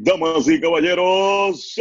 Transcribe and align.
Damas 0.00 0.46
y 0.46 0.60
caballeros, 0.60 1.74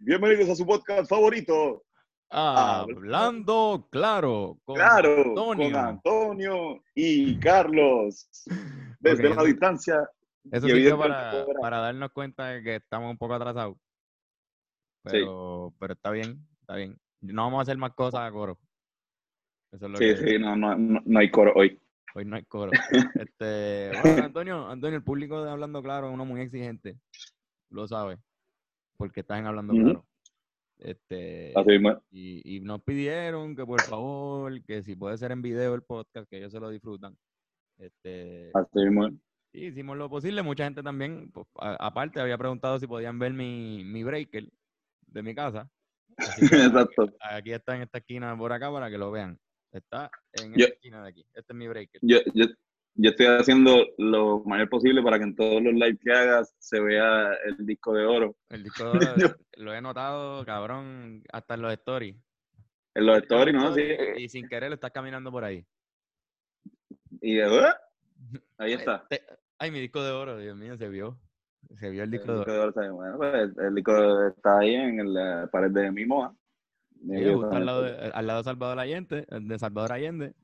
bienvenidos 0.00 0.48
a 0.50 0.56
su 0.56 0.66
podcast 0.66 1.08
favorito. 1.08 1.84
Hablando 2.28 3.86
claro. 3.88 4.58
Con 4.64 4.74
claro, 4.74 5.22
Antonio. 5.28 5.70
con 5.70 5.76
Antonio 5.76 6.82
y 6.92 7.38
Carlos. 7.38 8.28
Desde 8.98 9.32
la 9.32 9.44
distancia. 9.44 10.10
Eso 10.50 10.66
sí 10.66 10.90
para, 10.98 11.46
para, 11.60 11.78
darnos 11.78 12.10
cuenta 12.10 12.48
de 12.48 12.64
que 12.64 12.74
estamos 12.74 13.12
un 13.12 13.16
poco 13.16 13.34
atrasados. 13.34 13.76
Pero, 15.04 15.72
pero 15.78 15.92
está 15.92 16.10
bien, 16.10 16.44
está 16.62 16.74
bien. 16.74 16.98
No 17.20 17.44
vamos 17.44 17.60
a 17.60 17.62
hacer 17.62 17.78
más 17.78 17.94
cosas 17.94 18.22
a 18.22 18.32
coro. 18.32 18.58
sí, 19.98 20.16
sí, 20.16 20.36
no, 20.40 20.56
no, 20.56 20.76
no 20.76 21.20
hay 21.20 21.30
coro 21.30 21.52
hoy. 21.54 21.80
Hoy 22.16 22.24
no 22.24 22.34
hay 22.34 22.44
coro. 22.44 22.72
este, 23.14 23.92
bueno, 24.02 24.24
Antonio, 24.24 24.68
Antonio, 24.68 24.96
el 24.96 25.04
público 25.04 25.44
de 25.44 25.50
Hablando 25.52 25.80
Claro 25.80 26.08
es 26.08 26.14
uno 26.14 26.24
muy 26.24 26.40
exigente. 26.40 26.98
Lo 27.70 27.86
sabe. 27.86 28.18
Porque 28.96 29.20
están 29.20 29.46
hablando 29.46 29.74
claro. 29.74 30.06
Este, 30.78 31.54
y, 32.10 32.56
y, 32.56 32.60
nos 32.60 32.82
pidieron 32.82 33.56
que 33.56 33.64
por 33.64 33.80
favor, 33.82 34.62
que 34.64 34.82
si 34.82 34.94
puede 34.94 35.16
ser 35.16 35.32
en 35.32 35.40
video 35.40 35.74
el 35.74 35.82
podcast, 35.82 36.28
que 36.28 36.36
ellos 36.36 36.52
se 36.52 36.60
lo 36.60 36.68
disfrutan. 36.68 37.16
Este, 37.78 38.50
Así 38.52 38.78
mismo. 38.80 39.08
Y 39.52 39.68
hicimos 39.68 39.96
lo 39.96 40.10
posible. 40.10 40.42
Mucha 40.42 40.64
gente 40.64 40.82
también, 40.82 41.30
pues, 41.32 41.46
aparte, 41.56 42.20
había 42.20 42.36
preguntado 42.36 42.78
si 42.78 42.86
podían 42.86 43.18
ver 43.18 43.32
mi, 43.32 43.84
mi 43.84 44.04
breaker 44.04 44.46
de 45.06 45.22
mi 45.22 45.34
casa. 45.34 45.70
Exacto. 46.52 47.10
Aquí 47.20 47.52
está 47.52 47.76
en 47.76 47.82
esta 47.82 47.98
esquina 47.98 48.36
por 48.36 48.52
acá 48.52 48.70
para 48.70 48.90
que 48.90 48.98
lo 48.98 49.10
vean. 49.10 49.38
Está 49.72 50.10
en 50.32 50.52
esta 50.54 50.74
esquina 50.74 51.02
de 51.02 51.08
aquí. 51.08 51.26
Este 51.32 51.52
es 51.52 51.56
mi 51.56 51.68
breaker. 51.68 52.00
Yo, 52.02 52.18
yo, 52.34 52.46
yo, 52.96 53.10
estoy 53.10 53.26
haciendo 53.26 53.86
lo 53.98 54.42
mayor 54.44 54.68
posible 54.68 55.02
para 55.02 55.18
que 55.18 55.24
en 55.24 55.36
todos 55.36 55.62
los 55.62 55.72
lives 55.72 55.98
que 56.02 56.12
hagas 56.12 56.54
se 56.58 56.80
vea 56.80 57.32
el 57.44 57.66
disco 57.66 57.92
de 57.94 58.04
oro. 58.04 58.36
El 58.48 58.62
disco 58.62 58.90
de 58.92 59.06
oro 59.06 59.36
lo 59.56 59.74
he 59.74 59.80
notado, 59.80 60.44
cabrón, 60.44 61.22
hasta 61.32 61.54
en 61.54 61.62
los 61.62 61.72
stories. 61.72 62.16
En 62.94 63.06
los 63.06 63.18
stories, 63.18 63.54
¿no? 63.54 63.74
Sí. 63.74 63.82
Y 64.16 64.28
sin 64.28 64.48
querer 64.48 64.70
lo 64.70 64.74
estás 64.74 64.90
caminando 64.90 65.30
por 65.30 65.44
ahí. 65.44 65.64
Y 67.20 67.34
de 67.34 67.48
verdad, 67.48 67.76
ahí 68.58 68.72
está. 68.72 69.06
Ay, 69.58 69.70
mi 69.70 69.80
disco 69.80 70.02
de 70.02 70.10
oro, 70.10 70.38
Dios 70.38 70.56
mío, 70.56 70.76
se 70.76 70.88
vio. 70.88 71.18
Se 71.78 71.90
vio 71.90 72.04
el 72.04 72.10
disco, 72.10 72.44
de 72.44 72.58
oro. 72.58 72.94
bueno, 72.94 73.16
pues, 73.16 73.50
el 73.58 73.74
disco 73.74 74.26
está 74.28 74.58
ahí 74.58 74.74
en 74.74 75.12
la 75.12 75.48
pared 75.50 75.70
de 75.70 75.90
mi 75.90 76.06
moa 76.06 76.34
al, 77.52 77.66
lado 77.66 77.82
de, 77.82 78.10
al 78.12 78.26
lado 78.26 78.38
de 78.40 78.44
Salvador 78.44 78.78
Allende, 78.78 79.26
de 79.28 79.58
Salvador 79.58 79.92
Allende. 79.92 80.34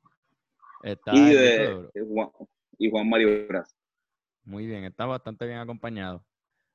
Está 0.83 1.15
y, 1.15 1.35
de, 1.35 1.89
Juan, 2.09 2.29
y 2.79 2.91
Juan 2.91 3.09
Mario 3.09 3.47
Braz. 3.49 3.77
Muy 4.45 4.67
bien, 4.67 4.85
está 4.85 5.07
bastante 5.07 5.47
bien 5.47 5.59
acompañado. 5.59 6.25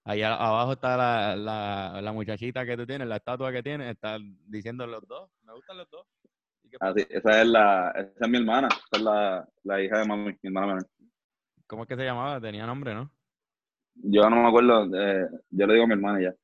Ahí 0.04 0.24
abajo 0.24 0.74
está 0.74 0.96
la, 0.96 1.36
la, 1.36 2.02
la, 2.02 2.14
muchachita 2.14 2.66
que 2.66 2.78
tú 2.78 2.86
tienes, 2.86 3.10
la 3.10 3.18
estatua 3.18 3.52
que 3.52 3.62
tienes, 3.62 3.92
está 3.92 4.18
diciendo 4.46 4.88
los 4.88 5.06
dos. 5.06 5.30
Me 5.44 5.54
gustan 5.54 5.78
los 5.78 5.90
dos. 5.90 6.08
Ah, 6.80 6.94
esa 6.96 7.42
es 7.42 7.48
la, 7.48 7.92
esa 7.92 8.26
es 8.26 8.30
mi 8.30 8.38
hermana, 8.38 8.68
esa 8.68 8.88
es 8.94 9.02
la, 9.02 9.50
la 9.64 9.82
hija 9.82 10.00
de 10.00 10.08
mami, 10.08 10.32
mi 10.32 10.38
hermana 10.44 10.68
menor. 10.68 10.88
¿Cómo 11.66 11.84
es 11.84 11.90
que 11.90 11.98
se 11.98 12.06
llamaba? 12.06 12.40
Tenía 12.40 12.66
nombre, 12.66 12.94
¿no? 12.94 13.12
Yo 13.96 14.30
no 14.30 14.38
me 14.38 14.48
acuerdo, 14.48 14.86
eh, 14.96 15.28
yo 15.50 15.68
le 15.68 15.74
digo 15.74 15.84
a 15.86 15.88
mi 15.88 15.94
hermana 15.94 16.22
ya. 16.22 16.36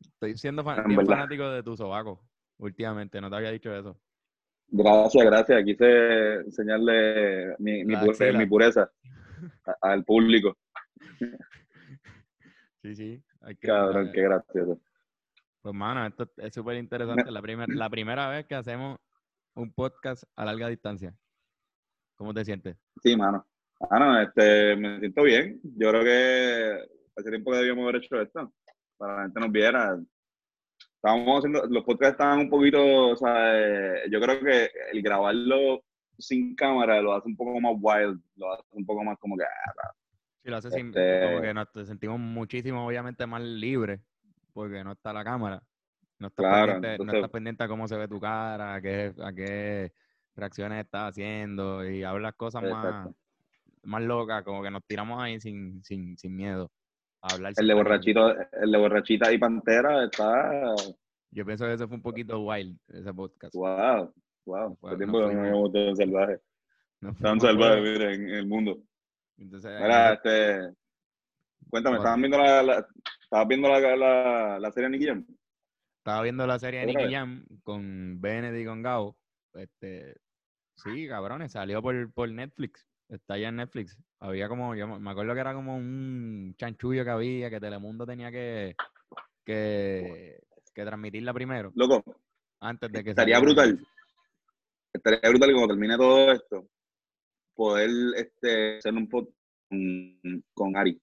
Estoy 0.00 0.36
siendo 0.36 0.64
fanático 0.64 1.48
de 1.48 1.62
tu 1.62 1.76
sobaco 1.76 2.20
últimamente, 2.58 3.20
no 3.20 3.30
te 3.30 3.36
había 3.36 3.52
dicho 3.52 3.74
eso. 3.74 3.98
Gracias, 4.70 5.24
gracias. 5.24 5.64
Quise 5.64 6.34
enseñarle 6.40 7.56
mi, 7.58 7.84
mi, 7.84 8.46
pureza 8.46 8.90
al 9.80 10.04
público. 10.04 10.56
Sí, 12.82 12.94
sí. 12.94 13.22
Hay 13.40 13.56
que, 13.56 13.68
Cabrón, 13.68 14.10
qué 14.12 14.22
gracioso. 14.22 14.80
Pues, 15.62 15.74
mano, 15.74 16.06
esto 16.06 16.30
es 16.38 16.54
súper 16.54 16.76
interesante. 16.76 17.30
La, 17.30 17.42
la 17.66 17.90
primera 17.90 18.28
vez 18.28 18.46
que 18.46 18.54
hacemos 18.54 18.98
un 19.54 19.72
podcast 19.72 20.24
a 20.36 20.44
larga 20.44 20.68
distancia. 20.68 21.14
¿Cómo 22.16 22.32
te 22.34 22.44
sientes? 22.44 22.76
Sí, 23.02 23.16
mano. 23.16 23.46
Mano, 23.90 24.20
este, 24.20 24.76
me 24.76 24.98
siento 24.98 25.22
bien. 25.22 25.60
Yo 25.62 25.90
creo 25.90 26.02
que 26.02 26.88
hace 27.16 27.30
tiempo 27.30 27.52
que 27.52 27.58
debíamos 27.58 27.84
haber 27.84 27.96
hecho 27.96 28.20
esto 28.20 28.52
para 28.96 29.16
la 29.16 29.22
gente 29.22 29.40
nos 29.40 29.52
viera. 29.52 29.98
Estábamos 30.98 31.38
haciendo, 31.38 31.64
los 31.66 31.84
podcasts 31.84 32.14
estaban 32.14 32.40
un 32.40 32.50
poquito, 32.50 33.10
o 33.10 33.16
sea, 33.16 33.56
eh, 33.56 34.10
yo 34.10 34.20
creo 34.20 34.40
que 34.40 34.68
el 34.92 35.00
grabarlo 35.00 35.84
sin 36.18 36.56
cámara 36.56 37.00
lo 37.00 37.14
hace 37.14 37.28
un 37.28 37.36
poco 37.36 37.60
más 37.60 37.74
wild, 37.80 38.20
lo 38.34 38.52
hace 38.52 38.64
un 38.72 38.84
poco 38.84 39.04
más 39.04 39.16
como 39.20 39.36
que... 39.36 39.44
Ah, 39.44 39.92
sí, 40.42 40.50
lo 40.50 40.56
hace 40.56 40.70
sin, 40.72 40.88
este 40.88 41.22
como 41.22 41.40
que 41.40 41.54
nos 41.54 41.68
sentimos 41.86 42.18
muchísimo, 42.18 42.84
obviamente, 42.84 43.24
más 43.28 43.42
libres, 43.42 44.00
porque 44.52 44.82
no 44.82 44.90
está 44.90 45.12
la 45.12 45.22
cámara. 45.22 45.62
No 46.18 46.26
estás, 46.26 46.66
pendiente, 46.66 47.04
no 47.04 47.12
estás 47.12 47.30
pendiente 47.30 47.62
a 47.62 47.68
cómo 47.68 47.86
se 47.86 47.96
ve 47.96 48.08
tu 48.08 48.18
cara, 48.18 48.74
a 48.74 48.80
qué, 48.80 49.14
a 49.22 49.32
qué 49.32 49.92
reacciones 50.34 50.84
estás 50.84 51.10
haciendo 51.10 51.88
y 51.88 52.02
hablas 52.02 52.34
cosas 52.34 52.64
más, 52.64 53.08
más 53.84 54.02
locas, 54.02 54.42
como 54.42 54.64
que 54.64 54.70
nos 54.72 54.84
tiramos 54.84 55.22
ahí 55.22 55.38
sin, 55.40 55.80
sin, 55.84 56.18
sin 56.18 56.34
miedo 56.34 56.72
el 57.56 57.66
de 57.66 57.74
borrachito, 57.74 58.34
el 58.52 58.72
de 58.72 58.78
borrachita 58.78 59.32
y 59.32 59.38
pantera 59.38 60.04
está. 60.04 60.74
Yo 61.30 61.44
pienso 61.44 61.66
que 61.66 61.74
eso 61.74 61.88
fue 61.88 61.96
un 61.96 62.02
poquito 62.02 62.40
wild, 62.40 62.78
ese 62.88 63.12
podcast. 63.12 63.54
Wow, 63.54 64.14
wow. 64.46 64.76
Fue, 64.76 64.96
tiempo 64.96 65.20
no 65.20 65.32
no 65.32 65.70
tan 65.70 65.96
salvaje. 65.96 66.40
tan 67.20 67.40
salvaje, 67.40 67.80
mira, 67.80 68.12
en, 68.12 68.28
el 68.30 68.46
mundo. 68.46 68.82
Entonces, 69.36 69.70
Mira, 69.80 70.14
este. 70.14 70.74
Cuéntame, 71.68 71.98
¿estabas 71.98 72.18
viendo 72.18 72.38
la, 72.38 72.86
¿estabas 73.22 73.48
viendo 73.48 73.68
la, 73.68 73.96
la, 73.96 74.58
la 74.58 74.72
serie 74.72 74.88
Nicky 74.88 75.06
Jam? 75.06 75.26
Estaba 75.98 76.22
viendo 76.22 76.46
la 76.46 76.58
serie 76.58 76.80
de 76.80 76.86
Nicky 76.86 77.12
Jam 77.12 77.44
con 77.62 78.20
Benedict 78.20 78.62
y 78.62 78.66
con 78.66 78.82
Gao. 78.82 79.16
Este, 79.54 80.16
sí, 80.76 81.06
cabrones, 81.06 81.52
salió 81.52 81.82
por, 81.82 82.10
por 82.12 82.30
Netflix. 82.30 82.86
Está 83.10 83.34
allá 83.34 83.48
en 83.48 83.56
Netflix. 83.56 83.98
Había 84.20 84.48
como, 84.48 84.74
yo 84.74 84.86
me 84.98 85.10
acuerdo 85.10 85.34
que 85.34 85.40
era 85.40 85.54
como 85.54 85.76
un 85.76 86.54
chanchullo 86.56 87.04
que 87.04 87.10
había, 87.10 87.50
que 87.50 87.60
Telemundo 87.60 88.04
tenía 88.04 88.32
que, 88.32 88.74
que, 89.44 90.40
que 90.74 90.84
transmitirla 90.84 91.32
primero. 91.32 91.70
Loco. 91.74 92.02
Antes 92.60 92.90
de 92.90 93.04
que 93.04 93.10
Estaría 93.10 93.38
brutal. 93.38 93.78
Estaría 94.92 95.30
brutal 95.30 95.52
cuando 95.52 95.68
termine 95.68 95.96
todo 95.96 96.32
esto, 96.32 96.68
poder 97.54 97.90
este, 98.16 98.78
hacer 98.78 98.94
un 98.94 99.08
podcast 99.08 99.36
con, 100.54 100.76
Ari. 100.76 101.00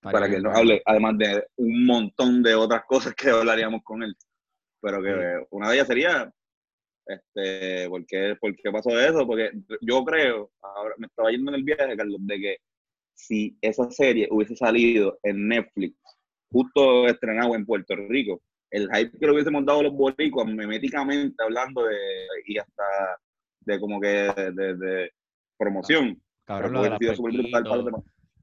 Para, 0.00 0.28
que 0.28 0.40
nos 0.40 0.56
hable, 0.56 0.82
además 0.84 1.18
de 1.18 1.46
un 1.56 1.86
montón 1.86 2.42
de 2.42 2.54
otras 2.54 2.84
cosas 2.86 3.14
que 3.14 3.30
hablaríamos 3.30 3.82
con 3.82 4.02
él. 4.02 4.14
Pero 4.80 5.02
que 5.02 5.46
una 5.50 5.70
de 5.70 5.74
ellas 5.74 5.86
sería 5.88 6.32
este, 7.08 7.88
¿por 7.88 8.04
qué, 8.06 8.36
¿Por 8.38 8.54
qué 8.54 8.70
pasó 8.70 8.90
eso? 8.98 9.26
Porque 9.26 9.50
yo 9.80 10.04
creo, 10.04 10.50
ahora 10.60 10.94
me 10.98 11.06
estaba 11.06 11.30
yendo 11.30 11.50
en 11.50 11.56
el 11.56 11.64
viaje, 11.64 11.96
Carlos, 11.96 12.18
de 12.20 12.38
que 12.38 12.56
si 13.14 13.56
esa 13.60 13.90
serie 13.90 14.28
hubiese 14.30 14.54
salido 14.54 15.18
en 15.22 15.48
Netflix, 15.48 15.96
justo 16.52 17.06
estrenado 17.06 17.54
en 17.54 17.66
Puerto 17.66 17.96
Rico, 17.96 18.42
el 18.70 18.88
hype 18.94 19.18
que 19.18 19.26
lo 19.26 19.32
hubiésemos 19.32 19.64
dado 19.64 19.82
los 19.82 19.94
boricuas, 19.94 20.46
meméticamente 20.46 21.42
hablando 21.42 21.84
de, 21.84 21.96
y 22.46 22.58
hasta 22.58 22.84
de 23.60 23.80
como 23.80 24.00
que 24.00 24.08
de, 24.08 25.10
promoción. 25.56 26.22
Cabrón, 26.44 26.74
lo 26.74 26.82
de 26.82 26.90
la 26.90 26.96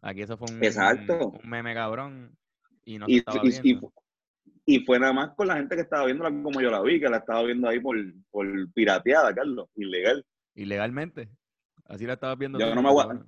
Aquí 0.01 0.21
eso 0.21 0.37
fue 0.37 0.47
un, 0.51 0.63
Exacto. 0.63 1.29
un, 1.29 1.49
meme 1.49 1.73
cabrón. 1.73 2.37
Y 2.83 2.99
no 2.99 3.07
se 3.07 3.17
estaba. 3.17 3.41
Y 3.43 3.79
fue 4.85 4.99
nada 4.99 5.13
más 5.13 5.35
con 5.35 5.47
la 5.47 5.57
gente 5.57 5.75
que 5.75 5.81
estaba 5.83 6.05
viéndola 6.05 6.29
como 6.29 6.59
yo 6.59 6.71
la 6.71 6.81
vi, 6.81 6.99
que 6.99 7.07
la 7.07 7.17
estaba 7.17 7.43
viendo 7.43 7.69
ahí 7.69 7.79
por, 7.79 7.95
por 8.31 8.47
pirateada, 8.73 9.33
Carlos, 9.33 9.69
ilegal. 9.75 10.25
Ilegalmente. 10.55 11.29
Así 11.85 12.05
la 12.05 12.13
estaba 12.13 12.35
viendo. 12.35 12.57
Yo 12.57 12.73
no 12.73 12.81
me 12.81 12.89
aguanté. 12.89 13.25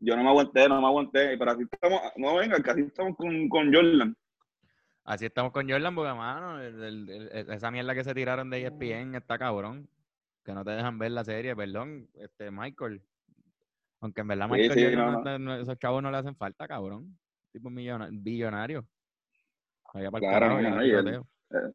Yo 0.00 0.16
no 0.16 0.22
me 0.22 0.28
aguanté, 0.28 0.68
no 0.68 0.80
me 0.80 0.86
aguanté. 0.86 1.38
Pero 1.38 1.50
así 1.50 1.62
estamos, 1.70 2.00
no 2.16 2.36
venga, 2.36 2.62
casi 2.62 2.82
estamos 2.82 3.16
con, 3.16 3.48
con 3.48 3.72
Jordan. 3.72 4.14
Así 5.04 5.26
estamos 5.26 5.52
con 5.52 5.68
Jordan, 5.68 5.94
porque, 5.94 6.12
mano, 6.12 6.60
esa 6.60 7.70
mierda 7.70 7.94
que 7.94 8.04
se 8.04 8.14
tiraron 8.14 8.50
de 8.50 8.66
ESPN 8.66 9.14
está 9.14 9.38
cabrón. 9.38 9.88
Que 10.44 10.52
no 10.52 10.64
te 10.64 10.70
dejan 10.72 10.98
ver 10.98 11.12
la 11.12 11.24
serie, 11.24 11.56
perdón, 11.56 12.08
este 12.14 12.50
Michael. 12.50 13.02
Aunque 14.00 14.22
en 14.22 14.28
verdad 14.28 14.48
Michael, 14.48 15.60
esos 15.60 15.78
chavos 15.78 16.02
no 16.02 16.10
le 16.10 16.18
hacen 16.18 16.36
falta, 16.36 16.68
cabrón. 16.68 17.18
Tipo 17.52 17.70
billonario. 17.70 18.86
Claro, 19.92 20.60
eh, 20.60 21.72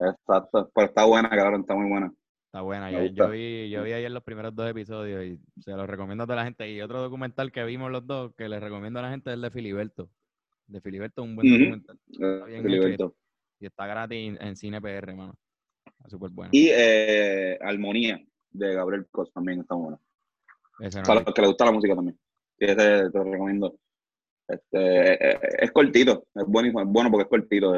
exacto. 0.00 0.70
Pero 0.74 0.86
está 0.86 1.04
buena, 1.04 1.28
cabrón, 1.28 1.60
está 1.60 1.74
muy 1.74 1.88
buena. 1.88 2.12
Está 2.46 2.60
buena. 2.62 2.90
Yo, 2.90 3.28
vi, 3.28 3.68
yo 3.68 3.82
vi 3.82 3.92
ayer 3.92 4.10
los 4.10 4.22
primeros 4.22 4.54
dos 4.54 4.70
episodios 4.70 5.24
y 5.24 5.38
se 5.60 5.72
los 5.72 5.86
recomiendo 5.88 6.24
a 6.24 6.26
toda 6.26 6.36
la 6.36 6.44
gente. 6.44 6.70
Y 6.70 6.80
otro 6.80 7.02
documental 7.02 7.52
que 7.52 7.64
vimos 7.64 7.90
los 7.90 8.06
dos, 8.06 8.34
que 8.34 8.48
les 8.48 8.62
recomiendo 8.62 8.98
a 9.00 9.02
la 9.02 9.10
gente, 9.10 9.30
es 9.30 9.34
el 9.34 9.42
de 9.42 9.50
Filiberto. 9.50 10.08
De 10.66 10.80
Filiberto, 10.80 11.22
un 11.22 11.36
buen 11.36 11.48
documental. 11.48 11.98
Filiberto. 12.62 13.14
y, 13.60 13.66
está 13.66 13.86
gratis 13.86 14.36
en 14.40 14.56
Cine 14.56 14.80
PR, 14.80 15.10
hermano. 15.10 15.34
Súper 16.08 16.30
bueno. 16.30 16.50
Y 16.52 16.70
eh, 16.72 17.58
Armonía, 17.60 18.20
de 18.50 18.74
Gabriel 18.74 19.06
Cos, 19.10 19.32
también 19.32 19.60
está 19.60 19.74
bueno. 19.74 20.00
Para 21.06 21.20
los 21.20 21.34
que 21.34 21.40
les 21.40 21.48
gusta 21.48 21.64
la 21.64 21.72
música 21.72 21.94
también. 21.94 22.18
ese 22.58 23.10
te 23.10 23.18
lo 23.18 23.24
recomiendo. 23.24 23.78
Este, 24.48 25.64
es, 25.64 25.72
cortito, 25.72 26.28
es 26.34 26.44
buenísimo, 26.46 26.80
es 26.80 26.86
bueno 26.86 27.10
porque 27.10 27.24
es 27.24 27.28
cortito. 27.28 27.74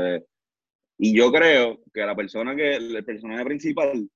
y 0.98 1.16
yo 1.16 1.32
creo 1.32 1.80
que 1.92 2.04
la 2.04 2.14
persona 2.14 2.54
que, 2.54 2.76
el 2.76 3.04
personaje 3.04 3.44
principal, 3.44 4.08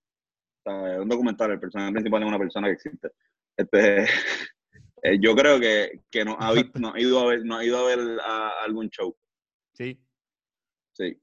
es 0.65 0.99
un 0.99 1.09
documental, 1.09 1.53
el 1.53 1.61
personaje 1.61 1.93
principal 1.93 2.23
es 2.23 2.29
una 2.29 2.39
persona 2.39 2.69
que 2.69 2.75
existe. 2.75 3.09
Este, 3.57 4.05
eh, 5.03 5.19
yo 5.21 5.35
creo 5.35 5.59
que, 5.59 6.01
que 6.11 6.25
no, 6.25 6.37
ha 6.39 6.53
visto, 6.53 6.79
no 6.79 6.93
ha 6.93 7.01
ido 7.01 7.19
a 7.21 7.27
ver, 7.27 7.45
no 7.45 7.57
ha 7.57 7.65
ido 7.65 7.79
a 7.79 7.87
ver 7.87 7.99
algún 8.65 8.89
show. 8.91 9.17
Sí. 9.73 9.99
Sí. 10.93 11.19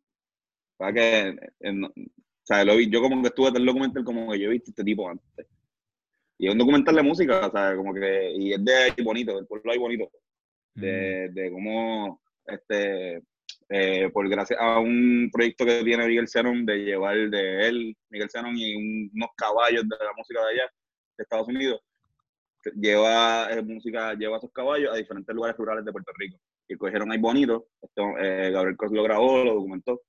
Para 0.78 0.94
que, 0.94 1.38
o 1.62 1.92
sea, 2.44 2.64
lo 2.64 2.76
vi, 2.78 2.90
yo 2.90 3.02
como 3.02 3.22
que 3.22 3.28
estuve 3.28 3.50
en 3.50 3.58
el 3.58 3.66
documental 3.66 4.04
como 4.04 4.32
que 4.32 4.40
yo 4.40 4.50
he 4.50 4.54
visto 4.54 4.72
este 4.72 4.84
tipo 4.84 5.10
antes. 5.10 5.48
Y 6.40 6.48
es 6.48 6.54
un 6.54 6.58
documental 6.58 6.96
de 6.96 7.04
música, 7.04 7.48
o 7.48 7.52
sea, 7.52 7.76
como 7.76 7.94
que, 7.94 8.32
y 8.32 8.54
es 8.54 8.64
de 8.64 8.74
ahí 8.74 9.04
bonito, 9.04 9.36
del 9.36 9.46
pueblo 9.46 9.72
ahí 9.72 9.78
bonito, 9.78 10.10
de, 10.80 11.30
mm. 11.30 11.34
de 11.34 11.52
cómo, 11.52 12.22
este, 12.46 13.22
eh, 13.70 14.10
por 14.12 14.28
gracias 14.28 14.60
a 14.60 14.80
un 14.80 15.30
proyecto 15.32 15.66
que 15.66 15.84
tiene 15.84 16.08
Miguel 16.08 16.28
Zenon 16.28 16.66
de 16.66 16.78
llevar 16.78 17.16
de 17.30 17.68
él, 17.68 17.96
Miguel 18.10 18.30
Zenon 18.32 18.58
y 18.58 18.76
unos 19.14 19.30
caballos 19.38 19.84
de 19.88 19.96
la 20.04 20.14
música 20.18 20.40
de 20.42 20.50
allá, 20.50 20.72
de 21.18 21.24
Estados 21.24 21.48
Unidos, 21.48 21.80
lleva 22.76 23.52
eh, 23.52 23.62
música, 23.62 24.14
lleva 24.16 24.38
esos 24.38 24.52
caballos 24.52 24.92
a 24.92 24.98
diferentes 24.98 25.36
lugares 25.36 25.56
rurales 25.58 25.86
de 25.86 25.92
Puerto 25.92 26.12
Rico. 26.18 26.40
Y 26.68 26.76
cogieron 26.76 27.12
ahí 27.12 27.20
bonito, 27.20 27.68
esto, 27.82 28.18
eh, 28.20 28.52
Gabriel 28.52 28.78
Cruz 28.78 28.92
lo 28.92 29.04
grabó, 29.04 29.44
lo 29.44 29.56
documentó, 29.56 30.02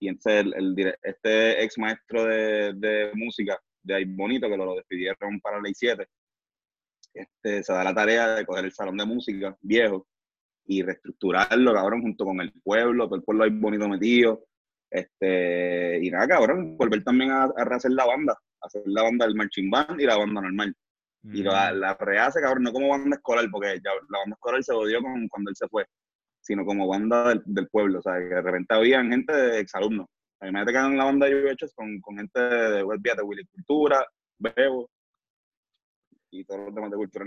y 0.00 0.08
entonces 0.08 0.52
el, 0.54 0.96
este 1.02 1.62
ex 1.62 1.78
maestro 1.78 2.24
de, 2.24 2.72
de 2.74 3.10
música 3.14 3.60
de 3.82 3.94
ahí 3.94 4.04
bonito, 4.04 4.48
que 4.48 4.56
lo, 4.56 4.74
despidieron 4.76 5.40
para 5.40 5.60
ley 5.60 5.72
7, 5.74 6.06
este, 7.14 7.62
se 7.62 7.72
da 7.72 7.84
la 7.84 7.94
tarea 7.94 8.34
de 8.34 8.46
coger 8.46 8.64
el 8.64 8.72
salón 8.72 8.96
de 8.96 9.04
música 9.06 9.56
viejo 9.60 10.06
y 10.68 10.82
reestructurarlo, 10.82 11.72
cabrón, 11.72 12.02
junto 12.02 12.24
con 12.24 12.40
el 12.40 12.52
pueblo, 12.62 13.06
todo 13.06 13.16
el 13.16 13.22
pueblo 13.22 13.44
ahí 13.44 13.50
bonito 13.50 13.88
metido. 13.88 14.44
Este, 14.90 15.98
y 16.02 16.10
nada, 16.10 16.28
cabrón, 16.28 16.76
volver 16.76 17.02
también 17.02 17.30
a, 17.30 17.44
a 17.44 17.64
rehacer 17.64 17.90
la 17.90 18.06
banda, 18.06 18.38
hacer 18.60 18.82
la 18.86 19.02
banda 19.02 19.26
del 19.26 19.34
marching 19.34 19.70
band 19.70 20.00
y 20.00 20.04
la 20.04 20.16
banda 20.16 20.40
normal. 20.40 20.74
Y 21.24 21.42
la, 21.42 21.72
la, 21.72 21.94
rehace, 21.94 22.40
cabrón, 22.40 22.62
no 22.62 22.72
como 22.72 22.88
banda 22.88 23.16
escolar, 23.16 23.44
porque 23.50 23.80
ya 23.84 23.90
la 24.08 24.20
banda 24.20 24.34
escolar 24.34 24.62
se 24.62 24.72
odió 24.72 25.02
con, 25.02 25.26
cuando 25.28 25.50
él 25.50 25.56
se 25.56 25.66
fue, 25.68 25.84
sino 26.40 26.64
como 26.64 26.86
banda 26.86 27.30
del, 27.30 27.42
del 27.44 27.68
pueblo, 27.68 27.98
o 27.98 28.02
sea, 28.02 28.14
que 28.18 28.26
de 28.26 28.40
repente 28.40 28.74
había 28.74 29.04
gente 29.04 29.34
de 29.34 29.60
exalumnos 29.60 30.06
me 30.40 30.64
que 30.64 30.78
en 30.78 30.96
la 30.96 31.04
banda 31.04 31.26
de 31.26 31.50
hechos 31.50 31.72
con, 31.74 32.00
con 32.00 32.16
gente 32.16 32.40
de 32.40 32.82
web 32.82 33.00
de 33.00 33.22
Willy 33.22 33.44
Cultura, 33.46 34.06
Bebo 34.38 34.88
y 36.30 36.44
todos 36.44 36.66
los 36.66 36.74
demás 36.74 36.90
de 36.90 36.96
cultura. 36.96 37.26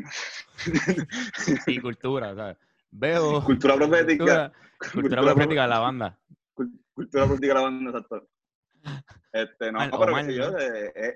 y 1.68 1.80
cultura, 1.80 2.36
¿sabes? 2.36 2.58
Bebo. 2.92 3.44
Cultura 3.44 3.76
profética. 3.76 4.52
Cultura, 4.94 5.22
profética 5.22 5.62
de 5.64 5.68
la 5.68 5.80
banda. 5.80 6.20
Cultura 6.54 7.26
profética 7.26 7.54
de 7.54 7.54
la 7.54 7.62
banda, 7.62 7.92
exacto. 7.92 8.28
Este, 9.32 9.72
no, 9.72 9.80
pero 9.80 10.12
Omar, 10.12 10.30
yo, 10.30 10.58
eh, 10.58 10.92
eh, 10.96 11.16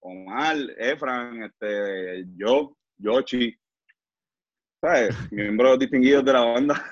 Omar, 0.00 0.56
Efran, 0.76 1.42
este, 1.42 2.24
yo, 2.36 2.76
Yoshi, 2.98 3.58
¿sabes? 4.80 5.08
Miembros 5.32 5.78
distinguidos 5.78 6.24
de 6.24 6.32
la 6.32 6.44
banda. 6.44 6.84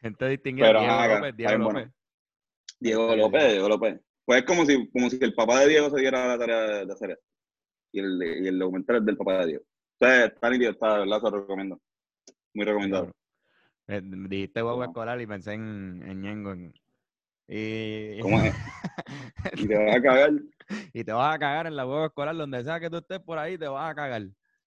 Gente 0.00 0.28
distinguida. 0.28 0.68
Pero, 0.68 1.32
Diego 1.32 1.58
López, 1.58 1.90
Diego 2.80 3.16
López, 3.16 3.52
Diego 3.52 3.68
López. 3.68 4.00
Pues 4.24 4.40
es 4.40 4.46
como 4.46 4.64
si, 4.64 4.88
como 4.90 5.10
si 5.10 5.18
el 5.20 5.34
papá 5.34 5.60
de 5.60 5.68
Diego 5.68 5.90
se 5.90 6.00
diera 6.00 6.28
la 6.28 6.38
tarea 6.38 6.84
de, 6.84 6.92
hacer 6.92 7.10
esto. 7.10 7.24
Y 7.92 8.00
el, 8.00 8.44
y 8.44 8.48
el 8.48 8.58
documental 8.58 8.96
es 8.96 9.06
del 9.06 9.16
papá 9.16 9.40
de 9.40 9.46
Diego. 9.46 9.64
O 9.64 10.04
sea, 10.04 10.26
está 10.26 10.50
nítido, 10.50 10.70
está, 10.70 10.94
de 10.94 11.00
verdad, 11.00 11.20
se 11.20 11.30
lo 11.30 11.40
recomiendo. 11.40 11.80
Muy 12.58 12.64
recomendado. 12.64 13.12
Eh, 13.86 14.00
dijiste 14.02 14.60
huevo 14.64 14.82
escolar 14.82 15.20
y 15.20 15.28
pensé 15.28 15.52
en, 15.52 16.02
en 16.04 16.20
Ñengo. 16.20 16.56
Y... 17.46 18.18
¿Cómo 18.20 18.40
es? 18.40 18.52
y 19.54 19.68
te 19.68 19.78
vas 19.78 19.94
a 19.94 20.02
cagar. 20.02 20.30
y 20.92 21.04
te 21.04 21.12
vas 21.12 21.36
a 21.36 21.38
cagar 21.38 21.68
en 21.68 21.76
la 21.76 21.86
huevo 21.86 22.06
escolar, 22.06 22.36
donde 22.36 22.64
sea 22.64 22.80
que 22.80 22.90
tú 22.90 22.96
estés 22.96 23.20
por 23.20 23.38
ahí, 23.38 23.56
te 23.56 23.68
vas 23.68 23.92
a 23.92 23.94
cagar. 23.94 24.22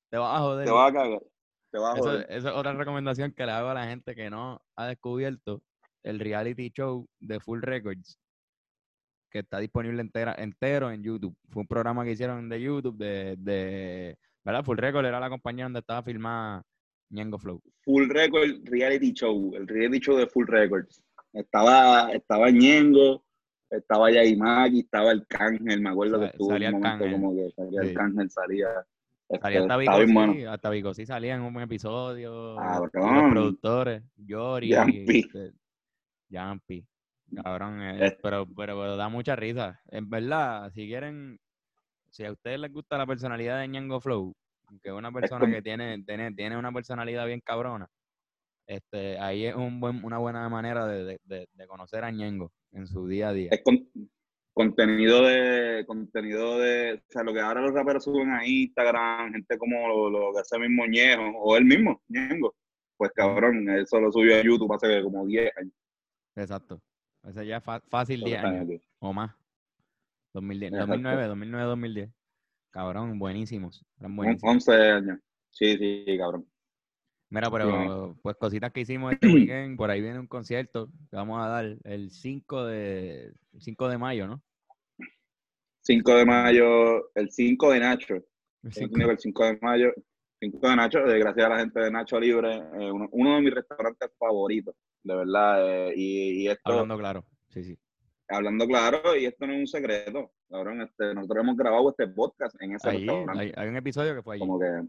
Te 0.09 0.17
vas 0.17 0.37
a 0.37 0.39
joder. 0.39 0.65
Te 0.65 0.71
vas 0.71 0.89
a 0.89 0.93
cagar. 0.93 1.21
Te 1.69 1.79
vas 1.79 1.97
a 1.97 1.99
joder. 1.99 2.27
Eso, 2.29 2.47
es 2.47 2.55
otra 2.55 2.71
recomendación 2.71 3.33
que 3.33 3.45
le 3.45 3.51
hago 3.51 3.67
a 3.67 3.73
la 3.73 3.85
gente 3.87 4.15
que 4.15 4.29
no 4.29 4.61
ha 4.77 4.87
descubierto 4.87 5.61
el 6.03 6.21
reality 6.21 6.69
show 6.69 7.05
de 7.19 7.41
Full 7.41 7.61
Records, 7.61 8.17
que 9.29 9.39
está 9.39 9.59
disponible 9.59 9.99
entera, 9.99 10.33
entero 10.37 10.91
en 10.91 11.03
YouTube. 11.03 11.35
Fue 11.49 11.63
un 11.63 11.67
programa 11.67 12.05
que 12.05 12.11
hicieron 12.11 12.47
de 12.47 12.61
YouTube, 12.61 12.95
de, 12.95 13.35
de 13.37 14.17
¿verdad? 14.45 14.63
Full 14.63 14.77
Records 14.77 15.09
era 15.09 15.19
la 15.19 15.29
compañía 15.29 15.65
donde 15.65 15.79
estaba 15.79 16.01
filmada 16.03 16.63
Ñengo 17.09 17.37
Flow. 17.37 17.61
Full 17.91 18.07
Record 18.09 18.69
Reality 18.69 19.11
Show, 19.11 19.53
el 19.53 19.67
reality 19.67 19.99
show 19.99 20.15
de 20.15 20.25
Full 20.25 20.47
Records. 20.47 21.03
Estaba, 21.33 22.09
estaba 22.13 22.49
Ñengo, 22.49 23.25
estaba 23.69 24.09
Yaimaki, 24.09 24.79
estaba 24.79 25.11
el 25.11 25.27
Cángel, 25.27 25.81
me 25.81 25.89
acuerdo 25.89 26.21
que 26.21 26.27
estuvo 26.27 26.55
un 26.55 26.71
momento 26.71 27.11
como 27.11 27.35
que 27.35 27.51
salía 27.51 27.81
el 27.81 27.93
Cángel, 27.93 28.29
salía... 28.29 28.67
Salía 29.41 29.59
este, 29.59 29.73
hasta 29.73 29.77
Vico, 29.77 30.33
sí, 30.33 30.43
hasta 30.45 30.69
Vico 30.69 30.93
sí 30.93 31.05
salía 31.05 31.35
en 31.35 31.41
un 31.41 31.61
episodio. 31.61 32.55
Los 32.55 32.89
productores, 32.91 34.03
Yori, 34.15 34.69
Yampi. 36.29 36.85
Cabrón, 37.43 37.81
eh, 37.81 38.17
pero, 38.21 38.45
pero, 38.45 38.95
da 38.97 39.09
mucha 39.09 39.35
risa. 39.35 39.81
En 39.87 40.09
verdad, 40.09 40.69
si 40.71 40.87
quieren, 40.87 41.39
si 42.09 42.25
a 42.25 42.31
ustedes 42.31 42.59
les 42.59 42.71
gusta 42.71 42.97
la 42.97 43.05
personalidad 43.05 43.59
de 43.59 43.69
Ñengo 43.69 44.01
Flow, 44.01 44.33
que 44.79 44.91
una 44.91 45.11
persona 45.11 45.49
que 45.51 45.61
tiene, 45.61 46.03
tiene, 46.03 46.33
tiene 46.33 46.57
una 46.57 46.71
personalidad 46.71 47.25
bien 47.25 47.41
cabrona, 47.41 47.87
este, 48.67 49.19
ahí 49.19 49.45
es 49.45 49.55
un 49.55 49.79
buen, 49.79 50.03
una 50.03 50.17
buena 50.17 50.47
manera 50.47 50.85
de, 50.85 51.19
de, 51.23 51.47
de, 51.51 51.67
conocer 51.67 52.03
a 52.03 52.11
Ñengo 52.11 52.51
en 52.71 52.87
su 52.87 53.07
día 53.07 53.29
a 53.29 53.33
día. 53.33 53.49
Es 53.51 53.61
contenido 54.53 55.25
de, 55.25 55.83
contenido 55.85 56.59
de, 56.59 56.93
o 56.93 57.11
sea, 57.11 57.23
lo 57.23 57.33
que 57.33 57.41
ahora 57.41 57.61
los 57.61 57.73
raperos 57.73 58.03
suben 58.03 58.29
a 58.31 58.45
Instagram, 58.45 59.33
gente 59.33 59.57
como 59.57 59.87
lo, 59.87 60.09
lo 60.09 60.33
que 60.33 60.39
hace 60.39 60.59
mismo 60.59 60.85
Ñejo, 60.85 61.37
o 61.39 61.57
él 61.57 61.65
mismo, 61.65 62.01
Ñengo, 62.07 62.55
pues 62.97 63.11
cabrón, 63.13 63.67
eso 63.69 63.99
lo 63.99 64.11
subió 64.11 64.35
a 64.35 64.43
YouTube 64.43 64.73
hace 64.73 65.01
como 65.03 65.25
10 65.25 65.57
años. 65.57 65.73
Exacto. 66.35 66.81
Ese 67.23 67.45
ya 67.45 67.57
es 67.57 67.63
fácil 67.89 68.23
10 68.23 68.43
años 68.43 68.81
o 68.99 69.13
más. 69.13 69.31
2010, 70.33 70.71
2009, 70.71 71.27
2009, 71.27 71.67
2010. 71.67 72.09
Cabrón, 72.71 73.19
buenísimos. 73.19 73.85
Eran 73.99 74.15
buenísimos. 74.15 74.67
11 74.67 74.73
años. 74.73 75.19
Sí, 75.51 75.77
sí, 75.77 76.17
cabrón. 76.17 76.47
Mira, 77.29 77.49
pero 77.49 78.17
pues 78.21 78.35
cositas 78.37 78.71
que 78.71 78.81
hicimos 78.81 79.13
este 79.13 79.27
weekend, 79.33 79.77
por 79.77 79.89
ahí 79.91 80.01
viene 80.01 80.19
un 80.19 80.27
concierto 80.27 80.89
que 81.09 81.15
vamos 81.15 81.41
a 81.41 81.47
dar 81.47 81.77
el 81.83 82.11
5 82.11 82.65
de, 82.65 83.33
5 83.59 83.89
de 83.89 83.97
mayo, 83.97 84.27
¿no? 84.27 84.41
5 85.83 86.15
de 86.15 86.25
mayo, 86.25 87.15
el 87.15 87.31
5 87.31 87.71
de 87.71 87.79
Nacho. 87.79 88.15
El 88.63 88.73
5, 88.73 89.11
el 89.11 89.17
5 89.17 89.45
de 89.45 89.59
mayo, 89.61 89.93
5 90.39 90.69
de 90.69 90.75
Nacho, 90.75 90.99
gracias 91.03 91.45
a 91.45 91.49
la 91.49 91.59
gente 91.59 91.79
de 91.79 91.91
Nacho 91.91 92.19
Libre, 92.19 92.55
eh, 92.55 92.91
uno, 92.91 93.07
uno, 93.11 93.35
de 93.35 93.41
mis 93.41 93.53
restaurantes 93.53 94.11
favoritos 94.19 94.75
de 95.03 95.15
verdad. 95.15 95.89
Eh, 95.89 95.93
y, 95.95 96.47
esto, 96.47 96.71
hablando 96.71 96.97
claro, 96.97 97.25
sí, 97.49 97.63
sí. 97.63 97.77
Hablando 98.31 98.65
claro, 98.65 99.15
y 99.15 99.25
esto 99.25 99.45
no 99.45 99.53
es 99.53 99.59
un 99.59 99.67
secreto, 99.67 100.31
cabrón. 100.49 100.81
Este, 100.81 101.13
nosotros 101.13 101.43
hemos 101.43 101.57
grabado 101.57 101.89
este 101.89 102.07
podcast 102.07 102.55
en 102.61 102.75
ese 102.75 102.89
restaurante. 102.89 103.53
Hay, 103.55 103.67
un 103.67 103.75
episodio 103.75 104.15
que 104.15 104.21
fue 104.21 104.35
allí. 104.35 104.39
Como 104.39 104.59
que 104.59 104.81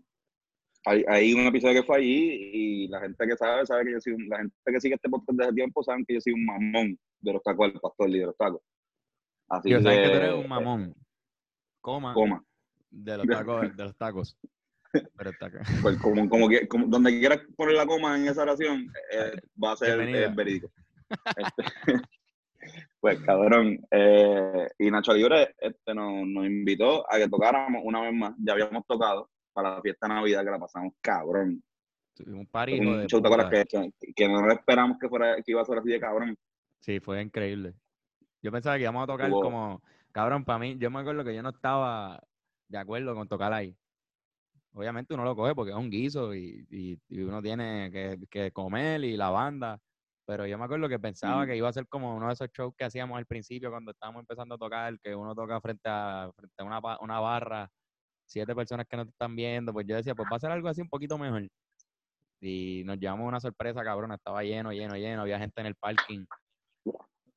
hay, 0.84 1.04
hay, 1.08 1.34
un 1.34 1.46
episodio 1.46 1.80
que 1.80 1.86
fue 1.86 1.96
allí 1.98 2.50
y 2.52 2.88
la 2.88 3.00
gente 3.00 3.26
que 3.26 3.36
sabe, 3.36 3.66
sabe 3.66 3.84
que 3.84 3.92
yo 3.92 4.00
soy 4.00 4.12
un, 4.12 4.28
la 4.28 4.38
gente 4.38 4.54
que 4.64 4.80
sigue 4.80 4.94
este 4.94 5.08
podcast 5.08 5.38
desde 5.38 5.52
tiempo 5.54 5.82
saben 5.82 6.04
que 6.04 6.14
yo 6.14 6.20
soy 6.20 6.32
un 6.32 6.44
mamón 6.44 6.98
de 7.20 7.32
los 7.32 7.42
tacos 7.42 7.72
del 7.72 7.80
pastor 7.80 8.10
y 8.10 8.18
de 8.18 8.26
los 8.26 8.36
tacos. 8.36 8.62
Así 9.48 9.70
yo 9.70 9.78
que, 9.78 9.84
que 9.84 9.90
tú 9.90 10.16
eres 10.16 10.34
un 10.34 10.48
mamón. 10.48 10.94
Coma. 11.80 12.14
Coma. 12.14 12.44
De 12.90 13.16
los 13.16 13.26
tacos. 13.26 13.76
De 13.76 13.84
los 13.84 13.96
tacos. 13.96 14.38
Pero 14.92 15.30
está 15.30 15.46
acá. 15.46 15.62
Pues 15.80 15.96
como, 15.98 16.28
como, 16.28 16.48
que, 16.48 16.68
como 16.68 16.86
donde 16.86 17.18
quieras 17.18 17.40
poner 17.56 17.74
la 17.74 17.86
coma 17.86 18.16
en 18.16 18.28
esa 18.28 18.42
oración, 18.42 18.92
eh, 19.10 19.32
va 19.62 19.72
a 19.72 19.76
ser 19.76 20.00
eh, 20.00 20.28
verídico. 20.28 20.70
Este, 21.36 21.64
pues 23.02 23.18
cabrón, 23.20 23.84
eh, 23.90 24.68
y 24.78 24.88
Nacho 24.88 25.12
Libre 25.12 25.56
este, 25.58 25.92
nos, 25.92 26.24
nos, 26.24 26.46
invitó 26.46 27.04
a 27.12 27.18
que 27.18 27.28
tocáramos 27.28 27.82
una 27.84 28.00
vez 28.00 28.14
más. 28.14 28.32
Ya 28.38 28.52
habíamos 28.52 28.86
tocado 28.86 29.28
para 29.52 29.74
la 29.74 29.82
fiesta 29.82 30.06
de 30.06 30.14
Navidad 30.14 30.44
que 30.44 30.50
la 30.52 30.58
pasamos 30.60 30.94
cabrón. 31.00 31.60
Un 32.24 32.46
party 32.46 32.78
un 32.78 33.06
show, 33.08 33.20
que, 33.20 33.64
que, 33.64 34.12
que, 34.14 34.28
no 34.28 34.48
esperamos 34.52 34.98
que 35.00 35.08
fuera 35.08 35.34
que 35.36 35.50
iba 35.50 35.60
a 35.60 35.64
ser 35.64 35.78
así 35.78 35.88
de 35.88 35.98
cabrón. 35.98 36.38
Sí, 36.78 37.00
fue 37.00 37.20
increíble. 37.20 37.74
Yo 38.40 38.52
pensaba 38.52 38.76
que 38.76 38.82
íbamos 38.82 39.02
a 39.02 39.06
tocar 39.06 39.30
como, 39.30 39.82
cabrón, 40.12 40.44
para 40.44 40.60
mí, 40.60 40.76
yo 40.78 40.88
me 40.88 41.00
acuerdo 41.00 41.24
que 41.24 41.34
yo 41.34 41.42
no 41.42 41.48
estaba 41.50 42.22
de 42.68 42.78
acuerdo 42.78 43.16
con 43.16 43.26
tocar 43.26 43.52
ahí 43.52 43.76
obviamente 44.74 45.14
uno 45.14 45.24
lo 45.24 45.36
coge 45.36 45.54
porque 45.54 45.72
es 45.72 45.76
un 45.76 45.90
guiso 45.90 46.34
y, 46.34 46.98
uno 47.10 47.42
tiene 47.42 47.90
que, 48.30 48.50
comer 48.52 49.04
y 49.04 49.16
la 49.16 49.30
banda. 49.30 49.80
Pero 50.26 50.46
yo 50.46 50.56
me 50.56 50.64
acuerdo 50.64 50.88
que 50.88 50.98
pensaba 50.98 51.46
que 51.46 51.56
iba 51.56 51.68
a 51.68 51.72
ser 51.72 51.86
como 51.88 52.16
uno 52.16 52.28
de 52.28 52.34
esos 52.34 52.48
shows 52.52 52.74
que 52.76 52.84
hacíamos 52.84 53.18
al 53.18 53.26
principio 53.26 53.70
cuando 53.70 53.90
estábamos 53.90 54.20
empezando 54.20 54.54
a 54.54 54.58
tocar, 54.58 54.98
que 55.00 55.14
uno 55.14 55.34
toca 55.34 55.60
frente 55.60 55.88
a, 55.88 56.30
frente 56.36 56.54
a 56.58 56.64
una, 56.64 56.80
una 57.00 57.20
barra, 57.20 57.68
siete 58.24 58.54
personas 58.54 58.86
que 58.88 58.96
no 58.96 59.04
te 59.04 59.10
están 59.10 59.34
viendo. 59.34 59.72
Pues 59.72 59.86
yo 59.86 59.96
decía, 59.96 60.14
pues 60.14 60.28
va 60.32 60.36
a 60.36 60.40
ser 60.40 60.52
algo 60.52 60.68
así 60.68 60.80
un 60.80 60.88
poquito 60.88 61.18
mejor. 61.18 61.48
Y 62.40 62.82
nos 62.84 62.98
llevamos 62.98 63.26
una 63.26 63.40
sorpresa, 63.40 63.82
cabrón. 63.82 64.12
Estaba 64.12 64.42
lleno, 64.42 64.72
lleno, 64.72 64.96
lleno. 64.96 65.22
Había 65.22 65.38
gente 65.38 65.60
en 65.60 65.66
el 65.66 65.74
parking 65.74 66.24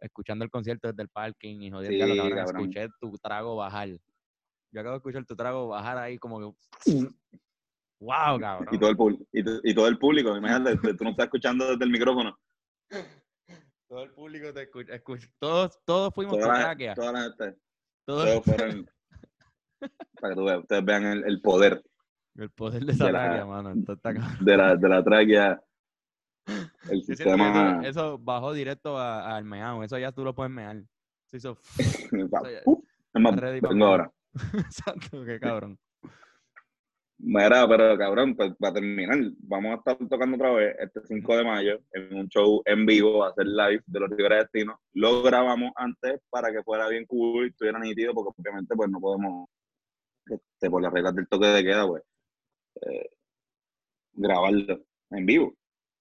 escuchando 0.05 0.45
el 0.45 0.51
concierto 0.51 0.87
desde 0.87 1.03
el 1.03 1.09
parking 1.09 1.61
y 1.61 1.71
jodiendo, 1.71 2.05
sí, 2.05 2.29
cabrón, 2.29 2.61
escuché 2.61 2.87
tu 2.99 3.17
trago 3.17 3.55
bajar. 3.55 3.89
Yo 3.89 4.81
acabo 4.81 4.91
de 4.91 4.97
escuchar 4.97 5.25
tu 5.25 5.35
trago 5.35 5.67
bajar 5.67 5.97
ahí 5.97 6.17
como 6.17 6.39
que... 6.39 6.57
¡Wow, 7.99 8.39
cabrón! 8.39 8.67
Y 8.71 8.77
todo 8.77 8.89
el, 8.91 9.27
y, 9.63 9.73
todo 9.73 9.87
el 9.87 9.97
público, 9.97 10.35
imagínate, 10.35 10.77
tú 10.95 11.03
no 11.03 11.11
estás 11.11 11.25
escuchando 11.25 11.65
desde 11.71 11.85
el 11.85 11.91
micrófono. 11.91 12.37
Todo 13.87 14.03
el 14.03 14.11
público 14.11 14.53
te 14.53 14.63
escucha. 14.63 15.27
todos, 15.39 15.79
todos 15.85 16.13
fuimos 16.13 16.37
toda 16.37 16.75
toda 16.95 17.11
la 17.11 17.21
gente. 17.21 17.57
Todos, 18.05 18.43
fueron... 18.45 18.89
para 20.19 20.35
que 20.35 20.41
ustedes 20.41 20.85
vean 20.85 21.03
el, 21.25 21.41
poder. 21.41 21.83
El 22.35 22.49
poder 22.51 22.83
de 22.85 22.91
esa 22.93 23.09
tráquea, 23.09 23.45
mano. 23.45 23.73
de, 23.75 24.57
la, 24.57 24.75
de 24.75 24.89
la 24.89 25.03
tráquea. 25.03 25.63
El 26.89 27.03
sistema... 27.03 27.81
Eso, 27.83 28.17
bajó 28.19 28.53
directo 28.53 28.99
al 28.99 29.45
meao. 29.45 29.83
Eso 29.83 29.97
ya 29.97 30.11
tú 30.11 30.23
lo 30.23 30.33
puedes 30.35 30.51
mear. 30.51 30.83
Se 31.25 31.37
hizo... 31.37 31.57
vengo 33.13 33.85
ahora. 33.85 34.11
Exacto, 34.53 35.23
qué 35.25 35.39
cabrón. 35.39 35.79
Mira, 37.17 37.67
pero 37.67 37.97
cabrón, 37.97 38.35
pues 38.35 38.53
para 38.59 38.73
terminar, 38.73 39.17
vamos 39.39 39.71
a 39.71 39.75
estar 39.75 39.97
tocando 40.09 40.35
otra 40.35 40.51
vez 40.51 40.75
este 40.79 40.99
5 41.01 41.37
de 41.37 41.43
mayo 41.45 41.79
en 41.93 42.13
un 42.13 42.27
show 42.27 42.61
en 42.65 42.85
vivo, 42.85 43.23
a 43.23 43.29
hacer 43.29 43.47
live 43.47 43.81
de 43.85 43.99
los 43.99 44.09
Rivera 44.09 44.37
Destino. 44.37 44.79
Lo 44.93 45.23
grabamos 45.23 45.71
antes 45.75 46.19
para 46.29 46.51
que 46.51 46.61
fuera 46.63 46.89
bien 46.89 47.05
cool 47.05 47.45
y 47.45 47.49
estuviera 47.49 47.79
nítido, 47.79 48.13
porque 48.13 48.33
obviamente 48.37 48.75
pues 48.75 48.89
no 48.89 48.99
podemos, 48.99 49.47
este, 50.25 50.69
por 50.69 50.81
las 50.81 50.91
reglas 50.91 51.15
del 51.15 51.27
toque 51.27 51.47
de 51.47 51.63
queda, 51.63 51.87
pues, 51.87 52.03
eh, 52.81 53.09
grabarlo 54.13 54.83
en 55.11 55.25
vivo. 55.25 55.55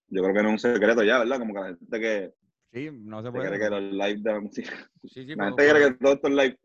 Yo 0.08 0.22
creo 0.22 0.34
que 0.34 0.42
no 0.42 0.48
es 0.48 0.64
un 0.64 0.72
secreto 0.72 1.04
ya, 1.04 1.18
¿verdad? 1.20 1.38
Como 1.38 1.54
que 1.54 1.60
la 1.60 1.66
gente 1.66 2.00
que... 2.00 2.34
Sí, 2.72 2.90
no 2.92 3.22
se 3.22 3.30
puede. 3.30 3.56
que 3.56 3.70
los 3.70 3.82
live 3.82 4.20
de 4.20 4.32
la 4.32 4.40
música... 4.40 4.90
Sí, 5.04 5.26
sí, 5.26 5.34
la 5.36 5.44
gente 5.46 5.64
quiere 5.64 5.80
que 5.80 5.94
todos 5.94 6.16
estos 6.16 6.30
live 6.32 6.58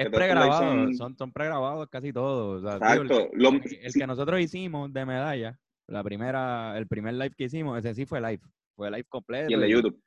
es 0.00 0.08
pregrabado, 0.08 0.92
son, 0.94 1.14
son, 1.14 1.30
pregrabados 1.30 1.86
casi 1.90 2.10
todos. 2.10 2.62
Exacto. 2.62 3.28
el, 3.32 3.92
que 3.92 4.06
nosotros 4.06 4.40
hicimos 4.40 4.90
de 4.92 5.04
medalla, 5.04 5.58
la 5.86 6.02
primera, 6.02 6.76
el 6.78 6.86
primer 6.86 7.14
live 7.14 7.34
que 7.36 7.44
hicimos, 7.44 7.78
ese 7.78 7.94
sí 7.94 8.06
fue 8.06 8.18
live. 8.20 8.40
Fue 8.76 8.90
live 8.90 9.04
completo. 9.10 9.50
Y 9.50 9.54
el 9.54 9.60
de 9.60 9.70
YouTube. 9.70 10.02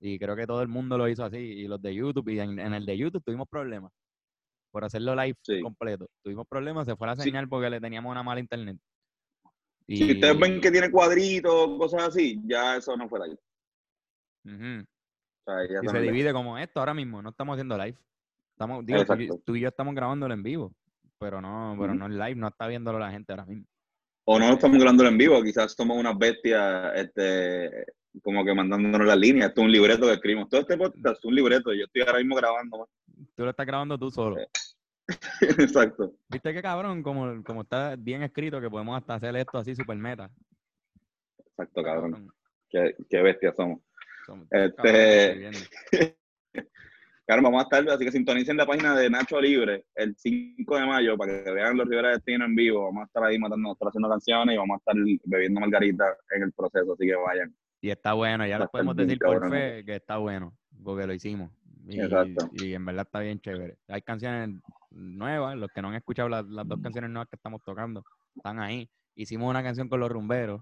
Y 0.00 0.18
creo 0.18 0.36
que 0.36 0.46
todo 0.46 0.62
el 0.62 0.68
mundo 0.68 0.96
lo 0.96 1.08
hizo 1.08 1.24
así. 1.24 1.38
Y 1.38 1.66
los 1.66 1.82
de 1.82 1.92
YouTube, 1.92 2.28
y 2.28 2.38
en, 2.38 2.58
el 2.60 2.86
de 2.86 2.96
YouTube 2.96 3.24
tuvimos 3.24 3.48
problemas 3.48 3.92
por 4.70 4.84
hacerlo 4.84 5.16
live 5.16 5.36
completo. 5.60 6.06
Tuvimos 6.22 6.46
problemas, 6.46 6.86
se 6.86 6.94
fue 6.94 7.08
la 7.08 7.16
señal 7.16 7.48
porque 7.48 7.68
le 7.68 7.80
teníamos 7.80 8.12
una 8.12 8.22
mala 8.22 8.40
internet. 8.40 8.78
Y... 9.88 9.96
Si 9.96 10.12
ustedes 10.12 10.38
ven 10.38 10.60
que 10.60 10.70
tiene 10.70 10.88
cuadritos, 10.88 11.76
cosas 11.78 12.04
así, 12.04 12.40
ya 12.44 12.76
eso 12.76 12.96
no 12.96 13.08
fue 13.08 13.26
live. 13.26 13.38
y 15.84 15.88
se 15.88 16.00
divide 16.00 16.32
como 16.32 16.56
esto 16.58 16.78
ahora 16.78 16.94
mismo, 16.94 17.20
no 17.20 17.30
estamos 17.30 17.54
haciendo 17.54 17.76
live. 17.76 17.98
Estamos, 18.52 18.84
tú, 19.44 19.56
y 19.56 19.60
yo 19.60 19.68
estamos 19.68 19.94
grabándolo 19.94 20.34
en 20.34 20.42
vivo, 20.42 20.72
pero 21.18 21.40
no, 21.40 21.76
pero 21.80 21.94
no 21.94 22.06
en 22.06 22.18
live, 22.18 22.36
no 22.36 22.48
está 22.48 22.66
viéndolo 22.66 22.98
la 22.98 23.10
gente 23.10 23.32
ahora 23.32 23.46
mismo. 23.46 23.66
O 24.24 24.38
no 24.38 24.52
estamos 24.52 24.78
grabándolo 24.78 25.08
en 25.08 25.18
vivo, 25.18 25.42
quizás 25.42 25.72
somos 25.72 25.98
unas 25.98 26.16
bestias, 26.16 26.92
este, 26.94 27.86
como 28.22 28.44
que 28.44 28.54
mandándonos 28.54 29.06
la 29.06 29.16
línea. 29.16 29.46
Esto 29.46 29.62
es 29.62 29.64
un 29.64 29.72
libreto 29.72 30.06
que 30.06 30.12
escribimos. 30.12 30.48
Todo 30.48 30.60
este 30.60 30.76
podcast 30.76 31.18
es 31.18 31.24
un 31.24 31.34
libreto, 31.34 31.72
yo 31.72 31.84
estoy 31.84 32.02
ahora 32.02 32.18
mismo 32.18 32.36
grabando. 32.36 32.88
Tú 33.34 33.44
lo 33.44 33.50
estás 33.50 33.66
grabando 33.66 33.98
tú 33.98 34.10
solo. 34.10 34.36
Exacto. 35.58 36.14
¿Viste 36.28 36.52
qué 36.52 36.62
cabrón? 36.62 37.02
Como, 37.02 37.42
como 37.42 37.62
está 37.62 37.96
bien 37.96 38.22
escrito 38.22 38.60
que 38.60 38.70
podemos 38.70 38.96
hasta 38.96 39.14
hacer 39.14 39.34
esto 39.36 39.58
así 39.58 39.74
super 39.74 39.96
meta. 39.96 40.30
Exacto, 41.46 41.82
cabrón. 41.82 42.32
Qué, 42.68 42.94
qué 43.08 43.22
bestias 43.22 43.56
somos. 43.56 43.80
somos 44.26 44.46
este... 44.50 45.50
Claro, 47.32 47.44
vamos 47.44 47.60
a 47.60 47.62
estar, 47.62 47.94
así 47.94 48.04
que 48.04 48.12
sintonicen 48.12 48.58
la 48.58 48.66
página 48.66 48.94
de 48.94 49.08
Nacho 49.08 49.40
Libre 49.40 49.86
el 49.94 50.14
5 50.14 50.76
de 50.76 50.84
mayo 50.84 51.16
para 51.16 51.42
que 51.42 51.50
vean 51.50 51.78
los 51.78 51.88
Rivera 51.88 52.10
Destino 52.10 52.44
en 52.44 52.54
vivo. 52.54 52.84
Vamos 52.84 53.04
a 53.04 53.06
estar 53.06 53.24
ahí 53.24 53.38
matando, 53.38 53.74
haciendo 53.80 54.10
canciones 54.10 54.54
y 54.54 54.58
vamos 54.58 54.74
a 54.74 54.78
estar 54.78 54.94
bebiendo 55.24 55.58
margarita 55.58 56.04
en 56.36 56.42
el 56.42 56.52
proceso, 56.52 56.92
así 56.92 57.06
que 57.06 57.14
vayan. 57.14 57.56
Y 57.80 57.88
está 57.88 58.12
bueno, 58.12 58.46
ya 58.46 58.58
lo 58.58 58.68
podemos 58.68 58.94
decir 58.96 59.18
por 59.18 59.48
fe 59.48 59.82
que 59.82 59.96
está 59.96 60.18
bueno, 60.18 60.54
porque 60.84 61.06
lo 61.06 61.14
hicimos. 61.14 61.50
Y, 61.86 62.00
Exacto. 62.02 62.50
y 62.52 62.74
en 62.74 62.84
verdad 62.84 63.06
está 63.06 63.20
bien 63.20 63.40
chévere. 63.40 63.78
Hay 63.88 64.02
canciones 64.02 64.60
nuevas, 64.90 65.56
los 65.56 65.70
que 65.74 65.80
no 65.80 65.88
han 65.88 65.94
escuchado 65.94 66.28
las, 66.28 66.44
dos 66.46 66.82
canciones 66.82 67.10
nuevas 67.10 67.30
que 67.30 67.36
estamos 67.36 67.62
tocando, 67.64 68.04
están 68.36 68.60
ahí. 68.60 68.90
Hicimos 69.14 69.48
una 69.48 69.62
canción 69.62 69.88
con 69.88 70.00
los 70.00 70.10
rumberos, 70.10 70.60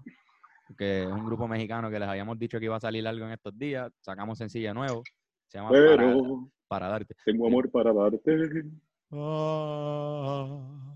que 0.77 1.01
es 1.01 1.07
un 1.07 1.25
grupo 1.25 1.49
mexicano 1.49 1.89
que 1.89 1.99
les 1.99 2.07
habíamos 2.07 2.39
dicho 2.39 2.59
que 2.59 2.65
iba 2.65 2.77
a 2.77 2.79
salir 2.79 3.05
algo 3.05 3.25
en 3.25 3.33
estos 3.33 3.59
días. 3.59 3.91
Sacamos 3.99 4.37
sencillo 4.37 4.73
nuevo. 4.73 5.03
Se 5.49 5.57
llama 5.57 5.71
Pero 5.71 6.49
para 6.71 6.87
darte. 6.87 7.13
Tengo 7.25 7.47
amor 7.47 7.69
para 7.69 7.91
darte. 7.91 8.63
Ah, 9.11 10.95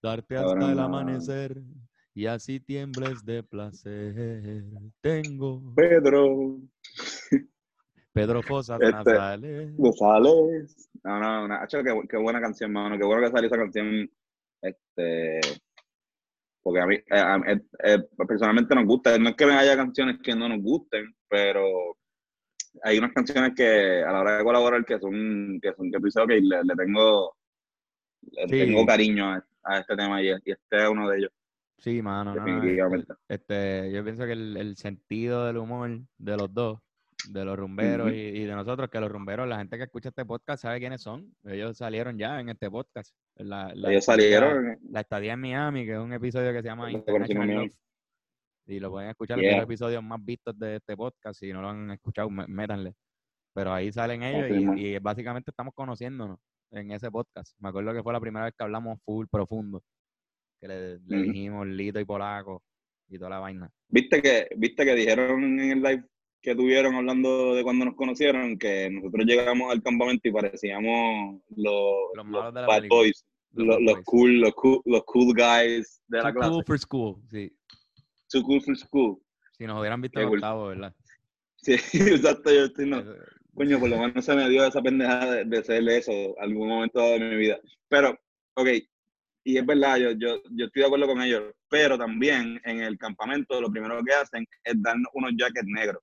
darte 0.00 0.36
hasta 0.36 0.70
el 0.70 0.78
amanecer 0.78 1.60
y 2.14 2.26
así 2.26 2.60
tiembles 2.60 3.24
de 3.24 3.42
placer. 3.42 4.62
Tengo. 5.00 5.74
Pedro. 5.74 6.60
Pedro 8.12 8.40
Fosas 8.44 8.80
este, 8.80 8.92
Nasales. 8.92 9.76
González. 9.76 10.88
No, 11.02 11.18
no, 11.18 11.48
no. 11.48 11.58
Qué, 11.68 12.08
qué, 12.08 12.16
buena 12.16 12.40
canción, 12.40 12.70
mano. 12.70 12.96
Qué 12.96 13.04
bueno 13.04 13.22
que 13.22 13.32
salió 13.32 13.48
esa 13.48 13.56
canción. 13.56 14.08
Este. 14.62 15.40
Porque 16.62 16.80
a 16.80 16.86
mí, 16.86 16.94
eh, 16.94 17.02
eh, 17.48 17.60
eh, 17.82 17.98
personalmente 18.28 18.76
nos 18.76 18.86
gusta. 18.86 19.18
No 19.18 19.30
es 19.30 19.34
que 19.34 19.44
me 19.44 19.54
haya 19.54 19.76
canciones 19.76 20.20
que 20.22 20.36
no 20.36 20.48
nos 20.48 20.62
gusten, 20.62 21.04
pero 21.28 21.96
hay 22.82 22.98
unas 22.98 23.12
canciones 23.12 23.52
que 23.54 24.02
a 24.02 24.12
la 24.12 24.20
hora 24.20 24.38
de 24.38 24.44
colaborar 24.44 24.84
que 24.84 24.98
son, 24.98 25.60
que 25.60 25.72
son, 25.74 25.90
que 25.90 25.98
tú 25.98 26.04
dices, 26.06 26.22
ok, 26.22 26.30
le, 26.30 26.74
tengo, 26.76 27.36
le 28.32 28.46
tengo 28.46 28.86
cariño 28.86 29.42
a, 29.62 29.78
este 29.78 29.96
tema 29.96 30.22
y, 30.22 30.28
este 30.28 30.52
es 30.70 30.88
uno 30.88 31.08
de 31.08 31.18
ellos. 31.18 31.30
Sí, 31.78 32.00
mano, 32.00 32.34
definitivamente. 32.34 33.12
este, 33.28 33.92
yo 33.92 34.02
pienso 34.04 34.24
que 34.24 34.32
el, 34.32 34.76
sentido 34.76 35.46
del 35.46 35.58
humor 35.58 36.00
de 36.18 36.36
los 36.36 36.52
dos, 36.52 36.78
de 37.28 37.44
los 37.44 37.58
rumberos 37.58 38.12
y, 38.12 38.44
de 38.44 38.54
nosotros, 38.54 38.88
que 38.90 39.00
los 39.00 39.10
rumberos, 39.10 39.48
la 39.48 39.58
gente 39.58 39.76
que 39.76 39.84
escucha 39.84 40.10
este 40.10 40.24
podcast 40.24 40.62
sabe 40.62 40.78
quiénes 40.78 41.02
son. 41.02 41.34
Ellos 41.44 41.76
salieron 41.76 42.18
ya 42.18 42.40
en 42.40 42.50
este 42.50 42.70
podcast. 42.70 43.14
Ellos 43.36 44.04
salieron. 44.04 44.78
La 44.90 45.00
estadía 45.00 45.32
en 45.34 45.40
Miami, 45.40 45.84
que 45.84 45.92
es 45.92 45.98
un 45.98 46.12
episodio 46.12 46.52
que 46.52 46.62
se 46.62 46.68
llama 46.68 46.90
International 46.90 47.70
y 48.66 48.80
lo 48.80 48.90
pueden 48.90 49.10
escuchar 49.10 49.42
en 49.42 49.56
los 49.56 49.64
episodios 49.64 50.02
más 50.02 50.24
vistos 50.24 50.58
de 50.58 50.76
este 50.76 50.96
podcast. 50.96 51.38
Si 51.38 51.52
no 51.52 51.60
lo 51.60 51.68
han 51.68 51.90
escuchado, 51.90 52.30
métanle. 52.30 52.94
Pero 53.52 53.72
ahí 53.72 53.92
salen 53.92 54.22
ellos 54.22 54.76
y, 54.76 54.98
básicamente 54.98 55.50
estamos 55.50 55.74
conociéndonos 55.74 56.38
en 56.70 56.90
ese 56.90 57.10
podcast. 57.10 57.54
Me 57.60 57.68
acuerdo 57.68 57.92
que 57.92 58.02
fue 58.02 58.12
la 58.12 58.20
primera 58.20 58.46
vez 58.46 58.54
que 58.56 58.64
hablamos 58.64 58.98
full 59.04 59.26
profundo. 59.30 59.82
Que 60.60 60.68
le, 60.68 60.98
dijimos 60.98 61.66
Lito 61.66 62.00
y 62.00 62.04
Polaco 62.04 62.62
y 63.08 63.18
toda 63.18 63.30
la 63.30 63.38
vaina. 63.38 63.70
¿Viste 63.88 64.22
que, 64.22 64.48
¿Viste 64.56 64.84
que 64.84 64.94
dijeron 64.94 65.60
en 65.60 65.70
el 65.70 65.82
live 65.82 66.04
que 66.40 66.54
tuvieron 66.54 66.94
hablando 66.94 67.54
de 67.54 67.62
cuando 67.62 67.84
nos 67.84 67.94
conocieron 67.94 68.58
que 68.58 68.90
nosotros 68.90 69.24
llegamos 69.24 69.70
al 69.72 69.82
campamento 69.82 70.28
y 70.28 70.32
parecíamos 70.32 71.40
los, 71.56 71.94
los, 72.14 72.52
bad 72.52 72.86
boys, 72.88 73.24
los, 73.52 73.78
cool, 74.04 74.40
los, 74.40 74.54
cool, 74.54 74.82
los 74.84 75.04
cool 75.04 75.34
guys 75.34 76.02
de 76.08 76.22
la 76.22 76.32
clase. 76.32 76.50
Cool 76.50 76.64
for 76.66 76.78
school, 76.78 77.22
sí. 77.30 77.50
Too 78.34 78.42
Cool 78.42 78.60
for 78.60 78.76
School. 78.76 79.22
Si 79.56 79.64
nos 79.64 79.78
hubieran 79.78 80.00
visto 80.00 80.18
en 80.18 80.26
octavo, 80.26 80.66
¿verdad? 80.66 80.92
Sí, 81.56 81.74
exacto, 81.92 82.52
yo 82.52 82.64
estoy 82.64 82.86
no. 82.86 83.04
Coño, 83.54 83.78
por 83.78 83.88
lo 83.88 83.98
menos 83.98 84.24
se 84.24 84.34
me 84.34 84.48
dio 84.48 84.66
esa 84.66 84.82
pendeja 84.82 85.30
de, 85.30 85.44
de 85.44 85.58
hacerle 85.58 85.98
eso 85.98 86.12
algún 86.40 86.68
momento 86.68 87.00
de 87.00 87.20
mi 87.20 87.36
vida. 87.36 87.60
Pero, 87.88 88.18
ok, 88.54 88.68
y 89.44 89.58
es 89.58 89.64
verdad, 89.64 89.98
yo, 89.98 90.10
yo, 90.12 90.42
yo 90.50 90.66
estoy 90.66 90.80
de 90.80 90.86
acuerdo 90.86 91.06
con 91.06 91.22
ellos, 91.22 91.54
pero 91.68 91.96
también 91.96 92.60
en 92.64 92.80
el 92.80 92.98
campamento 92.98 93.60
lo 93.60 93.70
primero 93.70 94.02
que 94.02 94.14
hacen 94.14 94.44
es 94.64 94.82
darnos 94.82 95.08
unos 95.14 95.30
jackets 95.38 95.68
negros. 95.68 96.02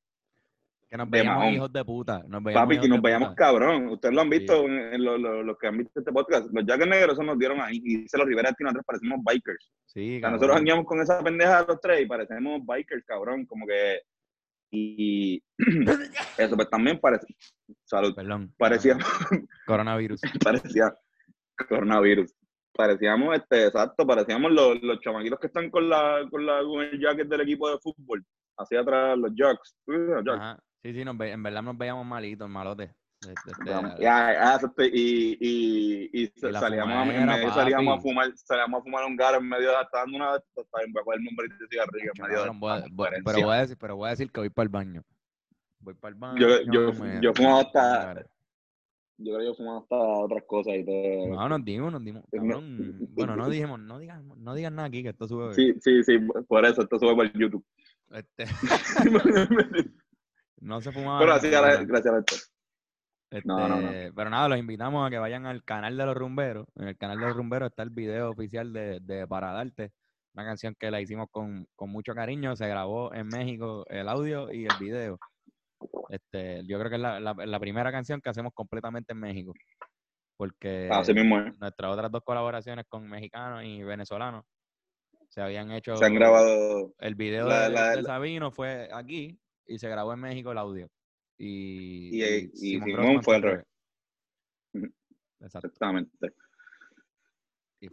Que 0.91 0.97
nos 0.97 1.09
veíamos 1.09 1.53
hijos 1.53 1.71
de 1.71 1.85
puta. 1.85 2.21
Nos 2.27 2.43
Papi, 2.43 2.77
que 2.77 2.89
nos 2.89 3.01
veíamos 3.01 3.33
cabrón. 3.33 3.87
Ustedes 3.87 4.13
lo 4.13 4.19
han 4.19 4.29
visto, 4.29 4.65
en, 4.65 5.01
los 5.01 5.57
que 5.57 5.67
han 5.67 5.77
visto 5.77 6.01
este 6.01 6.11
podcast. 6.11 6.49
Los 6.51 6.65
jackets 6.65 6.89
negros 6.89 7.13
eso 7.13 7.23
nos 7.23 7.39
dieron 7.39 7.61
ahí. 7.61 7.81
Y 7.81 8.09
se 8.09 8.17
los 8.17 8.27
Rivera 8.27 8.49
y 8.49 8.61
nosotros 8.61 8.85
parecemos 8.85 9.19
bikers. 9.23 9.71
Sí, 9.85 10.19
nosotros 10.19 10.57
andamos 10.57 10.85
con 10.85 10.99
esa 10.99 11.23
pendeja 11.23 11.63
los 11.65 11.79
tres 11.79 12.01
y 12.01 12.05
parecemos 12.07 12.59
bikers, 12.65 13.05
cabrón. 13.05 13.45
Como 13.45 13.65
que. 13.65 14.01
Y 14.69 15.41
eso, 16.37 16.57
pues 16.57 16.69
también 16.69 16.99
parece. 16.99 17.25
Salud. 17.85 18.13
Perdón. 18.13 18.53
Parecíamos. 18.57 19.05
Coronavirus. 19.65 20.19
parecía. 20.43 20.93
Coronavirus. 21.69 22.35
Parecíamos, 22.73 23.33
este, 23.37 23.67
exacto, 23.67 24.05
parecíamos 24.05 24.51
los, 24.51 24.81
los 24.81 24.99
chamaquitos 24.99 25.39
que 25.39 25.47
están 25.47 25.69
con 25.69 25.87
la, 25.87 26.25
con 26.29 26.45
la 26.45 26.61
con 26.63 26.81
el 26.81 26.99
jacket 26.99 27.29
del 27.29 27.41
equipo 27.41 27.69
de 27.69 27.77
fútbol. 27.79 28.25
Hacia 28.57 28.81
atrás, 28.81 29.17
los 29.17 29.31
jocks. 29.37 29.77
Ajá. 30.27 30.59
Sí, 30.83 30.93
sí, 30.93 31.01
en 31.01 31.43
verdad 31.43 31.61
nos 31.61 31.77
veíamos 31.77 32.05
malitos, 32.05 32.49
malotes. 32.49 32.91
Ya, 33.99 34.59
y, 34.91 35.37
y, 35.39 36.09
y, 36.11 36.27
salíamos, 36.39 37.07
a, 37.07 37.53
salíamos 37.53 37.99
a 37.99 38.01
fumar, 38.01 38.31
salíamos 38.35 38.79
a 38.79 38.83
fumar 38.83 39.05
un 39.05 39.15
gar 39.15 39.35
en 39.35 39.47
medio 39.47 39.69
de 39.69 39.75
dando 39.93 40.17
una 40.17 40.39
para 40.71 40.85
el 40.85 41.23
nombre 41.23 41.47
de 41.47 41.67
cigarrillo 41.69 42.11
en 42.15 42.23
medio 42.23 42.43
de 42.45 43.21
pero 43.23 43.45
voy 43.45 43.55
a 43.55 43.59
decir, 43.59 43.77
pero 43.79 43.95
voy 43.95 44.07
a 44.07 44.09
decir 44.09 44.31
que 44.31 44.39
voy 44.39 44.49
para 44.49 44.63
el 44.63 44.69
baño. 44.69 45.03
Voy 45.81 45.93
para 45.93 46.13
el 46.13 46.19
baño. 46.19 46.39
Yo, 46.39 46.61
yo, 46.71 46.91
yo 47.21 47.33
fumo 47.35 47.59
hasta 47.59 48.25
yo 49.23 49.33
creo 49.33 49.39
que 49.39 49.45
yo 49.45 49.53
fumaba 49.53 49.79
hasta 49.79 49.95
otras 49.95 50.43
cosas 50.47 50.73
y 50.77 50.83
todo. 50.83 51.27
No, 51.27 51.49
nos 51.49 51.63
dimos, 51.63 51.91
nos 51.91 52.03
dimos. 52.03 52.23
bueno, 52.31 53.35
no 53.35 53.49
dijimos, 53.49 53.79
no 53.79 53.99
digan, 53.99 54.31
no 54.35 54.55
digan 54.55 54.75
nada 54.75 54.87
aquí 54.87 55.03
que 55.03 55.09
esto 55.09 55.27
sube. 55.27 55.53
Sí, 55.53 55.75
sí, 55.79 56.03
sí, 56.03 56.17
por 56.47 56.65
eso, 56.65 56.81
esto 56.81 56.97
sube 56.97 57.13
por 57.13 57.31
YouTube. 57.37 57.63
Este... 58.09 58.45
no 60.61 60.81
se 60.81 60.91
fumaba. 60.91 61.19
Pero 61.19 61.33
así, 61.33 61.49
gracias 61.49 62.13
a 62.13 62.19
esto. 62.19 62.35
Este, 63.31 63.47
no, 63.47 63.67
no, 63.67 63.81
no. 63.81 63.89
Pero 64.13 64.29
nada, 64.29 64.49
los 64.49 64.57
invitamos 64.57 65.07
a 65.07 65.09
que 65.09 65.17
vayan 65.17 65.45
al 65.45 65.63
canal 65.63 65.97
de 65.97 66.05
los 66.05 66.15
rumberos. 66.15 66.67
En 66.75 66.87
el 66.87 66.97
canal 66.97 67.19
de 67.19 67.27
los 67.27 67.35
rumberos 67.35 67.69
está 67.69 67.83
el 67.83 67.89
video 67.89 68.29
oficial 68.29 68.73
de, 68.73 68.99
de 69.01 69.25
Para 69.25 69.53
Darte, 69.53 69.91
una 70.33 70.45
canción 70.45 70.75
que 70.77 70.91
la 70.91 71.01
hicimos 71.01 71.27
con, 71.31 71.65
con 71.75 71.89
mucho 71.89 72.13
cariño. 72.13 72.55
Se 72.55 72.67
grabó 72.67 73.13
en 73.13 73.27
México 73.27 73.85
el 73.89 74.09
audio 74.09 74.51
y 74.51 74.65
el 74.65 74.77
video. 74.79 75.17
Este, 76.09 76.63
yo 76.67 76.77
creo 76.77 76.89
que 76.89 76.97
es 76.97 77.01
la, 77.01 77.19
la, 77.19 77.59
primera 77.59 77.91
canción 77.91 78.21
que 78.21 78.29
hacemos 78.29 78.53
completamente 78.53 79.13
en 79.13 79.19
México. 79.19 79.53
Porque 80.35 80.89
nuestras 81.59 81.91
otras 81.91 82.11
dos 82.11 82.23
colaboraciones 82.23 82.85
con 82.89 83.07
mexicanos 83.09 83.63
y 83.63 83.81
venezolanos 83.83 84.43
se 85.29 85.41
habían 85.41 85.71
hecho. 85.71 85.95
Se 85.95 86.05
han 86.05 86.13
grabado. 86.13 86.93
El 86.99 87.15
video 87.15 87.47
de, 87.47 88.03
Sabino 88.03 88.51
fue 88.51 88.89
aquí 88.93 89.39
y 89.71 89.79
se 89.79 89.89
grabó 89.89 90.13
en 90.13 90.19
México 90.19 90.51
el 90.51 90.57
audio. 90.57 90.89
Y, 91.37 92.21
y, 92.23 92.79
Simón 92.79 93.23
fue 93.23 93.37
al 93.37 93.41
revés. 93.41 93.65
Exactamente. 95.39 96.33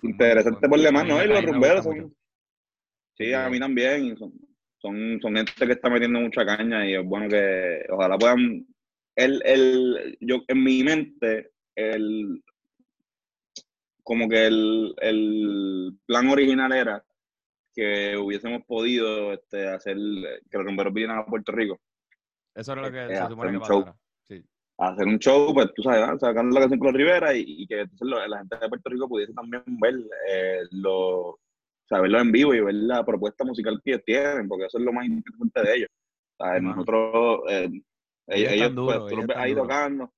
Interesante 0.02 0.68
por 0.68 0.80
demás, 0.80 1.06
¿no? 1.06 1.24
Y 1.24 1.28
los 1.28 1.42
rumberos 1.44 1.84
son. 1.84 2.14
Sí, 3.16 3.32
a 3.32 3.48
mí 3.48 3.58
también 3.58 4.16
son, 4.16 4.32
son 4.80 5.34
gente 5.34 5.66
que 5.66 5.72
está 5.72 5.88
metiendo 5.88 6.20
mucha 6.20 6.44
caña 6.44 6.86
y 6.86 6.94
es 6.94 7.04
bueno 7.04 7.28
que 7.28 7.86
ojalá 7.90 8.18
puedan. 8.18 8.66
El, 9.16 9.42
el, 9.44 10.16
yo, 10.20 10.44
en 10.46 10.62
mi 10.62 10.84
mente, 10.84 11.50
el, 11.74 12.42
como 14.04 14.28
que 14.28 14.46
el, 14.46 14.94
el 15.00 15.98
plan 16.06 16.28
original 16.28 16.72
era 16.72 17.04
que 17.78 18.16
hubiésemos 18.16 18.64
podido 18.66 19.32
este, 19.32 19.68
hacer 19.68 19.96
que 20.50 20.58
los 20.58 20.66
rumberos 20.66 20.92
vinieran 20.92 21.18
a 21.18 21.26
Puerto 21.26 21.52
Rico. 21.52 21.78
Eso 22.52 22.72
era 22.72 22.82
lo 22.82 22.90
que 22.90 23.04
eh, 23.04 23.16
se 23.16 23.28
supone 23.28 23.52
que 23.52 23.58
pasara. 23.60 23.96
Sí. 24.26 24.44
Hacer 24.78 25.06
un 25.06 25.18
show, 25.20 25.54
pues 25.54 25.72
tú 25.76 25.82
sabes, 25.84 26.18
sacando 26.18 26.54
la 26.54 26.62
canción 26.62 26.80
con 26.80 26.88
los 26.88 26.96
Rivera 26.96 27.32
y, 27.36 27.44
y 27.46 27.66
que 27.68 27.82
entonces 27.82 28.08
la 28.28 28.38
gente 28.38 28.58
de 28.58 28.68
Puerto 28.68 28.90
Rico 28.90 29.08
pudiese 29.08 29.32
también 29.32 29.62
ver 29.80 29.94
eh, 30.28 30.62
los 30.72 31.36
verlo 31.88 32.18
en 32.18 32.32
vivo 32.32 32.52
y 32.52 32.60
ver 32.60 32.74
la 32.74 33.04
propuesta 33.04 33.44
musical 33.44 33.80
que 33.84 33.92
ellos 33.92 34.02
tienen, 34.04 34.48
porque 34.48 34.66
eso 34.66 34.78
es 34.78 34.84
lo 34.84 34.92
más 34.92 35.06
interesante 35.06 35.62
de 35.62 35.76
ellos. 35.76 35.88
Nosotros, 36.60 37.40
eh, 37.48 37.70
ellos, 38.26 38.72
pues, 38.74 38.98
tú 39.08 39.16
los 39.18 39.26
ves 39.26 39.36
ahí 39.36 39.54
tocando, 39.54 40.12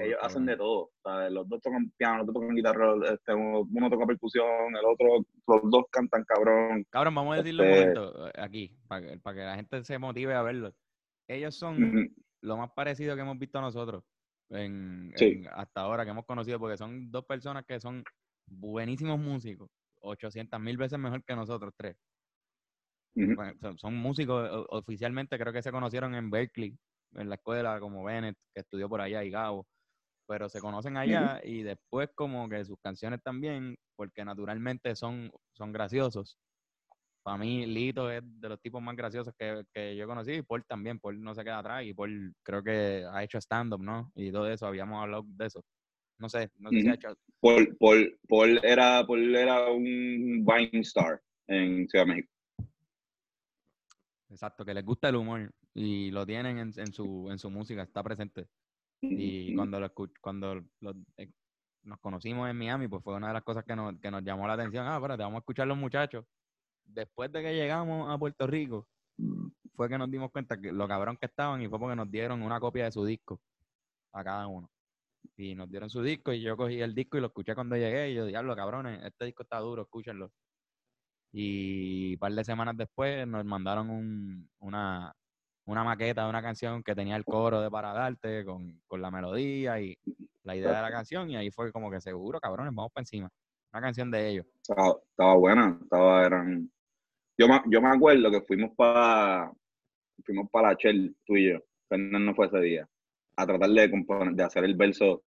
ellos 0.00 0.18
hacen 0.22 0.46
de 0.46 0.56
todo. 0.56 0.90
Los 1.30 1.48
dos 1.48 1.60
tocan 1.60 1.90
piano, 1.96 2.18
los 2.18 2.26
dos 2.26 2.34
tocan 2.34 2.54
guitarra, 2.54 2.94
este, 3.12 3.34
uno, 3.34 3.90
toca 3.90 4.06
percusión, 4.06 4.76
el 4.76 4.84
otro, 4.84 5.24
los 5.46 5.70
dos 5.70 5.84
cantan 5.90 6.24
cabrón. 6.24 6.84
Cabrón, 6.90 7.14
vamos 7.14 7.34
a 7.34 7.38
decirlo 7.38 7.62
un 7.62 7.68
este 7.68 7.94
momento 7.94 8.28
eh, 8.28 8.32
aquí, 8.38 8.76
para 8.86 9.06
que, 9.06 9.18
para 9.18 9.36
que 9.36 9.44
la 9.44 9.56
gente 9.56 9.84
se 9.84 9.98
motive 9.98 10.34
a 10.34 10.42
verlo. 10.42 10.74
Ellos 11.28 11.54
son 11.54 12.10
lo 12.40 12.56
más 12.56 12.70
parecido 12.72 13.14
que 13.14 13.22
hemos 13.22 13.38
visto 13.38 13.60
nosotros 13.60 14.04
en, 14.50 15.12
hasta 15.52 15.80
ahora, 15.80 16.04
que 16.04 16.10
hemos 16.10 16.24
conocido, 16.24 16.58
porque 16.58 16.76
son 16.76 17.10
dos 17.10 17.24
personas 17.24 17.64
que 17.66 17.80
son 17.80 18.02
buenísimos 18.46 19.18
músicos 19.18 19.68
800 20.00 20.60
mil 20.60 20.76
veces 20.76 20.98
mejor 20.98 21.22
que 21.24 21.34
nosotros 21.34 21.74
tres. 21.76 21.96
son, 23.76 23.94
músicos, 23.96 24.48
oficialmente 24.70 25.38
creo 25.38 25.52
que 25.52 25.62
se 25.62 25.72
conocieron 25.72 26.14
en 26.14 26.30
Berkeley, 26.30 26.78
en 27.14 27.28
la 27.28 27.36
escuela 27.36 27.80
como 27.80 28.04
Bennett, 28.04 28.36
que 28.54 28.60
estudió 28.60 28.88
por 28.88 29.00
allá, 29.00 29.24
y 29.24 29.30
Gabo, 29.30 29.66
pero 30.26 30.48
se 30.48 30.60
conocen 30.60 30.96
allá 30.96 31.40
y 31.42 31.62
después 31.62 32.10
como 32.14 32.48
que 32.48 32.64
sus 32.64 32.78
canciones 32.82 33.22
también, 33.22 33.76
porque 33.96 34.24
naturalmente 34.24 34.94
son, 34.94 35.30
son 35.52 35.72
graciosos. 35.72 36.38
Para 37.22 37.38
mí, 37.38 37.66
Lito 37.66 38.10
es 38.10 38.22
de 38.24 38.48
los 38.48 38.60
tipos 38.60 38.80
más 38.80 38.94
graciosos 38.96 39.34
que, 39.38 39.62
que 39.72 39.96
yo 39.96 40.06
conocí, 40.06 40.32
y 40.32 40.42
Paul 40.42 40.64
también, 40.66 40.98
Paul 40.98 41.20
no 41.22 41.34
se 41.34 41.44
queda 41.44 41.58
atrás, 41.58 41.84
y 41.84 41.94
Paul 41.94 42.34
creo 42.42 42.62
que 42.62 43.04
ha 43.10 43.22
hecho 43.22 43.38
stand-up, 43.38 43.82
¿no? 43.82 44.12
Y 44.14 44.30
todo 44.30 44.48
eso, 44.50 44.66
habíamos 44.66 45.02
hablado 45.02 45.24
de 45.26 45.46
eso. 45.46 45.64
No 46.18 46.28
sé, 46.28 46.50
no 46.58 46.70
sé 46.70 46.82
si 46.82 46.88
ha 46.88 46.94
hecho. 46.94 47.14
Paul, 47.40 47.76
Paul, 47.78 48.18
Paul, 48.28 48.60
era, 48.62 49.06
Paul 49.06 49.34
era 49.34 49.70
un 49.70 50.44
wine 50.44 50.80
star 50.80 51.20
en 51.46 51.88
Ciudad 51.88 52.06
de 52.06 52.14
México. 52.14 52.32
Exacto, 54.30 54.64
que 54.64 54.74
les 54.74 54.84
gusta 54.84 55.08
el 55.08 55.16
humor 55.16 55.50
y 55.78 56.10
lo 56.10 56.26
tienen 56.26 56.58
en, 56.58 56.72
en, 56.76 56.92
su, 56.92 57.28
en 57.30 57.38
su 57.38 57.50
música, 57.50 57.82
está 57.82 58.02
presente. 58.02 58.48
Y 59.00 59.54
cuando 59.54 59.78
lo 59.78 59.92
cuando 60.20 60.64
eh, 61.16 61.30
nos 61.84 62.00
conocimos 62.00 62.50
en 62.50 62.56
Miami, 62.56 62.88
pues 62.88 63.02
fue 63.02 63.14
una 63.14 63.28
de 63.28 63.34
las 63.34 63.44
cosas 63.44 63.64
que 63.64 63.76
nos, 63.76 63.98
que 64.00 64.10
nos 64.10 64.24
llamó 64.24 64.46
la 64.48 64.54
atención. 64.54 64.86
Ah, 64.86 64.96
espérate, 64.96 65.22
vamos 65.22 65.36
a 65.36 65.40
escuchar 65.40 65.68
los 65.68 65.78
muchachos. 65.78 66.24
Después 66.84 67.30
de 67.30 67.42
que 67.42 67.54
llegamos 67.54 68.10
a 68.10 68.18
Puerto 68.18 68.46
Rico, 68.46 68.88
fue 69.76 69.88
que 69.88 69.98
nos 69.98 70.10
dimos 70.10 70.32
cuenta 70.32 70.60
que 70.60 70.72
lo 70.72 70.88
cabrón 70.88 71.16
que 71.16 71.26
estaban 71.26 71.62
y 71.62 71.68
fue 71.68 71.78
porque 71.78 71.94
nos 71.94 72.10
dieron 72.10 72.42
una 72.42 72.58
copia 72.58 72.84
de 72.84 72.92
su 72.92 73.04
disco 73.04 73.40
a 74.12 74.24
cada 74.24 74.48
uno 74.48 74.68
y 75.36 75.54
nos 75.54 75.70
dieron 75.70 75.90
su 75.90 76.02
disco 76.02 76.32
y 76.32 76.40
yo 76.40 76.56
cogí 76.56 76.80
el 76.80 76.94
disco 76.94 77.16
y 77.16 77.20
lo 77.20 77.28
escuché 77.28 77.54
cuando 77.54 77.76
llegué 77.76 78.10
y 78.10 78.14
yo, 78.14 78.26
diablo, 78.26 78.56
cabrones, 78.56 79.04
este 79.04 79.26
disco 79.26 79.44
está 79.44 79.58
duro, 79.58 79.82
escúchenlo. 79.82 80.32
Y 81.32 82.14
un 82.14 82.18
par 82.18 82.32
de 82.32 82.44
semanas 82.44 82.76
después 82.76 83.26
nos 83.26 83.44
mandaron 83.44 83.90
un, 83.90 84.50
una, 84.60 85.14
una 85.68 85.84
maqueta 85.84 86.24
de 86.24 86.30
una 86.30 86.42
canción 86.42 86.82
que 86.82 86.94
tenía 86.94 87.16
el 87.16 87.24
coro 87.24 87.60
de 87.60 87.70
Para 87.70 87.92
Darte 87.92 88.44
con, 88.44 88.80
con 88.86 89.02
la 89.02 89.10
melodía 89.10 89.80
y 89.80 89.96
la 90.42 90.56
idea 90.56 90.76
de 90.76 90.82
la 90.82 90.90
canción 90.90 91.30
y 91.30 91.36
ahí 91.36 91.50
fue 91.50 91.70
como 91.72 91.90
que 91.90 92.00
seguro, 92.00 92.40
cabrones, 92.40 92.74
vamos 92.74 92.90
para 92.92 93.02
encima. 93.02 93.30
Una 93.72 93.82
canción 93.82 94.10
de 94.10 94.28
ellos. 94.30 94.46
Estaba, 94.62 95.34
buena, 95.34 95.78
estaba, 95.82 96.24
eran... 96.24 96.70
Yo 97.36 97.46
me, 97.46 97.60
yo 97.66 97.82
me 97.82 97.88
acuerdo 97.88 98.30
que 98.30 98.40
fuimos 98.40 98.74
para 98.74 99.52
fuimos 100.24 100.50
para 100.50 100.70
la 100.70 100.76
Shell, 100.78 101.14
tú 101.24 101.36
y 101.36 101.50
yo. 101.50 101.58
no 101.90 102.34
fue 102.34 102.46
ese 102.46 102.60
día 102.60 102.88
a 103.36 103.46
tratar 103.46 103.70
de, 103.70 103.90
componer, 103.90 104.34
de 104.34 104.42
hacer 104.42 104.64
el 104.64 104.74
verso. 104.74 105.22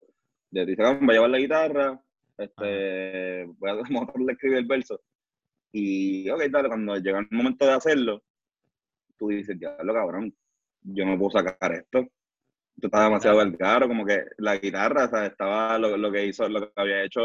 De 0.50 0.64
decir, 0.64 0.78
voy 0.78 1.10
a 1.10 1.12
llevar 1.12 1.30
la 1.30 1.38
guitarra, 1.38 2.00
este, 2.38 3.44
voy 3.58 3.70
a, 3.70 3.74
de 4.24 4.32
escribir 4.32 4.58
el 4.58 4.66
verso. 4.66 5.00
Y, 5.72 6.30
ok, 6.30 6.42
tal, 6.50 6.68
cuando 6.68 6.96
llega 6.96 7.18
el 7.18 7.28
momento 7.30 7.66
de 7.66 7.72
hacerlo, 7.72 8.22
tú 9.18 9.28
dices, 9.28 9.56
ya 9.60 9.76
lo 9.82 9.92
cabrón, 9.92 10.32
yo 10.82 11.04
no 11.04 11.18
puedo 11.18 11.30
sacar 11.30 11.72
esto. 11.72 12.00
Esto 12.76 12.86
está 12.86 13.04
demasiado 13.04 13.58
caro, 13.58 13.88
como 13.88 14.06
que 14.06 14.24
la 14.38 14.56
guitarra, 14.56 15.06
o 15.06 15.08
sea, 15.08 15.26
estaba 15.26 15.76
lo, 15.78 15.96
lo, 15.96 16.12
que 16.12 16.26
hizo, 16.26 16.48
lo 16.48 16.60
que 16.60 16.72
había 16.76 17.02
hecho, 17.02 17.20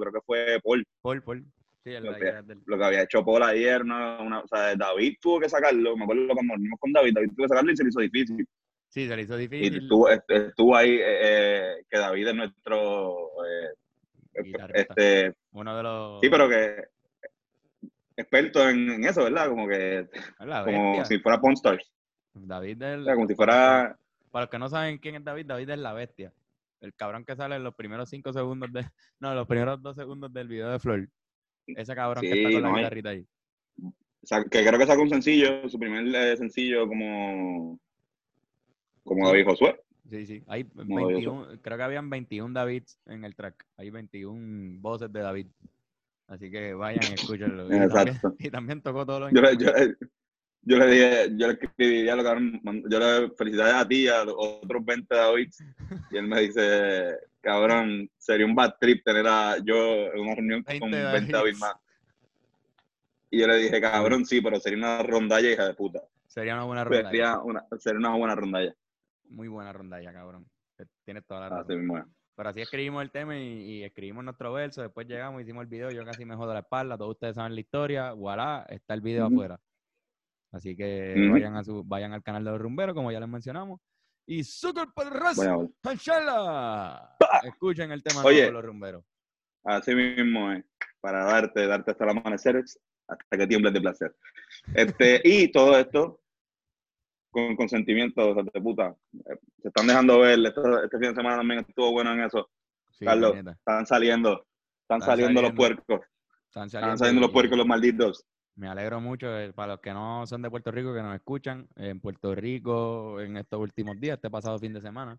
creo 0.00 0.12
que 0.12 0.20
fue 0.26 0.60
Paul. 0.62 0.84
Paul, 1.00 1.22
Paul. 1.22 1.44
Sí, 1.84 1.92
lo, 2.00 2.14
que, 2.16 2.34
lo 2.66 2.76
que 2.76 2.84
había 2.84 3.02
hecho 3.04 3.24
Paul 3.24 3.44
ayer, 3.44 3.84
¿no? 3.84 4.20
una, 4.22 4.40
o 4.40 4.48
sea, 4.48 4.74
David 4.74 5.14
tuvo 5.20 5.38
que 5.38 5.48
sacarlo, 5.48 5.96
me 5.96 6.02
acuerdo 6.02 6.34
cuando 6.34 6.56
nos 6.56 6.80
con 6.80 6.92
David, 6.92 7.14
David 7.14 7.28
tuvo 7.28 7.44
que 7.44 7.48
sacarlo 7.48 7.70
y 7.70 7.76
se 7.76 7.84
le 7.84 7.88
hizo 7.90 8.00
difícil. 8.00 8.46
Sí, 8.88 9.06
se 9.06 9.16
le 9.16 9.22
hizo 9.22 9.36
difícil. 9.36 9.74
Y 9.74 9.78
estuvo, 9.78 10.08
estuvo 10.08 10.76
ahí, 10.76 10.90
eh, 10.90 11.18
eh, 11.22 11.84
que 11.88 11.98
David 11.98 12.28
es 12.28 12.34
nuestro. 12.34 13.30
Eh, 13.46 14.52
este, 14.74 15.34
Uno 15.52 15.76
de 15.76 15.82
los. 15.82 16.20
Sí, 16.20 16.28
pero 16.30 16.48
que. 16.48 16.84
Experto 18.18 18.68
en, 18.68 19.04
eso, 19.04 19.22
¿verdad? 19.22 19.48
Como 19.48 19.68
que. 19.68 20.08
Como 20.38 21.04
si 21.04 21.20
fuera 21.20 21.40
Pawn 21.40 21.52
Stars. 21.52 21.88
David 22.34 22.82
es. 22.82 23.14
como 23.14 23.28
si 23.28 23.34
fuera. 23.36 23.96
Para 24.32 24.44
los 24.44 24.50
que 24.50 24.58
no 24.58 24.68
saben 24.68 24.98
quién 24.98 25.14
es 25.14 25.24
David, 25.24 25.46
David 25.46 25.70
es 25.70 25.78
la 25.78 25.92
bestia. 25.92 26.32
El 26.80 26.94
cabrón 26.94 27.24
que 27.24 27.36
sale 27.36 27.54
en 27.54 27.62
los 27.62 27.76
primeros 27.76 28.10
cinco 28.10 28.32
segundos 28.32 28.72
de. 28.72 28.84
No, 29.20 29.34
los 29.36 29.46
primeros 29.46 29.80
dos 29.80 29.94
segundos 29.94 30.32
del 30.32 30.48
video 30.48 30.68
de 30.68 30.80
Flor. 30.80 31.08
Ese 31.68 31.94
cabrón 31.94 32.22
que 32.22 32.42
está 32.42 32.60
con 32.60 32.62
la 32.72 32.78
guitarrita 32.78 33.10
ahí. 33.10 33.24
O 33.80 34.26
sea, 34.26 34.42
que 34.42 34.66
creo 34.66 34.78
que 34.78 34.86
sacó 34.86 35.02
un 35.02 35.10
sencillo, 35.10 35.68
su 35.68 35.78
primer 35.78 36.36
sencillo 36.36 36.88
como 36.88 37.78
como 39.04 39.28
David 39.28 39.46
Josué. 39.46 39.80
Sí, 40.10 40.26
sí. 40.26 40.42
Hay 40.48 40.68
21, 40.74 41.60
creo 41.62 41.76
que 41.76 41.82
habían 41.84 42.10
21 42.10 42.52
Davids 42.52 42.98
en 43.06 43.24
el 43.24 43.36
track. 43.36 43.64
Hay 43.76 43.90
21 43.90 44.80
voces 44.80 45.12
de 45.12 45.20
David. 45.20 45.46
Así 46.28 46.50
que 46.50 46.74
vayan, 46.74 47.12
escúchenlo. 47.12 47.70
Exacto. 47.72 48.34
Y 48.38 48.50
también, 48.50 48.80
tocó 48.80 49.04
todos 49.04 49.20
los 49.20 49.32
yo 49.32 49.40
le, 49.40 49.56
yo, 49.56 49.72
yo 50.62 50.78
le 50.78 50.86
dije, 50.86 51.36
yo 51.36 51.46
le 51.48 51.52
escribí, 51.54 52.02
lo 52.04 52.88
yo 52.88 52.98
le 52.98 53.30
felicidades 53.30 53.74
a 53.74 53.88
ti, 53.88 54.08
a 54.08 54.22
otros 54.22 54.84
20 54.84 55.14
Davids. 55.14 55.64
Y 56.10 56.16
él 56.16 56.28
me 56.28 56.40
dice, 56.42 57.16
cabrón, 57.40 58.08
sería 58.16 58.46
un 58.46 58.54
bad 58.54 58.74
trip 58.80 59.04
tener 59.04 59.26
a 59.26 59.56
yo 59.64 60.12
en 60.12 60.20
una 60.20 60.34
reunión 60.34 60.62
con 60.62 60.90
20 60.90 61.32
Davids 61.32 61.58
más. 61.58 61.74
Y 63.30 63.40
yo 63.40 63.46
le 63.46 63.56
dije, 63.56 63.80
cabrón, 63.80 64.24
sí, 64.24 64.40
pero 64.40 64.60
sería 64.60 64.78
una 64.78 65.02
rondalla, 65.02 65.50
hija 65.50 65.66
de 65.66 65.74
puta. 65.74 66.00
Sería 66.26 66.54
una 66.54 66.64
buena 66.64 66.84
rondalla. 66.84 67.10
Sería 67.10 67.38
una, 67.40 67.66
sería 67.78 67.98
una 67.98 68.14
buena 68.14 68.34
rondalla 68.34 68.74
muy 69.30 69.48
buena 69.48 69.72
rondalla, 69.72 70.12
cabrón. 70.12 70.46
Tienes 71.04 71.24
toda 71.26 71.40
la 71.40 71.48
razón. 71.48 72.14
Pero 72.38 72.50
así 72.50 72.60
escribimos 72.60 73.02
el 73.02 73.10
tema 73.10 73.36
y, 73.36 73.82
escribimos 73.82 74.22
nuestro 74.22 74.52
verso, 74.52 74.80
después 74.80 75.08
llegamos, 75.08 75.42
hicimos 75.42 75.62
el 75.62 75.66
video, 75.66 75.90
yo 75.90 76.04
casi 76.04 76.24
me 76.24 76.36
jodo 76.36 76.54
la 76.54 76.60
espalda, 76.60 76.96
todos 76.96 77.16
ustedes 77.16 77.34
saben 77.34 77.52
la 77.52 77.60
historia, 77.60 78.12
voilà, 78.12 78.64
está 78.68 78.94
el 78.94 79.00
video 79.00 79.26
afuera. 79.26 79.58
Así 80.52 80.76
que 80.76 81.16
vayan, 81.32 81.56
a 81.56 81.64
su, 81.64 81.82
vayan 81.82 82.12
al 82.12 82.22
canal 82.22 82.44
de 82.44 82.52
los 82.52 82.60
rumberos, 82.60 82.94
como 82.94 83.10
ya 83.10 83.18
les 83.18 83.28
mencionamos. 83.28 83.80
Y 84.24 84.44
Super 84.44 84.86
Raza, 85.10 85.56
Escuchen 87.42 87.90
el 87.90 88.04
tema 88.04 88.22
de 88.22 88.52
los 88.52 88.64
rumberos. 88.64 89.04
Así 89.64 89.92
mismo 89.96 90.52
es, 90.52 90.64
para 91.00 91.24
darte, 91.24 91.66
darte 91.66 91.90
hasta 91.90 92.04
el 92.04 92.10
amanecer, 92.10 92.62
hasta 93.08 93.36
que 93.36 93.46
tiembles 93.48 93.72
de 93.72 93.80
placer. 93.80 94.14
Este, 94.74 95.20
y 95.24 95.50
todo 95.50 95.76
esto 95.76 96.20
con 97.46 97.56
consentimiento, 97.56 98.34
de 98.34 98.60
puta. 98.60 98.94
Eh, 99.12 99.36
se 99.62 99.68
están 99.68 99.86
dejando 99.86 100.20
ver, 100.20 100.38
este, 100.38 100.60
este, 100.84 100.98
fin 100.98 101.08
de 101.10 101.14
semana 101.14 101.36
también 101.36 101.60
estuvo 101.60 101.92
bueno 101.92 102.12
en 102.12 102.20
eso. 102.20 102.48
Carlos, 103.00 103.36
están 103.36 103.86
saliendo, 103.86 104.44
están, 104.82 105.00
saliendo, 105.00 105.40
los 105.40 105.52
puercos. 105.52 106.00
Están 106.46 106.68
saliendo, 106.68 107.20
los 107.20 107.30
puercos, 107.30 107.56
los 107.56 107.66
malditos. 107.66 108.24
Me 108.56 108.68
alegro 108.68 109.00
mucho 109.00 109.38
eh, 109.38 109.52
para 109.52 109.74
los 109.74 109.80
que 109.80 109.92
no 109.92 110.26
son 110.26 110.42
de 110.42 110.50
Puerto 110.50 110.72
Rico, 110.72 110.92
que 110.92 111.02
nos 111.02 111.14
escuchan. 111.14 111.68
En 111.76 112.00
Puerto 112.00 112.34
Rico, 112.34 113.20
en 113.20 113.36
estos 113.36 113.60
últimos 113.60 114.00
días, 114.00 114.16
este 114.16 114.30
pasado 114.30 114.58
fin 114.58 114.72
de 114.72 114.80
semana, 114.80 115.16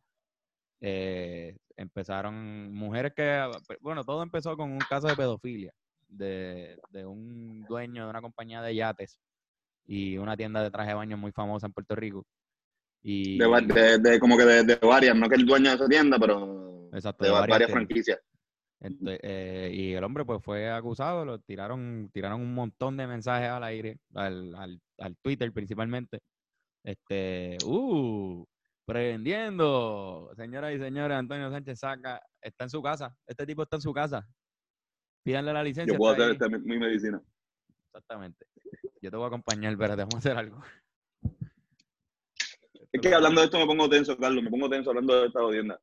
eh, 0.82 1.58
empezaron 1.78 2.74
mujeres 2.74 3.14
que, 3.16 3.50
bueno, 3.80 4.04
todo 4.04 4.24
empezó 4.24 4.58
con 4.58 4.72
un 4.72 4.80
caso 4.80 5.08
de 5.08 5.16
pedofilia 5.16 5.74
de, 6.10 6.78
de 6.90 7.06
un 7.06 7.64
dueño 7.64 8.04
de 8.04 8.10
una 8.10 8.22
compañía 8.22 8.62
de 8.62 8.76
yates 8.76 9.22
y 9.90 10.20
una 10.20 10.38
tienda 10.38 10.62
de 10.62 10.70
traje 10.70 10.90
de 10.90 10.96
baño 10.96 11.18
muy 11.18 11.32
famosa 11.32 11.66
en 11.66 11.74
Puerto 11.74 11.96
Rico. 11.96 12.24
Y, 13.02 13.40
de, 13.40 14.20
como 14.20 14.38
que 14.38 14.46
de, 14.46 14.76
varias, 14.76 15.16
no 15.16 15.28
que 15.28 15.36
el 15.36 15.46
dueño 15.48 15.70
de 15.72 15.76
esa 15.78 15.88
tienda, 15.88 16.20
pero 16.20 16.90
de, 16.92 17.30
varias, 17.30 17.72
franquicias. 17.72 18.20
Eh, 18.82 19.72
y 19.74 19.94
el 19.94 20.04
hombre 20.04 20.26
pues 20.26 20.44
fue 20.44 20.70
acusado, 20.70 21.26
lo 21.26 21.40
tiraron, 21.40 22.10
tiraron 22.14 22.40
un 22.40 22.54
montón 22.54 22.98
de 22.98 23.08
mensajes 23.08 23.50
al 23.50 23.64
aire, 23.64 23.98
al, 24.14 24.54
al, 24.56 24.80
al 25.00 25.18
Twitter 25.24 25.52
principalmente. 25.52 26.20
Este, 26.84 27.58
uh, 27.66 28.46
prendiendo, 28.86 30.32
señoras 30.36 30.76
y 30.76 30.78
señores, 30.78 31.18
Antonio 31.18 31.50
Sánchez 31.50 31.80
Saca 31.80 32.22
está 32.42 32.66
en 32.66 32.70
su 32.70 32.84
casa, 32.84 33.16
este 33.26 33.48
tipo 33.48 33.64
está 33.64 33.78
en 33.78 33.82
su 33.82 33.94
casa. 33.94 34.28
Pídanle 35.24 35.52
la 35.52 35.64
licencia. 35.64 35.94
Yo 35.94 35.98
puedo 35.98 36.14
hacer 36.14 36.32
esta, 36.32 36.48
mi 36.48 36.78
medicina. 36.78 37.20
Exactamente. 37.90 38.46
Yo 39.02 39.10
te 39.10 39.18
voy 39.18 39.26
a 39.26 39.28
acompañar, 39.28 39.76
pero 39.78 39.96
vamos 39.96 40.16
a 40.16 40.18
hacer 40.20 40.38
algo. 40.38 40.62
Es 42.92 43.02
que 43.02 43.14
hablando 43.14 43.42
de 43.42 43.46
esto 43.46 43.60
me 43.60 43.66
pongo 43.66 43.90
tenso, 43.90 44.18
Carlos, 44.18 44.44
me 44.44 44.50
pongo 44.50 44.70
tenso 44.70 44.90
hablando 44.90 45.22
de 45.22 45.28
esta 45.28 45.40
audiencia. 45.40 45.80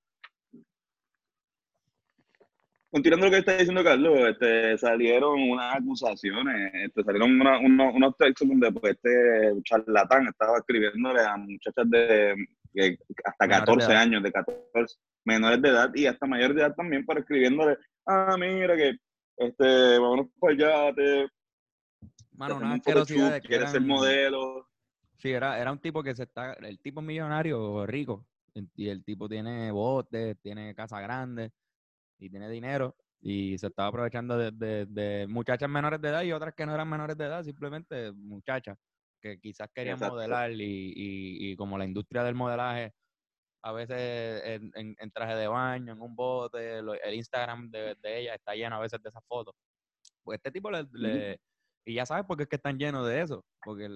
Continuando 2.90 3.26
lo 3.26 3.32
que 3.32 3.38
está 3.38 3.56
diciendo 3.56 3.84
Carlos, 3.84 4.18
este, 4.30 4.78
salieron 4.78 5.50
unas 5.50 5.76
acusaciones, 5.76 6.72
este, 6.74 7.02
salieron 7.02 7.38
unos 7.40 8.16
textos 8.16 8.48
donde 8.48 8.72
pues, 8.72 8.94
este 8.94 9.62
charlatán 9.64 10.28
estaba 10.28 10.58
escribiéndole 10.58 11.20
a 11.20 11.36
muchachas 11.36 11.90
de 11.90 12.34
hasta 13.24 13.48
14 13.48 13.92
años, 13.92 14.22
de 14.22 14.32
14 14.32 14.96
menores 15.24 15.60
de 15.60 15.68
edad 15.68 15.90
y 15.94 16.06
hasta 16.06 16.26
mayor 16.26 16.54
de 16.54 16.62
edad 16.62 16.74
también, 16.74 17.04
para 17.04 17.20
escribiéndole, 17.20 17.76
ah, 18.06 18.36
mira 18.38 18.76
que, 18.76 18.96
este, 19.36 19.98
vámonos 19.98 20.28
para 20.38 20.52
allá, 20.54 20.94
te, 20.94 21.26
Mano, 22.36 22.56
una 22.56 22.74
asquerosidad 22.74 23.32
de 23.32 23.40
que 23.40 23.54
eran, 23.54 23.70
ser 23.70 23.80
modelo. 23.80 24.68
Sí, 25.18 25.30
era, 25.30 25.58
era 25.58 25.72
un 25.72 25.78
tipo 25.78 26.02
que 26.02 26.14
se 26.14 26.24
está, 26.24 26.52
el 26.54 26.78
tipo 26.80 27.00
millonario, 27.00 27.86
rico, 27.86 28.26
y 28.74 28.88
el 28.88 29.04
tipo 29.04 29.28
tiene 29.28 29.70
botes, 29.70 30.38
tiene 30.40 30.74
casa 30.74 31.00
grande 31.00 31.52
y 32.18 32.30
tiene 32.30 32.48
dinero 32.48 32.96
y 33.20 33.58
se 33.58 33.68
estaba 33.68 33.88
aprovechando 33.88 34.36
de, 34.38 34.86
de, 34.86 35.26
muchachas 35.28 35.68
menores 35.68 36.00
de 36.00 36.08
edad 36.08 36.22
y 36.22 36.32
otras 36.32 36.54
que 36.54 36.66
no 36.66 36.74
eran 36.74 36.88
menores 36.88 37.16
de 37.16 37.24
edad, 37.24 37.42
simplemente 37.42 38.12
muchachas 38.12 38.78
que 39.20 39.40
quizás 39.40 39.68
querían 39.74 39.98
modelar 39.98 40.52
y, 40.52 40.92
y, 40.94 41.56
como 41.56 41.78
la 41.78 41.84
industria 41.84 42.22
del 42.22 42.34
modelaje 42.34 42.92
a 43.62 43.72
veces 43.72 44.42
en, 44.44 44.94
en, 44.96 45.10
traje 45.10 45.34
de 45.34 45.48
baño, 45.48 45.92
en 45.92 46.00
un 46.00 46.14
bote, 46.14 46.78
el 46.78 47.14
Instagram 47.14 47.68
de, 47.68 47.96
de, 48.00 48.20
ella 48.20 48.34
está 48.34 48.54
lleno 48.54 48.76
a 48.76 48.80
veces 48.80 49.02
de 49.02 49.08
esas 49.08 49.24
fotos. 49.26 49.56
Pues 50.22 50.36
este 50.36 50.52
tipo 50.52 50.70
le, 50.70 51.40
y 51.86 51.94
ya 51.94 52.04
sabes 52.04 52.26
por 52.26 52.36
qué 52.36 52.42
es 52.42 52.48
que 52.48 52.56
están 52.56 52.78
llenos 52.78 53.06
de 53.06 53.22
eso, 53.22 53.44
porque 53.62 53.88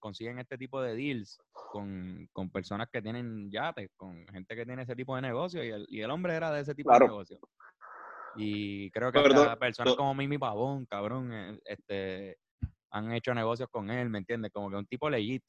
consiguen 0.00 0.38
este 0.38 0.56
tipo 0.56 0.80
de 0.80 0.96
deals 0.96 1.38
con, 1.52 2.28
personas 2.50 2.88
que 2.90 3.02
tienen 3.02 3.50
yates, 3.50 3.90
con 3.94 4.26
gente 4.28 4.56
que 4.56 4.64
tiene 4.64 4.82
ese 4.82 4.96
tipo 4.96 5.14
de 5.14 5.20
negocio, 5.20 5.62
y 5.62 5.68
el, 5.68 5.86
y 5.90 6.00
el 6.00 6.10
hombre 6.10 6.34
era 6.34 6.50
de 6.50 6.62
ese 6.62 6.74
tipo 6.74 6.90
de 6.94 7.00
negocio. 7.00 7.38
Y 8.36 8.90
creo 8.90 9.12
que 9.12 9.20
personas 9.60 9.94
como 9.96 10.14
Mimi 10.14 10.38
Pavón, 10.38 10.86
cabrón, 10.86 11.30
eh, 11.30 11.60
este, 11.66 12.38
han 12.90 13.12
hecho 13.12 13.34
negocios 13.34 13.68
con 13.70 13.90
él, 13.90 14.08
¿me 14.08 14.18
entiendes? 14.18 14.50
Como 14.50 14.70
que 14.70 14.76
un 14.76 14.86
tipo 14.86 15.10
legit, 15.10 15.44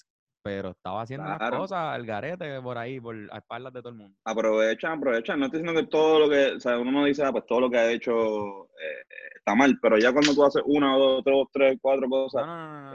pero 0.47 0.69
estaba 0.69 1.01
haciendo 1.01 1.27
cosas 1.51 1.93
al 1.93 2.05
garete 2.05 2.61
por 2.61 2.77
ahí, 2.77 3.01
por 3.01 3.13
a 3.31 3.37
espaldas 3.39 3.73
de 3.73 3.81
todo 3.81 3.89
el 3.89 3.95
mundo. 3.95 4.17
Aprovechan, 4.23 4.97
aprovechan. 4.97 5.39
No 5.39 5.47
estoy 5.47 5.59
diciendo 5.59 5.81
que 5.81 5.87
todo 5.87 6.19
lo 6.19 6.29
que, 6.29 6.53
o 6.53 6.59
sea, 6.61 6.79
uno 6.79 6.89
no 6.89 7.03
dice, 7.03 7.21
ah, 7.25 7.33
pues 7.33 7.45
todo 7.45 7.59
lo 7.59 7.69
que 7.69 7.77
ha 7.77 7.91
hecho 7.91 8.67
eh, 8.67 9.03
está 9.35 9.55
mal, 9.55 9.77
pero 9.81 9.97
ya 9.97 10.13
cuando 10.13 10.33
tú 10.33 10.45
haces 10.45 10.63
una, 10.65 10.95
dos, 10.95 11.21
tres, 11.21 11.35
tres 11.51 11.77
cuatro 11.81 12.07
cosas, 12.07 12.45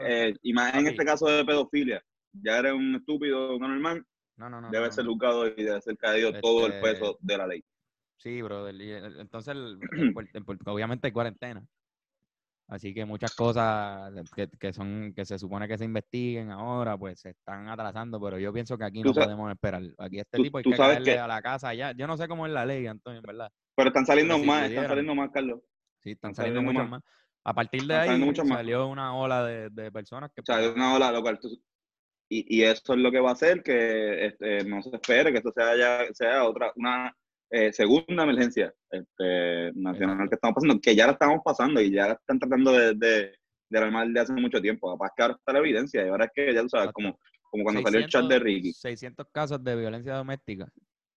eh, 0.03 0.35
y 0.41 0.55
más 0.55 0.75
en 0.77 0.87
este 0.87 1.05
caso 1.05 1.27
de 1.27 1.45
pedofilia, 1.45 2.03
ya 2.33 2.59
eres 2.59 2.73
un 2.73 2.95
estúpido, 2.95 3.57
un 3.57 3.61
normal, 3.61 4.03
debe 4.71 4.91
ser 4.91 5.05
educado 5.05 5.47
y 5.47 5.62
debe 5.62 5.81
ser 5.83 5.99
caído 5.99 6.33
todo 6.41 6.67
el 6.69 6.81
peso 6.81 7.11
este 7.11 7.19
de 7.21 7.37
la 7.37 7.47
ley. 7.47 7.62
Sí, 8.17 8.41
bro. 8.41 8.67
Entonces, 8.67 9.55
obviamente 10.65 11.09
hay 11.09 11.12
cuarentena. 11.12 11.62
Así 12.73 12.95
que 12.95 13.05
muchas 13.05 13.35
cosas 13.35 14.11
que, 14.59 14.73
son 14.73 15.13
que 15.15 15.27
se 15.27 15.39
supone 15.39 15.69
que 15.69 15.77
se 15.77 15.85
investiguen 15.85 16.51
ahora, 16.51 16.97
pues 16.97 17.21
se 17.21 17.29
están 17.29 17.69
atrasando, 17.69 18.19
pero 18.19 18.39
yo 18.39 18.51
pienso 18.51 18.79
que 18.79 18.85
aquí 18.85 19.03
no 19.03 19.13
podemos 19.13 19.53
esperar. 19.53 19.83
Aquí 19.99 20.21
este 20.21 20.39
tipo 20.39 20.57
hay 20.57 20.65
que 20.65 20.71
caerle 20.71 21.19
a 21.19 21.27
la 21.27 21.43
casa 21.43 21.75
ya. 21.75 21.93
Yo 21.93 22.07
no 22.07 22.17
sé 22.17 22.27
cómo 22.29 22.47
es 22.47 22.53
la 22.53 22.65
ley, 22.65 22.87
Antonio, 22.87 23.19
en 23.19 23.27
verdad. 23.27 23.53
Pero 23.77 23.89
están 23.89 24.07
saliendo 24.07 24.39
más, 24.39 24.71
están 24.71 24.89
saliendo 24.89 25.15
más, 25.15 25.31
Carlos. 25.31 25.61
Sí, 25.99 26.13
están, 26.13 26.35
saliendo, 26.35 26.63
muchos 26.63 26.89
más. 26.89 27.03
A 27.45 27.53
partir 27.53 27.83
de 27.83 27.95
ahí 27.95 28.35
salió 28.35 28.87
una 28.87 29.15
ola 29.17 29.45
de, 29.45 29.93
personas 29.93 30.31
que... 30.35 30.41
Salió 30.43 30.73
una 30.73 30.95
ola 30.95 31.13
local. 31.13 31.39
Y, 32.31 32.57
y, 32.57 32.63
eso 32.63 32.95
es 32.95 32.99
lo 33.01 33.13
que 33.13 33.21
va 33.21 33.29
a 33.29 33.35
hacer 33.35 33.63
que 33.63 34.29
este, 34.29 34.65
no 34.65 34.81
se 34.81 34.97
espere 34.97 35.31
que 35.31 35.39
esto 35.39 35.53
sea 35.55 35.77
ya 35.77 36.07
sea 36.15 36.45
otra 36.45 36.73
una 36.77 37.15
eh, 37.55 37.71
segunda 37.71 38.23
emergencia 38.23 38.73
este, 38.91 39.73
nacional 39.75 40.27
que 40.27 40.37
estamos 40.37 40.55
pasando, 40.55 40.81
que 40.81 40.97
ya 40.97 41.07
la 41.07 41.12
estamos 41.12 41.41
pasando 41.45 41.83
y 41.83 41.93
ya 41.93 42.09
la 42.09 42.12
están 42.15 42.38
tratando 42.38 42.73
de, 42.73 42.95
de, 42.95 43.37
de 43.69 43.79
armar 43.79 44.09
de 44.09 44.21
hace 44.21 44.33
mucho 44.33 44.59
tiempo. 44.59 44.91
Capaz 44.91 45.11
que 45.15 45.23
ahora 45.23 45.35
está 45.35 45.53
la 45.53 45.59
evidencia 45.59 46.03
y 46.03 46.09
ahora 46.09 46.25
es 46.25 46.31
que 46.35 46.55
ya 46.55 46.62
tú 46.62 46.71
sabes, 46.71 46.93
como, 46.93 47.19
como 47.51 47.62
cuando 47.62 47.83
salió 47.83 48.01
el 48.01 48.09
chat 48.09 48.25
de 48.25 48.38
Ricky. 48.38 48.73
600 48.73 49.27
casos 49.31 49.62
de 49.62 49.77
violencia 49.77 50.15
doméstica 50.15 50.67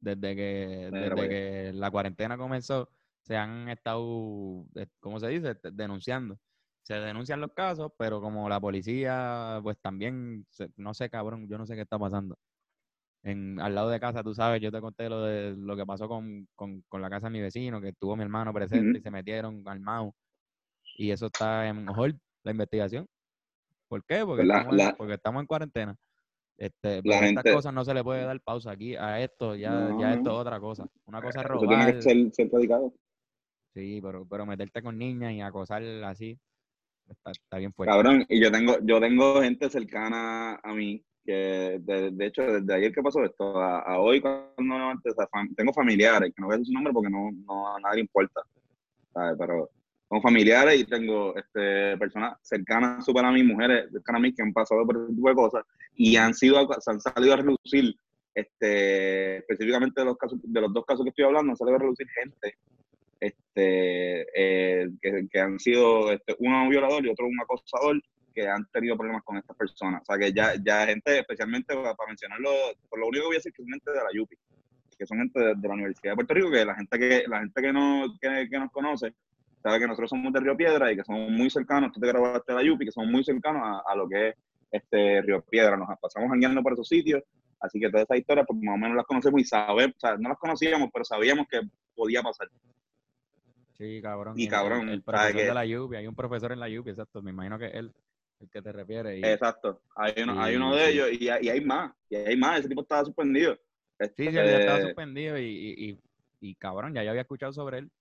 desde 0.01 0.35
que, 0.35 0.89
desde 0.91 1.15
pues. 1.15 1.29
que 1.29 1.71
la 1.73 1.89
cuarentena 1.89 2.37
comenzó, 2.37 2.89
se 3.21 3.37
han 3.37 3.69
estado, 3.69 4.65
eh, 4.75 4.87
¿cómo 4.99 5.21
se 5.21 5.29
dice?, 5.29 5.55
denunciando. 5.71 6.37
Se 6.83 6.95
denuncian 6.95 7.39
los 7.39 7.53
casos, 7.53 7.93
pero 7.97 8.19
como 8.19 8.49
la 8.49 8.59
policía, 8.59 9.61
pues 9.63 9.77
también, 9.81 10.45
no 10.75 10.93
sé, 10.93 11.09
cabrón, 11.09 11.47
yo 11.47 11.57
no 11.57 11.65
sé 11.65 11.75
qué 11.75 11.81
está 11.81 11.97
pasando 11.97 12.37
en, 13.25 13.59
al 13.59 13.73
lado 13.73 13.89
de 13.89 13.99
casa, 13.99 14.23
tú 14.23 14.35
sabes, 14.35 14.61
yo 14.61 14.71
te 14.71 14.79
conté 14.79 15.09
lo 15.09 15.23
de 15.23 15.55
lo 15.57 15.75
que 15.75 15.85
pasó 15.85 16.07
con, 16.07 16.47
la 16.91 17.09
casa 17.09 17.27
de 17.27 17.31
mi 17.31 17.41
vecino, 17.41 17.81
que 17.81 17.89
estuvo 17.89 18.15
mi 18.15 18.21
hermano 18.21 18.53
presente 18.53 18.99
y 18.99 19.01
se 19.01 19.09
metieron 19.09 19.63
al 19.65 19.79
MAU. 19.79 20.13
Y 20.97 21.09
eso 21.09 21.25
está 21.25 21.67
en 21.67 21.89
hold, 21.89 22.17
la 22.43 22.51
investigación. 22.51 23.07
¿Por 23.87 24.05
qué? 24.05 24.23
Porque, 24.23 24.43
estamos, 24.43 24.79
en, 24.79 24.95
porque 24.95 25.13
estamos 25.15 25.41
en 25.41 25.47
cuarentena. 25.47 25.95
Este, 26.57 27.01
a 27.03 27.27
estas 27.27 27.51
cosas 27.51 27.73
no 27.73 27.83
se 27.83 27.95
le 27.95 28.03
puede 28.03 28.23
dar 28.23 28.39
pausa 28.41 28.71
aquí. 28.71 28.95
A 28.95 29.19
esto, 29.19 29.55
ya, 29.55 29.89
ya 29.99 30.13
esto 30.13 30.29
es 30.29 30.35
otra 30.37 30.59
cosa. 30.59 30.85
Una 31.05 31.19
cosa 31.19 31.41
es 31.41 31.47
robar. 31.47 31.67
tiene 31.67 31.93
que 31.93 32.01
ser, 32.03 32.31
ser 32.31 32.49
predicado. 32.51 32.93
Sí, 33.73 33.99
pero, 34.03 34.25
pero 34.29 34.45
meterte 34.45 34.83
con 34.83 34.99
niñas 34.99 35.33
y 35.33 35.41
acosar 35.41 35.83
así, 36.03 36.39
está, 37.09 37.31
está 37.31 37.57
bien 37.57 37.73
fuerte. 37.73 37.91
Cabrón, 37.91 38.23
y 38.29 38.39
yo 38.39 38.51
tengo, 38.51 38.77
yo 38.83 38.99
tengo 38.99 39.41
gente 39.41 39.67
cercana 39.69 40.59
a 40.63 40.73
mí 40.73 41.03
que 41.25 41.79
de, 41.81 42.11
de, 42.11 42.25
hecho 42.25 42.43
desde 42.43 42.73
ayer 42.73 42.93
que 42.93 43.01
pasó 43.01 43.23
esto 43.23 43.59
a, 43.59 43.99
hoy 43.99 44.21
cuando 44.21 45.01
tengo 45.55 45.73
familiares 45.73 46.31
que 46.33 46.41
no 46.41 46.47
voy 46.47 46.55
a 46.55 46.57
decir 46.59 46.67
su 46.67 46.73
nombre 46.73 46.93
porque 46.93 47.09
no, 47.09 47.31
no 47.31 47.75
a 47.75 47.79
nadie 47.79 48.01
importa 48.01 48.41
pero 49.37 49.69
tengo 50.07 50.21
familiares 50.21 50.79
y 50.79 50.85
tengo 50.85 51.35
este, 51.35 51.97
personas 51.97 52.37
cercanas 52.43 53.03
super 53.03 53.25
a 53.25 53.31
mí 53.31 53.43
mujeres 53.43 53.91
cercanas 53.91 54.19
a 54.19 54.21
mí 54.21 54.33
que 54.33 54.43
han 54.43 54.53
pasado 54.53 54.85
por 54.85 54.97
ese 54.97 55.15
tipo 55.15 55.29
de 55.29 55.35
cosas 55.35 55.63
y 55.95 56.15
han 56.15 56.33
sido 56.33 56.67
se 56.79 56.91
han 56.91 57.01
salido 57.01 57.33
a 57.33 57.37
reducir 57.37 57.95
este 58.35 59.37
específicamente 59.37 60.01
de 60.01 60.05
los 60.05 60.17
casos 60.17 60.39
de 60.43 60.61
los 60.61 60.71
dos 60.73 60.85
casos 60.85 61.03
que 61.03 61.09
estoy 61.09 61.25
hablando 61.25 61.51
han 61.51 61.57
salido 61.57 61.77
a 61.77 61.79
reducir 61.79 62.07
gente 62.09 62.57
este 63.19 64.27
eh, 64.35 64.89
que, 65.01 65.27
que, 65.31 65.39
han 65.39 65.57
sido 65.59 66.11
este, 66.11 66.35
uno 66.39 66.63
un 66.63 66.69
violador 66.69 67.03
y 67.03 67.09
otro 67.09 67.25
un 67.25 67.39
acosador 67.41 67.99
que 68.35 68.47
han 68.47 68.65
tenido 68.65 68.97
problemas 68.97 69.23
con 69.23 69.37
estas 69.37 69.55
personas. 69.55 70.01
O 70.01 70.05
sea, 70.05 70.17
que 70.17 70.33
ya, 70.33 70.53
ya 70.61 70.85
gente, 70.85 71.19
especialmente 71.19 71.73
para 71.73 71.95
mencionarlo, 72.07 72.51
por 72.89 72.99
lo 72.99 73.07
único 73.07 73.23
que 73.23 73.27
voy 73.27 73.35
a 73.35 73.39
decir 73.39 73.53
que 73.53 73.63
es 73.63 73.67
gente 73.69 73.91
de 73.91 73.97
la 73.97 74.09
Yupi. 74.13 74.35
que 74.97 75.05
son 75.05 75.17
gente 75.19 75.39
de, 75.39 75.67
la 75.67 75.73
Universidad 75.73 76.11
de 76.11 76.15
Puerto 76.15 76.33
Rico, 76.33 76.51
que 76.51 76.65
la 76.65 76.75
gente 76.75 76.99
que, 76.99 77.23
la 77.27 77.39
gente 77.39 77.61
que, 77.61 77.73
no, 77.73 78.05
que, 78.19 78.59
nos 78.59 78.71
conoce 78.71 79.13
sabe 79.63 79.79
que 79.79 79.87
nosotros 79.87 80.09
somos 80.09 80.31
de 80.33 80.41
Río 80.41 80.55
Piedra 80.55 80.91
y 80.91 80.97
que 80.97 81.03
somos 81.03 81.31
muy 81.31 81.49
cercanos, 81.49 81.91
tú 81.93 81.99
te 81.99 82.07
grabaste 82.07 82.51
de 82.51 82.59
la 82.59 82.63
Yupi, 82.63 82.85
que 82.85 82.91
somos 82.91 83.09
muy 83.09 83.23
cercanos 83.23 83.81
a, 83.85 83.95
lo 83.95 84.07
que 84.07 84.29
es 84.29 84.35
este 84.71 85.21
Río 85.21 85.41
Piedra. 85.41 85.77
Nos 85.77 85.87
pasamos 85.99 86.29
andando 86.31 86.61
por 86.61 86.73
esos 86.73 86.87
sitios, 86.87 87.23
así 87.61 87.79
que 87.79 87.89
todas 87.89 88.03
esas 88.03 88.17
historias, 88.17 88.45
pues 88.47 88.59
más 88.61 88.75
o 88.75 88.77
menos 88.77 88.97
las 88.97 89.05
conocemos 89.05 89.41
y 89.41 89.45
sabemos, 89.45 89.95
o 89.95 89.99
sea, 89.99 90.17
no 90.17 90.29
las 90.29 90.37
conocíamos, 90.37 90.89
pero 90.91 91.05
sabíamos 91.05 91.47
que 91.49 91.61
podía 91.95 92.21
pasar. 92.21 92.49
Sí, 93.77 94.01
cabrón. 94.01 94.35
Y, 94.37 94.47
cabrón. 94.47 94.87
El, 94.87 95.03
profesor 95.03 95.35
de 95.35 95.53
la 95.53 95.65
Yupi, 95.65 95.95
hay 95.95 96.07
un 96.07 96.15
profesor 96.15 96.51
en 96.51 96.59
la 96.59 96.69
Yupi, 96.69 96.91
exacto, 96.91 97.21
me 97.21 97.31
imagino 97.31 97.57
que 97.57 97.67
él 97.67 97.93
el 98.39 98.49
que 98.49 98.61
te 98.61 98.71
refiere. 98.71 99.19
Exacto, 99.19 99.81
hay 99.95 100.13
uno, 100.23 100.41
hay 100.41 100.55
uno 100.55 100.75
de 100.75 100.89
ellos 100.89 101.09
y, 101.11 101.25
y, 101.25 101.49
hay 101.49 101.61
más, 101.61 101.93
y 102.09 102.15
hay 102.15 102.37
más, 102.37 102.59
ese 102.59 102.69
tipo 102.69 102.81
estaba 102.81 103.05
suspendido. 103.05 103.57
sí, 103.99 104.09
sí, 104.17 104.31
ya 104.31 104.43
estaba 104.43 104.77
este 104.77 104.87
suspendido 104.87 105.39
y, 105.39 105.99
y, 106.39 106.55
cabrón, 106.55 106.93
ya 106.93 107.03
yo 107.03 107.09
había 107.09 107.23
escuchado 107.23 107.53
sobre 107.53 107.79
él. 107.79 107.91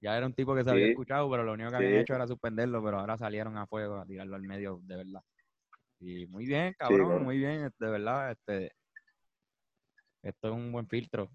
Ya 0.00 0.16
era 0.16 0.26
un 0.26 0.34
tipo 0.34 0.54
que 0.54 0.64
se 0.64 0.70
había 0.70 0.88
escuchado, 0.88 1.30
pero 1.30 1.44
lo 1.44 1.52
único 1.52 1.70
que 1.70 1.76
habían 1.76 1.94
hecho 1.94 2.14
era 2.14 2.26
suspenderlo, 2.26 2.82
pero 2.82 2.98
ahora 2.98 3.16
salieron 3.16 3.56
a 3.56 3.66
fuego 3.66 3.98
a 3.98 4.06
tirarlo 4.06 4.34
al 4.34 4.42
medio 4.42 4.80
de 4.82 4.96
verdad. 4.96 5.22
Y 6.00 6.26
muy 6.26 6.44
bien, 6.44 6.74
cabrón, 6.76 7.22
muy 7.22 7.38
bien, 7.38 7.70
de 7.78 7.88
verdad, 7.88 8.32
este 8.32 8.72
esto 10.22 10.48
es 10.48 10.54
un 10.54 10.72
buen 10.72 10.88
filtro. 10.88 11.30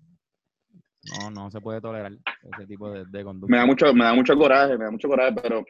No, 1.20 1.30
no 1.32 1.52
se 1.52 1.62
puede 1.62 1.80
tolerar 1.80 2.12
ese 2.12 2.68
tipo 2.68 2.90
de, 2.92 3.06
de 3.06 3.24
conducta. 3.24 3.52
Me 3.52 3.58
da 3.58 3.66
mucho, 3.66 3.94
me 3.94 4.04
da 4.04 4.14
mucho 4.14 4.36
coraje, 4.36 4.78
me 4.78 4.86
da 4.86 4.92
mucho 4.92 5.08
coraje, 5.08 5.34
pero 5.42 5.66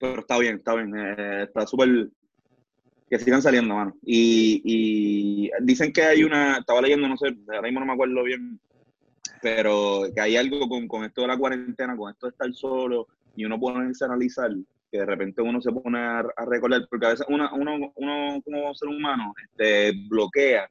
pero 0.00 0.20
está 0.20 0.38
bien, 0.38 0.56
está 0.56 0.74
bien. 0.74 0.92
Eh, 0.96 1.42
está 1.44 1.66
súper. 1.66 2.08
Que 3.08 3.18
sigan 3.18 3.42
saliendo, 3.42 3.74
mano. 3.74 3.94
Y, 4.02 4.62
y, 4.64 5.50
dicen 5.60 5.92
que 5.92 6.02
hay 6.02 6.24
una. 6.24 6.58
Estaba 6.58 6.80
leyendo, 6.80 7.06
no 7.06 7.16
sé, 7.16 7.36
ahora 7.48 7.62
mismo 7.62 7.80
no 7.80 7.86
me 7.86 7.92
acuerdo 7.92 8.24
bien. 8.24 8.58
Pero 9.42 10.04
que 10.14 10.20
hay 10.20 10.36
algo 10.36 10.68
con, 10.68 10.88
con 10.88 11.04
esto 11.04 11.22
de 11.22 11.28
la 11.28 11.38
cuarentena, 11.38 11.96
con 11.96 12.10
esto 12.10 12.26
de 12.26 12.30
estar 12.30 12.52
solo 12.52 13.06
y 13.36 13.44
uno 13.44 13.58
ponerse 13.58 14.04
a 14.04 14.08
analizar, 14.08 14.50
que 14.90 14.98
de 14.98 15.06
repente 15.06 15.40
uno 15.40 15.60
se 15.60 15.72
pone 15.72 15.98
a, 15.98 16.22
recordar, 16.46 16.86
porque 16.90 17.06
a 17.06 17.10
veces 17.10 17.26
uno, 17.28 17.48
uno, 17.54 17.92
uno 17.94 18.42
como 18.44 18.74
ser 18.74 18.88
humano 18.88 19.32
este, 19.42 19.92
bloquea 20.08 20.68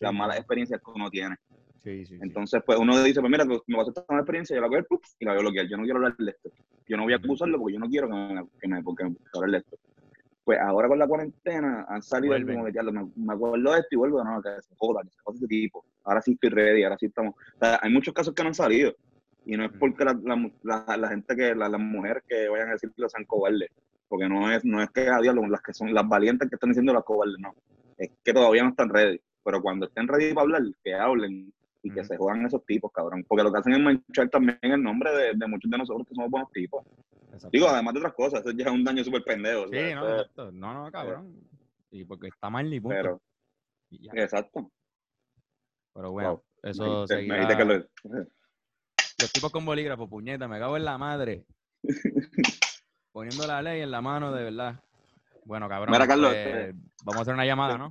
las 0.00 0.12
malas 0.12 0.38
experiencias 0.38 0.80
que 0.84 0.90
uno 0.90 1.08
tiene. 1.10 1.36
Sí, 1.82 2.04
sí, 2.04 2.18
Entonces, 2.20 2.62
pues 2.64 2.78
uno 2.78 3.02
dice, 3.02 3.20
pues 3.20 3.30
mira, 3.30 3.46
pues, 3.46 3.60
me 3.66 3.76
pasó 3.76 3.90
esta 3.90 4.04
mala 4.08 4.20
experiencia, 4.20 4.54
yo 4.54 4.60
la 4.60 4.68
voy 4.68 4.76
a 4.76 4.80
ver, 4.80 5.00
y 5.18 5.24
la 5.24 5.32
voy 5.32 5.38
a 5.38 5.42
bloquear. 5.42 5.66
Yo 5.66 5.76
no 5.78 5.84
quiero 5.84 5.96
hablar 5.96 6.16
de 6.16 6.30
esto. 6.30 6.50
Yo 6.86 6.96
no 6.96 7.04
voy 7.04 7.12
a 7.14 7.16
acusarlo 7.16 7.58
porque 7.58 7.74
yo 7.74 7.80
no 7.80 7.88
quiero 7.88 8.08
que 8.08 8.14
me, 8.14 8.46
que 8.60 8.68
me, 8.68 8.82
porque 8.82 9.04
me 9.04 9.16
hable 9.32 9.52
de 9.52 9.58
esto. 9.58 9.78
Pues 10.44 10.58
ahora 10.58 10.88
con 10.88 10.98
la 10.98 11.06
cuarentena 11.06 11.86
han 11.88 12.02
salido 12.02 12.34
como 12.34 12.66
de 12.66 12.72
que 12.72 12.82
me, 12.82 13.08
me, 13.14 13.32
acuerdo 13.32 13.72
de 13.72 13.78
esto 13.78 13.88
y 13.92 13.96
vuelvo, 13.96 14.22
no, 14.22 14.42
que 14.42 14.50
se 14.60 14.74
joda, 14.76 15.02
que 15.02 15.10
se 15.10 15.20
joda 15.22 15.36
ese 15.36 15.46
tipo. 15.46 15.84
Ahora 16.04 16.20
sí 16.20 16.32
estoy 16.32 16.50
ready, 16.50 16.82
ahora 16.82 16.98
sí 16.98 17.06
estamos. 17.06 17.34
O 17.34 17.58
sea, 17.58 17.78
hay 17.80 17.90
muchos 17.90 18.12
casos 18.12 18.34
que 18.34 18.42
no 18.42 18.48
han 18.48 18.54
salido. 18.54 18.94
Y 19.46 19.56
no 19.56 19.64
es 19.64 19.72
porque 19.78 20.04
la, 20.04 20.18
la, 20.62 20.96
la, 20.96 21.08
gente 21.08 21.34
que, 21.34 21.54
las 21.54 21.70
mujeres 21.80 22.22
que 22.28 22.48
vayan 22.48 22.68
a 22.68 22.72
decir 22.72 22.90
que 22.94 23.08
sean 23.08 23.24
cobardes. 23.24 23.70
Porque 24.08 24.28
no 24.28 24.52
es, 24.52 24.64
no 24.64 24.82
es 24.82 24.90
que 24.90 25.08
a 25.08 25.16
ah, 25.16 25.20
diablo, 25.22 25.46
las 25.46 25.62
que 25.62 25.72
son 25.72 25.94
las 25.94 26.06
valientes 26.06 26.48
que 26.48 26.56
están 26.56 26.70
diciendo 26.70 26.92
las 26.92 27.04
cobardes, 27.04 27.38
no. 27.38 27.54
Es 27.96 28.10
que 28.22 28.32
todavía 28.34 28.64
no 28.64 28.70
están 28.70 28.90
ready. 28.90 29.20
Pero 29.42 29.62
cuando 29.62 29.86
estén 29.86 30.08
ready 30.08 30.34
para 30.34 30.42
hablar, 30.42 30.62
que 30.82 30.94
hablen 30.94 31.52
y 31.82 31.90
que 31.90 32.04
se 32.04 32.16
juegan 32.16 32.46
esos 32.46 32.64
tipos, 32.64 32.92
cabrón. 32.92 33.24
Porque 33.26 33.44
lo 33.44 33.52
que 33.52 33.58
hacen 33.58 33.72
es 33.72 33.80
manchar 33.80 34.28
también 34.28 34.58
el 34.62 34.82
nombre 34.82 35.10
de, 35.12 35.32
de 35.34 35.46
muchos 35.46 35.70
de 35.70 35.78
nosotros 35.78 36.06
que 36.06 36.14
somos 36.14 36.30
buenos 36.30 36.50
tipos. 36.52 36.84
Digo, 37.52 37.68
además 37.68 37.94
de 37.94 38.00
otras 38.00 38.14
cosas, 38.14 38.40
eso 38.40 38.50
ya 38.50 38.66
es 38.66 38.70
un 38.70 38.84
daño 38.84 39.04
súper 39.04 39.22
pendejo. 39.22 39.68
Sí, 39.68 39.94
no, 39.94 40.50
no, 40.52 40.74
no, 40.74 40.90
cabrón. 40.90 41.34
Y 41.90 42.04
porque 42.04 42.28
está 42.28 42.50
mal 42.50 42.68
ni 42.68 42.80
punto. 42.80 42.96
Pero, 42.96 43.22
exacto. 44.14 44.70
Pero 45.94 46.12
bueno, 46.12 46.42
eso 46.62 47.06
se 47.06 47.16
Que 47.16 47.64
lo... 47.64 47.74
Los 47.74 49.32
tipos 49.32 49.50
con 49.50 49.64
bolígrafo, 49.64 50.08
puñeta, 50.08 50.48
me 50.48 50.58
cago 50.58 50.76
en 50.76 50.84
la 50.84 50.98
madre. 50.98 51.44
Poniendo 53.12 53.46
la 53.46 53.60
ley 53.60 53.82
en 53.82 53.90
la 53.90 54.00
mano, 54.00 54.32
de 54.32 54.44
verdad. 54.44 54.80
Bueno, 55.44 55.68
cabrón. 55.68 55.92
Mira, 55.92 56.06
Carlos, 56.06 56.32
pues, 56.32 56.74
vamos 57.04 57.18
a 57.18 57.22
hacer 57.22 57.34
una 57.34 57.44
llamada, 57.44 57.76
¿no? 57.76 57.90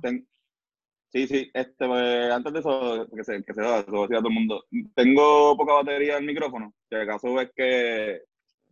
Sí, 1.12 1.26
sí, 1.26 1.50
este, 1.52 1.86
pues, 1.88 2.30
antes 2.30 2.52
de 2.52 2.58
eso, 2.60 3.08
que 3.12 3.24
se, 3.24 3.42
que 3.42 3.52
se 3.52 3.60
va, 3.60 3.82
se 3.82 3.90
va 3.90 4.04
a 4.04 4.08
todo 4.08 4.28
el 4.28 4.34
mundo. 4.34 4.64
Tengo 4.94 5.56
poca 5.56 5.74
batería 5.74 6.14
en 6.14 6.20
el 6.20 6.26
micrófono. 6.26 6.72
Si 6.88 6.94
acaso 6.94 7.34
ves 7.34 7.50
que. 7.54 8.22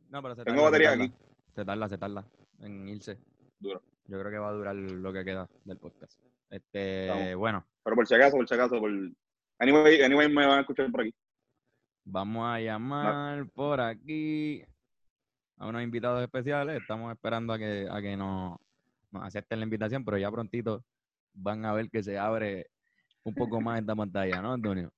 No, 0.09 0.23
pero 0.23 0.37
se 0.37 0.45
Tengo 0.45 0.63
batería 0.63 0.93
aquí. 0.93 1.13
Se 1.53 1.65
tarda, 1.65 1.89
se 1.89 1.99
tarda 1.99 2.25
en 2.61 2.89
irse. 2.89 3.19
Duro. 3.59 3.83
Yo 4.07 4.21
creo 4.21 4.31
que 4.31 4.39
va 4.39 4.51
a 4.51 4.53
durar 4.53 4.77
lo 4.77 5.13
que 5.13 5.25
queda 5.25 5.49
del 5.65 5.79
podcast. 5.79 6.17
Este, 6.49 7.35
bueno. 7.35 7.67
Pero 7.83 7.97
por 7.97 8.07
si 8.07 8.15
acaso, 8.15 8.37
por 8.37 8.49
si 8.49 8.55
acaso, 8.55 8.79
por. 8.79 8.93
Anyway, 9.59 10.01
anyway, 10.03 10.29
me 10.29 10.47
van 10.47 10.59
a 10.59 10.61
escuchar 10.61 10.89
por 10.93 11.01
aquí. 11.01 11.15
Vamos 12.05 12.47
a 12.47 12.61
llamar 12.61 13.51
por 13.51 13.81
aquí 13.81 14.63
a 15.57 15.67
unos 15.67 15.83
invitados 15.83 16.23
especiales. 16.23 16.81
Estamos 16.81 17.13
esperando 17.13 17.53
a 17.53 17.59
que, 17.59 17.89
a 17.91 18.01
que 18.01 18.17
nos, 18.17 18.57
nos 19.11 19.25
acepten 19.25 19.59
la 19.59 19.65
invitación, 19.65 20.05
pero 20.05 20.19
ya 20.19 20.31
prontito 20.31 20.85
van 21.35 21.65
a 21.65 21.73
ver 21.73 21.91
que 21.91 22.03
se 22.03 22.19
abre 22.19 22.67
un 23.25 23.35
poco 23.35 23.61
más 23.61 23.81
esta 23.81 23.95
pantalla, 23.95 24.41
¿no, 24.41 24.53
Antonio? 24.53 24.93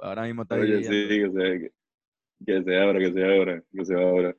Ahora 0.00 0.22
mismo 0.22 0.42
está 0.42 0.56
Oye, 0.56 0.82
sí, 0.82 1.08
que 1.08 1.30
se, 1.30 1.72
que, 2.46 2.62
se 2.62 2.78
abra, 2.78 2.98
que 2.98 3.12
se 3.12 3.24
abra, 3.24 3.62
que 3.72 3.84
se 3.84 3.94
abra. 3.94 4.36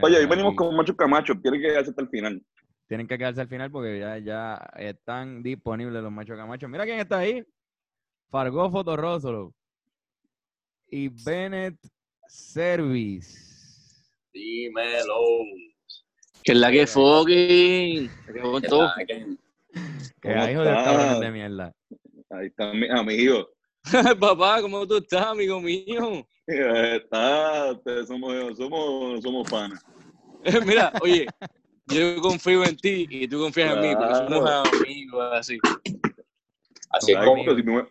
Oye, 0.00 0.18
hoy 0.18 0.26
venimos 0.26 0.54
con 0.56 0.74
Macho 0.76 0.96
Camacho, 0.96 1.34
tienen 1.40 1.60
que 1.60 1.68
quedarse 1.68 1.90
hasta 1.90 2.02
el 2.02 2.08
final. 2.08 2.42
Tienen 2.86 3.06
que 3.06 3.16
quedarse 3.16 3.40
al 3.40 3.48
final 3.48 3.70
porque 3.70 3.98
ya, 3.98 4.18
ya 4.18 4.54
están 4.76 5.42
disponibles 5.42 6.02
los 6.02 6.12
Machos 6.12 6.36
Camacho. 6.36 6.68
Mira 6.68 6.84
quién 6.84 6.98
está 6.98 7.18
ahí. 7.18 7.44
Fargo 8.28 8.70
Fotorrosolo 8.70 9.54
y 10.88 11.08
Bennett 11.08 11.76
Service. 12.28 13.36
Dímelo. 14.32 15.20
Que 16.42 16.52
es 16.52 16.58
la 16.58 16.70
que 16.70 16.86
fucking. 16.86 18.10
Que 19.06 19.36
que 20.22 20.30
hijo 20.30 20.62
de 20.62 20.72
cabrones 20.72 21.20
de 21.20 21.30
mierda. 21.30 21.72
Ahí 22.30 22.46
está 22.46 22.72
mi 22.72 22.88
amigo. 22.88 23.48
Papá, 24.20 24.62
¿cómo 24.62 24.86
tú 24.86 24.96
estás, 24.96 25.26
amigo 25.26 25.60
mío? 25.60 26.26
Está, 26.46 27.72
ustedes 27.72 28.06
somos, 28.08 28.56
somos, 28.56 29.22
somos 29.22 29.50
panas. 29.50 29.82
Mira, 30.66 30.92
oye, 31.00 31.26
yo 31.86 32.20
confío 32.20 32.64
en 32.64 32.76
ti 32.76 33.06
y 33.08 33.26
tú 33.26 33.40
confías 33.40 33.74
en 33.74 33.80
mí, 33.80 33.96
porque 33.96 34.14
somos 34.14 34.50
amigos 34.50 35.28
así. 35.32 35.58
Así 36.90 37.12
es 37.12 37.18
como 37.18 37.42
si 37.56 37.62
tú, 37.62 37.70
me, 37.72 37.86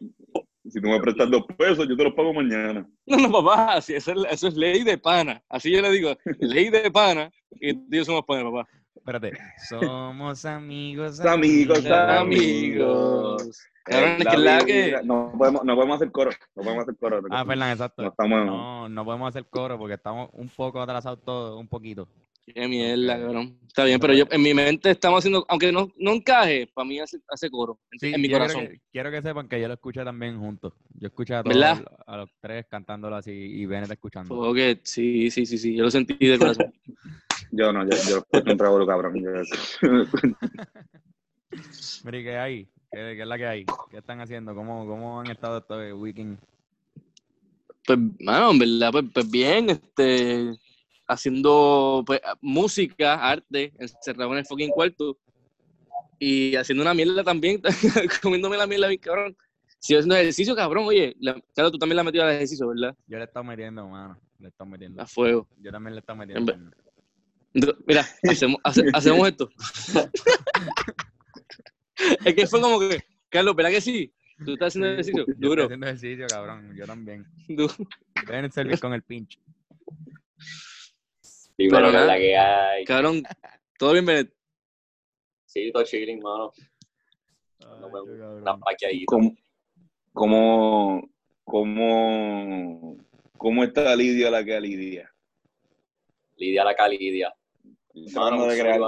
si 0.70 0.82
tú 0.82 0.88
me 0.88 1.00
prestas 1.00 1.32
dos 1.32 1.44
pesos, 1.58 1.88
yo 1.88 1.98
te 1.98 2.04
los 2.04 2.14
pago 2.14 2.34
mañana. 2.34 2.88
No, 3.08 3.18
no, 3.18 3.32
papá, 3.32 3.74
así, 3.74 3.96
eso, 3.96 4.12
es, 4.12 4.34
eso 4.34 4.48
es 4.48 4.56
ley 4.56 4.84
de 4.84 4.98
pana. 4.98 5.44
Así 5.50 5.72
yo 5.72 5.82
le 5.82 5.92
digo, 5.92 6.16
ley 6.40 6.70
de 6.70 6.92
pana 6.92 7.32
y 7.52 7.74
tú 7.74 7.88
y 7.92 7.98
yo 7.98 8.06
somos 8.06 8.24
panas, 8.26 8.44
papá. 8.46 8.70
Espérate. 8.96 9.34
Somos 9.70 10.46
amigos, 10.46 11.20
amigos, 11.26 11.86
amigos. 11.86 13.62
No, 15.04 15.34
podemos, 15.38 15.64
no 15.66 15.76
podemos 15.76 15.96
hacer 15.98 16.12
coro. 16.12 16.32
No 16.56 16.64
podemos 16.64 16.84
hacer 16.84 16.96
coro. 16.98 17.22
Ah, 17.32 17.44
Fernán, 17.46 17.72
exacto. 17.72 18.14
No, 18.18 18.88
no, 18.88 19.06
podemos 19.06 19.30
hacer 19.30 19.46
coro 19.46 19.78
porque 19.78 19.96
estamos 19.96 20.30
un 20.34 20.48
poco 20.50 20.82
atrasados 20.82 21.20
todos, 21.24 21.60
un 21.60 21.68
poquito. 21.68 22.08
Qué 22.46 22.68
mierda, 22.68 23.18
cabrón. 23.20 23.58
Está 23.66 23.86
bien, 23.86 24.00
pero 24.00 24.14
yo 24.14 24.26
en 24.30 24.42
mi 24.42 24.54
mente 24.54 24.92
estamos 24.92 25.20
haciendo, 25.20 25.46
aunque 25.48 25.72
no, 25.72 25.90
no 25.98 26.12
encaje, 26.12 26.68
para 26.74 26.88
mí 26.88 27.00
hace, 27.00 27.18
hace 27.28 27.50
coro 27.50 27.80
en, 28.02 28.22
mi 28.22 28.30
corazón. 28.30 28.70
quiero 28.92 29.10
que 29.10 29.22
sepan 29.22 29.48
que 29.48 29.60
yo 29.60 29.68
lo 29.68 29.74
escuché 29.74 30.04
también 30.04 30.38
juntos. 30.40 30.74
Yo 30.94 31.08
escuché 31.08 31.34
a 31.36 31.42
todos 31.42 31.84
a 32.06 32.18
los 32.18 32.30
tres 32.40 32.68
cantándolo 32.70 33.16
así 33.16 33.32
y 33.32 33.66
Bennett 33.66 33.92
escuchando. 33.92 34.36
Ok, 34.36 34.58
sí, 34.84 35.32
sí, 35.32 35.46
sí, 35.46 35.58
sí, 35.58 35.76
yo 35.76 35.86
lo 35.86 35.92
sentí 35.92 36.14
de 36.16 36.38
corazón. 36.38 36.72
yo 37.52 37.72
no, 37.74 37.84
yo, 37.90 37.98
yo 38.08 38.24
un 38.32 38.58
trago 38.58 38.86
cabrón. 38.86 39.14
Mira, 42.04 42.22
¿qué 42.24 42.38
hay? 42.38 42.66
¿Qué, 42.92 43.16
¿Qué, 43.16 43.22
es 43.22 43.28
la 43.28 43.38
que 43.38 43.48
hay? 43.48 43.66
¿Qué 43.90 43.98
están 43.98 44.20
haciendo? 44.20 44.54
¿Cómo, 44.54 44.86
cómo 44.86 45.22
han 45.22 45.32
estado 45.32 45.60
este 45.60 45.94
weekend? 45.94 46.38
Pues, 47.88 48.00
bueno, 48.20 48.52
en 48.52 48.60
verdad, 48.60 48.92
pues, 48.92 49.06
pues 49.14 49.32
bien, 49.32 49.70
este 49.70 50.60
haciendo 51.14 52.04
pues, 52.06 52.22
música, 52.42 53.16
arte, 53.16 53.74
encerrado 53.80 54.32
en 54.34 54.40
el 54.40 54.46
fucking 54.46 54.70
cuarto 54.70 55.18
y 56.20 56.56
haciendo 56.56 56.84
una 56.84 56.94
mierda 56.94 57.24
también, 57.24 57.62
comiéndome 58.22 58.58
la 58.58 58.68
mierda 58.68 58.88
bien 58.88 59.00
cabrón. 59.00 59.38
Si 59.80 59.94
haciendo 59.94 60.16
ejercicio, 60.16 60.56
cabrón, 60.56 60.86
oye, 60.86 61.16
claro, 61.54 61.72
tú 61.72 61.78
también 61.78 61.98
la 61.98 62.02
has 62.04 62.06
metido 62.06 62.24
al 62.24 62.34
ejercicio, 62.36 62.68
¿verdad? 62.70 62.96
Yo 63.08 63.18
le 63.18 63.24
he 63.24 63.28
estado 63.28 63.44
metiendo, 63.44 63.86
mano, 63.88 64.18
le 64.40 64.46
he 64.46 64.50
estado 64.50 64.70
metiendo. 64.70 65.02
A 65.02 65.06
fuego. 65.06 65.48
Yo 65.58 65.72
también 65.72 65.96
le 65.96 66.00
he 66.00 66.02
estado 66.02 66.20
metiendo. 66.20 66.54
Mira, 67.86 68.08
hacemos, 68.30 68.60
hacemos 68.94 69.28
esto. 69.28 69.50
es 72.26 72.34
que 72.34 72.48
fue 72.48 72.62
como 72.62 72.80
que, 72.80 73.04
Carlos, 73.30 73.56
¿verdad 73.56 73.72
que 73.72 73.82
sí? 73.82 74.14
¿Tú 74.46 74.54
estás 74.54 74.70
haciendo 74.70 74.90
ejercicio? 74.90 75.26
Duro. 75.38 75.38
Yo 75.38 75.52
estoy 75.52 75.66
haciendo 75.66 75.88
ejercicio, 75.88 76.28
cabrón, 76.28 76.76
yo 76.76 76.86
también. 76.86 77.26
Duro. 77.48 77.74
Deben 78.28 78.52
servir 78.52 78.80
con 78.80 78.94
el 78.94 79.04
pinche. 79.04 79.40
Pero 81.70 81.92
la 81.92 82.18
que 82.18 82.38
hay. 82.38 82.86
Cabrón, 82.86 83.24
¿todo 83.78 83.94
bien, 83.94 84.06
Benet? 84.06 84.34
Sí, 85.46 85.72
todo 85.72 85.84
chilling, 85.84 86.20
mano. 86.20 86.52
Una 87.60 88.58
¿Cómo, 89.06 89.36
cómo, 90.12 91.10
¿cómo, 91.44 92.98
cómo 93.38 93.64
está 93.64 93.96
Lidia 93.96 94.30
la 94.30 94.44
que 94.44 94.60
Lidia? 94.60 95.14
Lidia 96.38 96.64
la 96.64 96.76
Calidia. 96.76 97.34
Tratando 98.12 98.48
de 98.48 98.60
crear. 98.60 98.82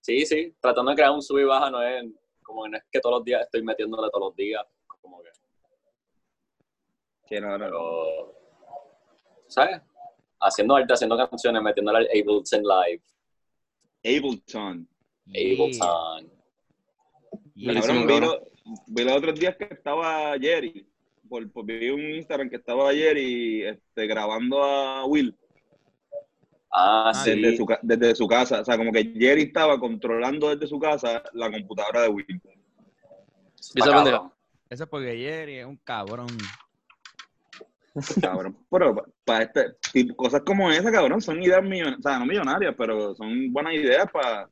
Sí, 0.00 0.24
sí, 0.24 0.54
tratando 0.60 0.90
de 0.90 0.96
crear 0.96 1.10
un 1.10 1.22
sub 1.22 1.38
y 1.38 1.44
baja 1.44 1.70
no 1.70 1.82
es 1.82 2.04
como 2.42 2.62
que 2.62 2.70
no 2.70 2.76
es 2.76 2.84
que 2.90 3.00
todos 3.00 3.16
los 3.16 3.24
días 3.24 3.42
estoy 3.42 3.62
metiéndole 3.62 4.08
todos 4.10 4.28
los 4.28 4.36
días, 4.36 4.64
como 5.00 5.22
que. 5.22 5.30
Que 7.26 7.40
no, 7.40 7.58
no. 7.58 7.64
Pero, 7.64 8.34
¿sabes? 9.48 9.80
Haciendo 10.40 10.76
arte, 10.76 10.92
haciendo 10.92 11.16
canciones, 11.16 11.62
metiéndole 11.62 11.98
al 11.98 12.04
Ableton 12.06 12.62
Live. 12.62 13.02
Ableton. 14.04 14.88
Ableton. 15.28 16.30
Yeah. 17.54 17.80
Cabrón, 17.80 18.06
vi, 18.06 18.20
lo- 18.20 18.48
vi 18.88 19.04
los 19.04 19.16
otros 19.16 19.40
días 19.40 19.56
que 19.56 19.64
estaba 19.70 20.38
Jerry. 20.38 20.86
Por, 21.28 21.50
por- 21.50 21.64
vi 21.64 21.88
un 21.90 22.00
Instagram 22.14 22.48
que 22.50 22.56
estaba 22.56 22.92
Jerry 22.92 23.64
este, 23.64 24.06
grabando 24.06 24.62
a 24.62 25.04
Will 25.06 25.34
Ah, 26.70 27.10
Ah, 27.10 27.14
sí. 27.14 27.30
desde, 27.40 27.56
su, 27.56 27.66
desde 27.82 28.14
su 28.14 28.26
casa. 28.28 28.60
O 28.60 28.64
sea, 28.64 28.76
como 28.76 28.92
que 28.92 29.04
Jerry 29.18 29.42
estaba 29.44 29.80
controlando 29.80 30.50
desde 30.54 30.66
su 30.66 30.78
casa 30.78 31.22
la 31.32 31.50
computadora 31.50 32.02
de 32.02 32.08
Will. 32.08 32.40
Eso 34.68 34.84
es 34.84 34.88
porque 34.90 35.16
Jerry 35.16 35.58
es 35.60 35.64
un 35.66 35.76
cabrón. 35.78 36.26
Cabrón. 38.20 38.56
Pero 38.70 39.04
para 39.24 39.44
este, 39.44 39.74
tipo, 39.92 40.14
cosas 40.16 40.42
como 40.42 40.70
esa, 40.70 40.90
cabrón, 40.92 41.20
son 41.20 41.42
ideas 41.42 41.62
millonarias. 41.62 41.98
O 41.98 42.02
sea, 42.02 42.18
no 42.18 42.26
millonarias, 42.26 42.74
pero 42.76 43.14
son 43.14 43.52
buenas 43.52 43.74
ideas 43.74 44.10
para, 44.12 44.48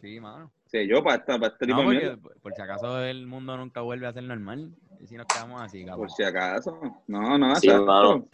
Sí, 0.00 0.20
mano. 0.20 0.50
sé 0.66 0.86
yo, 0.86 1.02
para, 1.02 1.16
esta, 1.16 1.38
para 1.38 1.52
este 1.52 1.66
tipo 1.66 1.82
No, 1.82 1.90
de 1.90 1.96
porque 2.00 2.16
por- 2.22 2.40
por 2.40 2.54
si 2.54 2.62
acaso 2.62 3.02
el 3.02 3.26
mundo 3.26 3.56
nunca 3.56 3.80
vuelve 3.80 4.06
a 4.06 4.12
ser 4.12 4.22
normal. 4.24 4.70
Y 5.00 5.06
si 5.06 5.16
nos 5.16 5.26
quedamos 5.26 5.60
así, 5.62 5.84
cabrón. 5.84 6.06
Por 6.06 6.10
si 6.10 6.22
acaso. 6.22 6.80
No, 7.06 7.36
no, 7.38 7.54
Sí, 7.56 7.68
mano. 7.68 8.28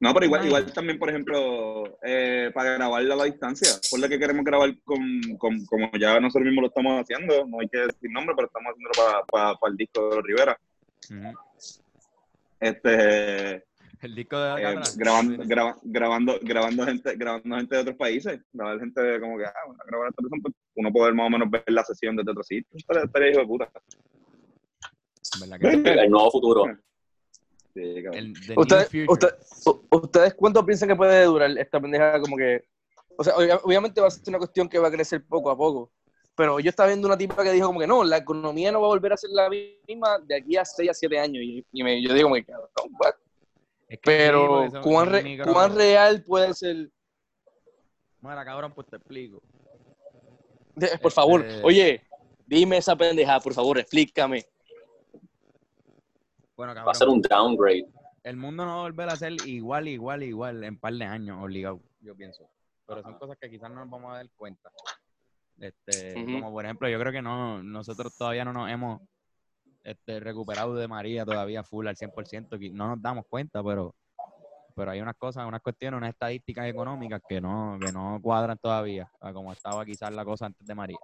No, 0.00 0.14
pero 0.14 0.26
igual, 0.26 0.46
igual 0.46 0.72
también, 0.72 0.96
por 0.96 1.10
ejemplo, 1.10 1.98
eh, 2.04 2.52
para 2.54 2.74
grabarla 2.74 3.14
a 3.14 3.16
la 3.16 3.24
distancia. 3.24 3.68
Por 3.90 3.98
lo 3.98 4.08
que 4.08 4.16
queremos 4.18 4.44
grabar 4.44 4.70
con, 4.84 5.00
con- 5.38 5.66
como 5.66 5.90
ya 5.98 6.20
nosotros 6.20 6.44
mismos 6.46 6.62
lo 6.62 6.68
estamos 6.68 7.00
haciendo, 7.02 7.44
no 7.48 7.58
hay 7.60 7.68
que 7.68 7.78
decir 7.78 8.08
nombre, 8.12 8.32
pero 8.36 8.46
estamos 8.46 8.72
haciéndolo 8.72 9.26
para 9.26 9.58
el 9.72 9.76
disco 9.76 10.08
de 10.10 10.16
los 10.16 10.24
Rivera. 10.24 10.56
Este, 12.60 13.64
El 14.00 14.14
disco 14.14 14.38
de 14.38 14.50
acá 14.50 14.60
eh, 14.60 14.66
atrás. 14.66 14.96
grabando, 14.96 15.44
graba- 15.46 15.78
grabando, 15.82 16.38
grabando 16.42 16.84
gente, 16.86 17.16
grabando 17.16 17.56
gente 17.56 17.74
de 17.76 17.82
otros 17.82 17.96
países, 17.96 18.40
grabar 18.52 18.78
gente 18.80 19.00
de 19.00 19.20
como 19.20 19.38
que, 19.38 19.44
ah, 19.44 19.52
bueno, 19.66 19.82
grabar 19.86 20.06
a 20.06 20.10
esta 20.10 20.22
persona, 20.22 20.42
pues, 20.42 20.54
uno 20.76 20.92
poder 20.92 21.14
más 21.14 21.26
o 21.26 21.30
menos 21.30 21.50
ver 21.50 21.64
la 21.68 21.84
sesión 21.84 22.16
desde 22.16 22.30
otro 22.30 22.42
sitio. 22.42 22.68
Estaría, 22.76 23.04
estaría 23.04 23.30
hijo 23.30 23.40
de 23.40 23.46
puta. 23.46 23.70
¿Verdad 25.40 25.58
que 25.60 25.70
sí? 25.70 25.82
El 25.84 26.10
nuevo 26.10 26.30
futuro. 26.30 26.64
Sí. 27.74 27.80
El 28.12 28.34
¿Ustedes, 28.56 28.88
usted- 29.08 29.34
¿Ustedes 29.90 30.34
cuánto 30.34 30.64
piensan 30.66 30.88
que 30.88 30.96
puede 30.96 31.24
durar 31.24 31.50
esta 31.58 31.80
pendeja 31.80 32.20
como 32.20 32.36
que... 32.36 32.64
O 33.16 33.22
sea, 33.24 33.34
obvia- 33.36 33.60
obviamente 33.62 34.00
va 34.00 34.06
a 34.08 34.10
ser 34.10 34.22
una 34.28 34.38
cuestión 34.38 34.68
que 34.68 34.78
va 34.78 34.88
a 34.88 34.92
crecer 34.92 35.24
poco 35.26 35.50
a 35.50 35.56
poco. 35.56 35.92
Pero 36.38 36.60
yo 36.60 36.70
estaba 36.70 36.86
viendo 36.86 37.08
una 37.08 37.18
tipa 37.18 37.42
que 37.42 37.50
dijo 37.50 37.66
como 37.66 37.80
que 37.80 37.86
no, 37.88 38.04
la 38.04 38.18
economía 38.18 38.70
no 38.70 38.80
va 38.80 38.86
a 38.86 38.90
volver 38.90 39.12
a 39.12 39.16
ser 39.16 39.30
la 39.30 39.50
misma 39.50 40.20
de 40.20 40.36
aquí 40.36 40.56
a 40.56 40.64
6 40.64 40.88
a 40.88 40.94
7 40.94 41.18
años. 41.18 41.42
Y, 41.42 41.66
y 41.72 41.82
me- 41.82 42.00
yo 42.00 42.14
digo 42.14 42.28
como 42.28 42.36
que, 42.36 42.44
cabrón? 42.44 42.70
Es 43.88 43.98
que 43.98 44.02
Pero, 44.04 44.68
¿cuán, 44.84 45.06
son 45.06 45.12
re- 45.12 45.22
micro- 45.24 45.52
¿cuán 45.52 45.74
real 45.74 46.22
puede 46.22 46.54
ser? 46.54 46.90
Mira, 48.20 48.44
cabrón, 48.44 48.72
pues 48.72 48.86
te 48.86 48.96
explico. 48.96 49.42
De- 50.76 50.96
por 50.98 51.10
favor, 51.10 51.44
Este- 51.44 51.66
oye, 51.66 52.02
dime 52.46 52.76
esa 52.76 52.94
pendeja, 52.94 53.40
por 53.40 53.52
favor, 53.52 53.76
explícame. 53.80 54.44
Bueno, 56.56 56.72
Va 56.72 56.92
a 56.92 56.94
ser 56.94 57.08
cabrón, 57.08 57.14
un 57.16 57.22
downgrade. 57.22 57.86
el 58.22 58.36
mundo 58.36 58.64
no 58.64 58.74
va 58.74 58.78
a 58.78 58.82
volver 58.82 59.08
a 59.08 59.16
ser 59.16 59.32
igual, 59.44 59.88
igual, 59.88 60.22
igual 60.22 60.62
en 60.62 60.78
par 60.78 60.92
de 60.92 61.04
años, 61.04 61.42
obligado, 61.42 61.80
yo 62.00 62.14
pienso. 62.14 62.48
Pero 62.86 63.02
son 63.02 63.18
cosas 63.18 63.36
que 63.40 63.50
quizás 63.50 63.68
no 63.70 63.80
nos 63.80 63.90
vamos 63.90 64.12
a 64.12 64.18
dar 64.18 64.30
cuenta. 64.36 64.70
Este. 65.58 66.14
Como 66.14 66.52
por 66.52 66.64
ejemplo, 66.64 66.88
yo 66.88 66.98
creo 66.98 67.12
que 67.12 67.22
no, 67.22 67.62
nosotros 67.62 68.16
todavía 68.16 68.44
no 68.44 68.52
nos 68.52 68.70
hemos 68.70 69.00
este, 69.84 70.20
recuperado 70.20 70.74
de 70.74 70.88
María 70.88 71.24
todavía 71.24 71.64
full 71.64 71.86
al 71.86 71.96
100%, 71.96 72.58
que 72.58 72.70
no 72.70 72.88
nos 72.88 73.02
damos 73.02 73.24
cuenta, 73.28 73.62
pero, 73.62 73.94
pero 74.74 74.90
hay 74.90 75.00
unas 75.00 75.16
cosas, 75.16 75.46
unas 75.46 75.62
cuestiones, 75.62 75.98
unas 75.98 76.10
estadísticas 76.10 76.66
económicas 76.66 77.20
que 77.28 77.40
no, 77.40 77.78
que 77.80 77.92
no 77.92 78.18
cuadran 78.22 78.58
todavía, 78.58 79.10
como 79.32 79.52
estaba 79.52 79.84
quizás 79.84 80.12
la 80.12 80.24
cosa 80.24 80.46
antes 80.46 80.66
de 80.66 80.74
María. 80.74 80.98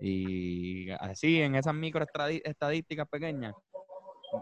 Y 0.00 0.90
así, 0.90 1.40
en 1.40 1.54
esas 1.54 1.74
micro 1.74 2.04
estadísticas 2.44 3.08
pequeñas, 3.08 3.54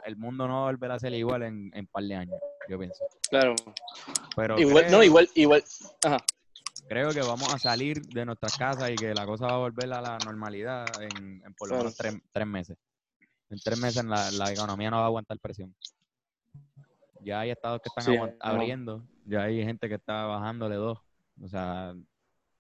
el 0.05 0.17
mundo 0.17 0.49
no 0.49 0.71
va 0.77 0.95
a 0.95 0.99
ser 0.99 1.13
igual 1.15 1.43
en, 1.43 1.71
en 1.75 1.87
par 1.87 2.05
de 2.05 2.15
años, 2.15 2.41
yo 2.69 2.79
pienso. 2.79 3.05
Claro. 3.29 3.55
Pero 4.35 4.59
Igual, 4.59 4.85
creo, 4.85 4.99
no, 4.99 5.05
igual, 5.05 5.29
igual. 5.35 5.65
Ajá. 6.05 6.19
Creo 6.89 7.11
que 7.11 7.21
vamos 7.21 7.53
a 7.55 7.59
salir 7.59 8.01
de 8.03 8.25
nuestras 8.25 8.57
casas 8.57 8.91
y 8.91 8.95
que 8.97 9.15
la 9.15 9.27
cosa 9.27 9.47
va 9.47 9.55
a 9.55 9.59
volver 9.59 9.93
a 9.93 10.01
la 10.01 10.19
normalidad 10.25 10.87
en, 11.01 11.43
en 11.45 11.55
por 11.55 11.71
lo 11.71 11.79
menos 11.79 11.97
tres, 11.97 12.15
tres 12.33 12.47
meses. 12.47 12.77
En 13.51 13.59
tres 13.61 13.79
meses 13.79 14.05
la, 14.05 14.31
la 14.33 14.53
economía 14.53 14.91
no 14.91 14.97
va 14.99 15.05
a 15.05 15.07
aguantar 15.07 15.39
presión. 15.39 15.75
Ya 17.21 17.41
hay 17.41 17.51
estados 17.51 17.81
que 17.83 17.89
están 17.89 18.05
Sí, 18.05 18.11
aguant- 18.13 18.33
no. 18.33 18.39
abriendo, 18.41 19.05
ya 19.25 19.43
hay 19.45 19.63
gente 19.65 19.89
que 19.89 19.95
está 19.95 20.25
bajándole 20.27 20.75
dos. 20.77 20.99
O 21.43 21.49
sea, 21.49 21.95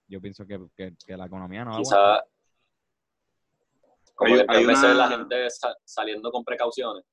yo 0.09 0.21
pienso 0.21 0.47
que, 0.47 0.59
que- 0.77 0.95
que 1.07 1.17
la 1.17 1.27
economía 1.27 1.65
no 1.65 1.73
va 1.73 1.77
a 1.77 1.81
aguantar. 1.81 2.23
Quizá. 2.25 2.31
Como 4.15 4.35
Hay- 4.35 4.45
hay 4.49 4.67
veces 4.67 4.85
una- 4.85 4.95
la 4.95 5.09
gente 5.09 5.51
sa- 5.51 5.77
saliendo 5.85 6.31
con 6.31 6.45
precauciones. 6.45 7.05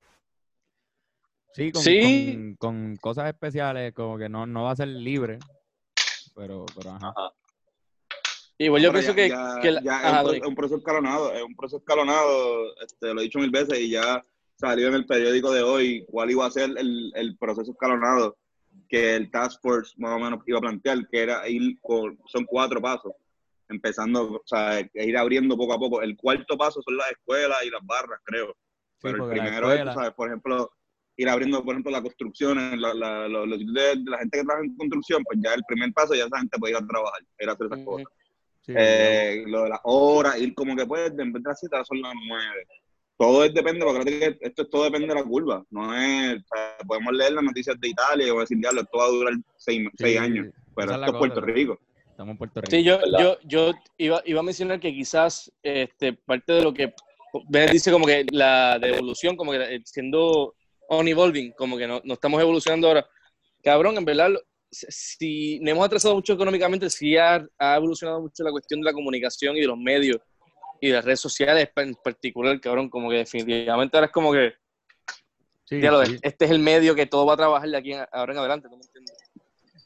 Sí, 1.54 1.70
con, 1.72 1.82
Sí. 1.82 2.32
con- 2.32 2.56
con 2.56 2.96
cosas 2.96 3.26
especiales, 3.28 3.92
como 3.92 4.16
que 4.16 4.28
no, 4.28 4.46
no 4.46 4.64
va 4.64 4.70
a 4.70 4.76
ser 4.76 4.88
libre. 4.88 5.38
Pero, 6.34 6.66
pero 6.74 6.90
ajá. 6.90 7.08
Ajá. 7.16 7.32
Igual 8.58 8.82
yo 8.82 8.92
Pero 8.92 8.98
pienso 9.00 9.12
ya- 9.12 9.16
que, 9.16 9.28
ya- 9.28 9.60
que 9.62 9.70
la- 9.72 9.82
ya 9.82 9.98
ajá, 10.08 10.20
es, 10.22 10.28
un, 10.28 10.34
es 10.36 10.46
un 10.46 10.54
proceso 10.54 10.78
escalonado, 10.78 11.32
es 11.32 11.42
un 11.42 11.56
proceso 11.56 11.78
escalonado, 11.78 12.76
este, 12.82 13.12
lo 13.14 13.20
he 13.20 13.24
dicho 13.24 13.38
mil 13.38 13.50
veces 13.50 13.78
y 13.80 13.90
ya 13.90 14.24
salió 14.56 14.88
en 14.88 14.94
el 14.94 15.06
periódico 15.06 15.50
de 15.50 15.62
hoy 15.62 16.04
cuál 16.08 16.30
iba 16.30 16.46
a 16.46 16.50
ser 16.50 16.70
el, 16.76 17.12
el 17.16 17.36
proceso 17.38 17.72
escalonado 17.72 18.36
que 18.88 19.16
el 19.16 19.30
Task 19.30 19.60
Force 19.60 19.94
más 19.96 20.12
o 20.12 20.18
menos 20.20 20.40
iba 20.46 20.58
a 20.58 20.60
plantear, 20.60 21.08
que 21.08 21.22
era 21.22 21.48
ir 21.48 21.78
con, 21.80 22.18
son 22.26 22.44
cuatro 22.44 22.80
pasos, 22.80 23.12
empezando, 23.68 24.32
o 24.34 24.42
sea, 24.44 24.78
e 24.80 24.90
ir 24.94 25.16
abriendo 25.16 25.56
poco 25.56 25.72
a 25.72 25.78
poco. 25.78 26.02
El 26.02 26.16
cuarto 26.16 26.56
paso 26.56 26.80
son 26.82 26.96
las 26.96 27.10
escuelas 27.10 27.58
y 27.64 27.70
las 27.70 27.84
barras, 27.84 28.20
creo. 28.22 28.54
Pero 29.00 29.24
el 29.24 29.30
primero 29.30 29.72
es, 29.72 29.80
escuela- 29.80 29.92
tú 29.92 29.98
sabes, 29.98 30.14
por 30.14 30.28
ejemplo, 30.28 30.70
ir 31.16 31.28
abriendo, 31.28 31.62
por 31.64 31.74
ejemplo, 31.74 31.92
las 31.92 32.02
construcciones, 32.02 32.78
la, 32.78 32.94
la, 32.94 33.28
los- 33.28 33.58
de, 33.58 33.96
la 34.06 34.18
gente 34.18 34.38
que 34.38 34.44
trabaja 34.44 34.64
en 34.64 34.76
construcción, 34.76 35.22
pues 35.24 35.38
ya 35.42 35.54
el 35.54 35.62
primer 35.66 35.92
paso 35.92 36.14
ya 36.14 36.24
esa 36.24 36.38
gente 36.38 36.58
puede 36.58 36.72
ir 36.72 36.78
a 36.82 36.86
trabajar, 36.86 37.20
ir 37.40 37.48
a 37.48 37.52
hacer 37.52 37.66
esas 37.66 37.78
Ujú. 37.80 37.90
cosas. 37.90 38.06
Sí, 38.64 38.72
Eh, 38.76 39.44
lo 39.46 39.64
de 39.64 39.68
las 39.70 39.80
horas, 39.84 40.38
ir 40.40 40.54
como 40.54 40.76
que 40.76 40.86
puedes, 40.86 41.10
en 41.18 41.32
vez 41.32 41.42
de 41.42 41.48
las 41.48 41.58
siete, 41.58 41.76
son 41.84 42.00
las 42.00 42.14
nueve. 42.28 42.64
Todo 43.18 43.44
es, 43.44 43.52
depende, 43.54 43.84
porque 43.84 44.36
esto 44.40 44.62
es 44.62 44.70
todo 44.70 44.84
depende 44.84 45.08
de 45.08 45.14
la 45.14 45.24
curva. 45.24 45.64
No 45.70 45.94
es, 45.94 46.36
o 46.38 46.44
sea, 46.54 46.76
podemos 46.86 47.12
leer 47.12 47.32
las 47.32 47.44
noticias 47.44 47.78
de 47.78 47.88
Italia 47.88 48.26
y 48.26 48.30
vamos 48.30 48.40
a 48.40 48.44
decir, 48.44 48.58
diablo, 48.58 48.80
esto 48.80 48.98
va 48.98 49.04
a 49.04 49.08
durar 49.08 49.34
seis, 49.56 49.80
sí, 49.82 49.88
seis 49.96 50.18
años. 50.18 50.46
Pero 50.74 50.92
es 50.92 50.96
esto 50.96 51.00
la 51.00 51.06
es 51.06 51.12
Puerto 51.18 51.40
cosa, 51.40 51.52
Rico. 51.52 51.78
Estamos 52.10 52.32
en 52.32 52.38
Puerto 52.38 52.60
Rico. 52.60 52.70
Sí, 52.70 52.82
yo, 52.82 52.98
yo, 53.18 53.38
yo 53.44 53.72
iba, 53.98 54.22
iba 54.24 54.40
a 54.40 54.42
mencionar 54.42 54.80
que 54.80 54.92
quizás 54.92 55.52
este, 55.62 56.14
parte 56.14 56.52
de 56.52 56.62
lo 56.62 56.72
que 56.74 56.92
Bennett 57.48 57.72
dice 57.72 57.90
como 57.92 58.06
que 58.06 58.26
la 58.30 58.78
de 58.78 58.88
evolución, 58.90 59.36
como 59.36 59.52
que 59.52 59.76
eh, 59.76 59.82
siendo 60.92 60.96
on-evolving, 61.00 61.52
como 61.52 61.76
que 61.76 61.86
no, 61.86 62.00
no 62.04 62.14
estamos 62.14 62.40
evolucionando 62.40 62.88
ahora. 62.88 63.08
Cabrón, 63.62 63.96
en 63.96 64.04
verdad, 64.04 64.30
si- 64.70 64.86
si 64.90 65.60
no 65.60 65.70
hemos 65.70 65.86
atrasado 65.86 66.14
mucho 66.14 66.32
económicamente, 66.34 66.90
sí 66.90 67.16
ha, 67.16 67.44
ha 67.58 67.76
evolucionado 67.76 68.20
mucho 68.20 68.42
la 68.44 68.50
cuestión 68.50 68.80
de 68.80 68.86
la 68.86 68.92
comunicación 68.92 69.56
y 69.56 69.60
de 69.60 69.66
los 69.66 69.78
medios 69.78 70.18
y 70.80 70.88
de 70.88 70.94
las 70.94 71.04
redes 71.04 71.20
sociales 71.20 71.70
en 71.76 71.94
particular, 71.94 72.60
cabrón, 72.60 72.88
como 72.90 73.08
que 73.10 73.16
definitivamente 73.18 73.96
ahora 73.96 74.06
es 74.06 74.12
como 74.12 74.32
que, 74.32 74.52
Sí, 75.64 75.76
diablo, 75.76 76.04
sí, 76.04 76.16
este 76.22 76.44
es 76.44 76.50
el 76.50 76.58
medio 76.58 76.94
que 76.94 77.06
todo 77.06 77.24
va 77.24 77.34
a 77.34 77.36
trabajar 77.36 77.68
de 77.68 77.76
aquí 77.76 77.92
en- 77.92 78.04
ahora 78.12 78.32
en 78.32 78.38
adelante, 78.38 78.68
¿no 78.68 78.76
me 78.76 78.82
entiendes? 78.82 79.16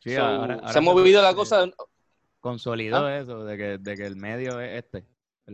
sí, 0.02 0.14
So, 0.14 0.22
ahora- 0.22 0.54
ahora 0.54 0.72
se 0.72 0.78
ha 0.78 0.82
movido 0.82 1.22
la 1.22 1.34
cosa, 1.34 1.66
Consolidó 2.40 2.98
Ah. 3.06 3.18
eso, 3.18 3.44
de 3.44 3.56
que, 3.56 3.78
de 3.78 3.96
que 3.96 4.06
el 4.06 4.14
medio 4.14 4.60
es 4.60 4.84
este, 4.84 4.98
es 4.98 5.04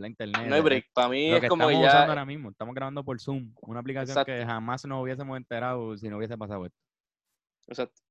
la 0.01 0.07
internet. 0.07 0.41
no 0.47 0.53
hay 0.55 0.59
es- 0.59 0.63
break. 0.65 0.85
Para 0.93 1.09
mí 1.09 1.29
Lo 1.29 1.35
es 1.37 1.41
que 1.41 1.47
como 1.47 1.63
estamos 1.69 1.85
usando 1.87 2.03
ya... 2.05 2.09
ahora 2.09 2.25
mismo, 2.25 2.49
estamos 2.49 2.75
grabando 2.75 3.03
por 3.03 3.19
Zoom, 3.21 3.53
una 3.61 3.79
aplicación 3.79 4.17
Exacto. 4.17 4.31
que 4.31 4.45
jamás 4.45 4.85
nos 4.85 5.01
hubiésemos 5.03 5.37
enterado 5.37 5.97
si 5.97 6.09
no 6.09 6.17
hubiese 6.17 6.37
pasado 6.37 6.65
esto. 6.65 6.77
Exacto. 7.67 8.01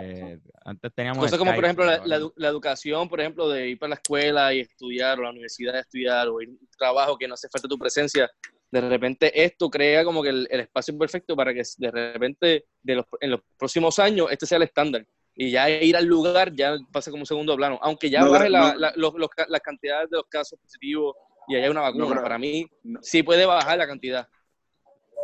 Eh, 0.00 0.38
antes 0.66 0.92
teníamos 0.94 1.18
Cosas 1.24 1.38
como, 1.38 1.54
por 1.54 1.64
ejemplo, 1.64 1.84
la 1.86 2.48
educación, 2.48 3.08
por 3.08 3.20
ejemplo, 3.20 3.48
de 3.48 3.70
ir 3.70 3.78
para 3.78 3.90
la 3.90 3.94
escuela 3.94 4.52
y 4.52 4.60
estudiar, 4.60 5.18
o 5.18 5.22
la 5.22 5.30
universidad 5.30 5.72
de 5.72 5.80
estudiar, 5.80 6.28
o 6.28 6.42
ir 6.42 6.48
a 6.48 6.52
un 6.52 6.68
trabajo 6.76 7.16
que 7.16 7.26
no 7.26 7.34
hace 7.34 7.48
falta 7.48 7.68
tu 7.68 7.78
presencia. 7.78 8.30
De 8.70 8.82
repente, 8.82 9.42
esto 9.42 9.70
crea 9.70 10.04
como 10.04 10.22
que 10.22 10.28
el, 10.28 10.46
el 10.50 10.60
espacio 10.60 10.98
perfecto 10.98 11.34
para 11.34 11.54
que 11.54 11.62
de 11.78 11.90
repente, 11.90 12.66
de 12.82 12.94
los, 12.96 13.06
en 13.20 13.30
los 13.30 13.40
próximos 13.56 13.98
años, 13.98 14.28
este 14.30 14.44
sea 14.44 14.56
el 14.56 14.64
estándar. 14.64 15.06
Y 15.40 15.52
ya 15.52 15.70
ir 15.70 15.96
al 15.96 16.04
lugar 16.04 16.52
ya 16.52 16.76
pasa 16.90 17.12
como 17.12 17.22
un 17.22 17.26
segundo 17.26 17.54
plano. 17.56 17.78
Aunque 17.80 18.10
ya 18.10 18.22
No, 18.24 18.32
baje 18.32 18.50
la, 18.50 18.72
no- 18.72 18.74
la- 18.78 18.92
los- 18.96 19.14
los 19.14 19.28
ca- 19.28 19.46
las 19.48 19.60
cantidades 19.60 20.10
de 20.10 20.16
los 20.16 20.26
casos 20.26 20.58
positivos 20.58 21.14
y 21.46 21.54
haya 21.54 21.70
una 21.70 21.80
vacuna, 21.82 22.20
para 22.20 22.38
mí 22.38 22.66
sí 23.00 23.22
puede 23.22 23.46
bajar 23.46 23.78
la 23.78 23.86
cantidad. 23.86 24.28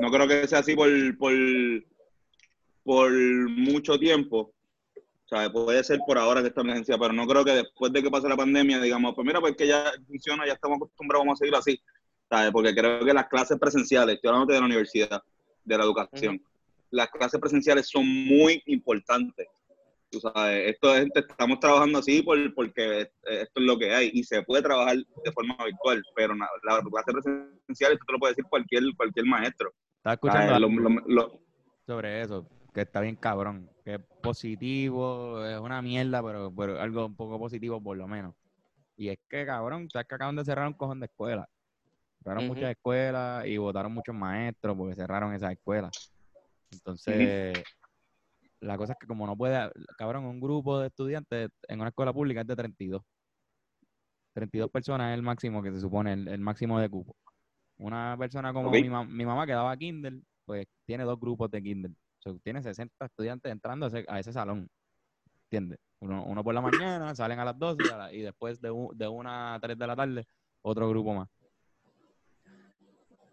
no 0.00 0.10
creo 0.10 0.26
que 0.28 0.46
sea 0.48 0.60
así 0.60 0.74
por, 0.76 0.88
por, 1.18 1.32
por 2.84 3.10
mucho 3.50 3.98
tiempo. 3.98 4.52
Puede 5.52 5.82
ser 5.82 5.98
por 6.06 6.16
ahora 6.16 6.42
que 6.42 6.48
esta 6.48 6.60
emergencia, 6.60 6.96
pero 6.96 7.12
no 7.12 7.26
creo 7.26 7.44
que 7.44 7.50
después 7.52 7.92
de 7.92 8.00
que 8.02 8.08
pase 8.10 8.28
la 8.28 8.36
pandemia, 8.36 8.80
digamos, 8.80 9.14
pues 9.16 9.26
mira, 9.26 9.40
pues 9.40 9.56
que 9.56 9.66
ya 9.66 9.90
funciona, 10.06 10.46
ya 10.46 10.52
estamos 10.52 10.76
acostumbrados, 10.76 11.24
vamos 11.26 11.36
a 11.36 11.40
seguirlo 11.40 11.58
así. 11.58 11.80
¿sabes? 12.30 12.52
Porque 12.52 12.72
creo 12.72 13.04
que 13.04 13.12
las 13.12 13.26
clases 13.26 13.58
presenciales, 13.58 14.14
estoy 14.14 14.28
hablando 14.28 14.52
de 14.54 14.60
la 14.60 14.66
universidad, 14.66 15.22
de 15.64 15.76
la 15.78 15.82
educación, 15.84 16.40
las 16.90 17.08
clases 17.10 17.40
presenciales 17.40 17.88
son 17.88 18.06
muy 18.06 18.62
importantes. 18.66 19.48
Tú 20.14 20.20
sabes, 20.20 20.70
esto 20.70 20.94
es, 20.94 21.08
estamos 21.12 21.58
trabajando 21.58 21.98
así 21.98 22.22
por, 22.22 22.54
porque 22.54 23.00
esto 23.00 23.20
es 23.26 23.66
lo 23.66 23.76
que 23.76 23.92
hay 23.92 24.10
y 24.12 24.22
se 24.22 24.44
puede 24.44 24.62
trabajar 24.62 24.96
de 24.96 25.32
forma 25.32 25.56
virtual, 25.64 26.00
pero 26.14 26.36
la, 26.36 26.48
la 26.62 26.80
clase 26.82 27.12
presencial, 27.12 27.94
esto 27.94 28.04
te 28.06 28.12
lo 28.12 28.20
puede 28.20 28.30
decir 28.30 28.44
cualquier, 28.48 28.84
cualquier 28.96 29.26
maestro. 29.26 29.72
Estaba 29.96 30.14
escuchando 30.14 31.40
sobre 31.84 32.22
eso, 32.22 32.46
que 32.72 32.82
está 32.82 33.00
bien 33.00 33.16
cabrón, 33.16 33.68
que 33.84 33.94
es 33.94 34.00
positivo, 34.22 35.44
es 35.44 35.58
una 35.58 35.82
mierda, 35.82 36.22
pero, 36.22 36.54
pero 36.56 36.80
algo 36.80 37.06
un 37.06 37.16
poco 37.16 37.36
positivo 37.36 37.82
por 37.82 37.96
lo 37.96 38.06
menos. 38.06 38.36
Y 38.96 39.08
es 39.08 39.18
que, 39.28 39.44
cabrón, 39.44 39.90
sabes 39.90 40.06
que 40.06 40.14
acaban 40.14 40.36
de 40.36 40.44
cerrar 40.44 40.68
un 40.68 40.74
cojón 40.74 41.00
de 41.00 41.06
escuelas. 41.06 41.48
Cerraron 42.22 42.46
muchas 42.46 42.70
escuelas 42.70 43.46
y 43.46 43.56
votaron 43.56 43.92
muchos 43.92 44.14
maestros 44.14 44.76
porque 44.76 44.94
cerraron 44.94 45.34
esas 45.34 45.50
escuelas. 45.50 46.12
Entonces, 46.70 47.64
la 48.64 48.76
cosa 48.78 48.92
es 48.94 48.98
que 48.98 49.06
como 49.06 49.26
no 49.26 49.36
puede, 49.36 49.70
cabrón, 49.98 50.24
un 50.24 50.40
grupo 50.40 50.80
de 50.80 50.88
estudiantes 50.88 51.50
en 51.68 51.80
una 51.80 51.88
escuela 51.88 52.12
pública 52.12 52.40
es 52.40 52.46
de 52.46 52.56
32. 52.56 53.02
32 54.34 54.70
personas 54.70 55.12
es 55.12 55.14
el 55.14 55.22
máximo 55.22 55.62
que 55.62 55.70
se 55.70 55.80
supone, 55.80 56.12
el, 56.12 56.40
máximo 56.40 56.80
de 56.80 56.88
cupo. 56.88 57.14
Una 57.78 58.16
persona 58.18 58.52
como 58.52 58.70
mi, 58.70 58.82
mi, 58.82 59.24
mamá 59.24 59.46
que 59.46 59.52
daba 59.52 59.76
Kindle, 59.76 60.22
pues 60.44 60.66
tiene 60.86 61.04
dos 61.04 61.20
grupos 61.20 61.50
de 61.50 61.62
Kindle. 61.62 61.94
O 62.24 62.34
tiene 62.38 62.62
60 62.62 63.04
estudiantes 63.04 63.52
entrando 63.52 63.88
a 64.08 64.18
ese, 64.18 64.32
salón. 64.32 64.68
¿Entiendes? 65.44 65.78
Uno, 66.00 66.24
uno, 66.24 66.42
por 66.42 66.54
la 66.54 66.60
mañana, 66.60 67.14
salen 67.14 67.38
a 67.38 67.44
las 67.44 67.58
12 67.58 67.82
y, 68.12 68.22
después 68.22 68.60
de, 68.60 68.70
de 68.94 69.08
una 69.08 69.54
a 69.54 69.60
3 69.60 69.78
de 69.78 69.86
la 69.86 69.94
tarde, 69.94 70.26
otro 70.62 70.88
grupo 70.88 71.14
más 71.14 71.28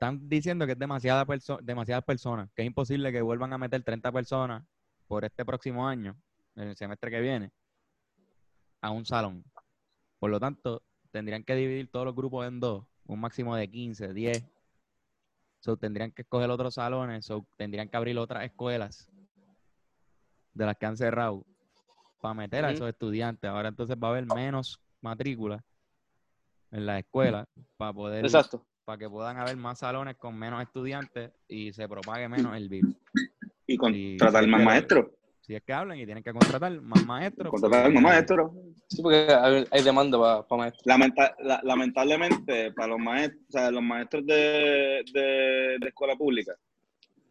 están 0.01 0.27
diciendo 0.27 0.65
que 0.65 0.71
es 0.71 0.79
demasiada 0.79 1.27
demasiadas 1.61 2.03
personas, 2.03 2.49
que 2.55 2.63
es 2.63 2.65
imposible 2.65 3.11
que 3.11 3.21
vuelvan 3.21 3.53
a 3.53 3.59
meter 3.59 3.83
30 3.83 4.11
personas 4.11 4.63
por 5.11 5.25
este 5.25 5.43
próximo 5.43 5.85
año, 5.85 6.15
el 6.55 6.73
semestre 6.77 7.11
que 7.11 7.19
viene, 7.19 7.51
a 8.79 8.91
un 8.91 9.05
salón. 9.05 9.43
Por 10.19 10.31
lo 10.31 10.39
tanto, 10.39 10.83
tendrían 11.11 11.43
que 11.43 11.53
dividir 11.53 11.91
todos 11.91 12.05
los 12.05 12.15
grupos 12.15 12.47
en 12.47 12.61
dos, 12.61 12.85
un 13.07 13.19
máximo 13.19 13.53
de 13.57 13.69
15, 13.69 14.13
10. 14.13 14.47
So, 15.59 15.75
tendrían 15.75 16.13
que 16.13 16.21
escoger 16.21 16.49
otros 16.49 16.75
salones, 16.75 17.25
so, 17.25 17.45
tendrían 17.57 17.89
que 17.89 17.97
abrir 17.97 18.17
otras 18.17 18.45
escuelas 18.45 19.11
de 20.53 20.65
las 20.65 20.77
que 20.77 20.85
han 20.85 20.95
cerrado 20.95 21.45
para 22.21 22.33
meter 22.33 22.63
a 22.63 22.71
esos 22.71 22.87
estudiantes. 22.87 23.49
Ahora 23.49 23.67
entonces 23.67 23.97
va 24.01 24.07
a 24.07 24.11
haber 24.11 24.27
menos 24.33 24.79
matrículas 25.01 25.61
en 26.71 26.85
la 26.85 26.99
escuela 26.99 27.49
para 27.75 27.91
poder 27.91 28.23
Exacto 28.23 28.65
para 28.85 28.97
que 28.97 29.09
puedan 29.09 29.37
haber 29.37 29.57
más 29.57 29.79
salones 29.79 30.17
con 30.17 30.35
menos 30.37 30.61
estudiantes 30.61 31.31
y 31.47 31.71
se 31.73 31.87
propague 31.87 32.27
menos 32.27 32.55
el 32.55 32.67
virus. 32.67 32.95
Y 33.73 33.77
contratar 33.77 34.47
más 34.47 34.63
maestros. 34.63 35.07
Si 35.41 35.55
es 35.55 35.63
que 35.63 35.73
hablan 35.73 35.97
y 35.97 36.05
tienen 36.05 36.23
que 36.23 36.31
contratar 36.31 36.79
más 36.81 37.05
maestros. 37.05 37.49
Contratar 37.49 37.91
más 37.91 38.03
maestros. 38.03 38.51
Sí, 38.87 39.01
porque 39.01 39.27
hay, 39.71 39.83
demanda 39.83 40.45
para, 40.47 40.61
maestros. 40.61 40.85
lamentablemente, 41.63 42.71
para 42.73 42.89
los 42.89 42.99
maestros, 42.99 43.41
o 43.49 43.51
sea, 43.51 43.71
los 43.71 43.81
maestros 43.81 44.25
de, 44.25 45.03
de, 45.11 45.87
escuela 45.87 46.15
pública 46.15 46.53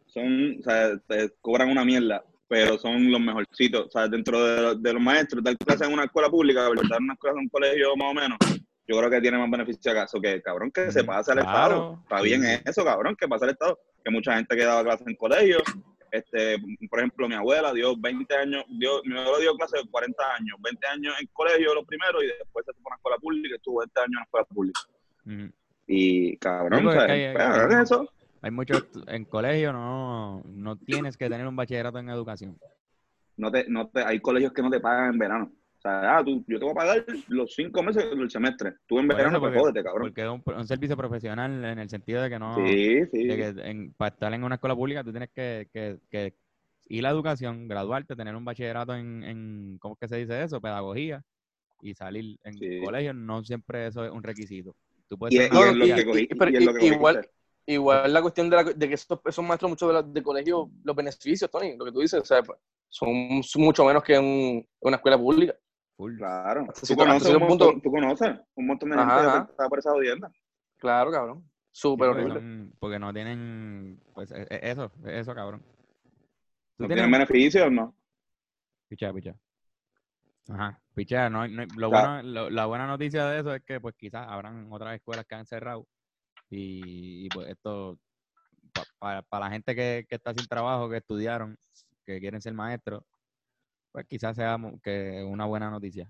son, 0.07 0.57
o 0.59 0.63
sea, 0.63 0.91
cobran 1.39 1.69
una 1.69 1.85
mierda, 1.85 2.23
pero 2.47 2.77
son 2.77 3.11
los 3.11 3.21
mejorcitos. 3.21 3.87
O 3.87 3.89
sea, 3.89 4.07
dentro 4.07 4.43
de, 4.43 4.75
de 4.75 4.93
los 4.93 5.01
maestros, 5.01 5.43
dar 5.43 5.57
clases 5.57 5.87
en 5.87 5.93
una 5.93 6.03
escuela 6.03 6.29
pública, 6.29 6.63
dar 6.63 6.71
una 6.71 7.13
escuela 7.13 7.37
en 7.37 7.43
un 7.43 7.49
colegio 7.49 7.95
más 7.95 8.11
o 8.11 8.13
menos, 8.13 8.37
yo 8.91 8.97
creo 8.97 9.09
que 9.09 9.21
tiene 9.21 9.37
más 9.37 9.49
beneficio 9.49 9.91
acaso 9.91 10.19
que, 10.19 10.41
cabrón, 10.41 10.69
que 10.69 10.91
se 10.91 11.03
pase 11.03 11.31
al 11.31 11.39
Estado. 11.39 11.99
Está 12.03 12.21
bien 12.21 12.43
eso, 12.65 12.83
cabrón, 12.83 13.15
que 13.15 13.27
pase 13.27 13.45
al 13.45 13.51
Estado. 13.51 13.79
Que 14.03 14.11
mucha 14.11 14.35
gente 14.35 14.55
que 14.55 14.65
daba 14.65 14.83
clases 14.83 15.07
en 15.07 15.15
colegio. 15.15 15.59
Este, 16.11 16.57
por 16.89 16.99
ejemplo, 16.99 17.29
mi 17.29 17.35
abuela 17.35 17.71
dio 17.73 17.95
20 17.97 18.35
años, 18.35 18.65
dio, 18.67 19.01
mi 19.05 19.17
abuela 19.17 19.39
dio 19.39 19.55
clases 19.55 19.81
de 19.81 19.89
40 19.89 20.23
años, 20.37 20.57
20 20.61 20.87
años 20.87 21.15
en 21.21 21.27
colegio 21.31 21.73
lo 21.73 21.85
primero 21.85 22.21
y 22.21 22.27
después 22.27 22.65
se 22.65 22.73
fue 22.73 22.81
a 22.83 22.87
una 22.87 22.95
escuela 22.97 23.17
pública 23.17 23.49
y 23.49 23.55
estuvo 23.55 23.79
20 23.79 23.99
años 24.01 24.17
en 24.17 24.23
escuela 24.23 24.45
pública. 24.45 24.81
Y 25.87 26.37
cabrón, 26.37 26.83
pues, 26.83 26.97
hay, 26.97 27.33
eso. 27.81 28.09
Hay 28.41 28.51
muchos 28.51 28.85
en 29.07 29.23
colegio, 29.23 29.71
no, 29.71 30.41
no 30.45 30.75
tienes 30.75 31.15
que 31.15 31.29
tener 31.29 31.47
un 31.47 31.55
bachillerato 31.55 31.99
en 31.99 32.09
educación. 32.09 32.57
No 33.37 33.49
te, 33.49 33.65
no 33.69 33.87
te, 33.87 34.03
hay 34.03 34.19
colegios 34.19 34.51
que 34.51 34.61
no 34.61 34.69
te 34.69 34.81
pagan 34.81 35.13
en 35.13 35.17
verano. 35.17 35.51
O 35.83 35.89
sea, 35.89 36.17
ah, 36.17 36.23
tú, 36.23 36.43
yo 36.47 36.59
te 36.59 36.65
voy 36.65 36.73
a 36.73 36.75
pagar 36.75 37.05
los 37.27 37.55
cinco 37.55 37.81
meses 37.81 38.07
del 38.07 38.29
semestre. 38.29 38.73
Tú 38.85 38.99
en 38.99 39.07
verano, 39.07 39.39
pues 39.39 39.57
jódete, 39.57 39.81
cabrón. 39.81 40.09
Porque 40.09 40.21
es 40.21 40.57
un, 40.59 40.67
servicio 40.67 40.95
profesional 40.95 41.65
en 41.65 41.79
el 41.79 41.89
sentido 41.89 42.21
de 42.21 42.29
que 42.29 42.37
no. 42.37 42.55
Sí, 42.55 42.99
sí. 43.11 43.25
De 43.25 43.35
que 43.35 43.91
para 43.97 44.13
estar 44.13 44.31
en 44.31 44.43
una 44.43 44.55
escuela 44.55 44.75
pública 44.75 45.03
tú 45.03 45.09
tienes 45.09 45.31
que, 45.33 45.69
que, 45.73 45.97
que 46.11 46.35
ir 46.87 46.99
a 46.99 47.09
la 47.09 47.15
educación, 47.15 47.67
graduarte, 47.67 48.15
tener 48.15 48.35
un 48.35 48.45
bachillerato 48.45 48.95
en, 48.95 49.23
en, 49.23 49.77
¿cómo 49.79 49.95
es 49.95 49.99
que 50.01 50.07
se 50.07 50.17
dice 50.17 50.43
eso? 50.43 50.61
Pedagogía 50.61 51.23
y 51.81 51.95
salir 51.95 52.37
en 52.43 52.83
colegio. 52.83 53.15
No 53.15 53.43
siempre 53.43 53.87
eso 53.87 54.05
es 54.05 54.11
un 54.11 54.21
requisito. 54.21 54.75
Tú 55.07 55.17
puedes 55.17 55.33
y, 55.33 55.39
que 55.39 56.05
cogí, 56.05 56.27
igual, 56.85 57.27
igual 57.65 58.13
la 58.13 58.21
cuestión 58.21 58.51
de, 58.51 58.55
la, 58.55 58.63
de 58.63 58.87
que 58.87 58.93
esos, 58.93 59.19
esos 59.25 59.43
maestros, 59.43 59.71
muchos 59.71 59.89
de, 59.89 59.93
la, 59.93 60.03
de 60.03 60.21
colegio, 60.21 60.69
los 60.83 60.95
beneficios, 60.95 61.49
Tony, 61.49 61.75
lo 61.75 61.85
que 61.85 61.91
tú 61.91 62.01
dices, 62.01 62.21
o 62.21 62.25
sea, 62.25 62.43
son 62.87 63.41
mucho 63.55 63.85
menos 63.85 64.03
que 64.03 64.15
en 64.15 64.67
una 64.81 64.97
escuela 64.97 65.17
pública. 65.17 65.55
Claro. 66.17 66.67
Tú 66.87 66.95
conoces, 66.95 67.35
un 67.35 67.47
montón, 67.47 67.81
tú 67.81 67.91
conoces 67.91 68.39
un 68.55 68.67
montón 68.67 68.89
de 68.89 68.97
gente 68.97 69.13
que 69.13 69.51
está 69.51 69.69
por 69.69 69.79
esa 69.79 69.91
audiencia. 69.91 70.31
Claro, 70.77 71.11
cabrón. 71.11 71.49
Súper 71.71 72.09
horrible. 72.09 72.71
porque 72.79 72.99
no 72.99 73.13
tienen, 73.13 74.01
pues, 74.13 74.31
e, 74.31 74.41
e, 74.49 74.71
eso, 74.71 74.91
eso, 75.05 75.33
cabrón. 75.33 75.63
¿No 76.77 76.87
tienen 76.87 77.09
beneficios 77.09 77.67
o 77.67 77.69
no? 77.69 77.95
Picha, 78.87 79.13
picha. 79.13 79.35
Ajá, 80.49 80.81
picha, 80.93 81.29
no, 81.29 81.47
lo 81.47 81.89
bueno, 81.89 82.49
la 82.49 82.65
buena 82.65 82.87
noticia 82.87 83.25
de 83.27 83.39
eso 83.39 83.55
es 83.55 83.61
que 83.63 83.79
pues 83.79 83.95
quizás 83.95 84.27
habrán 84.27 84.67
otras 84.71 84.95
escuelas 84.95 85.25
que 85.25 85.35
han 85.35 85.45
cerrado 85.45 85.87
y, 86.49 87.29
pues 87.29 87.47
esto, 87.47 87.97
para 88.99 89.23
la 89.31 89.49
gente 89.49 89.73
que, 89.73 90.05
que 90.09 90.15
está 90.15 90.33
sin 90.33 90.45
trabajo, 90.47 90.89
que 90.89 90.97
estudiaron, 90.97 91.57
que 92.05 92.19
quieren 92.19 92.41
ser 92.41 92.53
maestros, 92.53 93.03
pues 93.91 94.05
quizás 94.07 94.35
sea 94.35 94.57
que 94.83 95.23
una 95.27 95.45
buena 95.45 95.69
noticia. 95.69 96.09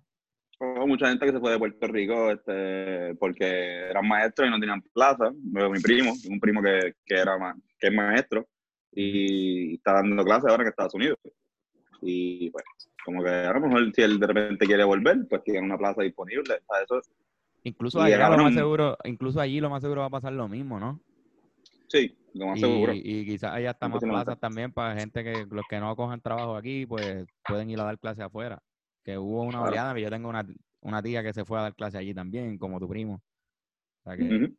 O 0.60 0.86
mucha 0.86 1.10
gente 1.10 1.26
que 1.26 1.32
se 1.32 1.40
fue 1.40 1.54
de 1.54 1.60
Puerto 1.60 1.88
Rico 1.88 2.32
este, 2.32 3.16
porque 3.16 3.90
eran 3.90 4.08
maestros 4.08 4.48
y 4.48 4.52
no 4.52 4.60
tenían 4.60 4.82
plaza. 4.94 5.32
Mi 5.32 5.82
primo, 5.82 6.14
un 6.30 6.40
primo 6.40 6.62
que, 6.62 6.94
que 7.04 7.16
era 7.16 7.36
que 7.80 7.88
es 7.88 7.94
maestro 7.94 8.48
y 8.92 9.76
está 9.76 9.94
dando 9.94 10.24
clases 10.24 10.50
ahora 10.50 10.64
en 10.64 10.70
Estados 10.70 10.94
Unidos. 10.94 11.18
Y 12.02 12.50
pues, 12.52 12.64
como 13.04 13.24
que 13.24 13.30
a 13.30 13.54
lo 13.54 13.62
mejor 13.62 13.92
si 13.96 14.02
él 14.02 14.20
de 14.20 14.28
repente 14.28 14.66
quiere 14.66 14.84
volver, 14.84 15.28
pues 15.30 15.44
tiene 15.44 15.62
una 15.62 15.78
plaza 15.78 16.04
disponible. 16.04 16.62
eso, 16.84 17.02
incluso, 17.64 18.02
allá 18.02 18.30
lo 18.30 18.44
más 18.44 18.54
seguro, 18.54 18.98
incluso 19.04 19.40
allí 19.40 19.60
lo 19.60 19.70
más 19.70 19.82
seguro 19.82 20.02
va 20.02 20.08
a 20.08 20.12
pasar 20.12 20.34
lo 20.34 20.48
mismo, 20.48 20.80
¿no? 20.80 21.00
Sí, 21.92 22.18
lo 22.34 22.48
más 22.48 22.60
seguro. 22.60 22.94
Y 22.96 23.26
quizás 23.26 23.52
haya 23.52 23.72
hasta 23.72 23.90
más 23.90 24.02
plazas 24.02 24.40
también 24.40 24.72
para 24.72 24.98
gente 24.98 25.26
que 25.26 25.46
los 25.52 25.66
que 25.70 25.78
no 25.78 25.94
cojan 25.98 26.22
trabajo 26.22 26.56
aquí, 26.56 26.86
pues 26.86 27.26
pueden 27.46 27.70
ir 27.70 27.82
a 27.82 27.84
dar 27.84 28.00
clase 28.00 28.24
afuera. 28.24 28.64
Que 29.04 29.18
hubo 29.18 29.44
una 29.44 29.62
oleada, 29.62 30.00
yo 30.00 30.10
tengo 30.10 30.30
una, 30.30 30.48
una, 30.80 31.04
tía 31.04 31.22
que 31.22 31.34
se 31.34 31.44
fue 31.44 31.60
a 31.60 31.64
dar 31.64 31.76
clase 31.76 31.98
allí 31.98 32.14
también, 32.14 32.58
como 32.58 32.80
tu 32.80 32.88
primo. 32.88 33.16
O 33.16 34.04
sea 34.04 34.16
que 34.16 34.54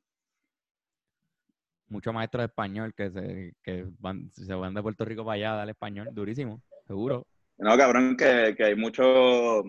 muchos 1.88 2.12
maestros 2.12 2.42
de 2.42 2.46
español 2.46 2.92
que 2.94 3.10
se, 3.10 3.54
que 3.62 3.86
van, 3.98 4.30
se 4.30 4.52
van 4.52 4.74
de 4.74 4.82
Puerto 4.82 5.06
Rico 5.06 5.24
para 5.24 5.36
allá 5.36 5.52
a 5.54 5.56
dar 5.56 5.70
español, 5.70 6.08
durísimo, 6.12 6.60
seguro. 6.86 7.26
No, 7.56 7.74
cabrón, 7.78 8.14
que, 8.14 8.54
que 8.54 8.64
hay 8.64 8.76
muchos 8.76 9.64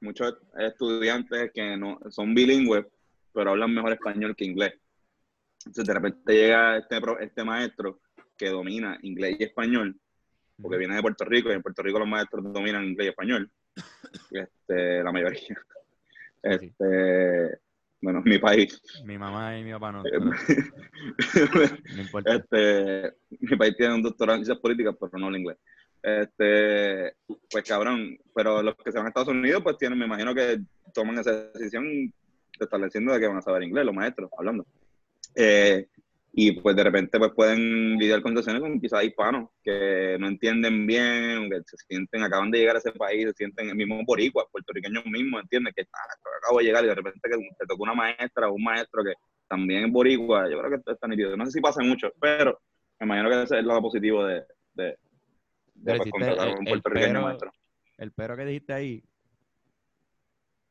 muchos 0.00 0.36
estudiantes 0.58 1.52
que 1.54 1.74
no 1.78 1.98
son 2.10 2.34
bilingües, 2.34 2.84
pero 3.32 3.50
hablan 3.50 3.72
mejor 3.72 3.92
español 3.92 4.36
que 4.36 4.44
inglés. 4.44 4.74
Entonces, 5.68 5.86
de 5.86 5.94
repente 5.94 6.32
llega 6.32 6.78
este, 6.78 6.98
este 7.20 7.44
maestro 7.44 8.00
que 8.38 8.48
domina 8.48 8.98
inglés 9.02 9.36
y 9.38 9.44
español, 9.44 9.94
porque 10.60 10.78
viene 10.78 10.94
de 10.94 11.02
Puerto 11.02 11.26
Rico 11.26 11.50
y 11.50 11.52
en 11.52 11.62
Puerto 11.62 11.82
Rico 11.82 11.98
los 11.98 12.08
maestros 12.08 12.42
dominan 12.50 12.86
inglés 12.86 13.06
y 13.06 13.10
español, 13.10 13.50
este, 14.30 15.02
la 15.02 15.12
mayoría. 15.12 15.60
Este, 16.42 17.58
bueno, 18.00 18.22
mi 18.24 18.38
país. 18.38 18.80
Mi 19.04 19.18
mamá 19.18 19.58
y 19.58 19.64
mi 19.64 19.72
papá 19.72 19.92
no. 19.92 20.02
no 21.94 22.00
importa. 22.00 22.36
Este, 22.36 23.12
mi 23.40 23.56
país 23.58 23.76
tiene 23.76 23.94
un 23.94 24.02
doctorado 24.02 24.38
en 24.38 24.44
ciencias 24.46 24.62
políticas, 24.62 24.96
pero 24.98 25.18
no 25.18 25.28
en 25.28 25.36
inglés. 25.36 25.58
Este, 26.02 27.14
pues 27.50 27.64
cabrón, 27.64 28.16
pero 28.34 28.62
los 28.62 28.74
que 28.76 28.90
se 28.90 28.96
van 28.96 29.06
a 29.06 29.10
Estados 29.10 29.28
Unidos, 29.28 29.62
pues 29.62 29.76
tienen, 29.76 29.98
me 29.98 30.06
imagino 30.06 30.34
que 30.34 30.60
toman 30.94 31.18
esa 31.18 31.50
decisión 31.50 32.10
estableciendo 32.58 33.12
de 33.12 33.20
que 33.20 33.26
van 33.26 33.36
a 33.36 33.42
saber 33.42 33.64
inglés, 33.64 33.84
los 33.84 33.94
maestros, 33.94 34.30
hablando. 34.38 34.64
Eh, 35.40 35.86
y 36.32 36.52
pues 36.52 36.74
de 36.74 36.82
repente 36.82 37.16
pues 37.18 37.30
pueden 37.32 37.96
lidiar 37.96 38.22
con 38.22 38.32
situaciones 38.32 38.60
con 38.60 38.80
quizás 38.80 39.04
hispanos 39.04 39.50
que 39.62 40.16
no 40.18 40.26
entienden 40.26 40.84
bien, 40.84 41.48
que 41.48 41.60
se 41.64 41.76
sienten, 41.88 42.24
acaban 42.24 42.50
de 42.50 42.58
llegar 42.58 42.74
a 42.74 42.80
ese 42.80 42.90
país, 42.92 43.26
se 43.28 43.32
sienten 43.34 43.68
el 43.70 43.76
mismo 43.76 44.02
boricuas, 44.04 44.46
puertorriqueños 44.50 45.06
mismos, 45.06 45.42
entienden 45.42 45.72
que 45.76 45.82
ah, 45.82 46.28
acabo 46.42 46.58
de 46.58 46.64
llegar 46.64 46.84
y 46.84 46.88
de 46.88 46.94
repente 46.94 47.20
que 47.22 47.36
te 47.36 47.66
tocó 47.66 47.84
una 47.84 47.94
maestra 47.94 48.48
o 48.48 48.54
un 48.54 48.64
maestro 48.64 49.04
que 49.04 49.12
también 49.46 49.84
es 49.84 49.92
boricua, 49.92 50.50
yo 50.50 50.58
creo 50.58 50.70
que 50.70 50.76
esto 50.76 50.92
está 50.92 51.06
nítido. 51.06 51.36
No 51.36 51.46
sé 51.46 51.52
si 51.52 51.60
pasa 51.60 51.82
mucho, 51.82 52.12
pero 52.20 52.60
me 52.98 53.06
imagino 53.06 53.28
que 53.28 53.34
ese 53.36 53.44
es 53.44 53.60
el 53.60 53.66
lado 53.66 53.82
positivo 53.82 54.24
de, 54.24 54.42
de, 54.74 54.98
de 55.74 55.96
pues, 55.96 56.10
contratar 56.10 56.48
a 56.48 56.58
un 56.58 56.64
puertorriqueño 56.64 57.22
maestro. 57.22 57.52
El 57.96 58.12
pero 58.12 58.36
que 58.36 58.44
dijiste 58.44 58.72
ahí 58.72 59.04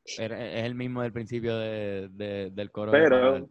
es 0.06 0.20
el 0.20 0.76
mismo 0.76 1.02
del 1.02 1.12
principio 1.12 1.58
de, 1.58 2.52
del 2.54 2.72
coro. 2.72 2.92
Pero, 2.92 3.48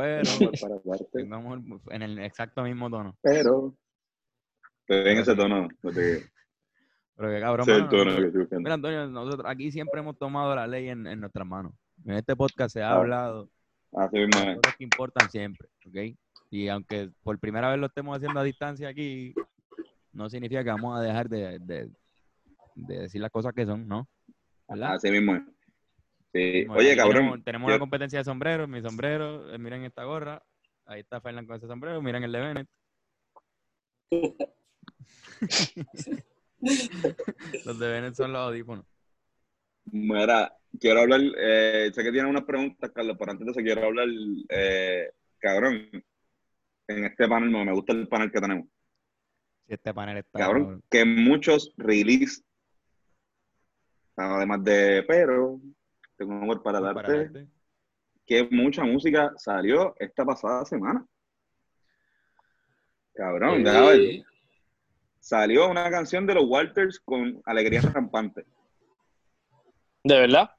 pero 0.00 0.22
en 1.90 2.02
el 2.02 2.18
exacto 2.20 2.62
mismo 2.62 2.88
tono. 2.88 3.16
Pero, 3.22 3.74
en 4.88 5.18
ese 5.18 5.36
tono. 5.36 5.68
Pero 5.82 7.30
que 7.30 7.40
cabrón. 7.40 7.66
que 7.66 8.56
mira, 8.58 8.74
Antonio, 8.74 9.06
nosotros 9.08 9.44
aquí 9.46 9.70
siempre 9.70 10.00
hemos 10.00 10.18
tomado 10.18 10.54
la 10.54 10.66
ley 10.66 10.88
en, 10.88 11.06
en 11.06 11.20
nuestras 11.20 11.46
manos. 11.46 11.74
En 12.06 12.14
este 12.14 12.34
podcast 12.34 12.72
se 12.72 12.82
ha 12.82 12.92
ah, 12.92 12.96
hablado 12.96 13.50
así 13.92 14.18
de 14.18 14.28
cosas 14.30 14.76
que 14.78 14.84
importan 14.84 15.30
siempre, 15.30 15.68
¿ok? 15.86 16.16
Y 16.50 16.68
aunque 16.68 17.10
por 17.22 17.38
primera 17.38 17.68
vez 17.68 17.78
lo 17.78 17.86
estemos 17.86 18.16
haciendo 18.16 18.40
a 18.40 18.44
distancia 18.44 18.88
aquí, 18.88 19.34
no 20.12 20.30
significa 20.30 20.64
que 20.64 20.70
vamos 20.70 20.98
a 20.98 21.02
dejar 21.02 21.28
de, 21.28 21.58
de, 21.58 21.90
de 22.74 22.98
decir 23.00 23.20
las 23.20 23.30
cosas 23.30 23.52
que 23.52 23.66
son, 23.66 23.86
¿no? 23.86 24.08
¿verdad? 24.66 24.94
Así 24.94 25.10
mismo 25.10 25.38
es. 26.32 26.68
Oye, 26.68 26.96
cabrón. 26.96 27.42
Tenemos, 27.42 27.68
una 27.68 27.78
competencia 27.78 28.18
de 28.18 28.24
sombreros, 28.24 28.68
mi 28.68 28.82
sombrero, 28.82 29.52
eh, 29.52 29.58
miren 29.58 29.84
esta 29.84 30.04
gorra. 30.04 30.42
Ahí 30.86 31.00
está 31.00 31.20
Fernando 31.20 31.48
con 31.48 31.56
ese 31.56 31.66
sombrero, 31.66 32.00
miren 32.02 32.24
el 32.24 32.32
de 32.32 32.40
Bennett. 32.40 32.68
los 37.64 37.78
de 37.78 37.88
Bennett 37.88 38.14
son 38.14 38.32
los 38.32 38.40
audífonos. 38.40 38.84
Mira, 39.92 40.52
quiero 40.78 41.00
hablar, 41.00 41.20
eh, 41.38 41.90
sé 41.92 42.02
que 42.02 42.12
tiene 42.12 42.28
unas 42.28 42.44
preguntas, 42.44 42.90
Carlos, 42.94 43.16
pero 43.18 43.32
antes 43.32 43.46
de 43.46 43.52
eso 43.52 43.60
quiero 43.60 43.86
hablar, 43.86 44.08
eh, 44.48 45.10
cabrón, 45.38 45.88
en 46.86 47.04
este 47.04 47.28
panel 47.28 47.50
me 47.50 47.72
gusta 47.72 47.92
el 47.92 48.08
panel 48.08 48.30
que 48.30 48.40
tenemos. 48.40 48.66
este 49.66 49.94
panel 49.94 50.18
está... 50.18 50.38
Cabrón, 50.38 50.82
que 50.90 51.04
muchos 51.04 51.72
release, 51.76 52.42
además 54.16 54.62
de, 54.64 55.04
pero, 55.08 55.60
tengo 56.20 56.34
un 56.34 56.42
amor 56.42 56.62
para, 56.62 56.80
darte, 56.80 57.48
que 58.26 58.46
mucha 58.50 58.84
música 58.84 59.32
salió 59.38 59.94
esta 59.98 60.22
pasada 60.22 60.66
semana. 60.66 61.06
Cabrón, 63.14 63.64
sí. 63.96 64.22
Salió 65.18 65.70
una 65.70 65.90
canción 65.90 66.26
de 66.26 66.34
los 66.34 66.44
Walters 66.46 67.00
con 67.00 67.40
Alegría 67.46 67.80
Rampante. 67.94 68.44
¿De 70.04 70.20
verdad? 70.20 70.50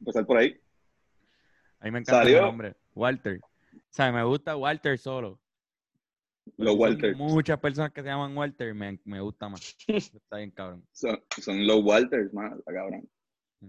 Empezar 0.00 0.24
por 0.24 0.38
ahí. 0.38 0.58
A 1.80 1.84
mí 1.84 1.90
me 1.90 1.98
encanta 1.98 2.22
el 2.22 2.40
nombre, 2.40 2.74
Walter. 2.94 3.40
O 3.42 3.78
sea, 3.90 4.10
me 4.10 4.24
gusta 4.24 4.56
Walter 4.56 4.98
solo. 4.98 5.38
Los 6.56 6.76
Walters. 6.76 7.18
Muchas 7.18 7.60
personas 7.60 7.92
que 7.92 8.00
se 8.00 8.08
llaman 8.08 8.34
Walter 8.34 8.74
me, 8.74 8.98
me 9.04 9.20
gusta 9.20 9.50
más. 9.50 9.76
Está 9.86 10.38
bien, 10.38 10.50
cabrón. 10.50 10.82
Son, 10.92 11.22
son 11.42 11.66
los 11.66 11.84
Walters, 11.84 12.32
más, 12.32 12.54
cabrón. 12.64 13.06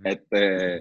Este, 0.03 0.79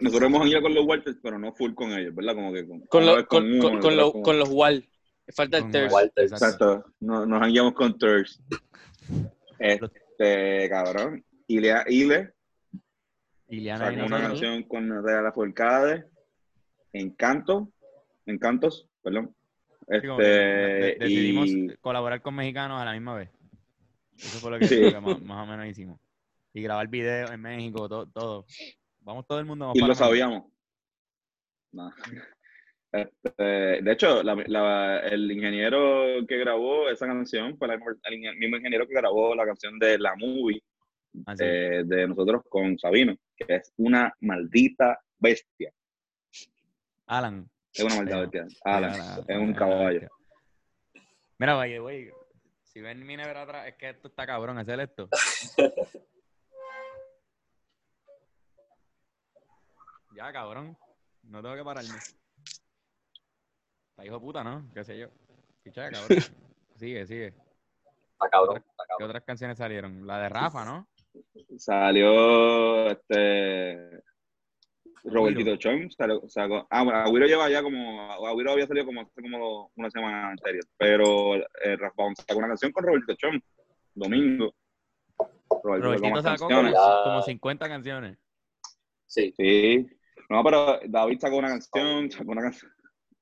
nosotros 0.00 0.22
hemos 0.22 0.46
ido 0.46 0.62
con 0.62 0.74
los 0.74 0.86
Walters, 0.86 1.18
pero 1.22 1.38
no 1.38 1.52
full 1.52 1.74
con 1.74 1.92
ellos, 1.92 2.14
¿verdad? 2.14 2.34
Como 2.34 2.52
que 2.52 2.66
con, 2.66 2.80
con, 2.80 3.24
con, 3.26 3.80
con, 3.80 4.22
con 4.22 4.38
los 4.38 4.48
Wal. 4.50 4.88
Falta 5.34 5.58
el 5.58 5.70
Ters. 5.70 5.94
Exacto. 6.16 6.84
Nos, 7.00 7.28
nos 7.28 7.46
guiado 7.46 7.74
con 7.74 7.98
Ters. 7.98 8.42
Este, 9.58 10.68
cabrón. 10.70 11.24
Ile, 11.46 11.74
Ile. 11.88 12.32
Ileana 13.48 14.04
una 14.04 14.20
canción 14.20 14.62
con 14.62 15.04
Real 15.04 15.30
Forcade. 15.32 16.06
Encanto. 16.92 17.70
Encantos, 18.26 18.88
perdón. 19.02 19.34
Este, 19.86 20.96
decidimos 20.98 21.50
colaborar 21.80 22.20
con 22.20 22.34
mexicanos 22.34 22.80
a 22.80 22.84
la 22.84 22.92
misma 22.92 23.14
vez. 23.14 23.30
Eso 24.16 24.38
fue 24.38 24.50
lo 24.50 24.58
que, 24.58 24.98
más 25.00 25.44
o 25.44 25.46
menos 25.46 25.66
hicimos 25.66 26.00
y 26.52 26.62
grabar 26.62 26.88
videos 26.88 27.30
en 27.30 27.40
México, 27.40 27.88
todo. 27.88 28.06
todo. 28.06 28.46
Vamos 29.00 29.26
todo 29.26 29.38
el 29.38 29.46
mundo. 29.46 29.72
y 29.74 29.80
lo 29.80 29.94
sabíamos. 29.94 30.44
Este, 32.90 33.42
de 33.82 33.92
hecho, 33.92 34.22
el 34.22 35.30
ingeniero 35.30 36.26
que 36.26 36.38
grabó 36.38 36.88
esa 36.88 37.06
canción 37.06 37.58
fue 37.58 37.68
el 37.68 38.36
mismo 38.38 38.56
ingeniero 38.56 38.86
que 38.88 38.94
grabó 38.94 39.34
la 39.34 39.44
canción 39.44 39.78
de 39.78 39.98
la 39.98 40.16
movie 40.16 40.62
ah, 41.26 41.34
eh, 41.38 41.82
de 41.84 42.08
nosotros 42.08 42.42
con 42.48 42.78
Sabino, 42.78 43.14
que 43.36 43.56
es 43.56 43.74
una 43.76 44.10
maldita 44.20 44.98
bestia. 45.18 45.70
Alan. 47.06 47.46
Es 47.74 47.84
una 47.84 47.96
maldita 47.96 48.20
bestia. 48.20 48.46
Alan, 48.64 49.24
es 49.28 49.36
un 49.36 49.52
caballo. 49.52 50.08
Mira, 51.38 51.54
vaya, 51.54 51.80
güey. 51.80 52.10
Si 52.64 52.80
ven 52.80 53.06
mi 53.06 53.18
nevera 53.18 53.42
atrás, 53.42 53.66
es 53.68 53.74
que 53.74 53.90
esto 53.90 54.08
está 54.08 54.26
cabrón, 54.26 54.56
hacer 54.56 54.80
esto. 54.80 55.10
Ya, 60.18 60.32
cabrón. 60.32 60.76
No 61.22 61.40
tengo 61.40 61.54
que 61.54 61.62
pararme. 61.62 61.94
Está 63.90 64.04
hijo 64.04 64.14
de 64.16 64.20
puta, 64.20 64.42
¿no? 64.42 64.68
Qué 64.74 64.82
sé 64.82 64.98
yo. 64.98 65.06
Picha, 65.62 65.88
cabrón. 65.88 66.08
sigue, 66.76 67.06
sigue. 67.06 67.26
Está 67.28 68.28
cabrón, 68.28 68.64
¿Qué 68.98 69.04
otras 69.04 69.22
canciones 69.22 69.58
salieron? 69.58 70.04
La 70.08 70.18
de 70.18 70.28
Rafa, 70.28 70.64
¿no? 70.64 70.88
Salió 71.56 72.88
este 72.88 74.02
Robertito 75.04 75.54
Chon 75.56 75.88
sacó, 76.28 76.66
ah, 76.68 76.82
bueno, 76.82 76.98
Agüero 76.98 77.26
lleva 77.26 77.48
ya 77.48 77.62
como, 77.62 78.10
Agüero 78.26 78.50
había 78.50 78.66
salido 78.66 78.86
como 78.86 79.02
hace 79.02 79.22
como 79.22 79.70
una 79.76 79.88
semana 79.88 80.30
anterior, 80.30 80.64
pero 80.76 81.36
eh, 81.36 81.76
Rafa 81.76 82.02
sacó 82.26 82.38
una 82.38 82.48
canción 82.48 82.72
con 82.72 82.84
Robertito 82.84 83.14
Chon, 83.14 83.40
domingo. 83.94 84.52
Robertito, 85.62 86.22
sacó 86.22 86.48
como, 86.48 86.72
como, 87.04 87.22
50 87.22 87.68
canciones. 87.68 88.18
Sí. 89.06 89.32
Sí, 89.36 89.97
no, 90.28 90.44
pero 90.44 90.80
David 90.86 91.18
sacó 91.20 91.36
una 91.36 91.48
canción, 91.48 92.10
sacó 92.10 92.32
una 92.32 92.42
canción. 92.42 92.72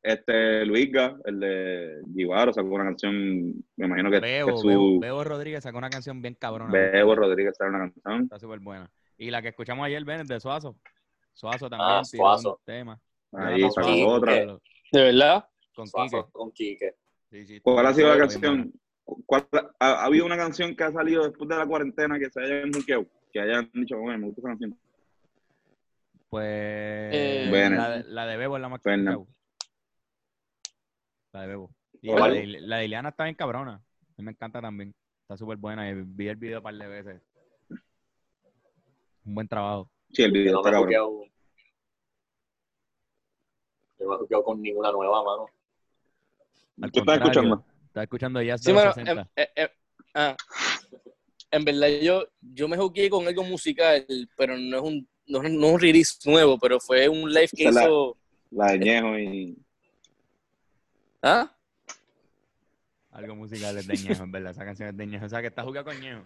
Este, 0.02 0.64
Luisga, 0.64 1.16
el 1.24 1.40
de 1.40 2.00
Givaro, 2.14 2.52
sacó 2.52 2.68
una 2.68 2.84
canción, 2.84 3.54
me 3.76 3.86
imagino 3.86 4.08
que, 4.10 4.20
Bebo, 4.20 4.56
su... 4.56 4.98
Bebo, 5.00 5.24
Rodríguez 5.24 5.64
sacó 5.64 5.78
una 5.78 5.90
canción 5.90 6.22
bien 6.22 6.34
cabrona. 6.34 6.70
Bebo 6.70 7.16
Rodríguez 7.16 7.56
sacó 7.56 7.70
una 7.70 7.78
canción. 7.80 8.22
Está 8.22 8.38
súper 8.38 8.60
buena. 8.60 8.88
Y 9.18 9.30
la 9.30 9.42
que 9.42 9.48
escuchamos 9.48 9.84
ayer, 9.84 10.04
Ben, 10.04 10.24
de 10.26 10.38
Suazo. 10.38 10.76
Suazo 11.32 11.68
también, 11.68 11.90
ah, 11.90 12.04
Suazo. 12.04 12.60
tema. 12.64 13.00
Ahí 13.32 13.68
sacó 13.70 14.06
otra. 14.06 14.34
¿De 14.92 15.02
verdad? 15.02 15.44
Con 15.74 15.88
Suazo, 15.88 16.28
Con 16.30 16.52
Quique. 16.52 16.94
Sí, 17.30 17.44
sí, 17.44 17.60
¿Cuál 17.60 17.86
ha 17.86 17.92
sido 17.92 18.08
la 18.08 18.18
canción? 18.18 18.72
¿Cuál, 19.04 19.46
ha, 19.80 20.04
habido 20.04 20.24
una 20.24 20.36
canción 20.36 20.74
que 20.74 20.84
ha 20.84 20.92
salido 20.92 21.24
después 21.24 21.48
de 21.48 21.56
la 21.56 21.66
cuarentena 21.66 22.18
que 22.18 22.30
se 22.30 22.40
haya 22.40 22.60
enmuqueado? 22.60 23.06
Que 23.32 23.40
hayan 23.40 23.70
dicho, 23.74 23.98
bueno, 23.98 24.18
me 24.18 24.26
gusta 24.26 24.40
esa 24.40 24.48
canción. 24.50 24.78
Pues 26.28 26.44
eh, 27.14 27.48
la, 27.50 27.90
de, 27.90 28.04
la, 28.04 28.26
de 28.26 28.36
Bebo 28.36 28.56
es 28.56 28.62
la 28.62 28.68
más 28.68 28.80
que 28.80 28.96
La 31.32 31.40
de 31.40 31.46
Bebo. 31.46 31.70
Y 32.02 32.12
la 32.12 32.28
de, 32.28 32.46
la 32.46 32.76
de 32.78 32.84
Ileana 32.84 33.10
está 33.10 33.24
bien 33.24 33.36
cabrona. 33.36 33.74
A 33.74 34.14
mí 34.18 34.24
me 34.24 34.32
encanta 34.32 34.60
también. 34.60 34.94
Está 35.22 35.36
súper 35.36 35.56
buena. 35.56 35.88
Y 35.88 35.94
vi 35.94 36.28
el 36.28 36.36
video 36.36 36.58
un 36.58 36.64
par 36.64 36.74
de 36.74 36.86
veces. 36.86 37.22
Un 39.24 39.34
buen 39.34 39.48
trabajo. 39.48 39.90
Sí, 40.12 40.22
el 40.22 40.32
video 40.32 40.58
está 40.58 40.72
cabrón. 40.72 40.92
Yo 40.92 41.26
no 44.04 44.08
me 44.08 44.14
he 44.14 44.18
jugado 44.18 44.44
con 44.44 44.60
ninguna 44.60 44.92
nueva, 44.92 45.22
mano. 45.24 45.46
¿Qué 46.92 47.00
estás 47.00 47.18
escuchando? 47.18 47.64
Estás 47.86 48.02
escuchando 48.02 48.42
ya 48.42 48.58
sí, 48.58 48.72
bueno, 48.72 48.92
en, 48.96 49.18
eh, 49.36 49.48
eh, 49.56 49.70
ah, 50.14 50.36
en 51.50 51.64
verdad 51.64 51.88
yo, 52.02 52.28
yo 52.40 52.68
me 52.68 52.76
jugué 52.76 53.08
con 53.08 53.26
algo 53.26 53.42
musical, 53.44 54.06
pero 54.36 54.58
no 54.58 54.76
es 54.76 54.82
un 54.82 55.08
no, 55.26 55.42
no 55.42 55.68
un 55.68 55.80
release 55.80 56.16
nuevo, 56.24 56.58
pero 56.58 56.80
fue 56.80 57.08
un 57.08 57.30
live 57.32 57.48
que 57.54 57.64
hizo. 57.64 58.16
La, 58.50 58.72
de 58.72 58.78
Ñejo 58.78 59.18
y. 59.18 59.58
¿Ah? 61.22 61.52
Algo 63.10 63.34
musical 63.34 63.76
es 63.78 63.86
de 63.86 63.96
Ñejo, 63.96 64.22
en 64.22 64.32
verdad. 64.32 64.52
Esa 64.52 64.64
canción 64.64 64.88
es 64.90 64.96
de 64.96 65.06
Ñejo. 65.06 65.26
O 65.26 65.28
sea, 65.28 65.40
que 65.40 65.48
está 65.48 65.62
jugando 65.62 65.90
con 65.90 66.00
Ñejo. 66.00 66.22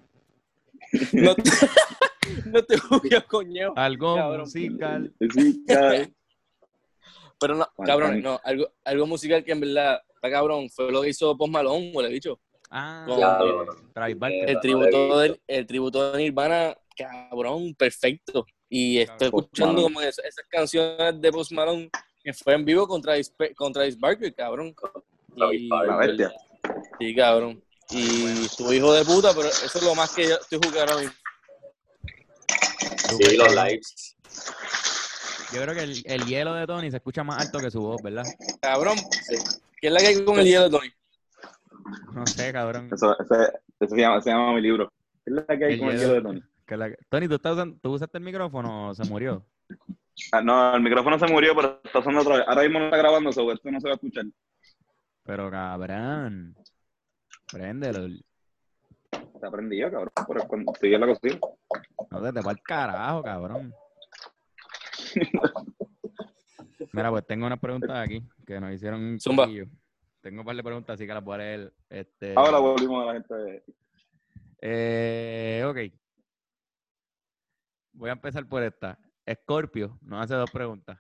No 1.13 1.35
te, 1.35 1.43
no 2.47 2.65
te 2.65 2.79
jugué 2.79 3.23
con 3.23 3.49
Ñejo. 3.49 3.73
Algo 3.77 4.39
musical. 4.39 5.13
musical. 5.19 6.15
Pero 7.39 7.55
no, 7.55 7.67
cabrón, 7.87 8.21
no. 8.21 8.39
Algo, 8.45 8.71
algo 8.85 9.07
musical 9.07 9.43
que 9.43 9.53
en 9.53 9.61
verdad 9.61 10.03
está 10.15 10.31
cabrón. 10.31 10.69
Fue 10.69 10.93
lo 10.93 11.01
que 11.03 11.09
hizo 11.09 11.37
Post 11.37 11.53
Malone, 11.53 11.93
le 12.03 12.09
he 12.09 12.13
dicho. 12.13 12.39
Ah, 12.71 13.05
El 14.47 14.61
tributo, 14.61 15.19
de, 15.19 15.41
el 15.49 15.67
tributo 15.67 16.13
de 16.13 16.19
Nirvana, 16.23 16.77
cabrón, 16.97 17.75
perfecto. 17.75 18.47
Y 18.73 19.01
estoy 19.01 19.27
escuchando 19.27 19.83
como 19.83 20.01
esas, 20.01 20.25
canciones 20.49 21.21
de 21.21 21.33
Post 21.33 21.51
Malone 21.51 21.91
que 22.23 22.33
fue 22.33 22.55
en 22.55 22.65
vivo 22.65 22.87
contra 22.87 23.15
Travis, 23.73 23.99
Barker, 23.99 24.33
cabrón. 24.35 24.75
la 25.35 25.97
bestia. 25.97 26.33
Sí, 26.99 27.15
cabrón. 27.15 27.63
Y 27.91 28.47
tu 28.57 28.73
hijo 28.73 28.93
de 28.93 29.05
puta, 29.05 29.33
pero 29.35 29.49
eso 29.49 29.79
es 29.79 29.83
lo 29.83 29.95
más 29.97 30.15
que 30.15 30.29
yo 30.29 30.37
estoy 30.37 30.61
jugando 30.65 30.97
hoy. 30.97 31.11
Sí, 33.09 33.37
los 33.37 33.55
lives. 33.55 34.17
Yo 35.53 35.63
creo 35.63 35.75
que 35.75 35.83
el, 35.83 36.03
el, 36.05 36.25
hielo 36.27 36.55
de 36.55 36.65
Tony 36.67 36.91
se 36.91 36.99
escucha 36.99 37.25
más 37.25 37.45
alto 37.45 37.59
que 37.59 37.73
su 37.73 37.81
voz, 37.81 38.01
¿verdad? 38.03 38.23
Cabrón, 38.61 38.97
¿qué 39.81 39.89
es 39.89 39.93
la 39.93 39.99
que 39.99 40.07
hay 40.07 40.25
con 40.25 40.39
el 40.39 40.47
hielo 40.47 40.65
de 40.65 40.71
Tony? 40.71 40.93
No 42.13 42.25
sé, 42.25 42.53
cabrón. 42.53 42.89
Eso, 42.93 43.19
ese, 43.19 43.53
eso 43.81 43.95
se, 43.95 44.01
llama, 44.01 44.23
se 44.23 44.31
llama 44.31 44.53
mi 44.53 44.61
libro. 44.61 44.93
¿Qué 45.25 45.33
es 45.33 45.45
la 45.49 45.59
que 45.59 45.65
hay 45.65 45.79
con 45.79 45.89
el 45.89 45.99
hielo 45.99 46.15
de 46.15 46.23
Tony? 46.23 46.43
Tony, 47.09 47.29
¿tú, 47.29 47.35
estás 47.35 47.53
usando, 47.55 47.77
¿tú 47.83 47.93
usaste 47.93 48.19
el 48.19 48.25
micrófono 48.25 48.89
o 48.89 48.95
se 48.95 49.05
murió? 49.09 49.45
Ah, 50.33 50.41
no, 50.41 50.77
el 50.77 50.83
micrófono 50.83 51.19
se 51.19 51.27
murió, 51.27 51.55
pero 51.55 51.81
está 51.83 51.99
usando 51.99 52.21
otra 52.21 52.37
vez. 52.37 52.45
Ahora 52.47 52.63
mismo 52.63 52.79
no 52.79 52.85
está 52.85 52.97
grabando, 52.97 53.33
sobre 53.33 53.55
esto 53.55 53.71
no 53.71 53.81
se 53.81 53.89
va 53.89 53.93
a 53.93 53.97
escuchar. 53.97 54.25
Pero 55.25 55.51
cabrón, 55.51 56.55
préndelo. 57.51 58.07
Está 59.11 59.51
prendido, 59.51 59.91
cabrón, 59.91 60.11
por 60.27 60.47
cuando 60.47 60.73
estoy 60.73 60.95
en 60.95 61.01
la 61.01 61.07
cocina. 61.09 61.39
No, 62.11 62.33
te 62.33 62.41
va 62.41 62.53
el 62.53 62.63
carajo, 62.63 63.23
cabrón. 63.23 63.75
Mira, 66.93 67.11
pues 67.11 67.27
tengo 67.27 67.47
unas 67.47 67.61
preguntas 67.61 67.97
aquí 67.97 68.23
que 68.47 68.61
nos 68.61 68.73
hicieron 68.73 69.01
un 69.01 69.21
Zumba. 69.21 69.49
Tengo 70.21 70.41
un 70.41 70.47
par 70.47 70.57
de 70.57 70.63
preguntas, 70.63 70.95
así 70.95 71.07
que 71.07 71.15
las 71.15 71.25
voy 71.25 71.35
a 71.35 71.39
leer. 71.39 71.73
Este... 71.89 72.35
Ahora 72.37 72.59
volvimos 72.59 73.03
a 73.03 73.07
la 73.07 73.13
gente. 73.15 73.65
Eh, 74.61 75.65
ok. 75.67 75.79
Voy 78.01 78.09
a 78.09 78.15
empezar 78.15 78.47
por 78.47 78.63
esta. 78.63 78.99
Scorpio 79.31 79.99
nos 80.01 80.25
hace 80.25 80.35
dos 80.35 80.51
preguntas. 80.51 80.99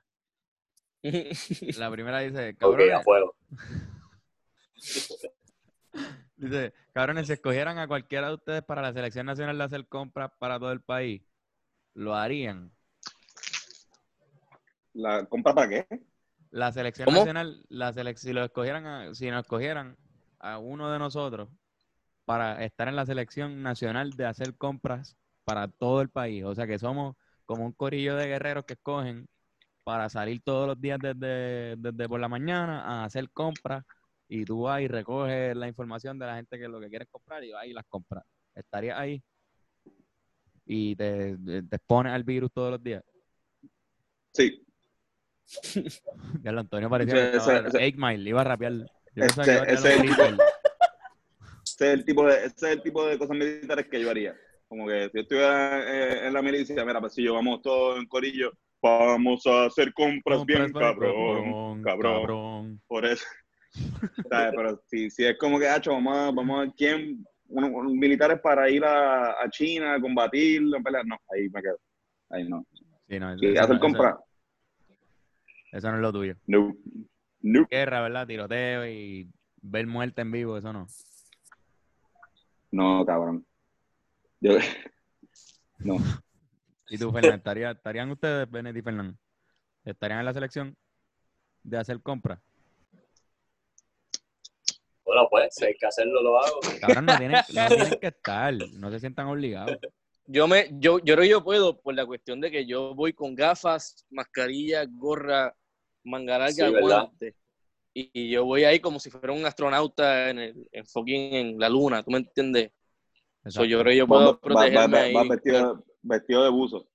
La 1.79 1.91
primera 1.91 2.19
dice, 2.19 2.55
cabrones. 2.59 3.01
dice, 6.37 6.75
cabrones, 6.93 7.27
si 7.27 7.33
escogieran 7.33 7.79
a 7.79 7.89
cualquiera 7.89 8.29
de 8.29 8.35
ustedes 8.35 8.63
para 8.63 8.83
la 8.83 8.93
selección 8.93 9.25
nacional 9.25 9.57
de 9.57 9.65
hacer 9.65 9.89
compras 9.89 10.31
para 10.39 10.59
todo 10.59 10.73
el 10.73 10.83
país, 10.83 11.23
¿lo 11.95 12.15
harían? 12.15 12.71
¿La 14.93 15.25
compra 15.25 15.55
para 15.55 15.71
qué? 15.71 15.87
La 16.51 16.71
selección 16.71 17.09
nacional, 17.11 17.65
la 17.71 17.95
si 18.15 18.35
lo 18.35 18.45
escogieran 18.45 19.15
si 19.15 19.31
nos 19.31 19.45
escogieran 19.45 19.97
a 20.39 20.59
uno 20.59 20.93
de 20.93 20.99
nosotros 20.99 21.49
para 22.27 22.63
estar 22.63 22.89
en 22.89 22.97
la 22.97 23.07
selección 23.07 23.63
nacional 23.63 24.11
de 24.11 24.27
hacer 24.27 24.55
compras 24.59 25.17
para 25.51 25.67
todo 25.67 26.01
el 26.01 26.11
país. 26.11 26.45
O 26.45 26.55
sea 26.55 26.65
que 26.69 26.79
somos 26.79 27.17
como 27.45 27.67
un 27.67 27.73
corillo 27.73 28.15
de 28.15 28.29
guerreros 28.29 28.65
que 28.65 28.75
escogen 28.75 29.27
para 29.83 30.09
salir 30.09 30.41
todos 30.45 30.69
los 30.69 30.81
días 30.81 31.01
desde, 31.03 31.75
desde 31.77 32.09
por 32.09 32.21
la 32.21 32.29
mañana 32.29 32.85
a 32.85 33.05
hacer 33.05 33.29
compras 33.31 33.85
y 34.29 34.45
tú 34.45 34.63
vas 34.63 34.81
y 34.81 34.87
recoges 34.87 35.57
la 35.57 35.67
información 35.67 36.21
de 36.21 36.27
la 36.27 36.37
gente 36.37 36.57
que 36.57 36.69
lo 36.69 36.79
que 36.79 36.89
quieres 36.89 37.09
comprar 37.11 37.43
y 37.43 37.51
vas 37.51 37.67
y 37.67 37.73
las 37.73 37.85
compras. 37.89 38.23
¿Estarías 38.55 38.97
ahí? 38.97 39.21
Y 40.67 40.95
te, 40.95 41.37
te 41.37 41.77
expones 41.77 42.13
al 42.13 42.23
virus 42.23 42.53
todos 42.53 42.71
los 42.71 42.83
días. 42.83 43.03
Sí. 44.33 44.65
Ya 46.45 46.53
lo 46.53 46.61
Antonio 46.61 46.89
parecía 46.89 47.33
que 47.33 47.93
Mile, 47.97 48.31
iba 48.31 48.43
a 48.43 48.45
rapear. 48.45 48.87
ese, 49.17 49.43
es 49.67 49.85
el 49.85 50.03
tipo, 50.03 50.23
ese, 51.65 51.75
es 51.75 51.81
el 51.81 52.05
tipo 52.05 52.25
de, 52.25 52.37
ese 52.37 52.47
es 52.55 52.63
el 52.63 52.83
tipo 52.83 53.05
de 53.05 53.19
cosas 53.19 53.37
militares 53.37 53.89
que 53.89 54.01
yo 54.01 54.11
haría. 54.11 54.37
Como 54.71 54.87
que 54.87 55.09
si 55.09 55.17
yo 55.17 55.21
estuviera 55.23 55.81
eh, 55.81 56.29
en 56.29 56.33
la 56.33 56.43
milicia, 56.43 56.85
mira, 56.85 57.01
pues 57.01 57.13
si 57.13 57.25
yo 57.25 57.35
vamos 57.35 57.61
todos 57.61 57.99
en 57.99 58.07
corillo, 58.07 58.53
vamos 58.81 59.45
a 59.45 59.65
hacer 59.65 59.93
compras, 59.93 60.47
bien, 60.47 60.73
cabrón, 60.73 61.83
cabrón, 61.83 62.81
Por 62.87 63.05
eso. 63.05 63.25
Pero 64.31 64.81
si, 64.87 65.11
si 65.11 65.25
es 65.25 65.37
como 65.39 65.59
que, 65.59 65.67
hacho, 65.67 65.91
vamos 65.91 66.17
a, 66.17 66.31
vamos 66.31 66.69
a 66.69 66.73
quién, 66.77 67.27
unos, 67.49 67.93
militares 67.95 68.39
para 68.41 68.71
ir 68.71 68.85
a, 68.85 69.43
a, 69.43 69.51
China 69.51 69.95
a 69.95 70.01
combatir, 70.01 70.63
a 70.79 70.81
pelear, 70.81 71.05
no, 71.05 71.17
ahí 71.35 71.49
me 71.49 71.63
quedo. 71.63 71.79
Ahí 72.29 72.49
no. 72.49 72.65
Sí, 73.09 73.19
no 73.19 73.35
y 73.41 73.57
hacer 73.57 73.81
compras. 73.81 74.19
Eso, 75.73 75.91
no 75.91 75.97
es 75.97 76.03
lo 76.03 76.13
tuyo. 76.13 76.37
No. 76.47 76.77
no. 77.41 77.67
Guerra, 77.69 78.03
¿verdad? 78.03 78.25
Tiroteo 78.25 78.87
y 78.87 79.29
ver 79.63 79.89
muerte 79.89 80.23
en 80.23 80.31
vivo, 80.31 80.57
eso 80.57 80.73
no. 80.73 80.87
No, 82.71 83.05
cabrón. 83.05 83.45
Yo, 84.41 84.53
no. 85.79 85.97
¿Y 86.89 86.99
tú, 86.99 87.13
Fernando? 87.13 87.71
¿Estarían 87.71 88.11
ustedes, 88.11 88.51
Benet 88.51 88.77
y 88.77 88.83
Fernando? 88.83 89.17
¿Estarían 89.85 90.21
en 90.21 90.27
la 90.27 90.35
selección 90.35 90.77
de 91.63 91.79
hacer 91.79 92.01
compras? 92.01 92.41
Bueno, 95.05 95.27
pues, 95.29 95.55
si 95.55 95.67
hay 95.67 95.75
que 95.75 95.87
hacerlo, 95.87 96.23
lo 96.23 96.39
hago. 96.39 96.61
Cabrón, 96.81 97.07
no 97.07 97.19
tienen, 97.19 97.41
no 97.53 97.69
tienen 97.69 98.01
que 98.01 98.07
estar, 98.07 98.55
no 98.55 98.91
se 98.91 99.01
sientan 99.01 99.27
obligados. 99.27 99.79
Yo 100.27 100.47
me, 100.47 100.69
yo, 100.73 101.01
yo 101.01 101.15
creo 101.15 101.23
que 101.23 101.29
yo 101.29 101.45
puedo 101.45 101.81
por 101.81 101.95
la 101.95 102.07
cuestión 102.07 102.41
de 102.41 102.51
que 102.51 102.65
yo 102.65 102.95
voy 102.95 103.13
con 103.13 103.35
gafas, 103.35 104.07
mascarilla, 104.11 104.85
gorra, 104.89 105.55
manga 106.05 106.39
larga, 106.39 106.71
guante. 106.81 107.35
Y, 107.93 108.31
yo 108.31 108.45
voy 108.45 108.63
ahí 108.63 108.79
como 108.79 109.01
si 109.01 109.11
fuera 109.11 109.33
un 109.33 109.45
astronauta 109.45 110.31
en 110.31 110.39
el 110.39 110.69
en 110.71 110.87
fucking 110.87 111.35
en 111.35 111.59
la 111.59 111.69
luna, 111.69 112.05
¿tú 112.05 112.13
me 112.13 112.19
entiendes? 112.19 112.71
So, 113.47 113.65
yo 113.65 113.81
creo 113.81 113.93
que 113.93 113.97
yo 113.97 114.07
puedo 114.07 114.39
protegerme 114.39 115.13
va, 115.15 115.23
ahí. 115.23 115.29
vestido, 115.29 115.85
vestido, 116.03 116.45
de 116.45 116.51
buzo. 116.51 116.87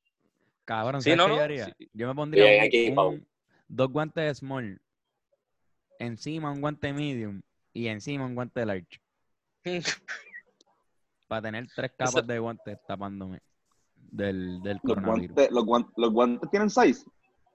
Cabrón, 0.64 1.02
¿sabes 1.02 1.20
qué 1.20 1.28
yo 1.28 1.41
haría? 1.41 1.76
Yo 1.93 2.08
me 2.08 2.16
pondría 2.16 2.64
un, 2.96 3.26
dos 3.68 3.91
guantes 3.91 4.38
small, 4.38 4.80
encima 6.00 6.52
un 6.52 6.62
guante 6.62 6.93
medium 6.93 7.41
y 7.74 7.88
encima 7.88 8.26
un 8.26 8.36
guante 8.36 8.66
large. 8.66 9.02
Para 11.28 11.41
tener 11.41 11.68
tres 11.76 11.91
capas 11.98 12.28
de 12.28 12.38
guantes 12.38 12.78
tapándome 12.88 13.41
del, 13.96 14.62
del 14.62 14.80
coronavirus. 14.82 15.36
¿Los 15.52 15.66
guantes, 15.66 15.93
los, 15.98 16.12
guantes, 16.12 16.50
tienen 16.52 16.70
size? 16.70 17.06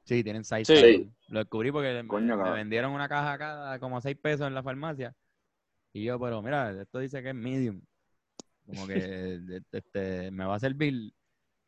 Sí, 0.05 0.25
tienen 0.25 0.45
size. 0.45 0.65
Sí. 0.65 1.11
Lo 1.29 1.39
descubrí 1.39 1.71
porque 1.71 2.03
me, 2.03 2.53
vendieron 2.53 2.93
una 2.93 3.09
caja 3.09 3.33
acá 3.35 3.79
como 3.79 3.99
a 3.99 4.01
6 4.01 4.17
pesos 4.21 4.47
en 4.49 4.55
la 4.55 4.63
farmacia. 4.63 5.15
Y 5.93 6.05
yo, 6.05 6.19
pero 6.19 6.43
mira, 6.43 6.71
esto 6.83 6.99
dice 6.99 7.23
que 7.23 7.31
es 7.31 7.35
medium. 7.35 7.81
Como 8.71 8.87
que 8.87 9.41
este, 9.73 10.31
me 10.31 10.45
va 10.45 10.57
a 10.57 10.61
servir. 10.61 11.13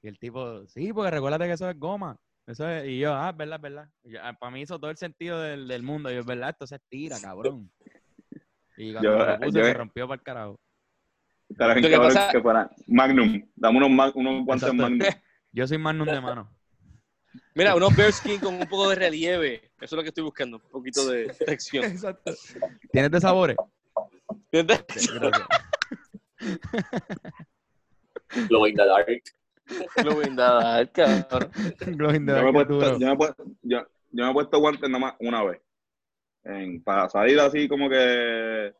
Y 0.02 0.08
el 0.08 0.18
tipo, 0.18 0.66
sí, 0.66 0.92
porque 0.92 1.10
recuérdate 1.10 1.46
que 1.46 1.52
eso 1.52 1.68
es 1.68 1.78
goma. 1.78 2.18
Eso 2.46 2.68
es, 2.68 2.88
y 2.88 2.98
yo, 2.98 3.14
ah, 3.14 3.30
es 3.30 3.36
verdad, 3.36 3.56
es 3.56 3.62
verdad. 3.62 3.88
Ah, 4.22 4.32
para 4.32 4.50
mí 4.50 4.62
hizo 4.62 4.78
todo 4.78 4.90
el 4.90 4.96
sentido 4.96 5.40
del, 5.40 5.68
del 5.68 5.82
mundo. 5.82 6.10
Y 6.10 6.14
yo, 6.14 6.20
es 6.20 6.26
verdad, 6.26 6.50
esto 6.50 6.66
se 6.66 6.76
estira, 6.76 7.20
cabrón. 7.20 7.70
Y 8.76 8.92
cuando 8.92 9.18
yo, 9.18 9.26
me 9.26 9.46
puse, 9.46 9.64
se 9.64 9.74
rompió 9.74 10.08
para 10.08 10.16
el 10.16 10.22
carajo. 10.22 10.60
Estará 11.48 11.74
bien 11.74 11.92
cabrón 11.92 12.14
que 12.32 12.40
fuera 12.40 12.70
Magnum. 12.86 13.48
Dame 13.54 13.84
unos, 13.84 14.14
unos 14.14 14.44
guantes 14.44 14.74
Magnum. 14.74 14.98
Yo 15.52 15.66
soy 15.66 15.78
Magnum 15.78 16.08
de 16.08 16.20
mano. 16.20 16.50
Mira, 17.54 17.74
unos 17.74 17.94
bearskin 17.94 18.40
con 18.40 18.54
un 18.54 18.66
poco 18.66 18.88
de 18.88 18.96
relieve. 18.96 19.72
Eso 19.76 19.84
es 19.84 19.92
lo 19.92 20.02
que 20.02 20.08
estoy 20.08 20.24
buscando. 20.24 20.56
Un 20.56 20.70
poquito 20.70 21.08
de 21.08 21.26
textura. 21.46 21.86
Exacto. 21.86 22.32
¿Tienes 22.90 23.10
de 23.10 23.20
sabores? 23.20 23.56
¿Tienes 24.50 24.66
de... 24.66 24.84
Glow 28.48 28.66
in 28.66 28.74
the 28.74 28.84
dark. 28.84 29.08
Glow 29.96 30.20
in 30.20 30.36
the 30.36 30.42
dark, 30.42 30.92
cabrón. 30.92 31.50
Glow 31.96 32.10
in 32.10 32.26
the 32.26 32.32
dark. 32.32 32.46
Yo 32.46 32.52
me, 32.52 32.60
he 32.60 32.64
puesto, 32.64 32.98
yo, 32.98 33.06
me 33.06 33.16
puesto, 33.16 33.44
yo, 33.62 33.86
yo 34.10 34.24
me 34.24 34.30
he 34.30 34.32
puesto 34.32 34.58
guantes 34.58 34.88
nada 34.90 34.98
más 34.98 35.14
una 35.20 35.42
vez. 35.44 35.60
En, 36.44 36.82
para 36.82 37.08
salir 37.08 37.38
así 37.40 37.68
como 37.68 37.88
que. 37.88 38.74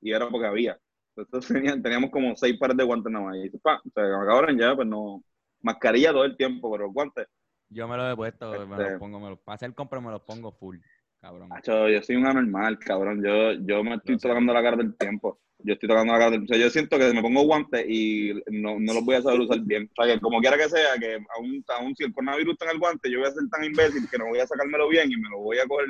Y 0.00 0.12
era 0.12 0.28
porque 0.28 0.46
había. 0.46 0.78
Entonces 1.16 1.48
teníamos, 1.54 1.82
teníamos 1.82 2.10
como 2.10 2.34
seis 2.36 2.58
pares 2.58 2.76
de 2.76 2.84
guantes 2.84 3.12
nada 3.12 3.26
más. 3.26 3.36
Y 3.36 3.50
pa, 3.58 3.80
se 3.82 4.00
me 4.00 4.06
acabaron 4.06 4.58
ya, 4.58 4.74
pues 4.74 4.88
no. 4.88 5.22
Mascarilla 5.62 6.12
todo 6.12 6.24
el 6.24 6.36
tiempo, 6.36 6.70
pero 6.70 6.90
guantes. 6.90 7.26
Yo 7.70 7.88
me 7.88 7.96
los 7.96 8.12
he 8.12 8.16
puesto, 8.16 8.50
me 8.66 8.76
los 8.76 8.86
este 8.86 8.98
pongo, 8.98 9.18
me 9.18 9.30
los, 9.30 9.38
para 9.40 9.54
hacer 9.54 9.74
compra 9.74 10.00
me 10.00 10.10
los 10.10 10.20
pongo 10.20 10.52
full, 10.52 10.76
cabrón. 11.20 11.48
yo 11.64 12.02
soy 12.02 12.16
un 12.16 12.26
anormal, 12.26 12.78
cabrón. 12.78 13.24
Yo, 13.24 13.52
yo 13.52 13.82
me 13.82 13.94
estoy 13.94 14.18
tocando 14.18 14.52
la 14.52 14.62
cara 14.62 14.76
del 14.76 14.94
tiempo 14.96 15.40
yo 15.64 15.72
estoy 15.72 15.88
tocando 15.88 16.12
la 16.12 16.18
cara. 16.18 16.36
O 16.36 16.46
sea, 16.46 16.58
yo 16.58 16.68
siento 16.68 16.98
que 16.98 17.12
me 17.12 17.22
pongo 17.22 17.42
guantes 17.42 17.86
y 17.88 18.34
no, 18.50 18.78
no 18.78 18.94
los 18.94 19.04
voy 19.04 19.16
a 19.16 19.22
saber 19.22 19.40
usar 19.40 19.60
bien. 19.60 19.90
O 19.96 20.04
sea, 20.04 20.14
que 20.14 20.20
como 20.20 20.40
quiera 20.40 20.58
que 20.58 20.68
sea, 20.68 20.98
que 21.00 21.18
aún, 21.36 21.64
aún 21.78 21.96
si 21.96 22.04
el 22.04 22.12
coronavirus 22.12 22.52
está 22.52 22.66
en 22.66 22.70
el 22.72 22.78
guante, 22.78 23.10
yo 23.10 23.18
voy 23.18 23.28
a 23.28 23.32
ser 23.32 23.48
tan 23.50 23.64
imbécil 23.64 24.08
que 24.08 24.18
no 24.18 24.26
voy 24.26 24.40
a 24.40 24.46
sacármelo 24.46 24.88
bien 24.88 25.10
y 25.10 25.16
me 25.16 25.30
lo 25.30 25.38
voy 25.38 25.58
a 25.58 25.66
coger. 25.66 25.86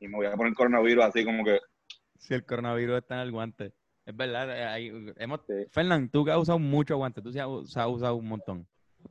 Y 0.00 0.08
me 0.08 0.16
voy 0.16 0.26
a 0.26 0.32
poner 0.32 0.48
el 0.48 0.56
coronavirus 0.56 1.04
así 1.04 1.24
como 1.24 1.44
que. 1.44 1.60
Si 2.18 2.34
el 2.34 2.44
coronavirus 2.44 2.98
está 2.98 3.14
en 3.14 3.20
el 3.20 3.30
guante. 3.30 3.72
Es 4.04 4.16
verdad. 4.16 4.76
Eh, 4.76 5.14
hemos, 5.18 5.40
Fernán, 5.70 6.10
tú 6.10 6.24
que 6.24 6.32
has 6.32 6.38
usado 6.38 6.58
mucho 6.58 6.96
guante, 6.96 7.22
tú 7.22 7.32
sí 7.32 7.38
has, 7.38 7.46
usado 7.46 8.16
un 8.16 8.26
montón. 8.26 8.66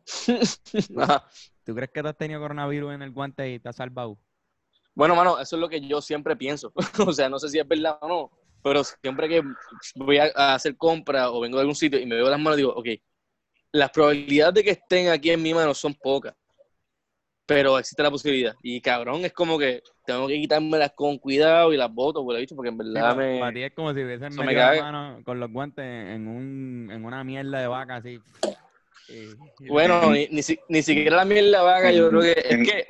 ¿Tú 1.64 1.76
crees 1.76 1.92
que 1.92 2.02
tú 2.02 2.08
has 2.08 2.18
tenido 2.18 2.42
coronavirus 2.42 2.94
en 2.94 3.02
el 3.02 3.12
guante 3.12 3.50
y 3.50 3.60
te 3.60 3.70
has 3.70 3.78
salvado? 3.78 4.20
Bueno, 4.94 5.16
mano, 5.16 5.40
eso 5.40 5.56
es 5.56 5.60
lo 5.60 5.70
que 5.70 5.80
yo 5.80 6.02
siempre 6.02 6.36
pienso. 6.36 6.74
o 7.08 7.14
sea, 7.14 7.30
no 7.30 7.40
sé 7.40 7.48
si 7.48 7.60
es 7.60 7.68
verdad 7.68 7.98
o 8.02 8.08
no, 8.08 8.32
pero 8.64 8.84
siempre 8.84 9.28
que 9.28 9.44
voy 9.96 10.18
a, 10.18 10.54
hacer 10.54 10.76
compra 10.78 11.32
o 11.32 11.40
vengo 11.40 11.58
de 11.58 11.62
algún 11.62 11.76
sitio 11.76 12.00
y 12.00 12.06
me 12.06 12.16
veo 12.16 12.30
las 12.30 12.40
manos, 12.40 12.58
digo, 12.58 12.74
ok, 12.74 12.88
las 13.72 13.90
probabilidades 13.90 14.56
de 14.56 14.64
que 14.64 14.72
estén 14.72 15.10
aquí 15.10 15.32
en 15.32 15.42
mi 15.42 15.54
mano 15.54 15.74
son 15.74 15.94
pocas. 15.94 16.36
pero 17.46 17.78
existe 17.80 18.02
la 18.04 18.12
posibilidad. 18.12 18.56
Y 18.62 18.80
cabrón, 18.82 19.26
es 19.26 19.34
como 19.34 19.58
que 19.58 19.82
tengo 20.06 20.28
que 20.28 20.40
quitármelas 20.40 20.92
con 20.96 21.18
cuidado 21.18 21.74
y 21.74 21.78
las 21.78 21.92
boto, 21.92 22.24
por 22.24 22.38
dicho, 22.38 22.56
porque 22.56 22.70
en 22.70 22.78
verdad 22.78 23.16
me. 23.16 23.40
Para 23.40 23.54
ti 23.54 23.64
es 23.64 23.74
como 23.74 23.94
si 23.94 24.04
hubiesen 24.04 24.36
metido 24.36 24.54
la 24.54 24.82
mano 24.82 25.22
con 25.24 25.40
los 25.40 25.52
guantes 25.52 25.86
en, 25.86 26.28
un, 26.28 26.90
en 26.92 27.04
una 27.04 27.24
mierda 27.24 27.60
de 27.60 27.68
vaca 27.68 27.98
así. 27.98 28.20
bueno, 29.68 30.12
ni, 30.12 30.28
ni, 30.30 30.82
siquiera 30.82 31.18
la 31.18 31.26
mierda 31.26 31.60
de 31.60 31.66
vaca, 31.66 31.92
yo 31.92 32.10
creo 32.10 32.22
que 32.22 32.32
es 32.32 32.70
que. 32.70 32.86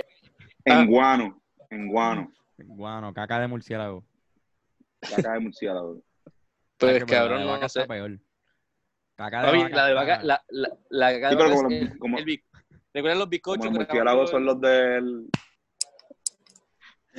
En 0.64 0.78
ah. 0.78 0.84
guano, 0.84 1.42
en 1.70 1.88
guano. 1.88 2.32
En 2.58 2.68
guano, 2.76 3.12
caca 3.12 3.40
de 3.40 3.48
murciélago. 3.48 4.04
Caca 5.10 5.32
de 5.32 5.40
murciélago. 5.40 6.02
Pues 6.78 7.04
cabrón, 7.04 7.40
la 7.40 7.44
de 7.44 7.50
vaca 7.50 7.66
está 7.66 7.86
peor. 7.86 8.18
Caca 9.16 9.52
de 9.52 9.58
vaca. 9.58 9.76
La 9.76 9.86
de 9.86 9.94
vaca, 9.94 10.22
la, 10.22 10.44
la, 10.48 10.78
la 10.88 11.12
caca 11.12 11.30
de 11.30 11.36
vaca. 11.36 11.54
Como, 11.54 11.68
es 11.70 11.98
como, 11.98 12.18
el, 12.18 12.42
¿Recuerdan 12.94 13.18
los 13.18 13.28
bizcochos? 13.28 13.64
Los 13.66 13.74
murciélagos 13.74 14.30
son 14.30 14.44
los 14.44 14.60
del... 14.60 15.28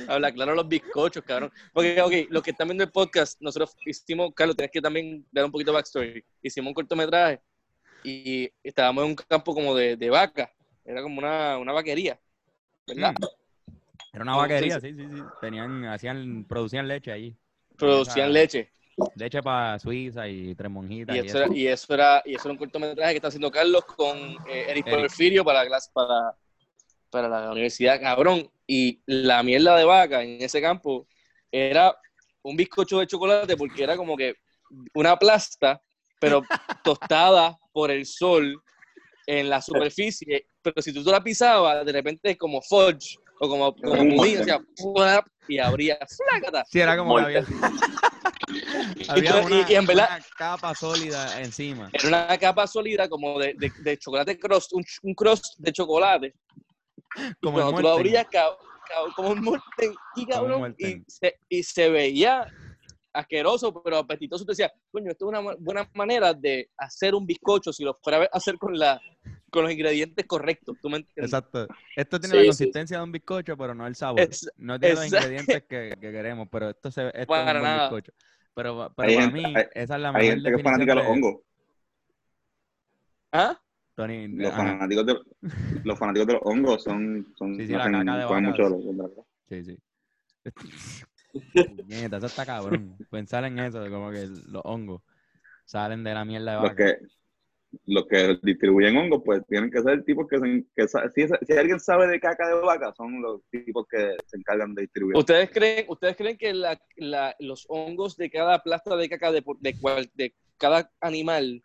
Habla 0.08 0.32
claro 0.32 0.54
los 0.54 0.68
bizcochos, 0.68 1.22
cabrón. 1.24 1.52
Porque, 1.72 2.00
ok, 2.00 2.30
los 2.30 2.42
que 2.42 2.50
están 2.50 2.68
viendo 2.68 2.84
el 2.84 2.90
podcast, 2.90 3.40
nosotros 3.40 3.76
hicimos, 3.86 4.32
Carlos, 4.34 4.56
tienes 4.56 4.72
que 4.72 4.80
también 4.80 5.24
dar 5.30 5.44
un 5.44 5.52
poquito 5.52 5.70
de 5.70 5.76
backstory. 5.76 6.24
Hicimos 6.42 6.68
un 6.68 6.74
cortometraje 6.74 7.40
y 8.02 8.50
estábamos 8.62 9.04
en 9.04 9.10
un 9.10 9.16
campo 9.16 9.54
como 9.54 9.74
de, 9.74 9.96
de 9.96 10.10
vaca. 10.10 10.50
Era 10.84 11.00
como 11.00 11.18
una, 11.18 11.58
una 11.58 11.72
vaquería, 11.72 12.18
¿verdad? 12.86 13.14
Mm. 13.20 13.74
Era 14.12 14.22
una 14.22 14.36
vaquería, 14.36 14.80
sí, 14.80 14.94
sí, 14.94 15.06
sí. 15.12 15.22
Tenían, 15.40 15.86
hacían, 15.86 16.44
producían 16.44 16.86
leche 16.86 17.10
allí. 17.10 17.36
Producían 17.76 18.32
leche. 18.32 18.70
Leche 19.16 19.42
para 19.42 19.78
Suiza 19.78 20.28
y 20.28 20.54
tres 20.54 20.70
monjitas. 20.70 21.16
Y, 21.16 21.18
eso, 21.18 21.38
Era, 21.38 21.54
y, 21.54 21.66
eso 21.66 21.94
era, 21.94 22.22
y 22.24 22.34
eso 22.34 22.44
era 22.44 22.52
un 22.52 22.58
cortometraje 22.58 23.12
que 23.12 23.16
está 23.16 23.28
haciendo 23.28 23.50
Carlos 23.50 23.84
con 23.84 24.16
eh, 24.48 24.66
Eric, 24.68 24.88
Porfirio 24.88 25.44
para 25.44 25.64
la 25.64 25.78
para, 25.92 26.36
para 27.10 27.28
la 27.28 27.50
universidad, 27.50 28.00
cabrón. 28.00 28.48
Y 28.66 29.00
la 29.06 29.42
mierda 29.42 29.76
de 29.76 29.84
vaca 29.84 30.22
en 30.22 30.40
ese 30.40 30.60
campo 30.60 31.06
era 31.50 31.96
un 32.42 32.56
bizcocho 32.56 33.00
de 33.00 33.06
chocolate 33.06 33.56
porque 33.56 33.82
era 33.82 33.96
como 33.96 34.16
que 34.16 34.36
una 34.94 35.16
plasta, 35.18 35.80
pero 36.20 36.42
tostada 36.84 37.58
por 37.72 37.90
el 37.90 38.06
sol 38.06 38.62
en 39.26 39.48
la 39.48 39.60
superficie. 39.60 40.46
Pero 40.62 40.80
si 40.80 40.92
tú 40.92 41.02
la 41.10 41.22
pisabas, 41.22 41.84
de 41.84 41.92
repente 41.92 42.30
es 42.30 42.36
como 42.36 42.62
fudge 42.62 43.18
o 43.40 43.48
como, 43.48 43.74
como 43.74 44.26
y 45.48 45.58
abría 45.58 45.98
flácata. 46.08 46.64
Sí, 46.70 46.80
era 46.80 46.96
como 46.96 47.18
había, 47.18 47.44
había 49.08 49.36
una, 49.36 49.70
y, 49.70 49.74
en 49.74 49.86
verdad, 49.86 50.08
una, 50.16 50.24
capa 50.36 50.74
sólida 50.74 51.40
encima. 51.40 51.90
Era 51.92 52.08
una 52.08 52.38
capa 52.38 52.66
sólida 52.66 53.08
como 53.08 53.38
de, 53.38 53.54
de, 53.54 53.72
de 53.78 53.98
chocolate 53.98 54.38
crust, 54.38 54.72
un, 54.72 54.84
un, 55.02 55.14
crust 55.14 55.54
de 55.58 55.72
chocolate. 55.72 56.34
Como 57.42 57.54
cuando 57.54 57.74
tú 57.74 57.82
lo 57.82 57.90
abrías, 57.90 58.26
como 59.14 59.30
un 59.30 59.42
molten, 59.42 59.94
y, 60.16 60.26
cabrón, 60.26 60.74
y, 60.78 61.02
se, 61.06 61.38
y 61.48 61.62
se 61.62 61.90
veía 61.90 62.46
asqueroso, 63.12 63.72
pero 63.82 63.98
apetitoso. 63.98 64.44
Te 64.44 64.52
decía, 64.52 64.72
coño, 64.90 65.10
esto 65.10 65.26
es 65.26 65.38
una 65.38 65.54
buena 65.58 65.88
manera 65.94 66.34
de 66.34 66.70
hacer 66.76 67.14
un 67.14 67.26
bizcocho 67.26 67.72
si 67.72 67.84
lo 67.84 67.94
fuera 68.02 68.24
a 68.24 68.28
hacer 68.32 68.58
con 68.58 68.76
la 68.76 69.00
con 69.54 69.62
los 69.62 69.72
ingredientes 69.72 70.26
correctos. 70.26 70.76
¿tú 70.82 70.90
me 70.90 70.96
entiendes? 70.96 71.32
Exacto. 71.32 71.68
Esto 71.94 72.18
tiene 72.18 72.40
la 72.40 72.44
consistencia 72.46 72.98
de 72.98 73.04
un 73.04 73.12
bizcocho, 73.12 73.56
pero 73.56 73.72
no 73.74 73.86
el 73.86 73.94
sabor. 73.94 74.28
no 74.58 74.80
tiene 74.80 74.96
los 74.96 75.06
ingredientes 75.06 75.62
que, 75.62 75.96
que, 76.00 76.12
queremos, 76.12 76.48
pero 76.50 76.70
esto, 76.70 76.90
se, 76.90 77.06
esto 77.14 77.26
para 77.28 77.52
es 77.52 77.56
un 77.56 77.62
nada. 77.62 77.82
bizcocho. 77.84 78.12
Pero, 78.54 78.92
pero 78.96 79.16
para 79.16 79.30
mí, 79.30 79.44
esa 79.74 79.94
es 79.94 80.00
la 80.00 80.12
mejor 80.12 80.20
hay 80.20 80.28
gente 80.30 80.50
que 80.50 80.62
fanática 80.62 80.94
de 80.94 81.00
los 81.00 81.08
hongos. 81.08 81.40
¿Ah? 83.32 83.60
Tony, 83.94 84.26
los, 84.26 84.52
fanáticos 84.52 85.06
de, 85.06 85.18
los 85.84 85.98
fanáticos 85.98 86.26
de 86.26 86.32
los 86.32 86.42
hongos 86.44 86.82
son... 86.82 87.32
son 87.38 87.54
sí, 87.54 87.66
sí, 87.66 87.72
la 87.72 87.84
caca 87.84 88.16
de 88.16 88.40
mucho 88.40 88.68
Sí, 89.48 89.64
sí. 89.64 89.78
Nieta, 91.86 92.16
eso 92.16 92.26
está 92.26 92.44
cabrón. 92.44 92.96
Pensar 93.10 93.44
en 93.44 93.58
eso, 93.60 93.88
como 93.88 94.10
que 94.10 94.26
los 94.48 94.62
hongos 94.64 95.02
salen 95.64 96.02
de 96.02 96.12
la 96.12 96.24
mierda 96.24 96.52
de 96.52 96.56
vaca 96.56 96.68
los 96.68 96.76
que 96.76 97.06
distribuyen 98.42 98.96
hongos, 98.96 99.22
pues 99.24 99.42
tienen 99.48 99.70
que 99.70 99.82
ser 99.82 100.04
tipos 100.04 100.26
que, 100.28 100.64
que 100.74 100.88
si, 100.88 101.26
si, 101.46 101.52
alguien 101.52 101.80
sabe 101.80 102.06
de 102.08 102.20
caca 102.20 102.48
de 102.48 102.54
vaca, 102.54 102.92
son 102.96 103.20
los 103.20 103.42
tipos 103.50 103.86
que 103.88 104.16
se 104.26 104.36
encargan 104.36 104.74
de 104.74 104.82
distribuir. 104.82 105.16
¿Ustedes 105.16 105.50
creen, 105.50 105.86
¿ustedes 105.88 106.16
creen 106.16 106.36
que 106.36 106.52
la, 106.52 106.80
la, 106.96 107.34
los 107.38 107.66
hongos 107.68 108.16
de 108.16 108.30
cada 108.30 108.62
plasta 108.62 108.96
de 108.96 109.08
caca 109.08 109.32
de, 109.32 109.42
de, 109.60 109.80
cual, 109.80 110.10
de 110.14 110.34
cada 110.58 110.90
animal 111.00 111.62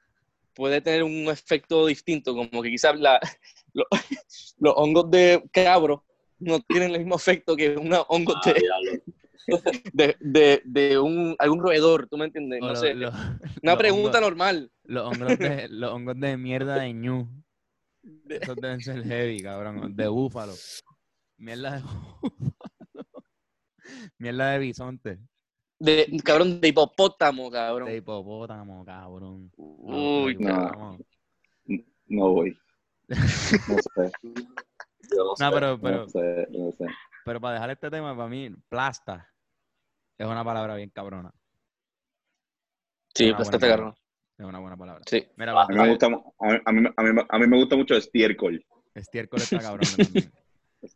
puede 0.53 0.81
tener 0.81 1.03
un 1.03 1.27
efecto 1.29 1.85
distinto? 1.85 2.35
Como 2.35 2.61
que 2.61 2.69
quizás 2.69 2.99
la, 2.99 3.19
los 4.59 4.73
hongos 4.75 5.09
de 5.11 5.43
cabro 5.51 6.03
no 6.39 6.59
tienen 6.61 6.91
el 6.91 6.99
mismo 6.99 7.15
efecto 7.15 7.55
que 7.55 7.75
un 7.75 7.93
hongo 8.07 8.33
ah, 8.35 8.41
de, 8.45 8.98
de, 9.93 10.15
de, 10.19 10.61
de 10.65 10.99
un, 10.99 11.35
algún 11.39 11.59
roedor, 11.61 12.07
¿tú 12.07 12.17
me 12.17 12.25
entiendes? 12.25 12.59
No 12.61 12.75
sé. 12.75 12.95
Una 13.63 13.77
pregunta 13.77 14.19
normal. 14.19 14.71
Los 14.83 15.05
hongos, 15.05 15.37
de, 15.37 15.67
los 15.69 15.91
hongos 15.91 16.19
de 16.19 16.37
mierda 16.37 16.75
de 16.79 16.93
ñu. 16.93 17.27
Esos 18.27 18.55
deben 18.55 18.81
ser 18.81 19.03
heavy, 19.03 19.41
cabrón. 19.41 19.95
De 19.95 20.07
búfalo. 20.07 20.53
Mierda 21.37 21.77
de 21.77 21.81
búfalo. 21.83 23.23
Mierda 24.17 24.51
de 24.51 24.59
bisonte. 24.59 25.19
De, 25.79 26.21
cabrón, 26.23 26.59
de 26.59 26.67
hipopótamo, 26.67 27.49
cabrón. 27.49 27.87
De 27.87 27.97
hipopótamo, 27.97 28.83
cabrón. 28.83 29.51
Uy, 29.55 30.35
no. 30.37 30.97
No 32.07 32.29
voy. 32.31 32.57
No 33.07 33.17
sé. 33.95 34.11
no, 35.39 35.51
pero, 35.51 35.79
pero, 35.79 35.97
no 35.97 36.09
sé, 36.09 36.47
no 36.51 36.71
sé. 36.71 36.85
pero 37.25 37.39
para 37.39 37.53
dejar 37.55 37.69
este 37.71 37.89
tema, 37.89 38.15
para 38.15 38.29
mí, 38.29 38.49
plasta 38.67 39.27
es 40.19 40.27
una 40.27 40.43
palabra 40.43 40.75
bien 40.75 40.89
cabrona. 40.89 41.31
Sí, 43.15 43.33
pues 43.33 43.49
te 43.49 43.57
cabrón. 43.57 43.95
Es 44.37 44.45
una 44.45 44.59
buena 44.59 44.77
palabra. 44.77 45.01
Sí. 45.07 45.27
Mira, 45.35 45.59
a, 45.59 45.67
mí 45.67 45.75
me 45.75 45.89
gusta, 45.89 46.05
a, 46.05 46.09
mí, 46.09 46.89
a, 46.95 47.03
mí, 47.03 47.21
a 47.27 47.39
mí 47.39 47.47
me 47.47 47.57
gusta 47.57 47.75
mucho 47.75 47.95
estiércol. 47.95 48.63
Estiércol 48.93 49.41
está 49.41 49.59
cabrón 49.59 49.87
también. 49.97 50.31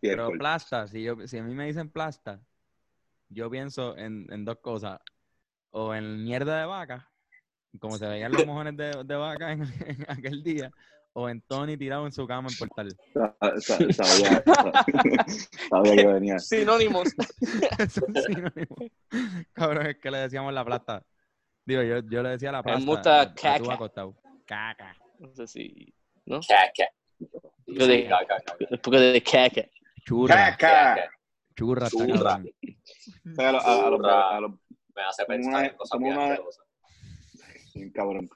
Pero 0.01 0.29
plasta, 0.31 0.87
si, 0.87 1.03
yo, 1.03 1.27
si 1.27 1.37
a 1.37 1.43
mí 1.43 1.53
me 1.53 1.65
dicen 1.65 1.89
plasta, 1.89 2.41
yo 3.29 3.49
pienso 3.49 3.97
en, 3.97 4.27
en 4.31 4.45
dos 4.45 4.59
cosas. 4.59 5.01
O 5.71 5.95
en 5.95 6.23
mierda 6.23 6.59
de 6.59 6.65
vaca, 6.65 7.09
como 7.79 7.97
se 7.97 8.07
veían 8.07 8.31
los 8.31 8.45
mojones 8.47 8.77
de, 8.77 9.03
de 9.03 9.15
vaca 9.15 9.51
en, 9.51 9.63
en, 9.87 10.05
aquel 10.07 10.43
día, 10.43 10.71
o 11.13 11.29
en 11.29 11.41
Tony 11.41 11.77
tirado 11.77 12.05
en 12.05 12.11
su 12.11 12.25
cama 12.27 12.49
en 12.49 12.57
Portal. 12.57 12.95
Sabía, 13.61 14.43
sabía 15.69 15.95
que 15.95 16.07
venía. 16.07 16.39
Sinónimos. 16.39 17.09
sinónimos. 17.89 18.91
Cabrón, 19.53 19.87
es 19.87 19.97
que 19.97 20.11
le 20.11 20.17
decíamos 20.19 20.53
la 20.53 20.65
plata. 20.65 21.03
Digo, 21.65 21.83
yo, 21.83 21.99
yo 21.99 22.23
le 22.23 22.29
decía 22.29 22.51
la 22.51 22.63
plata. 22.63 22.79
Me 22.79 22.85
gusta 22.85 23.33
caca. 23.33 23.77
Caca. 24.45 24.97
No 25.19 25.33
sé 25.33 25.47
si... 25.47 25.93
¿No? 26.25 26.39
Caca. 26.41 26.89
Porque 27.65 27.87
de, 27.87 28.09
porque 28.81 28.99
de 28.99 29.23
caca. 29.23 29.61
Churra. 30.05 30.57
Caca. 30.57 31.11
Churra. 31.55 31.89
Churra. 31.89 32.43
A, 33.37 33.49
a, 33.49 34.39
Me 34.41 35.01
hace 35.07 35.25
pensar 35.25 35.65
en 35.65 35.77
cosas 35.77 35.99
bien 37.75 37.91
cabrón 37.91 38.29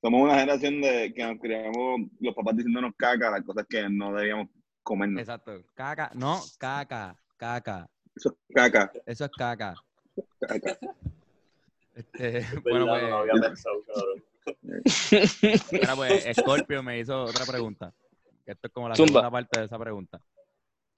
somos 0.00 0.22
una 0.22 0.34
generación 0.34 0.80
de 0.80 1.12
que 1.14 1.24
nos 1.24 1.38
criamos 1.38 2.00
los 2.20 2.34
papás 2.34 2.56
diciéndonos 2.56 2.94
caca, 2.96 3.30
las 3.30 3.42
cosas 3.42 3.66
que 3.68 3.88
no 3.88 4.14
debíamos 4.14 4.48
comernos. 4.82 5.20
Exacto. 5.20 5.62
Caca, 5.74 6.10
no, 6.14 6.40
caca, 6.58 7.16
caca. 7.36 7.88
Eso 8.16 8.30
es 8.30 8.54
caca. 8.54 8.92
Eso 9.06 9.24
es 9.26 9.30
caca. 9.30 9.74
Caca. 10.40 10.78
Este, 11.94 12.46
bueno, 12.62 12.86
pues. 12.86 13.02
No 13.02 13.16
había 13.18 13.32
pensado, 13.34 13.82
cabrón. 13.84 14.24
Bueno, 15.70 15.96
pues 15.96 16.26
Scorpio 16.34 16.82
me 16.82 16.98
hizo 16.98 17.24
otra 17.24 17.44
pregunta. 17.44 17.92
Esto 18.46 18.66
es 18.66 18.72
como 18.72 18.88
la 18.88 18.94
segunda 18.96 19.30
parte 19.30 19.60
de 19.60 19.66
esa 19.66 19.78
pregunta. 19.78 20.20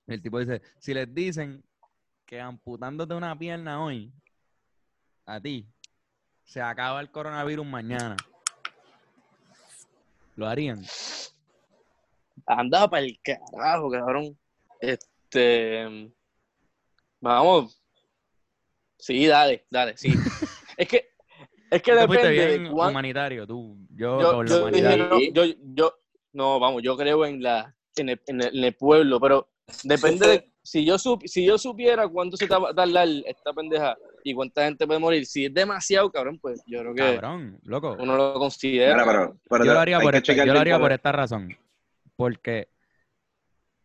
El 0.06 0.22
tipo 0.22 0.38
dice: 0.38 0.62
si 0.78 0.94
les 0.94 1.12
dicen 1.12 1.62
que 2.24 2.40
amputándote 2.40 3.14
una 3.14 3.36
pierna 3.36 3.82
hoy, 3.82 4.12
a 5.26 5.40
ti, 5.40 5.66
se 6.44 6.62
acaba 6.62 7.00
el 7.00 7.10
coronavirus 7.10 7.66
mañana 7.66 8.16
¿Lo 10.36 10.46
harían? 10.46 10.84
Andaba 12.46 12.88
para 12.88 13.04
el 13.04 13.18
carajo, 13.22 13.90
cabrón. 13.90 14.38
Este. 14.80 16.10
Vamos. 17.20 17.80
Sí, 18.98 19.26
dale, 19.26 19.66
dale, 19.70 19.96
sí. 19.96 20.12
es 20.76 20.88
que. 20.88 21.12
Es 21.70 21.82
que 21.82 21.94
depende 21.94 22.58
de 22.58 22.70
humanitario, 22.70 23.46
tú. 23.46 23.78
Yo, 23.90 24.20
yo, 24.20 24.44
yo, 24.44 24.60
humanitario. 24.60 25.32
yo, 25.32 25.44
yo, 25.74 25.94
no, 26.32 26.60
vamos, 26.60 26.82
yo 26.82 26.96
creo 26.96 27.24
en 27.24 27.42
la 27.42 27.74
en 27.96 28.10
el, 28.10 28.20
en 28.26 28.64
el, 28.64 28.74
pueblo, 28.74 29.18
pero 29.20 29.48
depende 29.84 30.28
de 30.28 30.52
si 30.62 30.84
yo 30.84 30.96
si 30.98 31.44
yo 31.44 31.58
supiera 31.58 32.08
cuánto 32.08 32.36
se 32.36 32.46
va 32.46 32.70
a 32.70 32.74
tardar 32.74 33.08
esta 33.26 33.52
pendeja 33.52 33.96
y 34.24 34.34
cuánta 34.34 34.64
gente 34.64 34.86
puede 34.86 35.00
morir. 35.00 35.26
Si 35.26 35.46
es 35.46 35.54
demasiado, 35.54 36.10
cabrón, 36.10 36.38
pues 36.38 36.62
yo 36.66 36.80
creo 36.80 36.94
que. 36.94 37.14
Cabrón, 37.16 37.58
loco. 37.64 37.96
Uno 37.98 38.16
lo 38.16 38.34
considera. 38.34 39.04
yo 39.04 39.64
lo 39.64 39.78
haría, 39.78 40.00
por, 40.00 40.14
esta, 40.14 40.32
yo 40.32 40.52
lo 40.52 40.60
haría 40.60 40.78
por 40.78 40.92
esta 40.92 41.12
razón. 41.12 41.56
Porque 42.16 42.68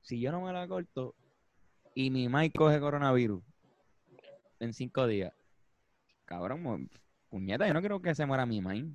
si 0.01 0.19
yo 0.19 0.31
no 0.31 0.41
me 0.41 0.53
la 0.53 0.67
corto 0.67 1.15
y 1.95 2.11
mi 2.11 2.29
Mike 2.29 2.57
coge 2.57 2.79
coronavirus 2.79 3.43
en 4.59 4.73
cinco 4.73 5.07
días, 5.07 5.33
cabrón, 6.25 6.89
puñeta, 7.29 7.67
yo 7.67 7.73
no 7.73 7.79
quiero 7.79 8.01
que 8.01 8.15
se 8.15 8.25
muera 8.25 8.45
mi 8.45 8.61
Mike. 8.61 8.89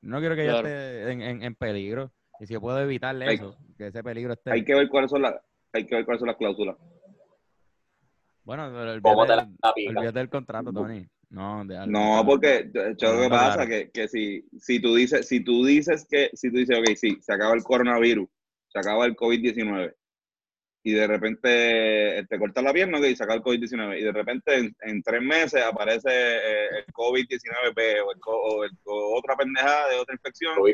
No 0.00 0.20
quiero 0.20 0.36
que 0.36 0.44
ella 0.44 0.56
esté 0.58 1.10
en, 1.10 1.54
peligro. 1.56 2.12
Y 2.40 2.46
si 2.46 2.52
yo 2.52 2.60
puedo 2.60 2.80
evitarle 2.80 3.34
eso, 3.34 3.56
que 3.76 3.88
ese 3.88 4.02
peligro 4.02 4.34
esté. 4.34 4.52
Hay 4.52 4.64
que 4.64 4.74
ver 4.74 4.88
cuáles 4.88 5.10
son 5.10 5.22
las, 5.22 5.34
hay 5.72 5.86
que 5.86 5.96
ver 5.96 6.04
cuáles 6.04 6.20
son 6.20 6.28
las 6.28 6.36
cláusulas. 6.36 6.76
Bueno, 8.48 8.72
pero 8.72 8.92
olvídate, 8.92 10.18
del 10.18 10.30
contrato, 10.30 10.72
Tony. 10.72 11.06
No, 11.28 11.62
no 11.64 12.22
porque 12.24 12.70
yo, 12.72 13.12
lo 13.12 13.20
que 13.20 13.28
pasa 13.28 13.64
es 13.64 13.90
que, 13.92 14.08
si, 14.08 14.42
si 14.58 14.80
tú 14.80 14.94
dices, 14.94 15.28
si 15.28 15.44
tú 15.44 15.66
dices 15.66 16.06
que, 16.08 16.30
si 16.32 16.50
tú 16.50 16.56
dices, 16.56 16.78
ok, 16.78 16.96
sí, 16.96 17.18
se 17.20 17.34
acaba 17.34 17.52
el 17.52 17.62
coronavirus, 17.62 18.26
se 18.68 18.78
acaba 18.78 19.04
el 19.04 19.14
COVID-19, 19.14 19.94
y 20.82 20.92
de 20.92 21.06
repente 21.06 22.26
te 22.26 22.38
cortas 22.38 22.64
la 22.64 22.72
pierna, 22.72 22.96
ok, 22.96 23.04
se 23.14 23.22
acaba 23.22 23.34
el 23.34 23.42
COVID-19, 23.42 23.98
y 23.98 24.04
de 24.04 24.12
repente 24.12 24.72
en, 24.80 25.02
tres 25.02 25.20
meses 25.20 25.62
aparece 25.62 26.08
eh, 26.08 26.68
el 26.78 26.86
COVID-19B 26.94 28.00
o, 28.24 28.64
el, 28.64 28.70
otra 28.84 29.36
pendejada 29.36 29.90
de 29.90 29.96
otra 29.96 30.14
infección 30.14 30.54
que 30.64 30.70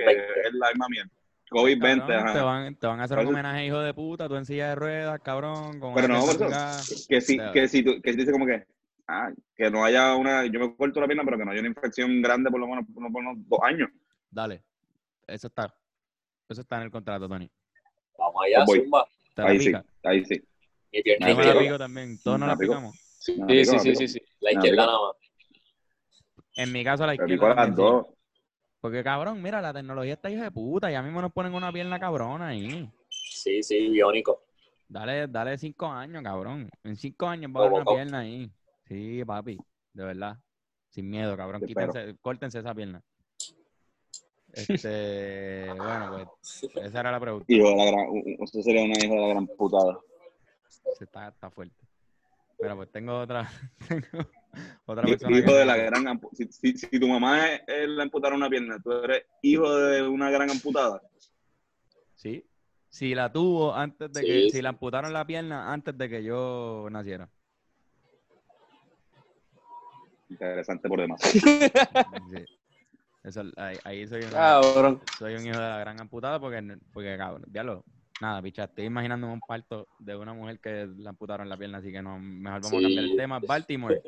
es 0.46 0.52
la 0.52 0.68
misma 0.68 0.86
mierda. 0.88 1.10
COVID-20, 1.54 2.06
Te 2.06 2.40
van, 2.40 2.74
te 2.74 2.86
van 2.86 3.00
a 3.00 3.04
hacer 3.04 3.18
un 3.18 3.28
homenaje, 3.28 3.66
hijo 3.66 3.78
de 3.78 3.94
puta, 3.94 4.28
tú 4.28 4.34
en 4.34 4.44
silla 4.44 4.70
de 4.70 4.74
ruedas, 4.74 5.20
cabrón. 5.20 5.80
Pero 5.94 6.08
no, 6.08 6.26
por 6.26 6.36
que 7.08 7.20
si, 7.20 7.38
que 7.52 7.68
si, 7.68 7.84
tú, 7.84 8.02
que 8.02 8.12
si 8.12 8.18
dice 8.18 8.32
como 8.32 8.44
que, 8.44 8.66
ah, 9.06 9.30
que 9.54 9.70
no 9.70 9.84
haya 9.84 10.16
una, 10.16 10.44
yo 10.46 10.58
me 10.58 10.74
corto 10.76 11.00
la 11.00 11.06
pierna, 11.06 11.24
pero 11.24 11.38
que 11.38 11.44
no 11.44 11.52
haya 11.52 11.60
una 11.60 11.68
infección 11.68 12.20
grande 12.20 12.50
por 12.50 12.58
lo 12.58 12.66
menos 12.66 12.84
por, 12.92 13.04
unos 13.04 13.36
dos 13.48 13.60
años. 13.62 13.88
Dale, 14.28 14.64
eso 15.28 15.46
está, 15.46 15.72
eso 16.48 16.60
está 16.60 16.76
en 16.78 16.82
el 16.82 16.90
contrato, 16.90 17.28
Tony. 17.28 17.48
Vamos 18.18 18.42
allá, 18.44 18.64
pues 18.66 18.82
Zumba. 18.82 19.06
Ahí 19.36 19.60
sí, 19.60 19.72
ahí 20.02 20.24
sí. 20.24 20.42
Y 20.90 21.02
pierna 21.02 21.28
la 21.34 21.58
pico 21.58 21.78
también, 21.78 22.18
todos 22.22 22.38
nos 22.40 22.48
la 22.48 22.56
picamos. 22.56 22.96
Sí, 23.18 23.34
sí, 23.64 23.78
sí, 23.78 23.96
sí, 23.96 24.08
sí, 24.08 24.22
La 24.40 24.52
izquierda 24.52 24.86
nada 24.86 24.98
más. 24.98 25.16
En 26.56 26.72
mi 26.72 26.84
caso, 26.84 27.06
la 27.06 27.14
izquierda. 27.14 27.54
Las 27.54 27.74
dos. 27.74 28.06
Porque 28.84 29.02
cabrón, 29.02 29.40
mira, 29.40 29.62
la 29.62 29.72
tecnología 29.72 30.12
está 30.12 30.28
hija 30.28 30.42
de 30.44 30.50
puta. 30.50 30.90
Ya 30.90 31.00
mismo 31.00 31.22
nos 31.22 31.32
ponen 31.32 31.54
una 31.54 31.72
pierna 31.72 31.98
cabrona 31.98 32.48
ahí. 32.48 32.86
Sí, 33.08 33.62
sí, 33.62 33.88
biónico. 33.88 34.44
Dale, 34.86 35.26
dale 35.26 35.56
cinco 35.56 35.86
años, 35.86 36.22
cabrón. 36.22 36.68
En 36.82 36.94
cinco 36.94 37.26
años 37.26 37.50
va 37.50 37.60
a 37.60 37.62
haber 37.62 37.80
una 37.80 37.84
pierna 37.86 38.18
ahí. 38.18 38.52
Sí, 38.86 39.24
papi, 39.24 39.56
de 39.94 40.04
verdad. 40.04 40.36
Sin 40.90 41.08
miedo, 41.08 41.34
cabrón. 41.34 41.62
Quítense, 41.62 42.14
córtense 42.20 42.58
esa 42.58 42.74
pierna. 42.74 43.02
Este, 44.52 45.72
bueno, 45.72 46.30
pues 46.38 46.70
esa 46.76 47.00
era 47.00 47.10
la 47.10 47.18
pregunta. 47.18 47.46
Hijo 47.48 47.70
de 47.70 47.76
la 47.76 47.84
gran, 47.86 48.06
usted 48.38 48.60
sería 48.60 48.84
una 48.84 48.98
hija 48.98 49.14
de 49.14 49.20
la 49.20 49.28
gran 49.28 49.46
putada. 49.46 49.98
Está, 51.00 51.28
está 51.28 51.50
fuerte. 51.50 51.86
Pero 52.58 52.76
pues 52.76 52.92
tengo 52.92 53.18
otra, 53.18 53.50
tengo 53.88 54.28
otra 54.86 55.04
persona. 55.04 55.38
Hijo 55.38 55.54
de 55.54 55.64
la 55.64 55.76
gran 55.76 56.20
si, 56.32 56.46
si, 56.50 56.76
si, 56.76 57.00
tu 57.00 57.08
mamá 57.08 57.46
es, 57.46 57.88
la 57.88 58.02
amputaron 58.02 58.38
una 58.38 58.48
pierna, 58.48 58.78
tú 58.82 58.92
eres 58.92 59.24
hijo 59.42 59.74
de 59.76 60.02
una 60.06 60.30
gran 60.30 60.50
amputada. 60.50 61.00
Sí. 62.14 62.44
Si 62.88 63.14
la 63.14 63.32
tuvo 63.32 63.74
antes 63.74 64.12
de 64.12 64.20
que, 64.22 64.50
si 64.50 64.62
la 64.62 64.68
amputaron 64.70 65.12
la 65.12 65.26
pierna 65.26 65.72
antes 65.72 65.96
de 65.98 66.08
que 66.08 66.22
yo 66.22 66.86
naciera. 66.90 67.28
Interesante 70.28 70.88
por 70.88 71.00
demás. 71.00 71.20
Eso, 73.24 73.42
ahí, 73.56 74.06
soy, 74.06 74.20
un, 74.22 75.00
soy 75.18 75.34
un 75.34 75.46
hijo 75.46 75.58
de 75.58 75.68
la 75.68 75.78
gran 75.78 75.98
amputada 75.98 76.38
porque, 76.38 76.76
porque 76.92 77.16
cabrón, 77.16 77.42
lo 77.50 77.84
nada, 78.20 78.42
picha, 78.42 78.64
estoy 78.64 78.84
imaginando 78.84 79.26
un 79.26 79.40
parto 79.40 79.88
de 79.98 80.14
una 80.14 80.34
mujer 80.34 80.60
que 80.60 80.86
le 80.86 81.08
amputaron 81.08 81.48
la 81.48 81.56
pierna, 81.56 81.78
así 81.78 81.90
que 81.90 82.02
no, 82.02 82.18
mejor 82.18 82.62
vamos 82.62 82.78
a 82.78 82.82
cambiar 82.82 83.04
el 83.04 83.16
tema. 83.16 83.38
Baltimore. 83.40 84.02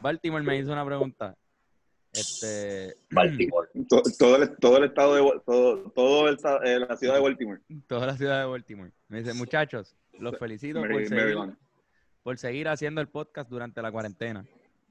Baltimore 0.00 0.42
me 0.42 0.58
hizo 0.58 0.72
una 0.72 0.84
pregunta. 0.84 1.36
Este, 2.12 2.94
Baltimore. 3.10 3.68
Todo, 3.88 4.36
el, 4.36 4.56
todo 4.56 4.76
el 4.78 4.84
estado 4.84 5.14
de 5.14 5.40
todo, 5.46 5.90
todo 5.92 6.28
el, 6.28 6.38
eh, 6.64 6.80
la 6.80 6.96
ciudad 6.96 7.14
de 7.14 7.20
Baltimore. 7.20 7.60
Toda 7.86 8.06
la 8.06 8.16
ciudad 8.16 8.40
de 8.40 8.46
Baltimore. 8.46 8.92
Me 9.08 9.18
dice, 9.18 9.32
muchachos, 9.34 9.96
los 10.18 10.36
felicito 10.38 10.80
por, 10.80 11.06
seguir, 11.06 11.36
por 12.22 12.38
seguir 12.38 12.68
haciendo 12.68 13.00
el 13.00 13.08
podcast 13.08 13.48
durante 13.48 13.80
la 13.80 13.92
cuarentena. 13.92 14.44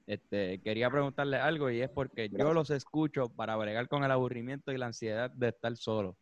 Este, 0.10 0.60
quería 0.62 0.90
preguntarle 0.90 1.38
algo 1.38 1.70
y 1.70 1.82
es 1.82 1.90
porque 1.90 2.30
yo 2.30 2.52
los 2.52 2.72
escucho 2.72 3.30
para 3.30 3.56
bregar 3.58 3.88
con 3.88 4.04
el 4.04 4.10
aburrimiento 4.10 4.72
y 4.72 4.78
la 4.78 4.88
ansiedad 4.88 5.30
de 5.30 5.50
estar 5.50 5.76
solo. 5.78 6.18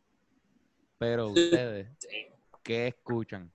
Pero 0.98 1.28
ustedes, 1.28 1.88
¿qué 2.64 2.88
escuchan 2.88 3.50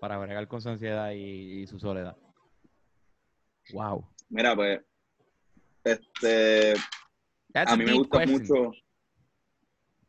para 0.00 0.16
bregar 0.18 0.46
con 0.46 0.62
su 0.62 0.68
ansiedad 0.68 1.10
y, 1.10 1.66
su 1.66 1.80
soledad? 1.80 2.16
Wow. 3.72 4.04
Mira, 4.28 4.54
pues, 4.54 4.80
este, 5.84 6.74
a 7.54 7.76
mí 7.76 7.84
me 7.84 7.94
gusta 7.94 8.26
mucho, 8.26 8.72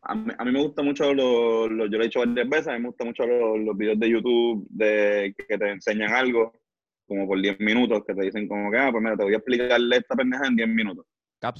a 0.03 0.15
mí, 0.15 0.51
me 0.51 0.61
gusta 0.61 0.81
mucho, 0.81 1.13
lo, 1.13 1.67
yo 1.67 1.97
lo 1.97 2.01
he 2.01 2.03
dicho 2.03 2.19
varias 2.19 2.49
veces, 2.49 2.67
a 2.67 2.73
mí 2.73 2.79
me 2.79 2.87
gustan 2.87 3.07
mucho 3.07 3.25
los, 3.25 3.77
videos 3.77 3.99
de 3.99 4.09
YouTube 4.09 4.67
de 4.69 5.35
que 5.47 5.57
te 5.57 5.69
enseñan 5.69 6.11
algo, 6.11 6.53
como 7.07 7.27
por 7.27 7.39
10 7.39 7.59
minutos, 7.59 8.03
que 8.05 8.15
te 8.15 8.23
dicen 8.23 8.47
como 8.47 8.71
que, 8.71 8.77
ah, 8.77 8.89
pues 8.91 9.03
mira, 9.03 9.15
te 9.15 9.23
voy 9.23 9.33
a 9.33 9.37
explicarle 9.37 9.97
esta 9.97 10.15
pendeja 10.15 10.47
en 10.47 10.55
10 10.55 10.69
minutos. 10.69 11.05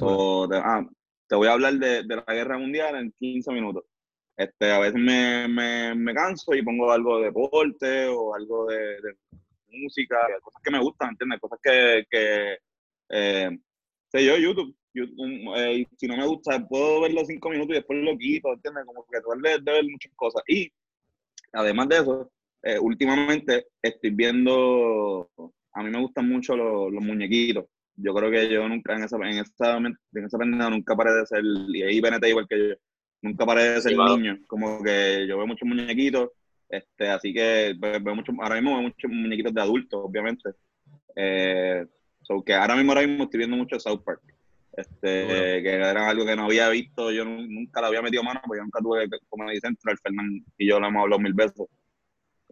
O 0.01 0.47
te, 0.49 0.57
ah, 0.57 0.85
te 1.27 1.35
voy 1.35 1.47
a 1.47 1.53
hablar 1.53 1.73
de, 1.73 2.03
de, 2.03 2.15
la 2.15 2.33
guerra 2.33 2.57
mundial 2.57 2.95
en 2.95 3.11
15 3.19 3.51
minutos. 3.51 3.85
Este, 4.35 4.71
a 4.71 4.79
veces 4.79 4.99
me, 4.99 5.47
me, 5.47 5.93
me, 5.93 6.13
canso 6.13 6.53
y 6.55 6.63
pongo 6.63 6.91
algo 6.91 7.19
de 7.19 7.25
deporte 7.25 8.07
o 8.07 8.33
algo 8.33 8.65
de, 8.65 8.97
música, 9.71 10.17
cosas 10.41 10.61
que 10.63 10.71
me 10.71 10.79
gustan, 10.79 11.09
¿entiendes? 11.09 11.39
Cosas 11.39 11.59
que, 11.61 12.05
que 12.09 12.57
eh, 13.09 13.49
sé 14.09 14.25
yo, 14.25 14.37
YouTube, 14.37 14.75
eh, 14.93 15.85
si 15.97 16.07
no 16.07 16.17
me 16.17 16.25
gusta, 16.27 16.65
puedo 16.67 17.01
verlo 17.01 17.23
cinco 17.25 17.49
minutos 17.49 17.71
y 17.71 17.75
después 17.75 17.99
lo 17.99 18.17
quito, 18.17 18.53
¿entiendes? 18.53 18.85
Como 18.85 19.05
que 19.05 19.21
tú 19.21 19.29
de, 19.41 19.71
ver 19.71 19.85
muchas 19.85 20.11
cosas. 20.15 20.43
Y 20.47 20.71
además 21.53 21.89
de 21.89 21.95
eso, 21.97 22.31
eh, 22.63 22.79
últimamente 22.79 23.67
estoy 23.81 24.11
viendo, 24.11 25.29
a 25.73 25.83
mí 25.83 25.89
me 25.89 25.99
gustan 25.99 26.27
mucho 26.27 26.55
los, 26.55 26.91
los 26.91 27.03
muñequitos. 27.03 27.65
Yo 27.95 28.13
creo 28.13 28.31
que 28.31 28.49
yo 28.49 28.67
nunca 28.67 28.95
en 28.95 29.03
esa, 29.03 29.17
en 29.17 29.39
esa, 29.39 29.77
en 29.77 30.25
esa 30.25 30.37
pendeja 30.37 30.69
nunca 30.69 30.95
paré 30.95 31.13
de 31.13 31.25
ser, 31.25 31.43
y 31.73 31.83
ahí 31.83 32.01
BNT 32.01 32.27
igual 32.27 32.47
que 32.47 32.69
yo, 32.69 32.75
nunca 33.21 33.45
paré 33.45 33.63
de 33.63 33.81
ser 33.81 33.97
niño. 33.97 34.39
Como 34.47 34.83
que 34.83 35.25
yo 35.27 35.37
veo 35.37 35.47
muchos 35.47 35.67
muñequitos, 35.67 36.29
este, 36.71 37.09
así 37.09 37.33
que 37.33 37.75
veo 37.77 38.15
mucho, 38.15 38.31
ahora 38.41 38.55
mismo 38.55 38.71
veo 38.71 38.83
muchos 38.83 39.11
muñequitos 39.11 39.53
de 39.53 39.61
adultos, 39.61 40.01
obviamente. 40.03 40.51
Eh, 41.15 41.85
que 42.45 42.53
ahora 42.53 42.77
mismo, 42.77 42.93
ahora 42.93 43.05
mismo 43.05 43.25
estoy 43.25 43.39
viendo 43.39 43.57
mucho 43.57 43.77
South 43.77 44.03
Park. 44.05 44.21
Este, 44.71 45.27
que 45.61 45.69
era 45.69 46.07
algo 46.09 46.25
que 46.25 46.33
no 46.33 46.45
había 46.45 46.69
visto, 46.69 47.11
yo 47.11 47.25
nunca 47.25 47.81
le 47.81 47.87
había 47.87 48.01
metido 48.01 48.23
mano, 48.23 48.39
porque 48.45 48.59
yo 48.59 48.63
nunca 48.63 48.79
tuve 48.79 49.05
como 49.27 49.43
me 49.43 49.51
dicen, 49.51 49.77
el 49.85 49.97
Fernando 49.97 50.45
y 50.57 50.69
yo 50.69 50.79
lo 50.79 50.87
hemos 50.87 51.01
hablado 51.01 51.19
mil 51.19 51.33
veces. 51.33 51.67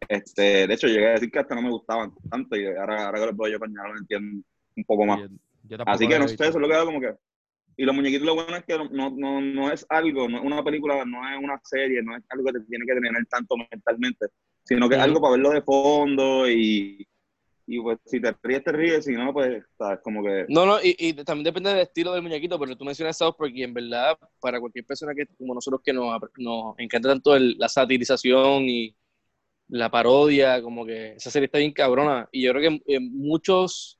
Este, 0.10 0.68
de 0.68 0.74
hecho, 0.74 0.88
llegué 0.88 1.08
a 1.08 1.12
decir 1.12 1.32
que 1.32 1.40
hasta 1.40 1.56
no 1.56 1.62
me 1.62 1.70
gustaban 1.70 2.12
tanto 2.30 2.58
y 2.58 2.66
ahora, 2.68 3.06
ahora 3.06 3.20
que 3.20 3.26
lo 3.28 3.36
puedo 3.38 3.54
yo 3.54 3.58
lo 3.60 3.98
entiendo 3.98 4.44
un 4.76 4.84
poco 4.84 5.06
más. 5.06 5.22
Así 5.86 6.08
que 6.10 6.20
no 6.20 6.28
sé, 6.28 6.34
eso 6.34 6.44
es 6.44 6.56
lo 6.56 6.68
que 6.68 6.74
hago 6.74 6.88
como 6.88 7.00
que 7.00 7.14
y 7.80 7.86
los 7.86 7.96
muñequitos 7.96 8.26
lo 8.26 8.36
bueno 8.36 8.58
es 8.58 8.66
que 8.66 8.78
no, 8.78 9.10
no, 9.10 9.40
no 9.40 9.72
es 9.72 9.86
algo, 9.88 10.28
no 10.28 10.40
es 10.40 10.44
una 10.44 10.62
película, 10.62 11.06
no 11.06 11.26
es 11.30 11.42
una 11.42 11.58
serie, 11.64 12.04
no 12.04 12.14
es 12.14 12.24
algo 12.28 12.44
que 12.44 12.60
te 12.60 12.66
tiene 12.66 12.86
que 12.86 12.94
tener 12.94 13.26
tanto 13.28 13.56
mentalmente, 13.56 14.28
sino 14.66 14.90
que 14.90 14.96
es 14.96 15.02
algo 15.02 15.22
para 15.22 15.32
verlo 15.32 15.52
de 15.52 15.62
fondo 15.62 16.50
y, 16.50 17.08
y 17.66 17.80
pues 17.80 17.98
si 18.04 18.20
te 18.20 18.36
ríes, 18.44 18.66
te 18.66 18.74
ríes, 18.74 19.06
si 19.06 19.14
no, 19.14 19.32
pues 19.32 19.64
sabes, 19.78 20.02
como 20.04 20.22
que... 20.22 20.46
No, 20.50 20.66
no, 20.66 20.84
y, 20.84 20.94
y, 21.00 21.14
también 21.24 21.46
depende 21.46 21.70
del 21.70 21.80
estilo 21.80 22.12
del 22.12 22.22
muñequito, 22.22 22.60
pero 22.60 22.76
tú 22.76 22.84
mencionas 22.84 23.18
South 23.18 23.36
porque 23.38 23.64
en 23.64 23.74
verdad, 23.74 24.18
para 24.42 24.60
cualquier 24.60 24.84
persona 24.86 25.14
que, 25.16 25.28
como 25.38 25.56
nosotros 25.56 25.80
que 25.82 25.94
nos, 25.94 26.20
nos 26.36 26.78
encanta 26.80 27.08
tanto 27.08 27.34
el, 27.34 27.56
la 27.58 27.70
satirización 27.70 28.64
y 28.64 28.94
la 29.70 29.90
parodia, 29.90 30.62
como 30.62 30.86
que 30.86 31.14
esa 31.14 31.32
serie 31.32 31.46
está 31.46 31.60
bien 31.60 31.72
cabrona, 31.72 32.28
y 32.34 32.42
yo 32.42 32.52
creo 32.52 32.82
que 32.86 33.00
muchos 33.00 33.99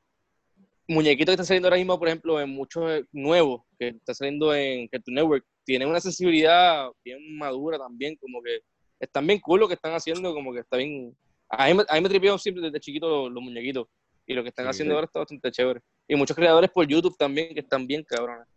muñequitos 0.90 1.28
que 1.28 1.34
están 1.34 1.46
saliendo 1.46 1.68
ahora 1.68 1.78
mismo, 1.78 1.98
por 2.00 2.08
ejemplo, 2.08 2.42
en 2.42 2.50
muchos 2.50 2.90
eh, 2.92 3.06
nuevos 3.12 3.62
que 3.78 3.90
está 3.90 4.14
saliendo 4.14 4.54
en 4.54 4.88
Cartoon 4.88 5.16
Network, 5.16 5.46
tienen 5.64 5.88
una 5.88 6.02
sensibilidad 6.02 6.90
bien 7.06 7.38
madura 7.38 7.78
también, 7.78 8.16
como 8.18 8.42
que 8.42 8.60
están 9.00 9.26
bien 9.28 9.40
cool 9.40 9.62
lo 9.62 9.68
que 9.68 9.76
están 9.76 9.94
haciendo, 9.94 10.34
como 10.34 10.52
que 10.52 10.62
está 10.62 10.78
bien... 10.78 11.16
A 11.48 11.72
mí, 11.72 11.82
a 11.88 11.96
mí 11.96 12.02
me 12.02 12.10
tripean 12.10 12.38
siempre 12.40 12.64
desde 12.64 12.80
chiquito 12.80 13.30
los, 13.30 13.44
muñequitos, 13.44 13.88
y 14.26 14.34
lo 14.34 14.44
que 14.44 14.50
están 14.50 14.68
haciendo 14.68 14.96
ahora 14.96 15.06
está 15.06 15.20
bastante 15.20 15.52
chévere. 15.52 15.82
Y 16.08 16.16
muchos 16.16 16.36
creadores 16.36 16.70
por 16.72 16.88
YouTube 16.88 17.18
también 17.18 17.54
que 17.54 17.62
están 17.62 17.88
bien 17.88 18.04
cabrones. 18.04 18.48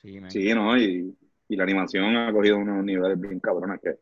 Sí, 0.00 0.20
sí 0.28 0.54
¿no? 0.54 0.76
Y, 0.76 1.14
y, 1.48 1.56
la 1.56 1.64
animación 1.64 2.16
ha 2.16 2.32
cogido 2.32 2.58
unos 2.58 2.84
niveles 2.84 3.20
bien 3.20 3.40
cabrones 3.40 3.80
que 3.82 3.94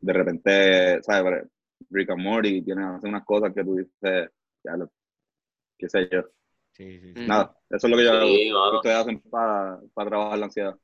de 0.00 0.12
repente, 0.12 1.02
¿sabes? 1.02 1.44
Rick 1.90 2.10
and 2.10 2.22
Morty 2.22 2.62
tiene 2.62 2.84
hace 2.84 3.08
unas 3.08 3.24
cosas 3.24 3.52
que 3.54 3.64
tú 3.64 3.76
dices, 3.76 4.30
ya 4.64 4.76
lo, 4.76 4.90
qué 5.78 5.88
sé 5.88 6.08
yo. 6.10 6.22
Sí, 6.74 7.00
sí, 7.00 7.12
Nada, 7.26 7.56
eso 7.70 7.86
es 7.86 7.90
lo 7.90 7.96
que 7.96 8.04
yo 8.04 8.20
sí, 8.20 8.50
que 8.50 8.76
ustedes 8.76 8.96
hacen 8.96 9.20
para, 9.30 9.80
para 9.94 10.10
trabajar 10.10 10.38
la 10.38 10.46
ansiedad, 10.46 10.76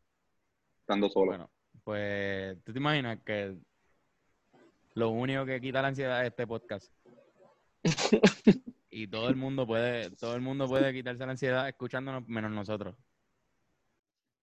estando 0.81 1.11
solo. 1.11 1.27
Bueno, 1.27 1.51
pues, 1.83 2.63
¿tú 2.63 2.73
te 2.73 2.79
imaginas 2.79 3.19
que 3.25 3.57
lo 4.95 5.11
único 5.11 5.47
que 5.47 5.61
quita 5.61 5.83
la 5.83 5.89
ansiedad 5.89 6.21
es 6.23 6.29
este 6.29 6.47
podcast. 6.47 6.93
y 8.91 9.07
todo 9.07 9.29
el 9.29 9.37
mundo 9.37 9.67
puede, 9.67 10.11
todo 10.11 10.35
el 10.35 10.41
mundo 10.41 10.67
puede 10.67 10.93
quitarse 10.93 11.25
la 11.25 11.33
ansiedad 11.33 11.69
escuchándonos 11.69 12.27
menos 12.29 12.51
nosotros. 12.51 12.97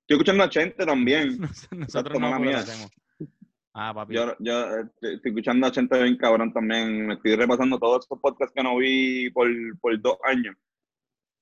Estoy 0.01 0.15
escuchando 0.15 0.43
a 0.43 0.49
Chente 0.49 0.85
también. 0.85 1.37
nosotros 1.71 2.19
no 2.19 2.39
lo 2.39 2.57
hacemos. 2.57 2.89
Ah, 3.73 3.93
papi. 3.93 4.15
Yo, 4.15 4.35
yo 4.39 4.77
estoy, 4.77 5.21
escuchando 5.23 5.67
a 5.67 5.71
Chente 5.71 6.01
bien 6.01 6.17
cabrón 6.17 6.51
también. 6.53 7.07
Me 7.07 7.13
estoy 7.15 7.35
repasando 7.35 7.77
todos 7.77 8.05
estos 8.05 8.19
podcasts 8.19 8.53
que 8.55 8.63
no 8.63 8.77
vi 8.77 9.29
por, 9.31 9.49
por 9.79 10.01
dos 10.01 10.17
años. 10.23 10.55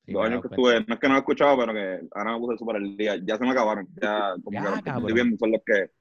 Dos 0.08 0.26
años 0.26 0.42
que 0.42 0.50
pues. 0.50 0.60
estuve, 0.60 0.86
no 0.88 0.94
es 0.94 1.00
que 1.00 1.08
no 1.08 1.14
lo 1.14 1.18
he 1.18 1.22
escuchado, 1.22 1.58
pero 1.58 1.74
que 1.74 2.08
ahora 2.14 2.34
me 2.34 2.40
puse 2.40 2.58
súper 2.58 2.76
el 2.78 2.98
día. 2.98 3.16
Ya 3.24 3.38
se 3.38 3.44
me 3.44 3.52
acabaron. 3.52 3.88
Ya, 4.02 4.34
como 4.44 4.64
que 4.64 4.70
los 4.70 4.78
estoy 4.78 5.14
viendo 5.14 5.38
son 5.38 5.52
los 5.52 5.62
que. 5.66 5.92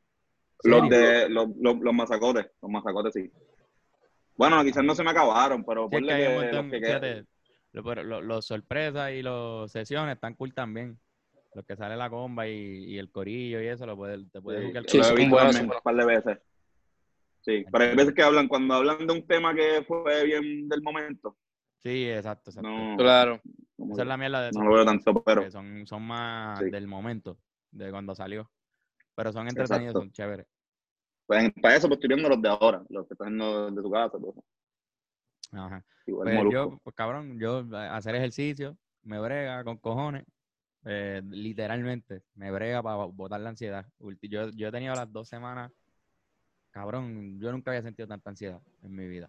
Los 0.65 0.89
de 0.89 1.29
los, 1.29 1.49
los, 1.61 1.77
los 1.81 1.95
masacotes. 1.95 2.47
Los 2.63 2.71
masacotes 2.71 3.13
sí. 3.13 3.31
Bueno, 4.37 4.63
quizás 4.65 4.85
no 4.85 4.95
se 4.95 5.05
me 5.05 5.11
acabaron, 5.11 5.65
pero 5.65 5.89
por 5.89 6.05
que, 6.05 7.25
los, 8.23 8.47
sorpresas 8.47 9.13
y 9.13 9.23
los 9.23 9.71
sesiones 9.71 10.15
están 10.15 10.35
cool 10.35 10.55
también. 10.55 10.99
Los 11.55 11.65
que 11.65 11.77
sale 11.77 11.97
la 11.97 12.11
comba 12.11 12.49
y, 12.49 12.99
el 12.99 13.11
corillo 13.13 13.61
y 13.61 13.67
eso, 13.67 13.87
lo 13.87 13.97
puede, 13.97 14.25
te 14.31 14.41
puedes 14.41 14.65
buscar. 14.65 14.85
Sí, 14.89 15.01
sí, 15.03 15.23
un 15.23 15.71
par 15.83 15.95
de 15.95 16.05
veces. 16.05 16.39
Sí, 17.43 17.65
pero 17.71 17.85
hay 17.85 17.95
veces 17.95 18.15
que 18.15 18.23
hablan, 18.23 18.49
cuando 18.49 18.75
hablan 18.75 19.07
de 19.07 19.13
un 19.13 19.27
tema 19.27 19.55
que 19.55 19.85
fue 19.87 20.25
bien 20.25 20.69
del 20.69 20.83
momento. 20.83 21.37
Sí, 21.79 22.09
exacto, 22.09 22.51
exacto. 22.51 22.97
claro. 22.97 23.41
Esa 23.77 24.03
es 24.03 24.09
la 24.09 24.17
mierda 24.17 24.43
de 24.43 24.53
No 24.53 24.65
lo 24.65 24.75
veo 24.75 24.85
tanto, 24.85 25.23
pero. 25.23 25.51
Son, 25.51 25.87
son 25.87 26.03
más 26.03 26.61
del 26.61 26.87
momento, 26.87 27.39
de 27.71 27.91
cuando 27.91 28.15
salió. 28.15 28.51
Pero 29.15 29.33
son 29.33 29.49
entretenidos, 29.49 29.93
son 29.95 30.11
chéveres. 30.11 30.47
Pues 31.27 31.53
para 31.61 31.77
eso, 31.77 31.89
pues 31.89 31.99
estoy 31.99 32.09
viendo 32.09 32.29
los 32.29 32.43
de 32.43 32.49
ahora, 32.49 32.83
los 32.89 33.07
que 33.07 33.15
están 33.15 33.39
de 33.39 33.83
tu 33.83 33.91
casa. 33.91 34.19
Pues. 34.19 34.35
Ajá. 35.53 35.85
pues 36.07 36.53
yo, 36.53 36.79
pues 36.83 36.95
cabrón, 36.95 37.39
yo 37.39 37.65
hacer 37.91 38.15
ejercicio, 38.15 38.77
me 39.03 39.19
brega 39.21 39.63
con 39.65 39.79
cojones, 39.79 40.25
eh, 40.85 41.23
literalmente, 41.25 42.23
me 42.35 42.51
brega 42.51 42.83
para 42.83 42.97
botar 42.97 43.41
la 43.41 43.51
ansiedad. 43.51 43.87
Yo, 44.23 44.51
yo 44.51 44.69
he 44.69 44.73
tenido 44.73 44.95
las 44.95 45.11
dos 45.11 45.29
semanas, 45.29 45.73
cabrón, 46.71 47.39
yo 47.41 47.53
nunca 47.53 47.71
había 47.71 47.83
sentido 47.83 48.09
tanta 48.09 48.31
ansiedad 48.31 48.61
en 48.83 48.95
mi 48.95 49.07
vida, 49.07 49.29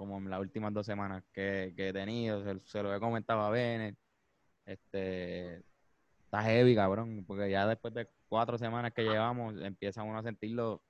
como 0.00 0.16
en 0.16 0.30
las 0.30 0.40
últimas 0.40 0.72
dos 0.72 0.86
semanas 0.86 1.22
que, 1.30 1.74
he 1.76 1.92
tenido, 1.92 2.42
se, 2.58 2.82
lo 2.82 2.94
he 2.94 2.98
comentado 2.98 3.42
a 3.42 3.50
Bennett, 3.50 3.98
este, 4.64 5.62
está 6.24 6.42
heavy, 6.42 6.74
cabrón, 6.74 7.22
porque 7.26 7.50
ya 7.50 7.66
después 7.66 7.92
de 7.92 8.08
cuatro 8.26 8.56
semanas 8.56 8.92
que 8.94 9.02
llevamos, 9.02 9.60
empieza 9.60 10.02
uno 10.02 10.18
a 10.18 10.22
sentirlo 10.22 10.82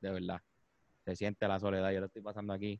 de 0.00 0.10
verdad. 0.10 0.42
Se 1.06 1.16
siente 1.16 1.48
la 1.48 1.58
soledad, 1.58 1.92
yo 1.92 2.00
lo 2.00 2.06
estoy 2.06 2.20
pasando 2.20 2.52
aquí. 2.52 2.78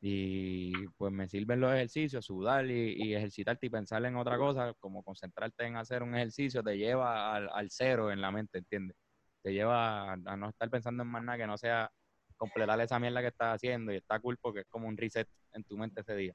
Y 0.00 0.72
pues 0.98 1.12
me 1.12 1.28
sirven 1.28 1.60
los 1.60 1.72
ejercicios, 1.72 2.24
sudar 2.24 2.66
y, 2.66 3.14
ejercitarte 3.14 3.66
y 3.66 3.70
pensar 3.70 4.04
en 4.04 4.16
otra 4.16 4.38
cosa, 4.38 4.74
como 4.80 5.04
concentrarte 5.04 5.66
en 5.66 5.76
hacer 5.76 6.02
un 6.02 6.16
ejercicio, 6.16 6.64
te 6.64 6.76
lleva 6.76 7.36
al, 7.36 7.70
cero 7.70 8.10
en 8.10 8.20
la 8.20 8.32
mente, 8.32 8.58
¿entiendes? 8.58 8.96
Te 9.42 9.52
lleva 9.52 10.14
a, 10.14 10.16
no 10.16 10.48
estar 10.48 10.68
pensando 10.68 11.04
en 11.04 11.10
más 11.10 11.22
nada 11.22 11.38
que 11.38 11.46
no 11.46 11.56
sea 11.56 11.92
completar 12.40 12.80
esa 12.80 12.98
mierda 12.98 13.20
que 13.20 13.26
estás 13.28 13.56
haciendo 13.56 13.92
y 13.92 13.96
está 13.96 14.18
cool 14.18 14.38
porque 14.40 14.60
es 14.60 14.66
como 14.70 14.88
un 14.88 14.96
reset 14.96 15.28
en 15.52 15.62
tu 15.62 15.76
mente 15.76 16.00
ese 16.00 16.16
día. 16.16 16.34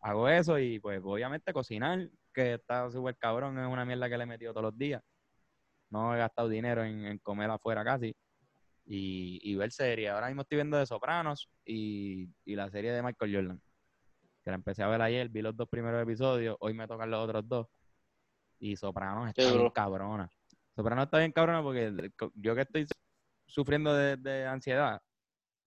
Hago 0.00 0.28
eso 0.28 0.58
y 0.58 0.80
pues 0.80 1.00
obviamente 1.04 1.52
cocinar, 1.52 2.10
que 2.34 2.54
está 2.54 2.90
súper 2.90 3.16
cabrón, 3.16 3.56
es 3.56 3.66
una 3.68 3.84
mierda 3.84 4.08
que 4.08 4.18
le 4.18 4.24
he 4.24 4.26
metido 4.26 4.52
todos 4.52 4.64
los 4.64 4.78
días. 4.78 5.00
No 5.90 6.12
he 6.12 6.18
gastado 6.18 6.48
dinero 6.48 6.82
en 6.84 7.18
comer 7.18 7.50
afuera 7.50 7.84
casi 7.84 8.14
y, 8.84 9.38
y 9.42 9.54
ver 9.54 9.70
series. 9.70 10.10
Ahora 10.10 10.26
mismo 10.26 10.42
estoy 10.42 10.56
viendo 10.56 10.76
de 10.76 10.86
Sopranos 10.86 11.48
y, 11.64 12.28
y, 12.44 12.56
la 12.56 12.68
serie 12.68 12.90
de 12.90 13.02
Michael 13.02 13.34
Jordan, 13.34 13.62
que 14.42 14.50
la 14.50 14.56
empecé 14.56 14.82
a 14.82 14.88
ver 14.88 15.02
ayer, 15.02 15.28
vi 15.28 15.40
los 15.40 15.56
dos 15.56 15.68
primeros 15.68 16.02
episodios, 16.02 16.56
hoy 16.58 16.74
me 16.74 16.88
tocan 16.88 17.10
los 17.10 17.22
otros 17.22 17.48
dos. 17.48 17.66
Y 18.58 18.74
Sopranos 18.76 19.28
está 19.28 19.52
bien 19.52 19.70
cabrona. 19.70 20.28
Sopranos 20.74 21.04
está 21.04 21.18
bien 21.18 21.32
cabrona 21.32 21.62
porque 21.62 22.10
yo 22.34 22.54
que 22.56 22.62
estoy 22.62 22.86
sufriendo 23.46 23.94
de, 23.94 24.16
de 24.16 24.46
ansiedad 24.46 25.00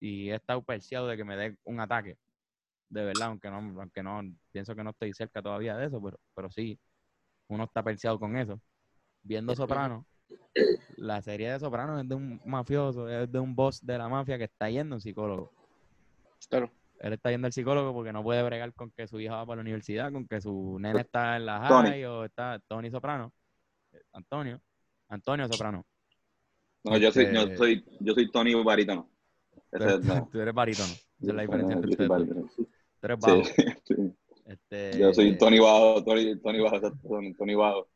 y 0.02 0.30
he 0.30 0.34
estado 0.34 0.60
perseado 0.62 1.06
de 1.06 1.16
que 1.16 1.24
me 1.24 1.36
dé 1.36 1.56
un 1.62 1.78
ataque. 1.78 2.18
De 2.88 3.04
verdad, 3.04 3.28
aunque 3.28 3.48
no, 3.48 3.58
aunque 3.80 4.02
no, 4.02 4.20
pienso 4.50 4.74
que 4.74 4.82
no 4.82 4.90
estoy 4.90 5.14
cerca 5.14 5.40
todavía 5.40 5.76
de 5.76 5.86
eso, 5.86 6.02
pero, 6.02 6.18
pero 6.34 6.50
sí, 6.50 6.76
uno 7.46 7.64
está 7.64 7.84
perseado 7.84 8.18
con 8.18 8.36
eso. 8.36 8.60
Viendo 9.22 9.54
Sopranos, 9.54 10.04
la 10.96 11.22
serie 11.22 11.52
de 11.52 11.60
Sopranos 11.60 12.02
es 12.02 12.08
de 12.08 12.16
un 12.16 12.40
mafioso, 12.44 13.08
es 13.08 13.30
de 13.30 13.38
un 13.38 13.54
boss 13.54 13.86
de 13.86 13.96
la 13.96 14.08
mafia 14.08 14.36
que 14.38 14.44
está 14.44 14.68
yendo 14.68 14.94
a 14.94 14.96
un 14.96 15.00
psicólogo. 15.00 15.52
Claro. 16.50 16.68
Él 16.98 17.12
está 17.12 17.30
yendo 17.30 17.46
al 17.46 17.52
psicólogo 17.52 17.94
porque 17.94 18.12
no 18.12 18.24
puede 18.24 18.42
bregar 18.42 18.74
con 18.74 18.90
que 18.90 19.06
su 19.06 19.20
hija 19.20 19.36
va 19.36 19.46
para 19.46 19.56
la 19.56 19.62
universidad, 19.62 20.10
con 20.10 20.26
que 20.26 20.40
su 20.40 20.78
nene 20.80 21.02
está 21.02 21.36
en 21.36 21.46
la 21.46 21.60
high 21.60 22.04
o 22.06 22.24
está 22.24 22.60
Tony 22.66 22.90
Soprano. 22.90 23.32
Antonio. 24.12 24.60
Antonio 25.08 25.46
Soprano. 25.46 25.86
No, 26.82 26.96
yo 26.96 27.12
soy, 27.12 27.32
yo 27.32 27.42
este, 27.42 27.56
soy, 27.56 27.84
yo 28.00 28.14
soy 28.14 28.30
Tony 28.32 28.54
Barítono. 28.54 29.11
tú, 30.32 30.40
eres 30.40 30.54
barítono. 30.54 30.92
Esa 30.92 31.30
es 31.30 31.34
la 31.34 31.42
diferencia 31.42 31.74
entre 31.74 31.90
ustedes. 31.90 32.08
Tú 32.56 32.68
eres 33.02 33.18
bajo. 33.18 33.42
Este, 34.44 34.98
yo 34.98 35.14
soy 35.14 35.38
Tony 35.38 35.60
Bajo, 35.60 36.02
Tony, 36.04 36.36
Tony 36.40 36.58
Bajo, 36.58 36.80
Tony 37.38 37.54
Bajo. 37.54 37.88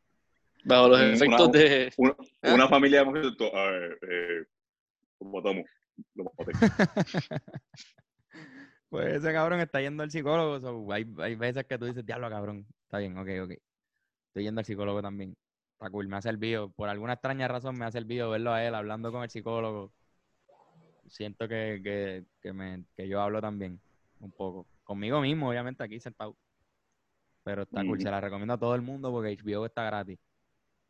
Bajo 0.64 0.89
los 0.89 1.01
efectos 1.01 1.53
de. 1.53 1.93
¿Ah? 2.43 2.55
Una, 2.55 2.68
familia 2.68 3.05
de 3.05 3.20
efectos. 3.20 3.51
Eh, 3.53 4.45
como 5.18 5.43
tomo. 5.43 5.64
pues 8.89 9.14
ese 9.14 9.33
cabrón 9.33 9.61
está 9.61 9.81
yendo 9.81 10.03
al 10.03 10.11
psicólogo. 10.11 10.93
hay, 10.93 11.05
hay 11.18 11.35
veces 11.35 11.64
que 11.66 11.79
tú 11.79 11.87
dices, 11.87 12.07
diablo, 12.07 12.31
cabrón. 12.31 12.66
Está 12.85 12.99
bien, 12.99 13.18
ok, 13.18 13.29
ok. 13.45 13.51
Estoy 14.29 14.45
yendo 14.45 14.61
al 14.61 14.64
psicólogo 14.64 15.03
también. 15.03 15.37
Está 15.72 15.91
cool, 15.91 16.09
me 16.09 16.16
ha 16.16 16.22
servido. 16.22 16.70
Por 16.70 16.89
alguna 16.89 17.14
extraña 17.14 17.49
razón 17.49 17.77
me 17.77 17.85
ha 17.85 17.91
servido 17.91 18.31
verlo 18.31 18.53
a 18.53 18.64
él 18.64 18.74
hablando 18.74 19.12
con 19.12 19.22
el 19.22 19.31
psicólogo. 19.31 19.93
Siento 21.09 21.49
que, 21.49 21.81
que, 21.83 22.25
que, 22.41 22.53
me, 22.53 22.85
que 22.97 23.09
yo 23.09 23.21
hablo 23.21 23.41
también 23.41 23.81
un 24.21 24.33
poco. 24.33 24.67
Conmigo 24.85 25.21
mismo, 25.21 25.49
obviamente, 25.49 25.83
aquí 25.83 26.01
sentado. 26.01 26.37
Pero 27.43 27.63
está 27.63 27.85
cool, 27.85 28.01
se 28.01 28.11
la 28.11 28.21
recomiendo 28.21 28.55
a 28.55 28.59
todo 28.59 28.75
el 28.75 28.83
mundo 28.83 29.13
porque 29.13 29.37
HBO 29.37 29.67
está 29.67 29.85
gratis. 29.85 30.19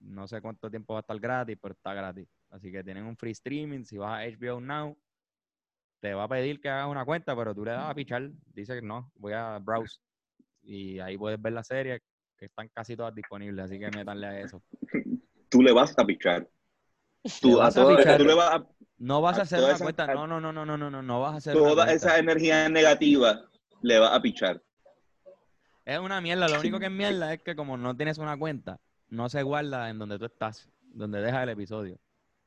No 0.01 0.27
sé 0.27 0.41
cuánto 0.41 0.71
tiempo 0.71 0.95
va 0.95 1.01
a 1.01 1.03
estar 1.03 1.19
gratis, 1.19 1.59
pero 1.61 1.75
está 1.75 1.93
gratis. 1.93 2.27
Así 2.51 2.73
que 2.73 2.83
tienen 2.83 3.05
un 3.05 3.17
free 3.17 3.33
streaming. 3.33 3.85
Si 3.85 3.99
vas 3.99 4.21
a 4.21 4.27
HBO 4.27 4.61
Now, 4.61 4.97
te 6.01 6.14
va 6.14 6.25
a 6.25 6.29
pedir 6.29 6.61
que 6.61 6.69
hagas 6.69 6.89
una 6.89 7.05
cuenta, 7.05 7.37
pero 7.37 7.55
tú 7.55 7.64
le 7.64 7.73
das 7.73 7.91
a 7.91 7.95
pichar. 7.95 8.31
Dice 8.55 8.75
que 8.75 8.83
no, 8.83 9.11
voy 9.17 9.33
a 9.33 9.59
browse. 9.59 9.99
Y 10.62 10.99
ahí 10.99 11.17
puedes 11.17 11.41
ver 11.41 11.53
la 11.53 11.62
serie, 11.62 12.01
que 12.39 12.47
están 12.47 12.69
casi 12.69 12.97
todas 12.97 13.14
disponibles. 13.14 13.67
Así 13.67 13.79
que 13.79 13.91
métanle 13.91 14.27
a 14.27 14.41
eso. 14.41 14.62
Tú 15.49 15.62
le 15.62 15.73
vas 15.73 15.97
a 15.97 16.05
pichar. 16.05 16.49
Tú, 17.41 17.61
a 17.61 17.69
pichar. 17.69 18.21
le 18.21 18.35
vas 18.35 18.61
a, 18.61 18.67
no 18.99 19.20
vas 19.20 19.38
a, 19.38 19.42
hacer 19.42 19.62
una 19.62 19.78
cuenta. 19.78 20.07
No, 20.14 20.26
no, 20.26 20.40
no, 20.40 20.53
no, 20.53 20.64
no, 20.64 20.76
no, 20.76 20.90
no, 20.90 21.03
no 21.03 21.20
vas 21.20 21.34
a 21.34 21.36
hacer 21.36 21.55
Toda 21.55 21.92
esa 21.92 22.18
energía 22.18 22.68
negativa 22.68 23.42
le 23.82 23.99
vas 23.99 24.12
a 24.12 24.20
pichar. 24.20 24.62
Es 25.84 25.99
una 25.99 26.20
mierda. 26.20 26.49
Lo 26.49 26.61
único 26.61 26.78
que 26.78 26.86
es 26.86 26.92
mierda 26.92 27.32
es 27.32 27.42
que 27.42 27.55
como 27.55 27.76
no 27.76 27.97
tienes 27.97 28.18
una 28.18 28.36
cuenta, 28.36 28.80
no 29.09 29.28
se 29.28 29.42
guarda 29.42 29.90
en 29.90 29.99
donde 29.99 30.18
tú 30.18 30.24
estás, 30.24 30.68
donde 30.80 31.20
dejas 31.20 31.42
el 31.42 31.51
episodio. 31.51 31.99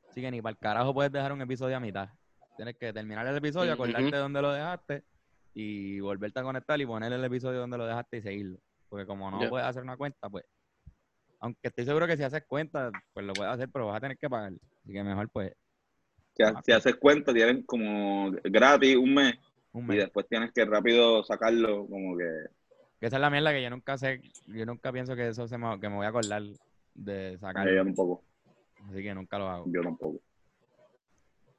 Así 0.08 0.20
que 0.20 0.30
ni 0.30 0.42
para 0.42 0.52
el 0.52 0.58
carajo 0.58 0.92
puedes 0.92 1.12
dejar 1.12 1.32
un 1.32 1.40
episodio 1.40 1.76
a 1.76 1.80
mitad. 1.80 2.08
Tienes 2.56 2.76
que 2.76 2.92
terminar 2.92 3.26
el 3.26 3.36
episodio, 3.36 3.72
acordarte 3.72 4.10
de 4.10 4.18
dónde 4.18 4.42
lo 4.42 4.52
dejaste 4.52 5.04
y 5.54 6.00
volverte 6.00 6.40
a 6.40 6.42
conectar 6.42 6.80
y 6.80 6.86
poner 6.86 7.12
el 7.12 7.24
episodio 7.24 7.60
donde 7.60 7.78
lo 7.78 7.86
dejaste 7.86 8.18
y 8.18 8.22
seguirlo. 8.22 8.58
Porque 8.88 9.06
como 9.06 9.30
no 9.30 9.38
puedes 9.48 9.66
hacer 9.66 9.82
una 9.82 9.96
cuenta, 9.96 10.28
pues, 10.28 10.44
aunque 11.38 11.68
estoy 11.68 11.84
seguro 11.84 12.06
que 12.06 12.16
si 12.16 12.24
haces 12.24 12.44
cuenta, 12.46 12.90
pues 13.14 13.24
lo 13.24 13.32
puedes 13.32 13.52
hacer, 13.52 13.68
pero 13.72 13.86
vas 13.86 13.96
a 13.96 14.00
tener 14.00 14.18
que 14.18 14.28
pagar. 14.28 14.52
Así 14.82 14.92
que 14.92 15.02
mejor, 15.02 15.28
pues. 15.30 15.52
Si, 16.64 16.72
haces 16.72 16.96
cuenta, 16.96 17.32
tienes 17.32 17.64
como 17.66 18.30
gratis 18.44 18.96
un 18.96 19.14
mes, 19.14 19.34
un 19.72 19.86
mes, 19.86 19.96
y 19.96 20.00
después 20.00 20.26
tienes 20.28 20.52
que 20.52 20.64
rápido 20.64 21.22
sacarlo, 21.24 21.86
como 21.86 22.16
que 22.16 22.26
esa 23.00 23.16
es 23.16 23.20
la 23.22 23.30
mierda 23.30 23.52
que 23.52 23.62
yo 23.62 23.70
nunca 23.70 23.96
sé, 23.96 24.20
yo 24.46 24.66
nunca 24.66 24.92
pienso 24.92 25.16
que 25.16 25.28
eso 25.28 25.48
se 25.48 25.56
me, 25.56 25.80
que 25.80 25.88
me 25.88 25.96
voy 25.96 26.04
a 26.04 26.10
acordar 26.10 26.42
de 26.94 27.38
sacar. 27.38 27.66
yo 27.66 27.82
tampoco. 27.82 28.24
Así 28.88 29.02
que 29.02 29.14
nunca 29.14 29.38
lo 29.38 29.48
hago. 29.48 29.64
Yo 29.68 29.82
tampoco. 29.82 30.20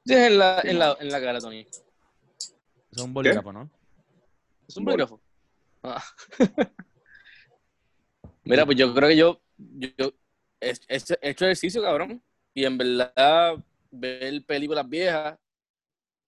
Sí, 0.04 0.14
en 0.14 0.38
la, 0.38 0.60
en 0.62 0.78
la, 0.78 0.96
en 1.00 1.10
la 1.10 1.20
cara, 1.20 1.40
Tony. 1.40 1.60
Eso 1.60 1.82
es 2.92 3.02
un 3.02 3.12
bolígrafo, 3.12 3.52
¿no? 3.52 3.68
Es 4.68 4.76
un 4.76 4.84
bolígrafo. 4.84 5.20
Ah. 5.82 6.02
Mira, 8.44 8.64
pues 8.64 8.78
yo 8.78 8.94
creo 8.94 9.08
que 9.08 9.16
yo, 9.16 9.40
yo, 9.58 10.12
he, 10.60 10.74
hecho 10.88 11.44
ejercicio, 11.44 11.82
cabrón. 11.82 12.22
Y 12.54 12.64
en 12.64 12.78
verdad, 12.78 13.56
ver 13.92 14.44
películas 14.44 14.88
viejas 14.88 15.38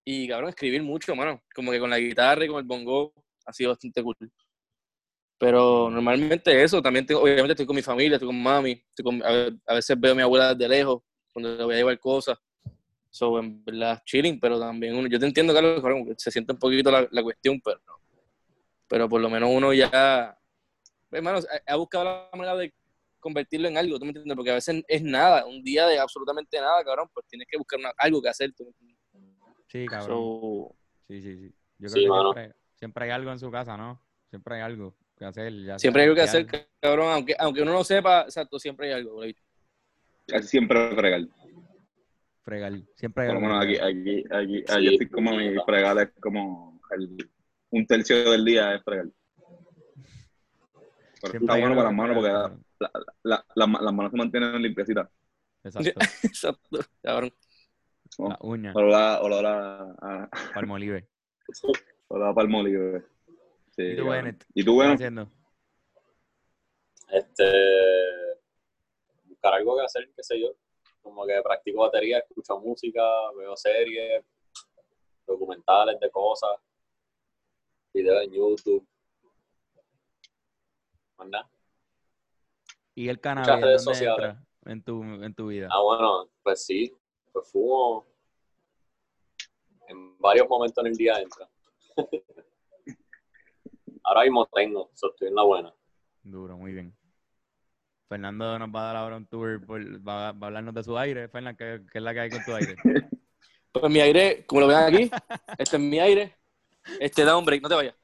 y, 0.04 0.28
cabrón, 0.28 0.50
escribir 0.50 0.82
mucho, 0.82 1.16
mano. 1.16 1.42
Como 1.54 1.72
que 1.72 1.80
con 1.80 1.90
la 1.90 1.98
guitarra 1.98 2.44
y 2.44 2.48
con 2.48 2.58
el 2.58 2.64
bongo 2.64 3.12
ha 3.46 3.52
sido 3.52 3.70
bastante 3.70 4.02
cool. 4.02 4.16
Pero 5.38 5.90
normalmente 5.90 6.62
eso, 6.62 6.80
también 6.80 7.06
tengo, 7.06 7.22
obviamente 7.22 7.52
estoy 7.52 7.66
con 7.66 7.76
mi 7.76 7.82
familia, 7.82 8.16
estoy 8.16 8.28
con 8.28 8.40
mami, 8.40 8.82
a, 9.66 9.74
veces 9.74 9.98
veo 9.98 10.12
a 10.12 10.14
mi 10.14 10.22
abuela 10.22 10.54
desde 10.54 10.68
lejos, 10.68 11.02
cuando 11.32 11.56
le 11.56 11.64
voy 11.64 11.74
a 11.74 11.78
llevar 11.78 11.98
cosas. 11.98 12.38
So, 13.10 13.38
en 13.38 13.64
verdad, 13.64 14.02
chilling, 14.04 14.38
pero 14.40 14.58
también 14.58 14.96
uno, 14.96 15.08
yo 15.08 15.18
te 15.18 15.26
entiendo, 15.26 15.52
Carlos, 15.54 15.82
que 15.82 16.14
se 16.16 16.30
siente 16.30 16.52
un 16.52 16.58
poquito 16.58 16.90
la, 16.90 17.06
la 17.10 17.22
cuestión, 17.22 17.60
pero, 17.64 17.80
pero 18.88 19.08
por 19.08 19.20
lo 19.20 19.30
menos 19.30 19.50
uno 19.52 19.72
ya, 19.72 20.36
hermano, 21.10 21.40
ha 21.66 21.76
buscado 21.76 22.04
la 22.04 22.30
manera 22.32 22.56
de 22.56 22.72
convertirlo 23.24 23.68
en 23.68 23.78
algo, 23.78 23.98
¿tú 23.98 24.04
me 24.04 24.10
entiendes? 24.10 24.36
Porque 24.36 24.50
a 24.50 24.54
veces 24.54 24.84
es 24.86 25.02
nada, 25.02 25.46
un 25.46 25.62
día 25.64 25.86
de 25.86 25.98
absolutamente 25.98 26.60
nada, 26.60 26.84
cabrón, 26.84 27.08
pues 27.12 27.26
tienes 27.26 27.48
que 27.50 27.56
buscar 27.56 27.80
algo 27.96 28.20
que 28.20 28.28
hacer, 28.28 28.52
¿tú 28.52 28.70
Sí, 29.66 29.86
cabrón. 29.86 30.68
Sí, 31.08 31.22
sí, 31.22 31.36
sí. 31.38 31.54
Yo 31.78 31.88
creo 31.88 32.34
que 32.34 32.52
siempre, 32.76 33.04
hay 33.06 33.10
algo 33.12 33.32
en 33.32 33.38
su 33.38 33.50
casa, 33.50 33.78
¿no? 33.78 33.98
Siempre 34.28 34.56
hay 34.56 34.60
algo 34.60 34.94
que 35.16 35.24
hacer. 35.24 35.52
siempre 35.80 36.02
hay 36.02 36.08
algo 36.08 36.16
que 36.16 36.22
hacer, 36.22 36.46
cabrón, 36.80 37.12
aunque, 37.12 37.34
aunque 37.38 37.62
uno 37.62 37.72
no 37.72 37.82
sepa, 37.82 38.22
exacto, 38.22 38.58
siempre 38.58 38.88
hay 38.88 39.00
algo. 39.00 39.22
Casi 40.26 40.48
siempre 40.48 40.94
fregar. 40.94 41.22
Fregar, 42.42 42.72
siempre 42.94 43.24
hay 43.24 43.30
algo. 43.30 43.40
Bueno, 43.40 43.58
aquí, 43.58 43.76
aquí, 43.76 44.24
aquí, 44.30 44.64
sí. 44.68 44.86
estoy 44.92 45.08
como 45.08 45.34
mi 45.34 45.54
fregar 45.64 45.98
es 45.98 46.10
como 46.20 46.78
el, 46.90 47.30
un 47.70 47.86
tercio 47.86 48.30
del 48.30 48.44
día 48.44 48.74
es 48.74 48.84
fregar. 48.84 49.06
Pero 51.22 51.38
está 51.38 51.56
bueno 51.58 51.74
para 51.74 51.88
las 51.88 51.94
manos 51.94 52.16
porque 52.16 52.30
la, 52.30 52.56
la, 53.22 53.44
la, 53.54 53.66
las 53.66 53.94
manos 53.94 54.10
se 54.10 54.16
mantienen 54.16 54.62
limpiecitas. 54.62 55.08
Exacto. 55.62 55.90
Exacto, 56.22 56.78
cabrón. 57.02 57.32
Oh, 58.18 58.28
la 58.28 58.38
uña. 58.42 58.72
Olor 58.74 59.22
olor 59.22 59.46
a, 59.46 60.30
Palmolive. 60.54 61.08
Olor 62.08 62.28
a 62.28 62.34
palmolive. 62.34 63.04
Sí, 63.74 63.82
¿Y 63.82 63.96
tú, 63.96 64.08
Bennett? 64.08 64.44
¿Y 64.54 64.64
tú, 64.64 64.74
bueno? 64.74 64.92
haciendo? 64.92 65.28
Este. 67.10 67.44
Buscar 69.24 69.54
algo 69.54 69.76
que 69.76 69.84
hacer, 69.84 70.08
qué 70.14 70.22
sé 70.22 70.40
yo. 70.40 70.54
Como 71.02 71.26
que 71.26 71.40
practico 71.42 71.80
batería, 71.80 72.18
escucho 72.18 72.58
música, 72.60 73.02
veo 73.36 73.56
series, 73.56 74.24
documentales 75.26 75.98
de 75.98 76.10
cosas, 76.10 76.50
videos 77.92 78.22
en 78.24 78.32
YouTube. 78.32 78.86
¿Verdad? 81.18 81.46
¿Y 82.94 83.08
el 83.08 83.20
cannabis 83.20 83.84
dónde 83.84 84.04
entra 84.04 84.44
en 84.66 84.82
tu, 84.82 85.02
en 85.02 85.34
tu 85.34 85.48
vida? 85.48 85.68
Ah, 85.70 85.82
bueno, 85.82 86.28
pues 86.42 86.64
sí, 86.64 86.92
pues 87.32 87.50
fumo 87.50 88.06
en 89.88 90.18
varios 90.18 90.48
momentos 90.48 90.84
en 90.84 90.90
el 90.90 90.96
día 90.96 91.20
entra. 91.20 91.48
ahora 94.04 94.22
mismo 94.22 94.46
tengo, 94.46 94.90
estoy 94.92 95.28
en 95.28 95.34
la 95.34 95.42
buena. 95.42 95.74
Duro, 96.22 96.56
muy 96.56 96.72
bien. 96.72 96.96
Fernando 98.08 98.58
nos 98.58 98.68
va 98.68 98.82
a 98.82 98.86
dar 98.86 98.96
ahora 98.96 99.16
un 99.16 99.26
tour, 99.26 99.60
va, 99.68 100.26
a 100.26 100.28
hablarnos 100.28 100.74
de 100.74 100.84
su 100.84 100.96
aire. 100.96 101.28
Fernando, 101.28 101.58
¿qué, 101.58 101.80
es 101.92 102.02
la 102.02 102.14
que 102.14 102.20
hay 102.20 102.30
con 102.30 102.44
tu 102.44 102.54
aire? 102.54 102.76
Pues 103.72 103.90
mi 103.90 103.98
aire, 103.98 104.46
como 104.46 104.60
lo 104.60 104.68
ven 104.68 104.76
aquí, 104.76 105.10
este 105.58 105.76
es 105.78 105.82
mi 105.82 105.98
aire. 105.98 106.36
Este 107.00 107.24
da 107.24 107.36
un 107.36 107.44
break, 107.44 107.60
no 107.60 107.68
te 107.68 107.74
vayas. 107.74 107.96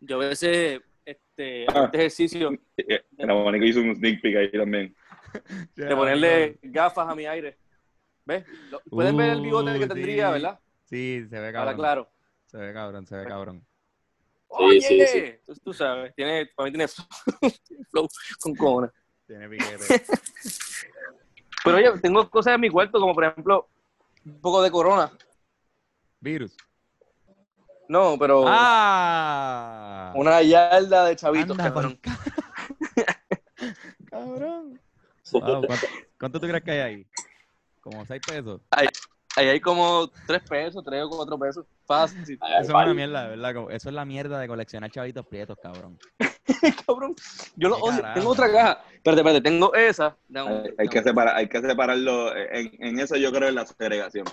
Yo 0.00 0.16
a 0.16 0.26
veces 0.26 0.80
este, 1.08 1.66
ah. 1.68 1.84
este 1.84 1.96
ejercicio. 1.96 2.50
El 2.76 3.30
abanico 3.30 3.64
hizo 3.64 3.80
un 3.80 3.96
sneak 3.96 4.20
peek 4.20 4.36
ahí 4.36 4.52
también. 4.52 4.94
De 5.74 5.96
ponerle 5.96 6.58
gafas 6.62 7.08
a 7.08 7.14
mi 7.14 7.26
aire. 7.26 7.56
¿Ves? 8.24 8.44
Pueden 8.90 9.16
ver 9.16 9.30
el 9.30 9.40
bigote 9.40 9.78
que 9.78 9.84
uh, 9.84 9.88
tendría, 9.88 10.30
¿verdad? 10.30 10.60
Sí, 10.84 11.26
se 11.28 11.40
ve 11.40 11.52
cabrón. 11.52 11.56
Ahora 11.56 11.74
claro. 11.74 12.10
Se 12.44 12.58
ve 12.58 12.72
cabrón, 12.72 13.06
se 13.06 13.16
ve 13.16 13.24
cabrón. 13.24 13.66
Oye, 14.48 14.80
sí, 14.80 15.06
sí, 15.06 15.34
Tú, 15.46 15.54
tú, 15.64 15.72
sabes, 15.74 16.14
tiene, 16.14 16.46
para 16.54 16.66
mí 16.66 16.72
tiene 16.72 16.88
flow 17.90 18.08
con 18.40 18.54
cojones. 18.54 18.90
Tiene 19.26 19.48
piquete. 19.48 20.02
Pero 21.64 21.76
oye, 21.76 22.00
tengo 22.00 22.28
cosas 22.30 22.54
en 22.54 22.60
mi 22.60 22.70
cuarto, 22.70 23.00
como 23.00 23.14
por 23.14 23.24
ejemplo, 23.24 23.68
un 24.24 24.40
poco 24.40 24.62
de 24.62 24.70
corona. 24.70 25.10
Virus. 26.20 26.56
No, 27.88 28.18
pero. 28.18 28.44
¡Ah! 28.46 30.12
Una 30.14 30.42
yarda 30.42 31.06
de 31.06 31.16
chavitos, 31.16 31.56
cabrón. 31.56 31.98
cabrón. 34.10 34.80
¿cuánto, 36.18 36.40
tú 36.40 36.46
crees 36.46 36.62
que 36.62 36.70
hay 36.70 36.78
ahí? 36.78 37.06
Como 37.80 38.04
6 38.04 38.20
pesos. 38.26 38.60
Ahí, 38.70 38.88
hay 39.36 39.60
como 39.60 40.10
3 40.26 40.42
pesos, 40.48 40.84
3 40.84 41.04
o 41.04 41.10
4 41.10 41.38
pesos. 41.38 41.66
Fácil. 41.86 42.20
Eso 42.22 42.60
es 42.60 42.68
una 42.68 42.94
mierda, 42.94 43.28
¿verdad? 43.28 43.54
Eso 43.70 43.88
es 43.88 43.94
la 43.94 44.04
mierda 44.04 44.38
de 44.38 44.48
coleccionar 44.48 44.90
chavitos 44.90 45.26
prietos, 45.26 45.56
cabrón. 45.62 45.98
cabrón. 46.86 47.14
Yo 47.56 47.70
lo 47.70 47.76
odio. 47.78 48.02
Tengo 48.14 48.30
otra 48.30 48.52
caja. 48.52 48.84
Espérate, 48.92 49.20
espérate, 49.20 49.40
tengo 49.40 49.74
esa. 49.74 50.16
hay, 50.78 50.88
que 50.88 51.02
separar, 51.02 51.36
hay 51.36 51.48
que 51.48 51.60
separarlo. 51.60 52.36
En, 52.36 52.70
en 52.80 53.00
eso 53.00 53.16
yo 53.16 53.32
creo 53.32 53.48
en 53.48 53.54
la 53.54 53.64
segregación. 53.64 54.26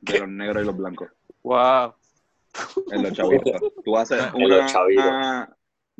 De 0.00 0.20
los 0.20 0.28
negros 0.28 0.62
y 0.62 0.66
los 0.66 0.76
blancos. 0.76 1.08
Wow. 1.42 1.94
En 2.90 3.02
los 3.02 3.12
chavitos. 3.14 3.60
Tú 3.84 3.96
haces 3.96 4.22
una, 4.34 4.68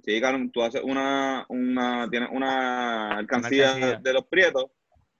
sí, 0.04 0.20
tú 0.52 0.62
haces 0.62 0.82
una, 0.82 1.44
una, 1.48 2.08
tienes 2.10 2.28
una 2.32 3.18
alcancía 3.18 3.98
de 3.98 4.12
los 4.12 4.26
prietos, 4.26 4.66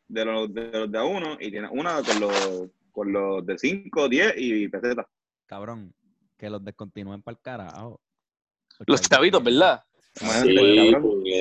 de 0.07 0.25
los 0.25 0.53
de, 0.53 0.71
los 0.71 0.91
de 0.91 0.99
a 0.99 1.05
uno, 1.05 1.37
y 1.41 1.51
tienes 1.51 1.71
una 1.73 2.03
con 2.03 2.21
los, 2.21 2.71
con 2.91 3.13
los 3.13 3.47
de 3.47 3.59
5, 3.59 4.09
10 4.09 4.35
y 4.37 4.69
pesetas. 4.69 5.07
Cabrón, 5.47 5.95
que 6.37 6.51
los 6.51 6.65
descontinúen 6.65 7.23
para 7.23 7.37
el 7.37 7.41
carajo. 7.41 8.01
Los 8.87 9.01
chavitos, 9.03 9.43
¿verdad? 9.43 9.83
Sí, 10.15 10.93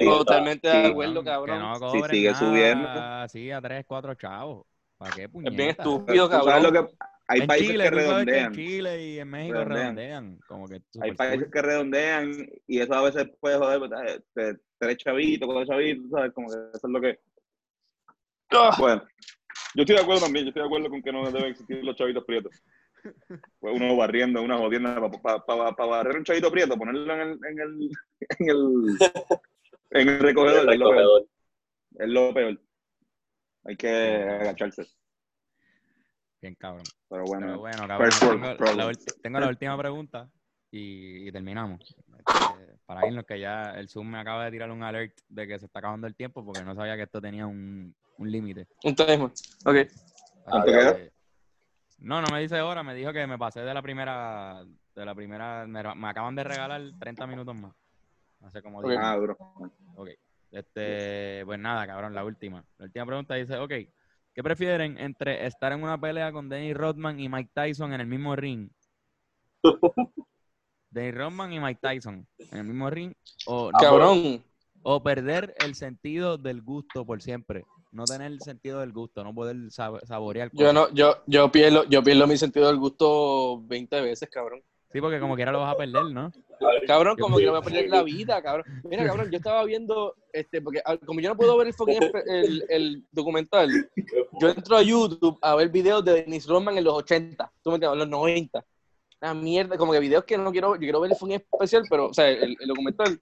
Totalmente 0.04 0.68
de 0.68 0.88
acuerdo, 0.88 1.24
cabrón. 1.24 1.58
Que 1.58 1.80
no 1.80 1.92
si 1.92 2.04
sigue 2.10 2.36
subiendo. 2.36 2.88
Sí, 3.30 3.52
a 3.52 3.62
3, 3.62 3.86
4 3.88 4.16
chavos. 4.16 4.66
¿Para 4.98 5.16
qué 5.16 5.30
puñeta? 5.30 5.52
Es 5.52 5.58
bien 5.58 5.70
estúpido, 5.70 6.30
cabrón. 6.30 6.64
Lo 6.64 6.72
que, 6.72 6.96
hay 7.28 7.45
países 7.45 7.78
que 7.78 7.89
redondean. 7.89 8.45
En 8.45 8.51
Chile 8.53 9.05
y 9.05 9.19
en 9.19 9.30
México 9.30 9.63
redondean. 9.63 10.39
Como 10.47 10.67
que 10.67 10.82
hay 11.01 11.13
países 11.13 11.49
que 11.51 11.61
redondean 11.61 12.32
y 12.65 12.80
eso 12.80 12.93
a 12.93 13.01
veces 13.03 13.30
puede 13.39 13.57
joder, 13.57 13.80
pues, 13.80 13.91
eh, 14.36 14.57
tres 14.78 14.97
chavitos, 14.97 15.45
cuatro 15.45 15.65
chavitos, 15.65 16.09
¿sabes? 16.09 16.34
Como 16.34 16.47
que 16.47 16.55
eso 16.73 16.88
es 16.88 16.93
lo 16.93 17.01
que. 17.01 17.19
Ah. 18.51 18.75
Bueno, 18.80 19.03
yo 19.75 19.82
estoy 19.84 19.95
de 19.97 20.01
acuerdo 20.01 20.21
también, 20.21 20.45
yo 20.45 20.49
estoy 20.49 20.61
de 20.61 20.67
acuerdo 20.67 20.89
con 20.89 21.01
que 21.01 21.11
no 21.11 21.30
deben 21.30 21.51
existir 21.51 21.84
los 21.84 21.95
chavitos 21.95 22.23
prietos. 22.25 22.51
Pues 23.59 23.73
uno 23.73 23.95
barriendo, 23.95 24.41
una 24.41 24.57
jodienda 24.57 24.95
para 24.95 25.39
pa, 25.39 25.75
pa, 25.75 25.86
barrer 25.86 26.17
un 26.17 26.25
chavito 26.25 26.51
prieto, 26.51 26.75
ponerlo 26.75 27.13
en 27.13 27.19
el, 27.21 27.39
en 27.45 27.59
el, 27.59 27.89
en 28.39 28.49
el, 28.49 28.97
en 29.91 30.09
el 30.09 30.19
recogedor. 30.19 30.73
Es 30.73 30.80
lo 30.80 30.89
peor. 30.89 31.28
Es 31.99 32.09
lo 32.09 32.34
peor. 32.34 32.61
Hay 33.63 33.78
que 33.78 33.89
agacharse. 33.89 34.88
Bien, 36.42 36.56
cabrón. 36.56 36.84
Pero 37.10 37.24
bueno, 37.26 37.88
cabrón. 37.88 38.12
Tengo, 39.22 39.40
la, 39.40 39.48
última 39.48 39.78
pregunta 39.78 40.30
y, 40.72 41.32
terminamos. 41.32 41.96
Este, 42.20 42.78
para 42.86 43.08
irnos, 43.08 43.26
que 43.26 43.40
ya 43.40 43.72
el 43.72 43.90
Zoom 43.90 44.12
me 44.12 44.20
acaba 44.20 44.46
de 44.46 44.52
tirar 44.52 44.70
un 44.72 44.84
alert 44.84 45.18
de 45.30 45.48
que 45.48 45.59
se 45.59 45.66
está 45.66 45.80
acabando 45.80 46.05
el 46.08 46.16
tiempo 46.16 46.46
porque 46.46 46.64
no 46.64 46.76
sabía 46.76 46.96
que 46.96 47.04
esto 47.04 47.20
tenía 47.20 47.47
un, 47.47 47.96
un 48.18 48.32
límite. 48.32 48.68
Un 48.84 48.96
timer. 48.96 49.32
Ok. 49.66 49.78
no, 52.00 52.22
no 52.22 52.28
me 52.32 52.42
dice 52.42 52.58
ahora, 52.58 52.84
me 52.84 52.93
dijo 52.93 53.12
que 53.12 53.26
me 53.26 53.38
pasé 53.38 53.62
de 53.62 53.74
la 53.74 53.82
primera, 53.82 54.64
de 54.96 55.05
la 55.05 55.16
primera, 55.16 55.66
me, 55.66 55.80
acaban 56.08 56.36
de 56.36 56.43
regalar 56.43 56.82
30 57.00 57.28
minutos 57.28 57.55
más. 57.55 57.74
Hace 58.42 58.62
como 58.62 58.84
10 58.84 59.00
Ah, 59.01 59.16
bro. 59.16 59.36
Ok. 59.96 60.09
Este, 60.51 61.43
pues 61.46 61.59
nada, 61.59 61.86
cabrón, 61.88 62.14
la 62.14 62.24
última. 62.24 62.64
La 62.78 62.86
última 62.86 63.05
pregunta 63.05 63.36
dice, 63.36 63.58
ok, 63.58 63.74
¿Qué 64.38 64.43
prefieren 64.43 65.00
entre 65.00 65.47
estar 65.47 65.72
en 65.72 65.82
una 65.82 66.00
pelea 66.00 66.32
con 66.32 66.47
Dennis 66.47 66.78
Rodman 66.78 67.20
y 67.20 67.28
Mike 67.28 67.50
Tyson 67.55 67.92
en 67.93 68.01
el 68.01 68.05
mismo 68.05 68.36
ring? 68.36 68.70
Dennis 70.92 71.16
Rodman 71.16 71.54
y 71.54 71.59
Mike 71.59 71.80
Tyson 71.82 72.28
en 72.38 72.59
el 72.59 72.64
mismo 72.64 72.88
ring. 72.92 73.14
O, 73.47 73.72
Cabrón. 73.72 74.43
O 74.84 75.01
perder 75.01 75.55
el 75.66 75.74
sentido 75.74 76.38
del 76.38 76.62
gusto 76.62 77.04
por 77.04 77.20
siempre. 77.20 77.66
No 77.92 78.04
tener 78.05 78.32
el 78.32 78.39
sentido 78.39 78.82
del 78.82 78.93
gusto, 78.93 79.24
no 79.24 79.34
poder 79.34 79.55
saborear. 79.72 80.51
Yo 80.54 80.72
no, 80.72 80.93
yo, 80.93 81.16
yo 81.26 81.51
pierdo, 81.51 81.86
yo 81.86 82.04
pierdo 82.04 82.28
mi 82.28 82.38
sentido 82.38 82.68
del 82.68 82.78
gusto 82.78 83.64
20 83.64 84.01
veces, 84.01 84.30
cabrón. 84.30 84.62
Sí, 84.92 85.01
porque 85.01 85.20
como 85.20 85.36
quiera 85.36 85.51
lo 85.51 85.59
vas 85.59 85.74
a 85.74 85.78
perder, 85.78 86.05
¿no? 86.05 86.32
Cabrón, 86.88 87.18
como 87.18 87.38
que 87.38 87.46
no 87.46 87.51
voy 87.51 87.59
a 87.59 87.64
perder 87.64 87.89
la 87.89 88.04
vida, 88.04 88.42
cabrón. 88.42 88.66
Mira, 88.86 89.05
cabrón, 89.05 89.30
yo 89.30 89.38
estaba 89.38 89.64
viendo, 89.66 90.16
este, 90.32 90.62
porque 90.62 90.82
ah, 90.86 90.97
como 91.05 91.20
yo 91.20 91.30
no 91.30 91.36
puedo 91.36 91.58
ver 91.58 91.74
el, 92.26 92.66
el, 92.70 93.05
documental, 93.12 93.70
yo 94.39 94.50
entro 94.50 94.78
a 94.78 94.82
YouTube 94.82 95.38
a 95.42 95.55
ver 95.55 95.70
videos 95.70 96.05
de 96.05 96.14
Dennis 96.14 96.47
Rodman 96.47 96.78
en 96.78 96.86
los 96.86 96.93
80, 96.93 97.51
tú 97.62 97.70
me 97.70 97.76
entiendes, 97.76 97.93
en 97.93 98.00
los 98.00 98.09
90. 98.09 98.66
Una 99.22 99.34
mierda, 99.34 99.78
como 99.78 99.92
que 99.92 100.00
videos 100.00 100.24
que 100.24 100.38
no 100.38 100.51
quiero, 100.51 100.76
yo 100.76 100.80
quiero 100.80 101.01
ver 101.01 101.12
el 101.12 101.18
fucking 101.18 101.36
especial, 101.51 101.84
pero, 101.89 102.08
o 102.08 102.14
sea, 102.14 102.30
el, 102.30 102.55
documental, 102.66 103.20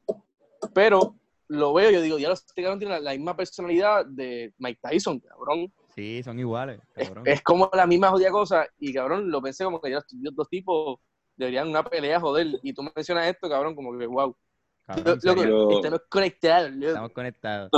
pero 0.74 1.16
lo 1.48 1.74
veo 1.74 1.90
yo 1.90 2.02
digo, 2.02 2.20
ya 2.20 2.30
los 2.30 2.40
este 2.46 2.62
cabrón 2.62 2.80
tiene 2.80 3.00
la, 3.00 3.12
misma 3.12 3.36
personalidad 3.36 4.06
de 4.06 4.54
Mike 4.60 4.80
Tyson, 4.82 5.20
cabrón. 5.20 5.74
Sí, 5.96 6.22
son 6.22 6.38
iguales, 6.40 6.80
cabrón. 6.94 7.24
Es, 7.26 7.42
como 7.42 7.70
la 7.74 7.88
misma 7.88 8.10
jodida 8.10 8.30
cosa, 8.30 8.68
y 8.78 8.94
cabrón, 8.94 9.32
lo 9.32 9.42
pensé 9.42 9.64
como 9.64 9.82
que 9.82 9.90
ya 9.90 10.04
los 10.22 10.36
dos 10.36 10.50
tipos 10.50 11.00
deberían 11.36 11.70
una 11.70 11.84
pelea, 11.84 12.20
joder. 12.20 12.48
Y 12.64 12.74
tú 12.74 12.84
mencionas 12.84 13.28
esto, 13.28 13.50
cabrón, 13.50 13.76
como 13.76 13.98
que, 13.98 14.06
wow. 14.06 14.36
Cabrón, 14.86 15.18
estamos 15.18 16.02
conectados, 16.10 16.72
Estamos 16.72 17.12
conectados. 17.14 17.72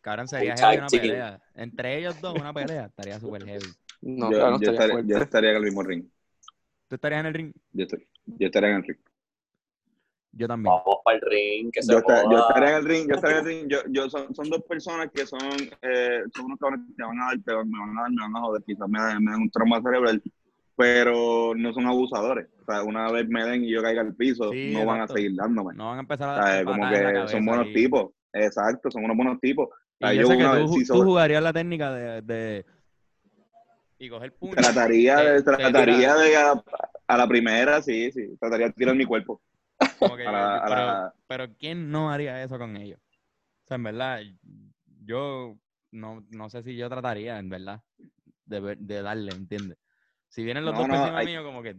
Cabrón, 0.00 0.28
sería 0.28 0.56
heavy 0.56 0.78
una 0.78 0.86
pelea. 0.86 1.42
Entre 1.54 1.98
ellos 1.98 2.20
dos, 2.20 2.34
una 2.34 2.52
pelea, 2.52 2.86
estaría 2.86 3.18
súper 3.20 3.44
heavy. 3.44 3.66
No, 4.00 4.32
yo, 4.32 4.50
no 4.50 4.60
yo, 4.60 4.70
estaría, 4.72 5.00
yo, 5.02 5.18
estaría, 5.18 5.50
en 5.50 5.56
el 5.56 5.62
mismo 5.62 5.82
ring. 5.82 6.04
¿Tú 6.88 6.96
estarías 6.96 7.20
en 7.20 7.26
el 7.26 7.34
ring? 7.34 7.52
Yo, 7.72 7.86
yo 8.26 8.46
estaría 8.46 8.70
en 8.70 8.76
el 8.76 8.82
ring. 8.82 8.98
Yo 10.32 10.48
también. 10.48 10.74
Vamos 10.74 10.98
para 11.04 11.18
el 11.18 11.22
ring, 11.22 11.70
que 11.70 11.82
se 11.82 11.92
yo, 11.92 12.00
yo 12.08 12.38
estaría 12.38 12.70
en 12.70 12.76
el 12.76 12.84
ring, 12.84 13.08
yo 13.08 13.14
estaría 13.14 13.38
en 13.38 13.46
el 13.46 13.52
ring. 13.52 13.68
Yo, 13.68 13.78
yo 13.88 14.10
son, 14.10 14.34
son 14.34 14.48
dos 14.48 14.62
personas 14.62 15.10
que 15.12 15.26
son, 15.26 15.40
eh, 15.82 16.22
son 16.34 16.46
unos 16.46 16.58
cabrones 16.58 16.86
que 16.96 17.02
me 17.02 17.08
van 17.08 17.20
a 17.20 17.26
dar, 17.26 17.66
me 17.66 17.78
van 17.78 17.98
a 17.98 18.02
dar, 18.02 18.10
me 18.10 18.22
van 18.22 18.36
a 18.36 18.40
joder, 18.40 18.62
quizás 18.64 18.88
me, 18.88 18.98
me 19.20 19.30
dan 19.30 19.42
un 19.42 19.50
trauma 19.50 19.80
cerebral, 19.82 20.22
pero 20.76 21.54
no 21.54 21.72
son 21.72 21.86
abusadores. 21.86 22.48
O 22.60 22.64
sea, 22.64 22.82
una 22.82 23.10
vez 23.10 23.28
me 23.28 23.44
den 23.44 23.64
y 23.64 23.70
yo 23.70 23.82
caiga 23.82 24.02
al 24.02 24.14
piso, 24.14 24.50
no 24.52 24.86
van 24.86 25.02
a 25.02 25.08
seguir 25.08 25.34
dándome. 25.34 25.74
No 25.74 25.86
van 25.88 25.98
a 25.98 26.00
empezar 26.00 26.28
a 26.28 26.32
dar 26.34 26.64
Como 26.64 26.88
que 26.88 27.28
son 27.28 27.44
buenos 27.44 27.72
tipos. 27.72 28.12
Exacto, 28.32 28.90
son 28.90 29.04
unos 29.04 29.16
buenos 29.16 29.40
tipos. 29.40 29.68
Yo, 30.00 30.26
tú, 30.26 30.82
tú 30.84 31.02
jugarías 31.02 31.42
la 31.42 31.52
técnica 31.52 31.92
de, 31.92 32.22
de 32.22 32.66
y 34.02 34.08
coger 34.08 34.34
puño. 34.34 34.54
Trataría, 34.54 35.16
de, 35.16 35.42
trataría 35.42 36.16
de 36.16 36.36
a, 36.36 36.64
a, 37.06 37.16
la 37.16 37.28
primera, 37.28 37.80
sí, 37.80 38.10
sí. 38.10 38.36
Trataría 38.40 38.66
de 38.66 38.72
tirar 38.72 38.96
mi 38.96 39.04
cuerpo. 39.04 39.40
pero, 41.28 41.46
¿quién 41.56 41.88
no 41.88 42.10
haría 42.10 42.42
eso 42.42 42.58
con 42.58 42.76
ellos? 42.76 42.98
O 42.98 43.68
sea, 43.68 43.76
en 43.76 43.82
verdad, 43.84 44.20
yo 45.04 45.56
no, 45.92 46.26
no 46.30 46.50
sé 46.50 46.64
si 46.64 46.76
yo 46.76 46.88
trataría, 46.88 47.38
en 47.38 47.48
verdad, 47.48 47.82
de, 48.44 48.74
de 48.76 49.02
darle, 49.02 49.30
¿entiendes? 49.36 49.78
Si 50.32 50.42
vienen 50.42 50.64
los 50.64 50.74
dos 50.74 50.88
no, 50.88 50.94
encima 50.94 51.22
mío, 51.24 51.44
como 51.44 51.62
que. 51.62 51.76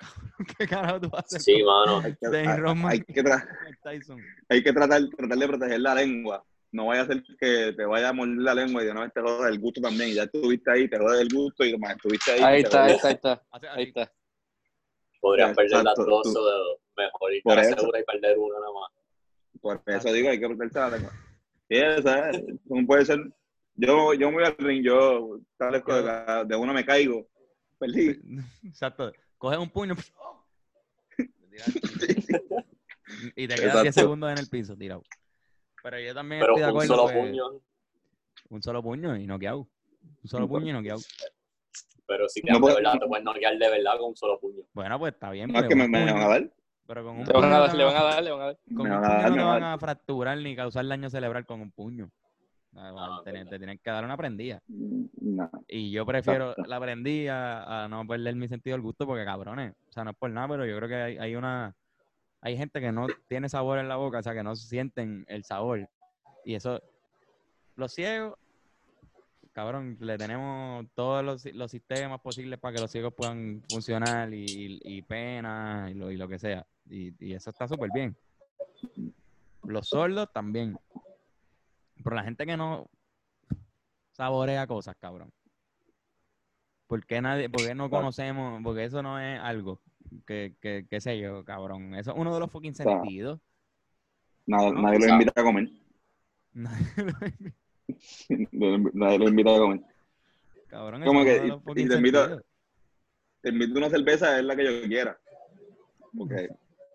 ¿Qué 0.58 0.66
carajo 0.66 1.00
tú 1.00 1.10
haces? 1.12 1.44
Sí, 1.44 1.62
mano. 1.62 2.00
Hay 2.00 2.16
que, 2.16 2.26
hay, 2.26 3.00
que, 3.00 3.22
hay 4.48 4.62
que 4.64 4.72
tratar, 4.72 5.02
tratar 5.16 5.38
de 5.38 5.46
proteger 5.46 5.80
la 5.80 5.94
lengua. 5.94 6.44
No 6.72 6.86
vaya 6.86 7.02
a 7.02 7.06
ser 7.06 7.22
que 7.38 7.72
te 7.76 7.84
vaya 7.84 8.08
a 8.08 8.12
morder 8.12 8.38
la 8.38 8.54
lengua 8.54 8.82
y 8.82 8.86
de 8.86 8.92
nuevo 8.92 9.08
te 9.12 9.20
jodas 9.20 9.52
el 9.52 9.60
gusto 9.60 9.80
también. 9.80 10.10
Y 10.10 10.14
ya 10.14 10.24
estuviste 10.24 10.68
ahí, 10.68 10.90
te 10.90 10.98
jodas 10.98 11.20
el 11.20 11.28
gusto 11.32 11.64
y 11.64 11.78
más 11.78 11.94
estuviste 11.94 12.32
ahí. 12.32 12.40
Ahí 12.42 12.62
está, 12.62 12.84
ahí 12.86 12.92
está, 12.92 13.08
ahí 13.08 13.14
está. 13.14 13.42
Ahí 13.70 13.82
está. 13.84 14.12
Podrías 15.20 15.56
perder 15.56 15.84
las 15.84 15.96
dos 15.96 16.36
o 16.36 16.80
mejor 16.96 17.34
y 17.34 17.38
estar 17.38 17.64
segura 17.64 18.00
y 18.00 18.04
perder 18.04 18.36
uno 18.36 18.54
nada 18.58 18.72
más. 18.72 18.90
Por 19.60 19.80
eso 19.86 20.12
digo, 20.12 20.28
hay 20.28 20.40
que 20.40 20.48
protegerse 20.48 20.78
la 20.80 20.90
lengua. 20.90 21.12
Sí, 21.68 22.02
¿sabes? 22.02 22.42
¿Cómo 22.68 22.84
puede 22.84 23.04
ser? 23.04 23.20
Yo, 23.76 24.12
yo 24.14 24.28
me 24.30 24.38
voy 24.38 24.44
al 24.44 24.56
ring, 24.58 24.84
yo 24.84 25.38
tal 25.56 25.70
vez 25.70 25.84
de 26.48 26.56
uno 26.56 26.72
me 26.72 26.84
caigo 26.84 27.28
Feliz. 27.78 28.18
Exacto. 28.64 29.12
Coges 29.38 29.58
un 29.58 29.70
puño. 29.70 29.94
y 33.36 33.48
te 33.48 33.54
quedas 33.54 33.82
10 33.82 33.94
segundos 33.94 34.32
en 34.32 34.38
el 34.38 34.48
piso 34.48 34.76
tirado. 34.76 35.02
Pero 35.82 36.00
yo 36.00 36.14
también 36.14 36.40
Pero 36.40 36.56
estoy 36.56 36.62
de 36.62 36.68
acuerdo. 36.68 36.92
Un 36.92 36.98
solo 36.98 37.20
puño. 37.20 37.44
Un 38.48 38.62
solo 38.62 38.82
puño 38.82 39.16
y 39.16 39.26
noqueado. 39.26 39.68
Un 40.22 40.28
solo 40.28 40.48
puño 40.48 40.70
y 40.70 40.72
noqueado. 40.72 41.00
Pero 42.06 42.28
si 42.28 42.40
te 42.40 42.52
no 42.52 42.60
de 42.60 42.74
verdad, 42.74 42.98
te 43.00 43.06
puedes 43.06 43.24
noquear 43.24 43.58
de 43.58 43.70
verdad 43.70 43.98
con 43.98 44.10
un 44.10 44.16
solo 44.16 44.38
puño. 44.38 44.62
Bueno, 44.72 44.98
pues 44.98 45.12
está 45.12 45.30
bien. 45.30 45.52
No, 45.52 45.58
es 45.58 45.66
que 45.66 45.74
me, 45.74 45.88
van 45.88 46.08
a 46.08 46.28
dar. 46.28 46.50
Pero 46.86 47.04
con 47.04 47.18
un 47.18 47.26
le, 47.26 47.32
van 47.32 47.52
a 47.52 47.58
dar, 47.58 47.74
le 47.74 47.84
van 47.84 47.96
a 47.96 48.02
dar, 48.02 48.22
le 48.22 48.30
van 48.30 48.40
a 48.40 48.46
dar. 48.46 48.58
Con 48.68 48.90
un 48.90 49.02
puño 49.02 49.28
no 49.28 49.34
te 49.34 49.42
van 49.42 49.64
a 49.64 49.78
fracturar 49.78 50.38
ni 50.38 50.54
causar 50.54 50.86
daño 50.86 51.10
cerebral 51.10 51.44
con 51.44 51.60
un 51.60 51.72
puño. 51.72 52.10
Ah, 52.76 53.20
te, 53.24 53.32
tienen 53.32 53.78
que 53.78 53.90
dar 53.90 54.04
una 54.04 54.16
prendida. 54.16 54.62
Mm, 54.68 55.06
y 55.68 55.90
yo 55.90 56.04
prefiero 56.04 56.54
la 56.66 56.80
prendida 56.80 57.84
a 57.84 57.88
no 57.88 58.06
perder 58.06 58.36
mi 58.36 58.48
sentido 58.48 58.74
del 58.74 58.82
gusto 58.82 59.06
porque 59.06 59.24
cabrones, 59.24 59.74
o 59.88 59.92
sea, 59.92 60.04
no 60.04 60.10
es 60.10 60.16
por 60.16 60.30
nada, 60.30 60.48
pero 60.48 60.66
yo 60.66 60.76
creo 60.76 60.88
que 60.88 60.94
hay, 60.94 61.18
hay 61.18 61.34
una 61.36 61.74
hay 62.40 62.56
gente 62.56 62.80
que 62.80 62.92
no 62.92 63.06
tiene 63.28 63.48
sabor 63.48 63.78
en 63.78 63.88
la 63.88 63.96
boca, 63.96 64.18
o 64.18 64.22
sea, 64.22 64.34
que 64.34 64.42
no 64.42 64.54
sienten 64.54 65.24
el 65.28 65.44
sabor. 65.44 65.88
Y 66.44 66.54
eso 66.54 66.80
los 67.74 67.92
ciegos 67.92 68.38
cabrón, 69.56 69.96
le 70.00 70.18
tenemos 70.18 70.84
todos 70.94 71.24
los, 71.24 71.46
los, 71.54 71.70
sistemas 71.70 72.20
posibles 72.20 72.58
para 72.58 72.76
que 72.76 72.82
los 72.82 72.90
ciegos 72.90 73.14
puedan 73.14 73.62
funcionar 73.70 74.30
y, 74.34 74.78
y, 74.84 75.00
pena 75.00 75.88
y 75.90 75.94
lo, 75.94 76.10
y 76.10 76.18
lo 76.18 76.28
que 76.28 76.38
sea. 76.38 76.66
Y, 76.90 77.14
y 77.18 77.32
eso 77.32 77.48
está 77.48 77.66
súper 77.66 77.88
bien. 77.90 78.14
Los 79.64 79.88
sordos 79.88 80.30
también. 80.30 80.78
Pero 82.06 82.14
la 82.14 82.22
gente 82.22 82.46
que 82.46 82.56
no 82.56 82.88
saborea 84.12 84.68
cosas, 84.68 84.94
cabrón. 85.00 85.32
¿Por 86.86 87.04
qué, 87.04 87.20
nadie, 87.20 87.50
por 87.50 87.66
qué 87.66 87.74
no 87.74 87.90
conocemos? 87.90 88.62
Porque 88.62 88.84
eso 88.84 89.02
no 89.02 89.18
es 89.18 89.40
algo 89.40 89.80
que, 90.24 90.54
que, 90.60 90.86
que 90.88 91.00
sé 91.00 91.18
yo, 91.18 91.44
cabrón. 91.44 91.96
Eso 91.96 92.12
es 92.12 92.16
uno 92.16 92.32
de 92.32 92.38
los 92.38 92.48
fucking 92.52 92.76
sentidos. 92.76 93.40
Nada, 94.46 94.70
nadie 94.80 95.00
lo 95.00 95.08
invita 95.14 95.32
a 95.34 95.42
comer. 95.42 95.68
nadie 98.92 99.18
lo 99.18 99.28
invita 99.28 99.56
a 99.56 99.58
comer. 99.58 99.80
Cabrón, 100.68 101.02
Como 101.02 101.24
que 101.24 101.52
y, 101.74 101.88
te, 101.88 101.96
invito, 101.96 102.40
te 103.40 103.48
invito 103.48 103.78
una 103.78 103.90
cerveza, 103.90 104.38
es 104.38 104.44
la 104.44 104.54
que 104.54 104.64
yo 104.64 104.86
quiera. 104.86 105.18
Okay. 106.16 106.46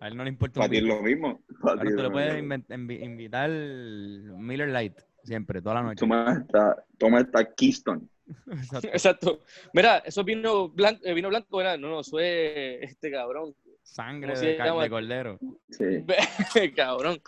A 0.02 0.07
él 0.07 0.18
no 0.18 0.23
le 0.23 0.32
importa. 0.32 0.61
Para 0.61 0.69
ti 0.69 0.78
es 0.78 0.84
lo 0.84 0.99
mismo. 1.03 1.44
Para 1.61 1.80
tú 1.84 1.90
le 1.90 2.10
puedes 2.10 2.40
invitar 2.40 3.52
Miller 3.52 4.69
Light 4.69 4.99
siempre, 5.23 5.61
toda 5.61 5.76
la 5.76 5.84
noche. 5.84 5.99
Toma 5.99 6.41
esta, 6.41 6.84
toma 6.98 7.19
esta 7.19 7.53
Keystone. 7.53 8.02
Exacto. 8.84 9.41
Mira, 9.73 9.99
eso 9.99 10.23
vino 10.23 10.69
blanco, 10.69 11.02
eh, 11.03 11.14
vino 11.14 11.30
blanco, 11.30 11.56
¿verdad? 11.56 11.78
No, 11.78 11.90
no, 11.90 11.99
es 11.99 12.11
este 12.82 13.11
cabrón. 13.11 13.53
Sangre 13.84 14.36
de, 14.40 14.57
de, 14.57 14.90
cordero. 14.90 15.38
Sí. 15.69 16.03
cabrón. 16.76 17.22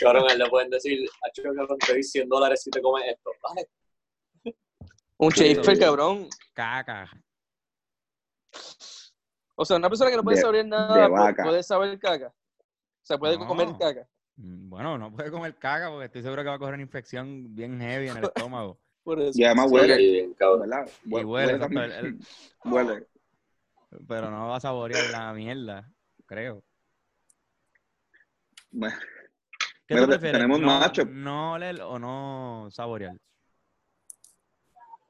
cabrón, 0.00 0.24
él 0.32 0.38
le 0.38 0.48
pueden 0.50 0.70
decir, 0.70 1.08
a 1.22 1.42
cabrón, 1.42 1.78
te 1.78 1.92
doy 1.92 2.02
100 2.02 2.28
dólares 2.28 2.60
si 2.60 2.70
te 2.70 2.82
comes 2.82 3.04
esto. 3.06 3.30
Vale. 3.40 3.68
Un 5.24 5.32
chafer, 5.32 5.78
cabrón. 5.78 6.28
Caca. 6.52 7.10
O 9.56 9.64
sea, 9.64 9.76
una 9.76 9.88
persona 9.88 10.10
que 10.10 10.16
no 10.16 10.24
puede 10.24 10.40
saber 10.40 10.66
nada 10.66 11.34
puede 11.34 11.62
saber 11.62 11.98
caca. 11.98 12.28
O 12.28 13.06
sea, 13.06 13.18
puede 13.18 13.38
comer 13.38 13.68
caca. 13.78 14.06
Mm, 14.36 14.68
bueno, 14.68 14.98
no 14.98 15.12
puede 15.12 15.30
comer 15.30 15.54
caca 15.56 15.88
porque 15.90 16.06
estoy 16.06 16.22
seguro 16.22 16.42
que 16.42 16.48
va 16.48 16.56
a 16.56 16.58
coger 16.58 16.74
una 16.74 16.82
infección 16.82 17.54
bien 17.54 17.80
heavy 17.80 18.08
en 18.08 18.18
el 18.18 18.24
estómago. 18.34 18.78
Y 19.34 19.44
además 19.44 19.70
huele, 19.70 19.96
bien, 19.96 20.36
¿verdad? 20.38 20.88
Y 21.04 21.24
huele, 21.24 21.56
huele, 21.56 22.18
huele. 22.64 23.06
Pero 24.08 24.30
no 24.30 24.48
va 24.48 24.56
a 24.56 24.60
saborear 24.60 25.10
la 25.10 25.32
mierda, 25.32 25.90
creo. 26.26 26.64
¿Qué 29.86 29.96
tú 29.96 30.06
prefieres? 30.06 30.32
Tenemos 30.32 30.58
no, 30.58 30.66
macho. 30.66 31.04
¿No 31.04 31.52
oler 31.52 31.80
o 31.82 31.98
no 31.98 32.68
saborear? 32.70 33.14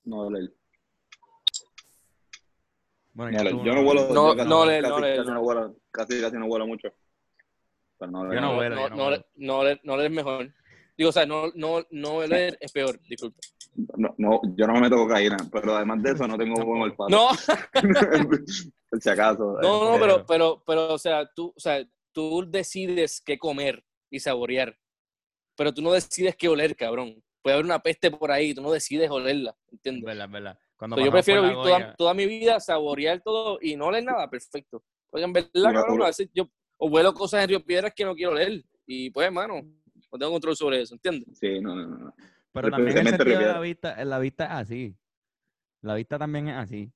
No 0.05 0.21
oler. 0.21 0.53
Bueno, 3.15 3.39
no, 3.45 3.65
yo 3.65 3.75
no 3.75 3.83
vuelo. 3.85 4.09
No, 4.13 4.37
casi, 4.37 4.49
no, 4.49 4.67
casi, 4.67 4.83
no, 4.83 5.01
casi, 5.01 5.31
no 5.31 5.43
vuelo, 5.43 5.77
casi, 5.91 6.21
casi 6.21 6.37
no 6.37 6.47
vuelo 6.47 6.67
mucho. 6.67 6.89
Pero 7.99 8.11
no, 8.11 8.35
yo 8.35 8.41
no 8.41 8.55
vuelo. 8.57 8.89
No, 8.91 9.11
no, 9.11 9.17
no, 9.37 9.77
no, 9.83 10.01
es 10.01 10.11
mejor. 10.11 10.53
Digo, 10.97 11.11
o 11.11 11.13
sea, 11.13 11.25
no, 11.25 11.51
no, 11.55 11.85
no 11.91 12.15
oler 12.17 12.57
es 12.61 12.73
peor, 12.73 13.01
disculpa. 13.09 13.41
No, 13.97 14.15
no, 14.19 14.41
yo 14.57 14.67
no 14.67 14.75
me 14.75 14.83
meto 14.83 14.97
cocaína, 14.97 15.37
pero 15.51 15.77
además 15.77 16.03
de 16.03 16.13
eso 16.13 16.29
no 16.29 16.39
tengo 16.39 16.65
buen 16.65 16.83
olfato. 16.83 17.09
No. 17.09 17.29
Por 18.91 19.01
si 19.01 19.11
acaso. 19.11 19.59
No, 19.61 19.93
no, 19.93 19.99
pero, 19.99 20.25
pero, 20.27 20.63
pero, 20.65 20.93
o 20.93 20.99
sea, 20.99 21.29
tú, 21.35 21.53
o 21.57 21.61
sea, 21.61 21.85
tú 22.13 22.45
decides 22.49 23.21
qué 23.21 23.39
comer 23.39 23.85
y 24.11 24.21
saborear, 24.21 24.77
pero 25.57 25.75
tú 25.75 25.83
no 25.83 25.93
decides 25.93 26.37
qué 26.37 26.49
oler, 26.49 26.77
cabrón. 26.77 27.24
Puede 27.45 27.55
haber 27.55 27.67
una 27.67 27.79
peste 27.79 28.11
por 28.11 28.33
ahí, 28.33 28.55
tú 28.55 28.63
no 28.63 28.73
decides 28.73 29.09
olerla, 29.11 29.55
¿entiendes? 29.71 30.05
Verdad, 30.05 30.29
verdad 30.29 30.59
yo 30.97 31.11
prefiero 31.11 31.43
vivir 31.43 31.95
toda, 31.97 32.15
mi 32.15 32.27
vida, 32.27 32.61
saborear 32.61 33.21
todo 33.21 33.59
y 33.61 33.77
no 33.77 33.91
leer 33.91 34.05
nada, 34.05 34.29
perfecto. 34.29 34.83
Oigan, 35.11 35.33
¿verdad, 35.33 35.73
cabrón? 35.73 36.03
A 36.03 36.07
veces 36.07 36.29
yo 36.35 36.49
o 36.77 36.91
vuelo 36.91 37.15
cosas 37.15 37.43
en 37.43 37.49
Río 37.51 37.65
Piedras 37.65 37.93
que 37.95 38.05
no 38.05 38.15
quiero 38.15 38.35
leer. 38.35 38.65
Y 38.87 39.11
pues, 39.11 39.27
hermano, 39.27 39.63
no 39.63 40.19
tengo 40.19 40.33
control 40.33 40.57
sobre 40.57 40.83
eso, 40.83 40.95
¿entiendes? 40.95 41.39
Sí, 41.39 41.61
no, 41.61 41.75
no, 41.75 41.87
no. 41.87 42.15
Pero 42.53 42.71
también 42.71 42.99
el 42.99 43.09
sentido 43.09 43.39
de 43.39 43.47
la 43.47 43.61
vista, 43.61 44.05
la 44.05 44.19
vista 44.19 44.45
es 44.45 44.51
así. 44.51 44.97
La 45.83 45.95
vista 45.95 46.19
también 46.19 46.49
es 46.49 46.57
así. 46.57 46.93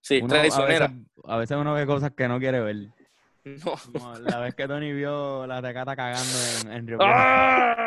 Sí, 0.00 0.22
traicionera. 0.22 0.92
A 1.24 1.38
veces, 1.38 1.56
uno 1.56 1.74
ve 1.74 1.86
cosas 1.86 2.12
que 2.12 2.28
no 2.28 2.38
quiere 2.38 2.60
ver. 2.60 2.76
No. 3.44 3.74
la 4.20 4.38
vez 4.38 4.54
que 4.54 4.66
Tony 4.66 4.94
vio 4.94 5.46
la 5.46 5.60
recata 5.60 5.94
cagando 5.94 6.32
en, 6.62 6.72
en 6.72 6.86
Río 6.86 6.96
Piedras. 6.98 7.14
¡Ah! 7.14 7.83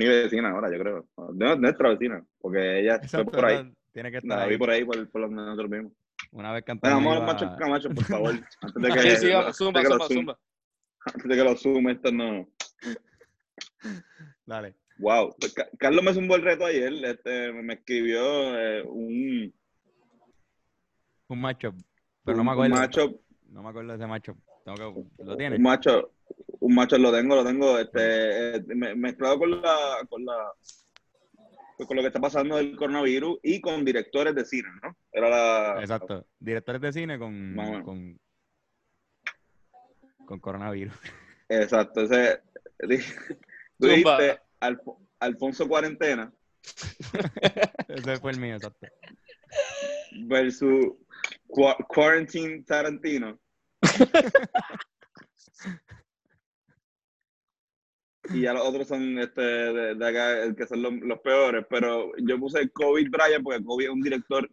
Mi 0.00 0.08
vecina 0.08 0.50
ahora, 0.50 0.70
yo 0.70 0.78
creo. 0.78 1.06
No, 1.34 1.56
nuestra 1.56 1.90
vecina, 1.90 2.24
porque 2.40 2.80
ella 2.80 2.96
está 2.96 3.24
por 3.24 3.44
ahí. 3.44 3.70
Tiene 3.92 4.10
que 4.10 4.18
estar 4.18 4.38
la 4.38 4.46
vi 4.46 4.56
por 4.56 4.70
ahí, 4.70 4.84
por, 4.84 5.10
por 5.10 5.22
donde 5.22 5.36
nosotros 5.36 5.70
mismos. 5.70 5.92
Una 6.32 6.52
vez 6.52 6.64
cantando. 6.64 6.96
Vamos 6.96 7.12
a 7.12 7.18
los 7.18 7.26
machos 7.26 7.58
camachos, 7.58 7.94
por 7.94 8.04
favor. 8.06 8.34
Antes 8.62 8.82
de 8.82 8.88
que, 8.88 9.00
sí, 9.00 9.16
sí, 9.16 9.32
vamos, 9.32 9.56
zumba, 9.56 9.82
zumba, 9.82 10.06
zumba. 10.06 10.38
Antes 11.06 11.24
de 11.24 11.36
que 11.36 11.44
lo 11.44 11.56
sume, 11.56 11.92
esto 11.92 12.12
no. 12.12 12.48
Dale. 14.46 14.74
Wow. 14.98 15.34
Pues, 15.38 15.54
Carlos 15.78 16.04
me 16.04 16.10
hizo 16.10 16.20
un 16.20 16.28
buen 16.28 16.42
reto 16.42 16.64
ayer. 16.64 16.92
Este, 17.04 17.52
me 17.52 17.74
escribió 17.74 18.58
eh, 18.58 18.82
un. 18.82 19.52
Un 21.28 21.40
macho. 21.40 21.74
Pero 22.24 22.38
no 22.38 22.44
me 22.44 22.52
acuerdo. 22.52 22.74
Un 22.74 22.80
macho 22.80 23.20
No 23.48 23.62
me 23.62 23.68
acuerdo 23.68 23.90
de 23.90 23.96
ese 23.96 24.06
macho. 24.06 24.36
¿Lo 25.18 25.36
tienes? 25.36 25.58
Un 25.58 25.64
macho, 25.64 26.12
un 26.60 26.74
macho 26.74 26.98
lo 26.98 27.12
tengo, 27.12 27.34
lo 27.34 27.44
tengo 27.44 27.78
este, 27.78 28.56
eh, 28.56 28.62
mezclado 28.96 29.38
con 29.38 29.62
la, 29.62 30.06
con 30.08 30.24
la 30.24 30.52
con 31.86 31.96
lo 31.96 32.02
que 32.02 32.08
está 32.08 32.20
pasando 32.20 32.56
del 32.56 32.76
coronavirus 32.76 33.38
y 33.42 33.60
con 33.60 33.84
directores 33.84 34.34
de 34.34 34.44
cine, 34.44 34.68
¿no? 34.82 34.96
Era 35.10 35.28
la... 35.28 35.80
Exacto, 35.80 36.26
directores 36.38 36.82
de 36.82 36.92
cine 36.92 37.18
con, 37.18 37.56
con, 37.84 38.20
con 40.26 40.40
coronavirus. 40.40 40.94
Exacto, 41.48 42.02
ese, 42.02 42.42
tú 43.78 43.86
dijiste 43.86 44.40
Alfonso 45.18 45.68
Cuarentena. 45.68 46.32
ese 47.88 48.16
fue 48.18 48.32
el 48.32 48.40
mío, 48.40 48.56
exacto. 48.56 48.86
Versus 50.26 50.92
Quarantine 51.88 52.62
Tarantino. 52.64 53.38
y 58.32 58.42
ya 58.42 58.52
los 58.52 58.66
otros 58.66 58.88
son 58.88 59.18
este 59.18 59.40
de, 59.40 60.06
acá, 60.06 60.54
que 60.54 60.66
son 60.66 60.82
los, 60.82 61.20
peores, 61.20 61.64
pero 61.68 62.12
yo 62.18 62.38
puse 62.38 62.68
Kobe 62.70 63.08
Bryant 63.08 63.42
porque 63.42 63.64
Kobe 63.64 63.84
es 63.84 63.90
un 63.90 64.00
director 64.00 64.48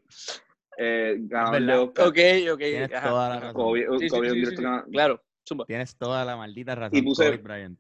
eh, 0.78 1.18
ganador 1.20 1.62
de 1.62 1.74
Oscar. 1.74 2.08
Ok, 2.08 2.18
ok. 2.54 2.60
Tienes 2.60 2.92
toda 2.92 3.30
la 3.30 3.40
razón. 3.40 3.54
Kobe, 3.54 3.82
es 3.82 4.12
un 4.12 4.22
director 4.22 4.92
Claro, 4.92 5.24
Tienes 5.66 5.98
toda 5.98 6.26
la 6.26 6.36
maldita 6.36 6.76
razón, 6.76 6.98
y 6.98 7.02
puse, 7.02 7.26
Kobe 7.26 7.38
Bryant. 7.38 7.80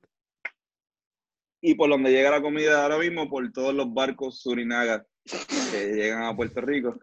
Y 1.62 1.76
por 1.76 1.90
donde 1.90 2.12
llega 2.12 2.32
la 2.32 2.42
comida 2.42 2.84
ahora 2.84 2.98
mismo, 3.00 3.30
por 3.30 3.52
todos 3.52 3.74
los 3.74 3.92
barcos 3.94 4.42
surinagas 4.42 5.04
que 5.72 5.94
llegan 5.94 6.24
a 6.24 6.36
Puerto 6.36 6.62
Rico. 6.62 7.00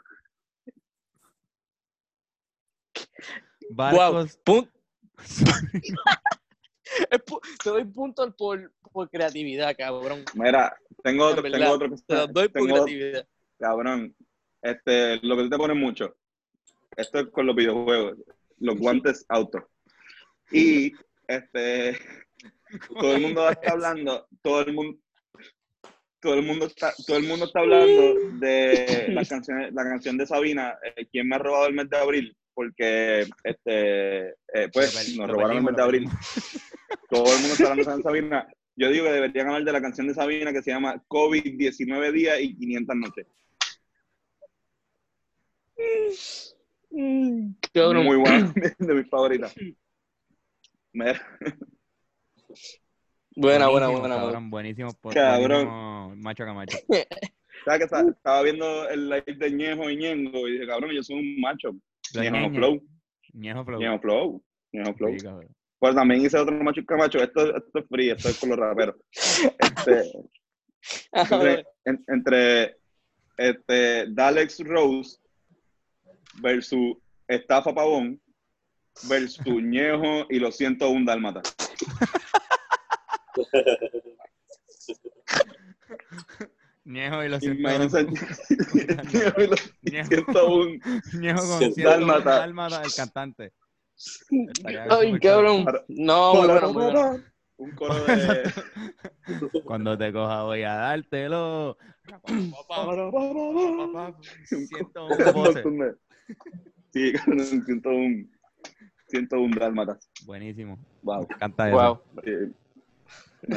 Barcos. 3.70 4.38
Wow. 4.46 4.68
te 7.62 7.70
doy 7.70 7.84
puntos 7.84 8.34
por, 8.36 8.72
por, 8.92 9.10
creatividad, 9.10 9.76
cabrón. 9.76 10.24
Mira, 10.34 10.76
tengo 11.02 11.26
otro, 11.26 11.42
tengo 11.42 11.70
otro 11.70 11.90
que 11.90 11.96
Te 12.06 12.26
doy 12.28 12.48
por 12.48 12.66
creatividad. 12.66 13.26
Cabrón, 13.58 14.14
este, 14.62 15.18
lo 15.22 15.36
que 15.36 15.48
te 15.48 15.56
pone 15.56 15.74
mucho, 15.74 16.16
esto 16.96 17.20
es 17.20 17.26
con 17.28 17.46
los 17.46 17.56
videojuegos, 17.56 18.18
los 18.58 18.78
guantes 18.78 19.24
auto. 19.28 19.68
Y 20.50 20.92
este, 21.28 21.98
todo 23.00 23.14
el 23.14 23.22
mundo 23.22 23.48
está 23.48 23.72
hablando, 23.72 24.26
todo 24.42 24.60
el 24.60 24.72
mundo, 24.72 24.98
todo 26.20 26.34
el 26.34 26.42
mundo 26.42 26.66
está, 26.66 26.92
todo 27.06 27.16
el 27.16 27.24
mundo 27.24 27.46
está 27.46 27.60
hablando 27.60 28.14
de 28.38 29.06
la 29.08 29.24
canción, 29.28 29.74
la 29.74 29.84
canción 29.84 30.16
de 30.16 30.26
Sabina, 30.26 30.78
eh, 30.96 31.06
¿Quién 31.10 31.28
me 31.28 31.36
ha 31.36 31.38
robado 31.38 31.66
el 31.66 31.74
mes 31.74 31.88
de 31.90 31.96
abril? 31.96 32.36
Porque 32.55 33.26
este, 33.43 34.28
eh, 34.28 34.68
pues 34.72 35.16
nos 35.16 35.28
robaron 35.28 35.56
el 35.56 35.62
mes 35.64 35.76
de 35.76 35.82
abril. 35.82 36.09
Todo 37.10 37.24
el 37.35 37.40
mundo 37.40 37.55
está 37.55 37.70
hablando 37.70 37.97
de 37.97 38.02
Sabina. 38.02 38.48
Yo 38.76 38.90
digo 38.90 39.05
que 39.05 39.12
deberían 39.12 39.48
hablar 39.48 39.64
de 39.64 39.72
la 39.72 39.82
canción 39.82 40.09
de 40.09 40.14
Sabina 40.14 40.52
que 40.52 40.62
se 40.62 40.70
llama 40.70 41.02
COVID 41.09 41.59
19 41.59 42.12
días 42.12 42.40
y 42.40 42.56
500 42.56 42.97
noches. 42.97 43.26
Muy 48.05 48.16
buena, 48.16 48.52
de 48.78 48.94
mis 48.94 49.09
favoritas. 49.09 49.55
Buena, 53.36 53.68
buena, 53.68 53.89
buena. 53.89 54.16
Cabrón, 54.16 54.51
buenísimo. 54.51 54.90
Cabrón. 55.12 56.20
macho 56.20 56.44
Camacho. 56.44 56.78
¿Sabes 57.64 57.90
que 57.90 58.10
estaba, 58.10 58.43
viendo 58.43 58.89
el 58.90 59.09
live 59.09 59.35
de 59.36 59.51
Ñejo 59.51 59.90
y 59.90 59.97
Ñengo 59.97 60.47
y 60.47 60.52
dije, 60.52 60.66
cabrón, 60.66 60.90
yo 60.93 61.02
soy 61.02 61.16
un 61.16 61.40
macho. 61.40 61.74
Ñejo 62.15 62.51
Flow. 62.51 62.82
Ñejo 63.32 63.65
Flow. 63.65 63.81
Ñejo 63.81 63.99
Flow. 64.01 64.45
Ñejo 64.73 64.95
Flow. 64.95 65.16
pues 65.78 65.95
también 65.95 66.24
hice 66.24 66.39
otro 66.39 66.55
macho 66.62 66.85
Camacho. 66.85 67.19
Esto, 67.19 67.57
esto 67.57 67.78
es 67.78 67.86
frío, 67.89 68.15
esto 68.15 68.28
es 68.28 68.39
con 68.39 68.51
los 68.51 68.59
raperos. 68.59 68.97
Este, 69.59 70.12
entre, 71.12 71.66
entre 72.09 72.77
este, 73.36 74.07
Dalex 74.11 74.61
Rose 74.61 75.19
versus 76.41 76.97
Estafa 77.28 77.74
Pavón 77.74 78.20
versus 79.09 79.62
Ñejo 79.62 80.27
y 80.31 80.39
los 80.39 80.57
101 80.57 81.05
Dálmata. 81.05 81.43
Ñejo 86.85 87.24
y 87.24 87.28
los 87.28 87.40
101. 87.40 87.89
Ñejo 89.12 89.40
y 89.40 89.47
los 89.47 89.74
101. 89.85 90.81
Ñejo 91.20 91.48
con 91.48 91.73
101 91.73 92.20
Dálmata, 92.23 92.82
el 92.82 92.94
cantante. 92.94 93.52
Ay, 94.90 95.19
cabrón. 95.19 95.65
No, 95.89 96.35
bueno, 96.35 97.19
Un 97.56 97.70
coro 97.73 97.94
de. 98.05 98.52
Cuando 99.65 99.97
te 99.97 100.12
coja 100.12 100.43
voy 100.43 100.62
a 100.62 100.74
dártelo. 100.74 101.78
101 102.27 104.16
Sí, 106.90 107.12
101. 107.12 108.28
101 109.09 109.56
dálmatas. 109.59 110.11
Buenísimo. 110.27 110.78
Wow. 111.02 111.27
Canta 111.39 111.69
eso. 111.69 111.77
Wow. 111.77 112.01
me 113.47 113.56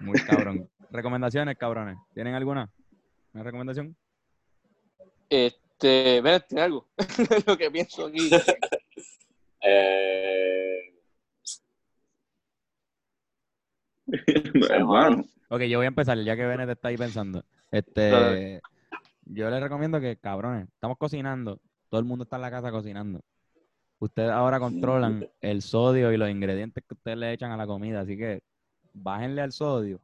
Muy 0.00 0.18
cabrón. 0.20 0.68
Recomendaciones, 0.90 1.56
cabrones. 1.56 1.96
¿Tienen 2.14 2.34
alguna? 2.34 2.70
¿Una 3.32 3.42
recomendación? 3.42 3.96
Este, 5.28 6.20
ven, 6.20 6.42
tiene 6.48 6.62
algo. 6.62 6.88
Lo 7.46 7.56
que 7.56 7.70
pienso 7.70 8.06
aquí. 8.06 8.30
eh... 9.62 10.94
Hermano. 14.70 15.24
Ok, 15.48 15.62
yo 15.62 15.78
voy 15.78 15.86
a 15.86 15.88
empezar, 15.88 16.18
ya 16.18 16.36
que 16.36 16.46
Bennett 16.46 16.70
está 16.70 16.88
ahí 16.88 16.96
pensando. 16.96 17.44
Este, 17.70 18.60
yo 19.24 19.50
les 19.50 19.60
recomiendo 19.60 20.00
que, 20.00 20.16
cabrones, 20.16 20.68
estamos 20.68 20.98
cocinando. 20.98 21.60
Todo 21.88 22.00
el 22.00 22.06
mundo 22.06 22.24
está 22.24 22.36
en 22.36 22.42
la 22.42 22.50
casa 22.50 22.70
cocinando. 22.70 23.20
Ustedes 23.98 24.30
ahora 24.30 24.58
controlan 24.58 25.28
el 25.40 25.62
sodio 25.62 26.12
y 26.12 26.16
los 26.16 26.28
ingredientes 26.28 26.84
que 26.86 26.94
ustedes 26.94 27.16
le 27.16 27.32
echan 27.32 27.52
a 27.52 27.56
la 27.56 27.66
comida, 27.66 28.00
así 28.00 28.16
que 28.16 28.42
bájenle 28.92 29.40
al 29.40 29.52
sodio, 29.52 30.00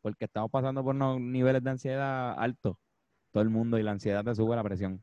porque 0.00 0.24
estamos 0.26 0.50
pasando 0.50 0.82
por 0.82 0.94
unos 0.94 1.20
niveles 1.20 1.62
de 1.62 1.70
ansiedad 1.70 2.34
altos, 2.38 2.76
todo 3.32 3.42
el 3.42 3.50
mundo, 3.50 3.78
y 3.78 3.82
la 3.82 3.92
ansiedad 3.92 4.24
te 4.24 4.34
sube 4.34 4.56
la 4.56 4.62
presión. 4.62 5.02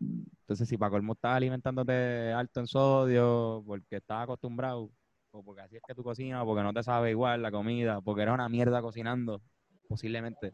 Entonces, 0.00 0.68
si 0.68 0.76
para 0.76 0.90
colmo 0.90 1.14
estás 1.14 1.36
alimentándote 1.36 2.32
alto 2.32 2.60
en 2.60 2.66
sodio, 2.66 3.62
porque 3.66 3.96
estás 3.96 4.24
acostumbrado, 4.24 4.90
o 5.30 5.42
porque 5.42 5.62
así 5.62 5.76
es 5.76 5.82
que 5.86 5.94
tú 5.94 6.02
cocinas, 6.02 6.42
o 6.42 6.46
porque 6.46 6.62
no 6.62 6.72
te 6.72 6.82
sabe 6.82 7.10
igual 7.10 7.42
la 7.42 7.50
comida, 7.50 8.00
porque 8.00 8.22
eres 8.22 8.34
una 8.34 8.48
mierda 8.48 8.82
cocinando, 8.82 9.40
posiblemente 9.88 10.52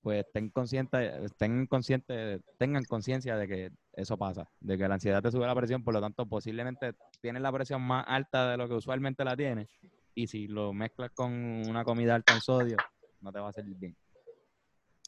pues 0.00 0.24
estén 0.24 0.48
conscientes, 0.50 1.22
estén 1.24 1.66
conscientes, 1.66 2.40
tengan 2.56 2.84
conciencia 2.84 3.36
de 3.36 3.48
que 3.48 3.70
eso 3.92 4.16
pasa, 4.16 4.48
de 4.60 4.78
que 4.78 4.88
la 4.88 4.94
ansiedad 4.94 5.20
te 5.22 5.30
sube 5.30 5.46
la 5.46 5.54
presión, 5.54 5.82
por 5.82 5.92
lo 5.92 6.00
tanto 6.00 6.24
posiblemente 6.24 6.94
tienes 7.20 7.42
la 7.42 7.52
presión 7.52 7.82
más 7.82 8.04
alta 8.06 8.50
de 8.50 8.56
lo 8.56 8.68
que 8.68 8.74
usualmente 8.74 9.24
la 9.24 9.36
tienes 9.36 9.68
y 10.14 10.26
si 10.26 10.48
lo 10.48 10.72
mezclas 10.72 11.10
con 11.12 11.32
una 11.32 11.84
comida 11.84 12.14
alta 12.14 12.32
en 12.34 12.40
sodio, 12.40 12.76
no 13.20 13.32
te 13.32 13.38
va 13.38 13.48
a 13.48 13.52
salir 13.52 13.76
bien. 13.76 13.96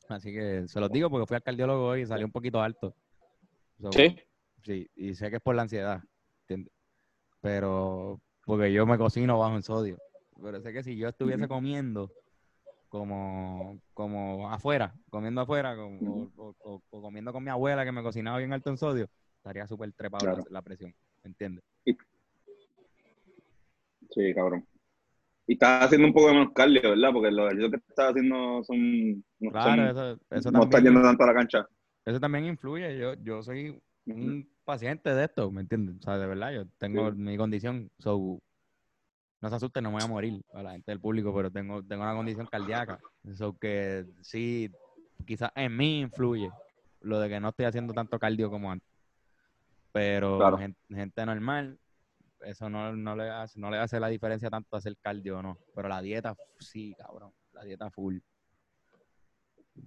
Así 0.08 0.32
que 0.32 0.66
se 0.66 0.80
los 0.80 0.90
digo 0.90 1.08
porque 1.08 1.26
fui 1.26 1.36
al 1.36 1.42
cardiólogo 1.42 1.86
hoy 1.86 2.02
y 2.02 2.06
salió 2.06 2.26
un 2.26 2.32
poquito 2.32 2.60
alto. 2.60 2.94
sí. 3.92 4.16
Sí, 4.62 4.90
y 4.94 5.14
sé 5.14 5.30
que 5.30 5.36
es 5.36 5.42
por 5.42 5.54
la 5.54 5.62
ansiedad, 5.62 6.02
Pero 7.40 8.20
porque 8.44 8.72
yo 8.72 8.84
me 8.84 8.98
cocino 8.98 9.38
bajo 9.38 9.56
en 9.56 9.62
sodio. 9.62 9.96
Pero 10.42 10.60
sé 10.60 10.72
que 10.72 10.82
si 10.82 10.96
yo 10.96 11.08
estuviese 11.08 11.48
comiendo 11.48 12.10
como, 12.88 13.80
como 13.94 14.50
afuera, 14.50 14.94
comiendo 15.10 15.40
afuera, 15.40 15.76
o, 15.78 16.82
comiendo 16.90 17.32
con 17.32 17.44
mi 17.44 17.50
abuela 17.50 17.84
que 17.84 17.92
me 17.92 18.02
cocinaba 18.02 18.38
bien 18.38 18.52
alto 18.52 18.70
en 18.70 18.76
sodio, 18.76 19.08
estaría 19.36 19.66
súper 19.66 19.92
trepado 19.92 20.44
la, 20.50 20.62
presión, 20.62 20.94
¿entiendes? 21.22 21.64
Sí, 24.10 24.34
cabrón. 24.34 24.66
Y 25.46 25.54
estás 25.54 25.84
haciendo 25.84 26.06
un 26.06 26.12
poco 26.12 26.28
de 26.28 26.34
menos 26.34 26.52
cardio, 26.54 26.90
¿verdad? 26.90 27.10
Porque 27.12 27.30
los 27.30 27.46
ejercicios 27.46 27.70
que 27.70 27.76
estás 27.88 28.10
haciendo 28.10 28.62
son... 28.62 29.24
No, 29.40 29.50
claro, 29.50 29.90
eso, 29.90 30.20
eso 30.30 30.50
no 30.50 30.62
estás 30.62 30.82
yendo 30.82 31.02
tanto 31.02 31.24
a 31.24 31.26
la 31.26 31.34
cancha. 31.34 31.66
Eso 32.04 32.20
también 32.20 32.46
influye. 32.46 32.96
Yo, 32.98 33.14
yo 33.14 33.42
soy 33.42 33.80
un 34.06 34.48
paciente 34.64 35.12
de 35.12 35.24
esto, 35.24 35.50
¿me 35.50 35.62
entiendes? 35.62 35.96
O 35.98 36.02
sea, 36.02 36.18
de 36.18 36.26
verdad, 36.26 36.52
yo 36.52 36.66
tengo 36.78 37.10
mi 37.12 37.36
condición, 37.36 37.90
so, 37.98 38.40
no 39.40 39.48
se 39.48 39.56
asusten, 39.56 39.82
no 39.82 39.90
me 39.90 39.96
voy 39.96 40.04
a 40.04 40.08
morir 40.08 40.42
a 40.52 40.62
la 40.62 40.72
gente 40.72 40.92
del 40.92 41.00
público, 41.00 41.34
pero 41.34 41.50
tengo, 41.50 41.82
tengo 41.82 42.02
una 42.02 42.14
condición 42.14 42.46
cardíaca. 42.46 42.98
Eso 43.24 43.56
que 43.58 44.06
sí, 44.20 44.70
quizás 45.26 45.50
en 45.56 45.76
mí 45.76 46.00
influye 46.00 46.50
lo 47.00 47.18
de 47.18 47.28
que 47.28 47.40
no 47.40 47.48
estoy 47.48 47.66
haciendo 47.66 47.92
tanto 47.92 48.18
cardio 48.18 48.50
como 48.50 48.70
antes. 48.70 48.88
Pero 49.92 50.56
gente, 50.88 51.26
normal, 51.26 51.79
eso 52.42 52.68
no, 52.68 52.94
no, 52.94 53.16
le 53.16 53.30
hace, 53.30 53.58
no 53.60 53.70
le 53.70 53.78
hace 53.78 54.00
la 54.00 54.08
diferencia 54.08 54.50
tanto 54.50 54.76
hacer 54.76 54.96
cardio 55.00 55.38
o 55.38 55.42
no. 55.42 55.58
Pero 55.74 55.88
la 55.88 56.00
dieta, 56.00 56.34
sí, 56.58 56.94
cabrón. 56.98 57.32
La 57.52 57.64
dieta 57.64 57.90
full. 57.90 58.18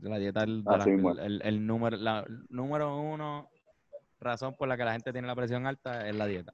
La 0.02 0.18
dieta, 0.18 0.44
el, 0.44 0.64
el, 1.44 1.68
número, 1.68 1.98
la, 1.98 2.26
número 2.50 2.98
uno 3.00 3.50
razón 4.20 4.56
por 4.56 4.68
la 4.68 4.78
que 4.78 4.86
la 4.86 4.94
gente 4.94 5.12
tiene 5.12 5.28
la 5.28 5.36
presión 5.36 5.68
alta 5.68 6.08
es 6.08 6.16
la 6.16 6.26
dieta. 6.26 6.54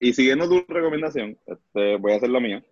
Y 0.00 0.12
siguiendo 0.12 0.48
tu 0.48 0.64
recomendación, 0.68 1.38
este, 1.46 1.96
voy 1.96 2.12
a 2.12 2.16
hacer 2.16 2.30
la 2.30 2.40
mía. 2.40 2.64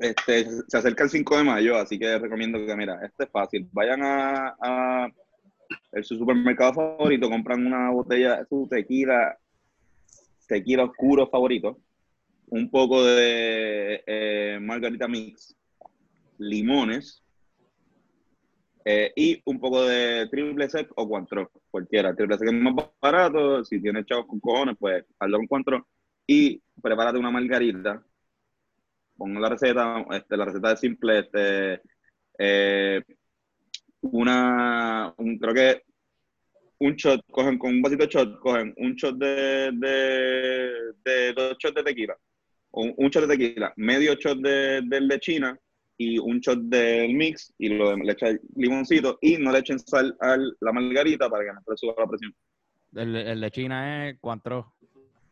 Este, 0.00 0.46
se 0.68 0.76
acerca 0.76 1.04
el 1.04 1.10
5 1.10 1.38
de 1.38 1.44
mayo, 1.44 1.76
así 1.76 1.98
que 1.98 2.18
recomiendo 2.18 2.64
que, 2.64 2.76
mira, 2.76 3.00
este 3.04 3.24
es 3.24 3.30
fácil. 3.30 3.68
Vayan 3.72 4.02
a, 4.02 4.56
a 4.60 5.08
su 6.02 6.16
supermercado 6.16 6.74
favorito, 6.74 7.30
compran 7.30 7.66
una 7.66 7.90
botella, 7.90 8.38
de 8.38 8.46
su 8.46 8.66
tequila, 8.68 9.36
tequila 10.46 10.84
oscuro 10.84 11.26
favorito, 11.28 11.78
un 12.48 12.70
poco 12.70 13.04
de 13.04 14.02
eh, 14.06 14.58
margarita 14.60 15.08
mix, 15.08 15.56
limones, 16.38 17.22
eh, 18.88 19.12
y 19.16 19.42
un 19.46 19.58
poco 19.58 19.84
de 19.84 20.28
triple 20.30 20.68
sec 20.68 20.92
o 20.94 21.08
cuantro, 21.08 21.50
cualquiera. 21.72 22.14
Triple 22.14 22.38
sec 22.38 22.46
es 22.46 22.54
más 22.54 22.74
barato, 23.00 23.64
si 23.64 23.80
tienes 23.80 24.06
chavos 24.06 24.26
con 24.26 24.38
cojones, 24.38 24.76
pues 24.78 25.04
hazlo 25.18 25.38
con 25.38 25.46
cuantro. 25.48 25.88
Y 26.24 26.62
prepárate 26.80 27.18
una 27.18 27.32
margarita. 27.32 28.00
Pongo 29.16 29.40
la 29.40 29.48
receta, 29.48 30.04
este, 30.12 30.36
la 30.36 30.44
receta 30.44 30.72
es 30.72 30.80
simple, 30.80 31.18
este, 31.18 31.80
eh, 32.38 33.02
una, 34.12 35.12
un, 35.18 35.38
creo 35.38 35.54
que 35.54 35.82
un 36.78 36.94
shot, 36.94 37.20
cogen 37.30 37.58
con 37.58 37.74
un 37.74 37.82
vasito 37.82 38.04
de 38.04 38.10
shot, 38.10 38.38
cogen 38.40 38.74
un 38.76 38.94
shot 38.94 39.16
de, 39.16 39.70
de, 41.04 41.32
dos 41.32 41.56
shots 41.58 41.74
de 41.74 41.82
tequila, 41.82 42.16
o 42.70 42.82
un, 42.82 43.08
shot 43.08 43.26
de 43.26 43.36
tequila, 43.36 43.72
medio 43.76 44.14
shot 44.14 44.38
de, 44.38 44.82
de 44.82 45.20
China 45.20 45.58
y 45.98 46.18
un 46.18 46.40
shot 46.40 46.58
del 46.60 47.14
mix 47.14 47.52
y 47.58 47.70
lo, 47.70 47.96
le 47.96 48.12
echan 48.12 48.38
limoncito 48.54 49.18
y 49.22 49.38
no 49.38 49.50
le 49.50 49.60
echen 49.60 49.78
sal 49.78 50.14
a 50.20 50.36
la 50.36 50.72
margarita 50.72 51.30
para 51.30 51.44
que 51.44 51.52
no 51.52 51.60
se 51.68 51.76
suba 51.76 51.94
la 51.98 52.06
presión. 52.06 52.34
El, 52.94 53.16
el, 53.16 53.40
de 53.40 53.50
China 53.50 54.08
es 54.08 54.18
cuantro, 54.20 54.74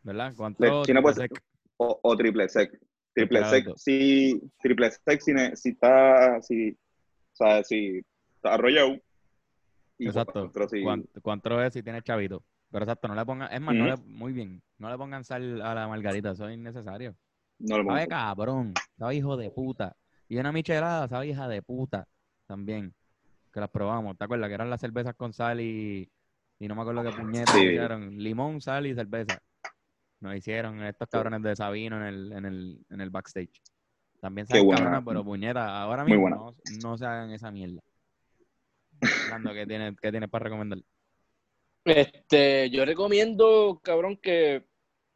¿verdad? 0.03 0.33
Cuantro, 0.35 0.83
China 0.83 1.01
puede 1.01 1.15
ser 1.15 1.29
o, 1.77 1.99
o, 2.01 2.17
triple 2.17 2.47
sec. 2.49 2.79
Triple 3.13 3.45
sec, 3.45 3.67
si, 3.75 4.41
triple 4.61 4.91
sec 4.91 5.21
si, 5.21 5.33
si 5.55 5.69
está, 5.69 6.41
si, 6.41 6.71
o 6.71 7.35
sea, 7.35 7.63
si 7.63 8.01
está 8.45 8.53
arrollado. 8.53 8.97
exacto. 9.99 10.51
Cuantro, 11.21 11.61
es 11.63 11.73
si 11.73 11.83
tiene 11.83 12.01
chavito. 12.01 12.43
Pero 12.71 12.83
exacto, 12.83 13.07
no 13.07 13.15
le 13.15 13.25
pongan, 13.25 13.53
es 13.53 13.61
más, 13.61 13.75
no 13.75 13.85
le, 13.85 13.95
muy 13.97 14.33
bien, 14.33 14.61
no 14.79 14.89
le 14.89 14.97
pongan 14.97 15.23
sal 15.23 15.61
a 15.61 15.73
la 15.73 15.87
margarita, 15.87 16.31
eso 16.31 16.47
es 16.49 16.55
innecesario. 16.55 17.15
No 17.59 17.77
le 17.77 17.83
pongan. 17.85 18.07
cabrón, 18.07 18.73
sabe 18.97 19.15
hijo 19.15 19.37
de 19.37 19.49
puta. 19.49 19.95
Y 20.27 20.37
una 20.37 20.51
michelada, 20.51 21.07
¿sabes? 21.07 21.29
Hija 21.29 21.47
de 21.47 21.61
puta. 21.61 22.07
También. 22.47 22.93
Que 23.53 23.59
las 23.59 23.69
probamos. 23.69 24.17
¿Te 24.17 24.25
acuerdas? 24.25 24.49
Que 24.49 24.55
eran 24.55 24.69
las 24.69 24.81
cervezas 24.81 25.15
con 25.15 25.31
sal 25.31 25.61
y, 25.61 26.09
y 26.59 26.67
no 26.67 26.75
me 26.75 26.81
acuerdo 26.81 27.03
qué 27.03 27.11
puñetas 27.11 27.53
sí. 27.53 27.61
hicieron. 27.61 28.17
Limón, 28.17 28.59
sal 28.59 28.87
y 28.87 28.95
cerveza. 28.95 29.39
Nos 30.19 30.35
hicieron 30.35 30.83
estos 30.83 31.07
cabrones 31.07 31.43
de 31.43 31.55
Sabino 31.55 31.97
en 31.97 32.03
el, 32.03 32.31
en 32.33 32.45
el, 32.45 32.85
en 32.89 33.01
el 33.01 33.09
backstage. 33.11 33.61
También 34.19 34.47
saben 34.47 35.05
pero 35.05 35.23
puñeta, 35.23 35.79
ahora 35.81 36.03
mismo 36.03 36.29
no, 36.29 36.55
no, 36.81 36.97
se 36.97 37.05
hagan 37.05 37.31
esa 37.31 37.51
mierda. 37.51 37.81
¿Qué 39.53 39.65
tienes 39.65 39.95
qué 40.01 40.11
tiene 40.11 40.27
para 40.27 40.43
recomendar? 40.45 40.79
Este, 41.83 42.69
yo 42.69 42.83
recomiendo, 42.83 43.79
cabrón, 43.83 44.17
que 44.17 44.65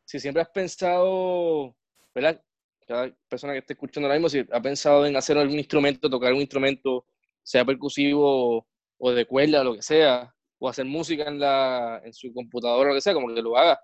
si 0.05 0.19
siempre 0.19 0.41
has 0.41 0.49
pensado, 0.49 1.75
¿verdad? 2.13 2.43
cada 2.89 3.15
persona 3.27 3.53
que 3.53 3.59
esté 3.59 3.73
escuchando 3.73 4.07
ahora 4.07 4.19
mismo, 4.19 4.29
si 4.29 4.43
ha 4.51 4.61
pensado 4.61 5.05
en 5.05 5.15
hacer 5.15 5.37
algún 5.37 5.59
instrumento, 5.59 6.09
tocar 6.09 6.33
un 6.33 6.41
instrumento, 6.41 7.05
sea 7.43 7.63
percusivo 7.63 8.67
o 8.97 9.11
de 9.11 9.25
cuerda, 9.27 9.63
lo 9.63 9.75
que 9.75 9.83
sea, 9.83 10.33
o 10.57 10.67
hacer 10.67 10.85
música 10.85 11.25
en, 11.27 11.39
la, 11.39 12.01
en 12.03 12.11
su 12.13 12.33
computadora, 12.33 12.89
lo 12.89 12.95
que 12.95 13.01
sea, 13.01 13.13
como 13.13 13.33
que 13.33 13.41
lo 13.43 13.55
haga. 13.55 13.79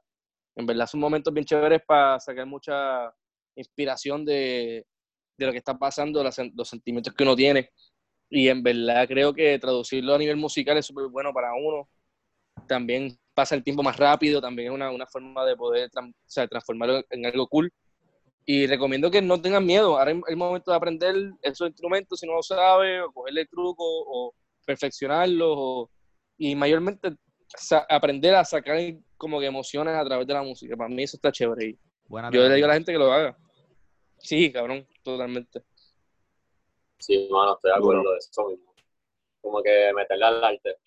En 0.55 0.65
verdad 0.65 0.87
son 0.87 1.01
momentos 1.01 1.31
bien 1.31 1.45
chéveres 1.45 1.81
para 1.85 2.19
sacar 2.19 2.47
mucha 2.47 3.13
inspiración 3.55 4.25
de, 4.25 4.87
de 5.37 5.45
lo 5.45 5.51
que 5.51 5.59
está 5.59 5.77
pasando, 5.77 6.23
los 6.23 6.67
sentimientos 6.67 7.13
que 7.13 7.23
uno 7.23 7.35
tiene. 7.35 7.69
Y 8.29 8.49
en 8.49 8.63
verdad 8.63 9.07
creo 9.07 9.33
que 9.33 9.57
traducirlo 9.59 10.15
a 10.15 10.17
nivel 10.17 10.37
musical 10.37 10.77
es 10.77 10.85
súper 10.85 11.07
bueno 11.07 11.33
para 11.33 11.53
uno. 11.53 11.87
También 12.67 13.17
pasa 13.33 13.55
el 13.55 13.63
tiempo 13.63 13.83
más 13.83 13.97
rápido, 13.97 14.41
también 14.41 14.69
es 14.69 14.75
una, 14.75 14.91
una 14.91 15.05
forma 15.05 15.45
de 15.45 15.55
poder 15.55 15.89
o 15.93 16.11
sea, 16.25 16.47
transformarlo 16.47 17.03
en 17.09 17.25
algo 17.25 17.47
cool 17.47 17.71
y 18.45 18.67
recomiendo 18.67 19.09
que 19.09 19.21
no 19.21 19.41
tengan 19.41 19.65
miedo. 19.65 19.97
Ahora 19.97 20.11
es 20.11 20.17
el 20.27 20.37
momento 20.37 20.71
de 20.71 20.77
aprender 20.77 21.15
esos 21.41 21.67
instrumentos 21.67 22.19
si 22.19 22.27
no 22.27 22.33
lo 22.33 22.43
sabe, 22.43 23.01
o 23.01 23.11
cogerle 23.11 23.41
el 23.41 23.49
truco, 23.49 23.83
o 23.83 24.33
perfeccionarlos, 24.65 25.89
y 26.37 26.55
mayormente 26.55 27.15
aprender 27.89 28.35
a 28.35 28.45
sacar 28.45 28.77
como 29.17 29.39
que 29.39 29.47
emociones 29.47 29.95
a 29.95 30.05
través 30.05 30.27
de 30.27 30.33
la 30.33 30.43
música. 30.43 30.75
Para 30.77 30.89
mí 30.89 31.03
eso 31.03 31.17
está 31.17 31.31
chévere. 31.31 31.77
yo 32.31 32.47
le 32.47 32.55
digo 32.55 32.65
a 32.65 32.69
la 32.69 32.73
gente 32.75 32.91
que 32.91 32.99
lo 32.99 33.11
haga. 33.11 33.35
Sí, 34.19 34.51
cabrón, 34.51 34.87
totalmente. 35.03 35.63
Sí, 36.99 37.27
mano, 37.31 37.55
estoy 37.55 37.71
de 37.71 37.77
acuerdo 37.77 38.11
de 38.11 38.17
eso 38.17 38.47
mismo. 38.47 38.73
Como 39.41 39.61
que 39.61 39.91
meterle 39.93 40.25
al 40.25 40.43
arte. 40.43 40.77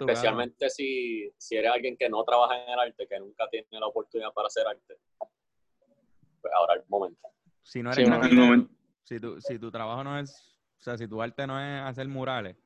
especialmente 0.00 0.70
si, 0.70 1.30
si 1.36 1.56
eres 1.56 1.72
alguien 1.72 1.96
que 1.96 2.08
no 2.08 2.22
trabaja 2.24 2.62
en 2.62 2.70
el 2.70 2.78
arte, 2.78 3.06
que 3.06 3.18
nunca 3.18 3.48
tiene 3.48 3.66
la 3.72 3.86
oportunidad 3.86 4.32
para 4.32 4.46
hacer 4.46 4.66
arte 4.66 4.98
pues, 6.40 6.54
ahora 6.54 6.74
el 6.74 6.82
momento. 6.88 7.28
Si 7.62 7.82
no 7.82 7.92
eres 7.92 8.08
momento. 8.08 8.72
Si, 9.02 9.18
tu, 9.18 9.40
si 9.40 9.58
tu 9.58 9.70
trabajo 9.70 10.04
no 10.04 10.18
es, 10.18 10.58
o 10.78 10.82
sea, 10.82 10.96
si 10.96 11.08
tu 11.08 11.20
arte 11.22 11.46
no 11.46 11.60
es 11.60 11.82
hacer 11.82 12.08
murales, 12.08 12.56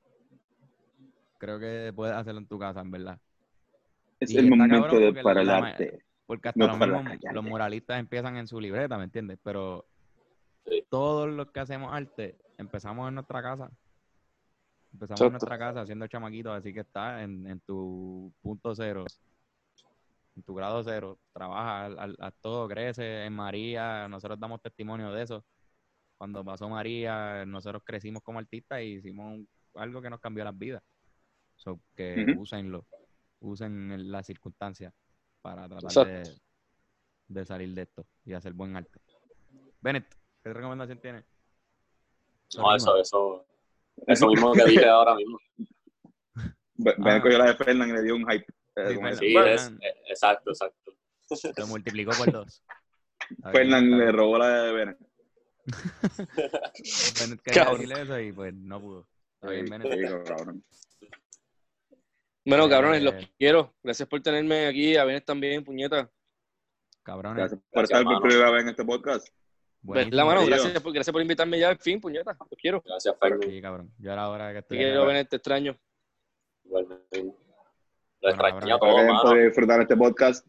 creo 1.39 1.59
que 1.59 1.93
puedes 1.95 2.15
hacerlo 2.15 2.41
en 2.41 2.47
tu 2.47 2.59
casa, 2.59 2.81
en 2.81 2.91
verdad. 2.91 3.19
Es 4.21 4.35
el 4.35 4.49
momento 4.49 4.99
de, 4.99 5.15
para 5.23 5.41
el 5.41 5.51
arte. 5.51 6.05
Porque 6.27 6.51
hasta 6.51 6.87
los, 7.33 7.45
muralistas 7.45 7.99
empiezan 7.99 8.37
en 8.37 8.47
su 8.47 8.61
libreta, 8.61 8.97
¿me 8.97 9.05
entiendes? 9.05 9.39
Pero 9.43 9.87
todos 10.89 11.29
los 11.29 11.51
que 11.51 11.61
hacemos 11.61 11.93
arte 11.93 12.39
empezamos 12.59 13.09
en 13.09 13.15
nuestra 13.15 13.43
casa. 13.43 13.71
Empezamos 14.93 15.21
en 15.21 15.33
nuestra 15.33 15.59
casa 15.59 15.83
haciendo 15.83 16.07
chamaquitos, 16.07 16.53
así 16.53 16.73
que 16.75 16.81
está 16.81 17.23
en, 17.23 17.47
en 17.47 17.61
tu 17.61 18.33
punto 18.43 18.75
cero 18.75 19.05
en 20.37 20.43
tu 20.43 20.55
grado 20.55 20.83
cero, 20.83 21.19
trabaja, 21.33 21.87
a, 22.19 22.31
todo 22.31 22.69
crece 22.69 23.25
en 23.25 23.33
María, 23.33 24.09
nosotros 24.09 24.39
damos 24.39 24.63
testimonio 24.63 25.13
de 25.13 25.23
eso. 25.23 25.45
Cuando 26.17 26.45
pasó 26.45 26.69
María, 26.69 27.45
nosotros 27.47 27.83
crecimos 27.85 28.23
como 28.23 28.39
artistas 28.39 28.81
y 28.83 28.97
hicimos 28.97 29.41
algo 29.75 30.03
que 30.03 30.11
nos 30.11 30.21
cambió 30.21 30.45
las 30.45 30.57
vidas. 30.57 30.83
So, 31.57 31.81
que 31.95 32.35
úsenlo, 32.39 32.87
usen 33.41 34.11
las 34.11 34.27
circunstancias 34.27 34.95
para 35.43 35.69
tratar 35.69 36.07
de, 36.07 36.41
de, 37.29 37.45
salir 37.45 37.75
de 37.75 37.83
esto 37.83 38.07
y 38.25 38.33
hacer 38.33 38.53
buen 38.53 38.77
arte. 38.77 38.99
Bennett, 39.81 40.07
¿qué 40.51 40.55
recomendación 40.55 40.99
tienes? 40.99 41.25
No, 42.57 42.75
eso, 42.75 42.97
eso, 42.97 43.47
eso 44.07 44.27
mismo 44.27 44.53
que 44.53 44.65
dije 44.65 44.85
ahora 44.89 45.15
mismo. 45.15 45.39
Bennett 46.75 47.23
cogió 47.23 47.39
la 47.39 47.47
de 47.47 47.55
Fernan 47.55 47.91
y 47.91 47.93
le 47.93 48.03
dio 48.03 48.17
un 48.17 48.29
hype. 48.29 48.47
Sí, 49.19 49.37
es, 49.37 49.69
eh, 49.69 49.95
exacto, 50.09 50.51
exacto. 50.51 50.93
Lo 51.57 51.67
multiplicó 51.69 52.11
por 52.13 52.33
dos. 52.33 52.65
Fernan 53.53 53.97
le 53.97 54.11
robó 54.11 54.39
la 54.39 54.65
de 54.65 54.73
Bennett. 54.73 54.99
Bennett 57.21 57.43
quería 57.43 57.65
decirle 57.67 58.03
eso 58.03 58.19
y 58.19 58.33
pues 58.33 58.53
no 58.53 58.81
pudo. 58.81 59.07
Bueno, 62.45 62.69
cabrones, 62.69 63.03
los 63.03 63.15
eh, 63.15 63.31
quiero. 63.39 63.73
Gracias 63.85 64.09
por 64.09 64.21
tenerme 64.21 64.67
aquí. 64.67 64.97
A 64.97 65.05
Bennett 65.05 65.25
también, 65.25 65.63
puñeta. 65.63 66.11
Cabrones. 67.05 67.39
Gracias 67.39 67.61
por 67.71 67.85
estar 67.85 68.03
por 68.03 68.21
primera 68.21 68.51
vez 68.51 68.63
en 68.63 68.69
este 68.71 68.85
podcast. 68.85 69.29
La 69.83 70.25
mano, 70.25 70.45
gracias 70.45 70.83
por, 70.83 70.93
gracias 70.93 71.13
por 71.13 71.23
invitarme 71.23 71.59
ya 71.59 71.71
al 71.71 71.79
fin, 71.79 72.01
puñeta. 72.01 72.37
Los 72.39 72.61
quiero. 72.61 72.83
Gracias, 72.85 73.17
Fernan. 73.19 73.43
Sí, 73.43 73.63
cabrón. 73.63 73.91
Yo 73.99 74.13
era 74.13 74.29
hora 74.29 74.53
que 74.53 74.59
estoy. 74.59 74.79
Te 74.79 74.85
quiero, 74.85 75.07
Bennett, 75.07 75.29
te 75.29 75.37
extraño. 75.37 75.77
Igualmente. 76.65 77.35
Lo 78.21 79.35
disfrutar 79.35 79.81
este 79.81 79.97
podcast. 79.97 80.47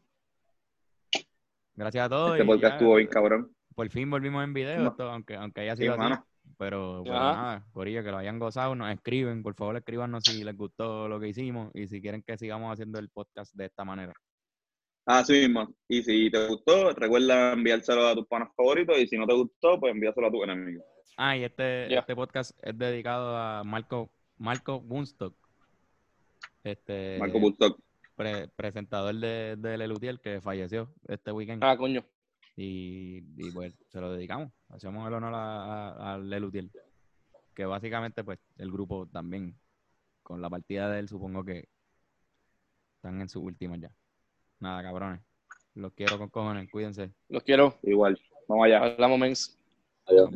Gracias 1.73 2.05
a 2.05 2.09
todos. 2.09 2.31
Este 2.33 2.45
podcast 2.45 2.73
estuvo 2.73 2.95
bien 2.95 3.07
cabrón. 3.07 3.55
Por 3.73 3.89
fin 3.89 4.09
volvimos 4.09 4.43
en 4.43 4.53
video, 4.53 4.95
aunque, 4.99 5.35
aunque 5.35 5.61
haya 5.61 5.75
sido 5.75 5.93
así. 5.93 6.13
Pero 6.57 7.01
pues, 7.03 7.13
nada, 7.13 7.65
por 7.71 7.87
ello 7.87 8.03
que 8.03 8.11
lo 8.11 8.17
hayan 8.17 8.37
gozado, 8.37 8.75
nos 8.75 8.91
escriben, 8.91 9.41
por 9.41 9.55
favor 9.55 9.77
escríbanos 9.77 10.23
si 10.23 10.43
les 10.43 10.55
gustó 10.55 11.07
lo 11.07 11.19
que 11.19 11.29
hicimos 11.29 11.71
y 11.73 11.87
si 11.87 12.01
quieren 12.01 12.21
que 12.21 12.37
sigamos 12.37 12.71
haciendo 12.71 12.99
el 12.99 13.09
podcast 13.09 13.55
de 13.55 13.65
esta 13.65 13.83
manera. 13.83 14.13
Así 15.11 15.33
mismo. 15.33 15.67
Y 15.89 16.01
si 16.03 16.31
te 16.31 16.47
gustó, 16.47 16.93
recuerda 16.93 17.51
enviárselo 17.51 18.07
a 18.07 18.15
tus 18.15 18.25
panos 18.27 18.47
favoritos 18.55 18.97
y 18.97 19.07
si 19.07 19.17
no 19.17 19.27
te 19.27 19.33
gustó, 19.33 19.77
pues 19.77 19.93
envíaselo 19.93 20.27
a 20.27 20.31
tu 20.31 20.41
enemigo. 20.41 20.85
Ah, 21.17 21.35
y 21.35 21.43
este, 21.43 21.93
este 21.93 22.15
podcast 22.15 22.57
es 22.61 22.77
dedicado 22.77 23.35
a 23.35 23.61
Marco, 23.65 24.09
Marco 24.37 24.79
Bunstock, 24.79 25.35
este, 26.63 27.17
Marco 27.19 27.39
presentador 28.55 29.15
de, 29.15 29.57
de 29.57 29.77
Lelutiel 29.77 30.21
que 30.21 30.39
falleció 30.39 30.93
este 31.09 31.33
weekend. 31.33 31.61
Ah, 31.61 31.75
coño. 31.75 32.05
Y, 32.55 33.17
y 33.35 33.51
pues 33.51 33.73
se 33.89 33.99
lo 33.99 34.13
dedicamos. 34.13 34.53
Hacemos 34.69 35.05
el 35.07 35.13
honor 35.13 35.33
a, 35.35 36.13
a, 36.13 36.17
Lelutiel. 36.19 36.71
Que 37.53 37.65
básicamente, 37.65 38.23
pues, 38.23 38.39
el 38.57 38.71
grupo 38.71 39.07
también 39.07 39.57
con 40.23 40.41
la 40.41 40.49
partida 40.49 40.89
de 40.89 40.99
él, 40.99 41.09
supongo 41.09 41.43
que 41.43 41.67
están 42.95 43.19
en 43.19 43.27
su 43.27 43.41
última 43.41 43.75
ya. 43.75 43.91
Nada, 44.61 44.83
cabrones. 44.83 45.21
Los 45.73 45.91
quiero 45.93 46.17
con 46.19 46.29
cojones, 46.29 46.69
cuídense. 46.69 47.11
Los 47.29 47.43
quiero. 47.43 47.79
Igual. 47.81 48.21
Vamos 48.47 48.65
allá. 48.65 48.83
Hablamos, 48.83 49.19
mens. 49.19 49.57
Adiós. 50.05 50.29